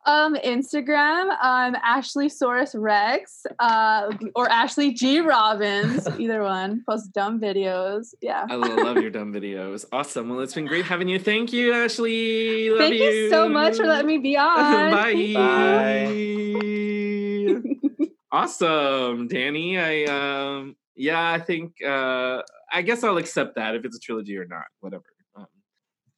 Um, 0.07 0.35
Instagram, 0.35 1.31
um, 1.43 1.75
Ashley 1.83 2.29
Saurus 2.29 2.73
Rex, 2.73 3.45
uh, 3.59 4.09
or 4.35 4.49
Ashley 4.49 4.93
G 4.93 5.19
Robbins, 5.19 6.07
either 6.19 6.41
one. 6.43 6.81
Post 6.89 7.11
dumb 7.11 7.41
videos. 7.41 8.13
Yeah. 8.21 8.45
I 8.49 8.55
love 8.55 8.97
your 9.01 9.09
dumb 9.09 9.33
videos. 9.33 9.83
Awesome. 9.91 10.29
Well, 10.29 10.39
it's 10.39 10.53
been 10.53 10.65
great 10.65 10.85
having 10.85 11.09
you. 11.09 11.19
Thank 11.19 11.51
you, 11.51 11.73
Ashley. 11.73 12.69
Love 12.69 12.79
Thank 12.79 12.95
you. 12.95 13.29
so 13.29 13.49
much 13.49 13.75
for 13.75 13.85
letting 13.85 14.07
me 14.07 14.17
be 14.17 14.37
on. 14.37 14.91
Bye. 14.91 15.35
awesome, 18.31 19.27
Danny. 19.27 19.77
I 19.77 20.05
um, 20.05 20.77
yeah, 20.95 21.33
I 21.33 21.39
think 21.39 21.83
uh, 21.85 22.43
I 22.71 22.81
guess 22.81 23.03
I'll 23.03 23.17
accept 23.17 23.55
that 23.55 23.75
if 23.75 23.83
it's 23.83 23.97
a 23.97 23.99
trilogy 23.99 24.37
or 24.37 24.45
not. 24.45 24.67
Whatever. 24.79 25.03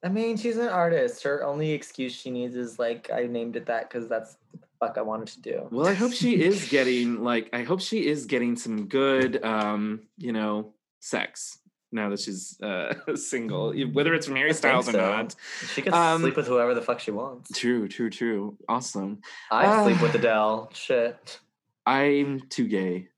I 0.04 0.08
mean, 0.08 0.38
she's 0.38 0.58
an 0.58 0.70
artist. 0.70 1.24
Her 1.24 1.44
only 1.44 1.72
excuse 1.72 2.14
she 2.14 2.32
needs 2.32 2.56
is 2.56 2.80
like 2.80 3.10
I 3.14 3.24
named 3.24 3.56
it 3.56 3.66
that 3.66 3.90
because 3.90 4.08
that's 4.08 4.38
the 4.54 4.60
fuck 4.80 4.98
I 4.98 5.02
wanted 5.02 5.28
to 5.30 5.42
do. 5.42 5.68
Well, 5.72 5.88
I 5.88 5.94
hope 5.94 6.14
she 6.14 6.42
is 6.42 6.70
getting 6.70 7.24
like 7.24 7.50
I 7.52 7.64
hope 7.64 7.82
she 7.82 8.08
is 8.08 8.26
getting 8.26 8.56
some 8.56 8.88
good 8.88 9.44
um, 9.44 10.02
you 10.18 10.32
know, 10.32 10.74
sex 11.02 11.60
now 11.92 12.10
that 12.10 12.20
she's 12.20 12.60
uh 12.62 12.94
single, 13.16 13.74
whether 13.92 14.14
it's 14.14 14.26
from 14.26 14.38
Harry 14.38 14.54
Styles 14.54 14.86
so. 14.86 14.92
or 14.92 15.02
not. 15.02 15.36
She 15.74 15.82
can 15.82 15.94
um, 15.94 16.22
sleep 16.22 16.38
with 16.38 16.48
whoever 16.48 16.74
the 16.74 16.82
fuck 16.82 17.02
she 17.02 17.12
wants. 17.12 17.52
True, 17.58 17.90
true, 17.90 18.10
true. 18.10 18.58
Awesome. 18.70 19.20
I 19.52 19.66
uh, 19.66 19.84
sleep 19.84 20.02
with 20.02 20.16
Adele. 20.16 20.70
Shit. 20.74 21.40
I'm 21.86 22.42
too 22.50 22.68
gay. 22.68 23.10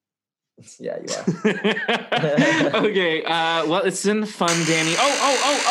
Yeah, 0.80 0.98
you 1.00 1.08
are. 1.16 2.86
okay. 2.86 3.24
Uh, 3.24 3.66
well, 3.66 3.82
it's 3.82 4.06
been 4.06 4.28
fun, 4.28 4.56
Danny. 4.68 4.94
Oh, 4.96 5.20
oh, 5.22 5.42
oh, 5.44 5.64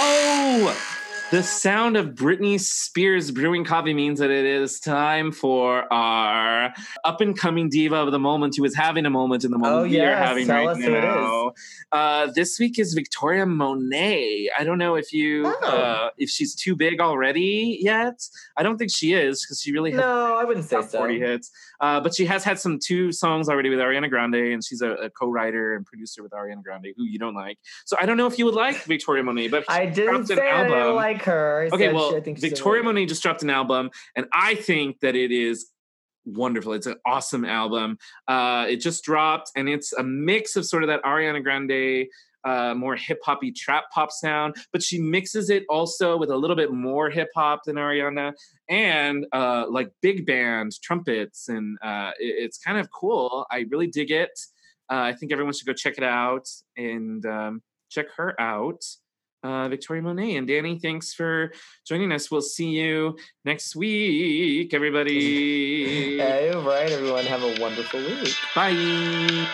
oh! 0.74 0.99
The 1.31 1.44
sound 1.44 1.97
of 1.97 2.09
Britney 2.09 2.59
Spears 2.59 3.31
brewing 3.31 3.65
coffee 3.65 3.94
means 3.94 4.19
that 4.19 4.31
it 4.31 4.44
is 4.44 4.81
time 4.81 5.31
for 5.31 5.90
our 5.93 6.74
up 7.05 7.20
and 7.20 7.39
coming 7.39 7.69
diva 7.69 7.94
of 7.94 8.11
the 8.11 8.19
moment 8.19 8.57
who 8.57 8.65
is 8.65 8.74
having 8.74 9.07
a 9.07 9.11
moment 9.11 9.44
in 9.44 9.52
the 9.52 9.59
moment 9.59 9.81
oh, 9.81 9.89
we 9.89 10.01
are 10.01 10.16
having 10.16 10.48
Tell 10.48 10.66
right 10.66 10.78
now. 10.78 11.52
Uh, 11.93 12.32
this 12.35 12.59
week 12.59 12.81
is 12.81 12.94
Victoria 12.94 13.47
Monet. 13.47 14.48
I 14.59 14.65
don't 14.65 14.78
know 14.78 14.97
if 14.97 15.12
you 15.12 15.44
oh. 15.47 15.69
uh, 15.69 16.11
if 16.19 16.31
she's 16.31 16.52
too 16.57 16.74
big 16.74 17.01
already 17.01 17.78
yet. 17.81 18.20
I 18.57 18.65
don't 18.65 18.77
think 18.77 18.90
she 18.93 19.12
is 19.12 19.44
because 19.44 19.61
she 19.61 19.70
really 19.70 19.93
has 19.93 20.01
no. 20.01 20.36
I 20.36 20.43
wouldn't 20.43 20.66
say 20.66 20.82
so. 20.82 20.98
Forty 20.98 21.20
hits, 21.20 21.52
uh, 21.81 22.01
but 22.01 22.12
she 22.12 22.27
has 22.27 22.43
had 22.43 22.59
some 22.59 22.81
two 22.81 23.12
songs 23.12 23.48
already 23.48 23.70
with 23.70 23.78
Ariana 23.78 24.11
Grande, 24.11 24.35
and 24.52 24.65
she's 24.65 24.82
a, 24.82 24.90
a, 24.94 25.11
co-writer 25.11 25.77
and 25.77 25.86
producer 25.86 26.24
with 26.24 26.32
Ariana 26.32 26.62
Grande, 26.62 26.89
who 26.97 27.05
you 27.05 27.20
don't 27.20 27.35
like. 27.35 27.59
So 27.85 27.97
I 28.01 28.07
don't 28.07 28.16
know 28.16 28.27
if 28.27 28.36
you 28.36 28.47
would 28.47 28.55
like 28.55 28.82
Victoria 28.82 29.23
Monet, 29.23 29.48
but 29.48 29.65
I 29.69 29.86
didn't 29.86 30.27
say 30.27 30.35
an 30.35 30.40
album. 30.40 30.73
I 30.73 30.77
didn't 30.78 30.97
like 30.97 31.19
her. 31.22 31.68
I 31.70 31.74
okay, 31.74 31.92
well, 31.92 32.22
she, 32.22 32.32
Victoria 32.32 32.82
Monet 32.82 33.06
just 33.06 33.22
dropped 33.22 33.42
an 33.42 33.51
album, 33.51 33.90
and 34.16 34.26
I 34.32 34.55
think 34.55 35.01
that 35.01 35.16
it 35.16 35.30
is 35.30 35.70
wonderful. 36.24 36.72
It's 36.72 36.86
an 36.86 36.97
awesome 37.06 37.44
album. 37.44 37.98
Uh, 38.28 38.66
it 38.68 38.76
just 38.76 39.05
dropped, 39.05 39.51
and 39.56 39.68
it's 39.68 39.92
a 39.92 40.02
mix 40.02 40.56
of 40.56 40.66
sort 40.66 40.82
of 40.82 40.88
that 40.88 41.02
Ariana 41.02 41.42
Grande. 41.42 42.06
Uh, 42.42 42.74
more 42.74 42.97
hip 42.97 43.18
hoppy 43.22 43.52
trap 43.52 43.84
pop 43.92 44.10
sound, 44.10 44.56
but 44.72 44.82
she 44.82 44.98
mixes 44.98 45.51
it 45.51 45.62
also 45.68 46.16
with 46.16 46.30
a 46.30 46.36
little 46.36 46.56
bit 46.56 46.72
more 46.72 47.10
hip 47.10 47.28
hop 47.34 47.64
than 47.66 47.76
Ariana 47.76 48.32
and 48.66 49.26
uh, 49.32 49.66
like 49.68 49.90
big 50.01 50.24
band 50.24 50.72
trumpets, 50.82 51.51
and 51.51 51.76
uh, 51.82 52.12
it, 52.18 52.44
it's 52.44 52.56
kind 52.56 52.78
of 52.78 52.90
cool. 52.90 53.44
I 53.51 53.66
really 53.68 53.88
dig 53.88 54.10
it. 54.10 54.30
Uh, 54.90 55.02
I 55.02 55.12
think 55.12 55.32
everyone 55.32 55.52
should 55.52 55.66
go 55.66 55.74
check 55.74 55.98
it 55.98 56.02
out 56.02 56.48
and 56.78 57.26
um, 57.26 57.62
check 57.90 58.06
her 58.16 58.40
out 58.40 58.82
uh, 59.42 59.68
Victoria 59.68 60.02
Monet. 60.02 60.36
And 60.36 60.46
Danny, 60.46 60.78
thanks 60.78 61.14
for 61.14 61.52
joining 61.86 62.12
us. 62.12 62.30
We'll 62.30 62.42
see 62.42 62.68
you 62.68 63.16
next 63.44 63.76
week, 63.76 64.74
everybody. 64.74 66.20
All 66.54 66.62
right, 66.62 66.90
everyone. 66.90 67.24
Have 67.24 67.42
a 67.42 67.60
wonderful 67.60 68.00
week. 68.00 68.34
Bye. 68.54 69.48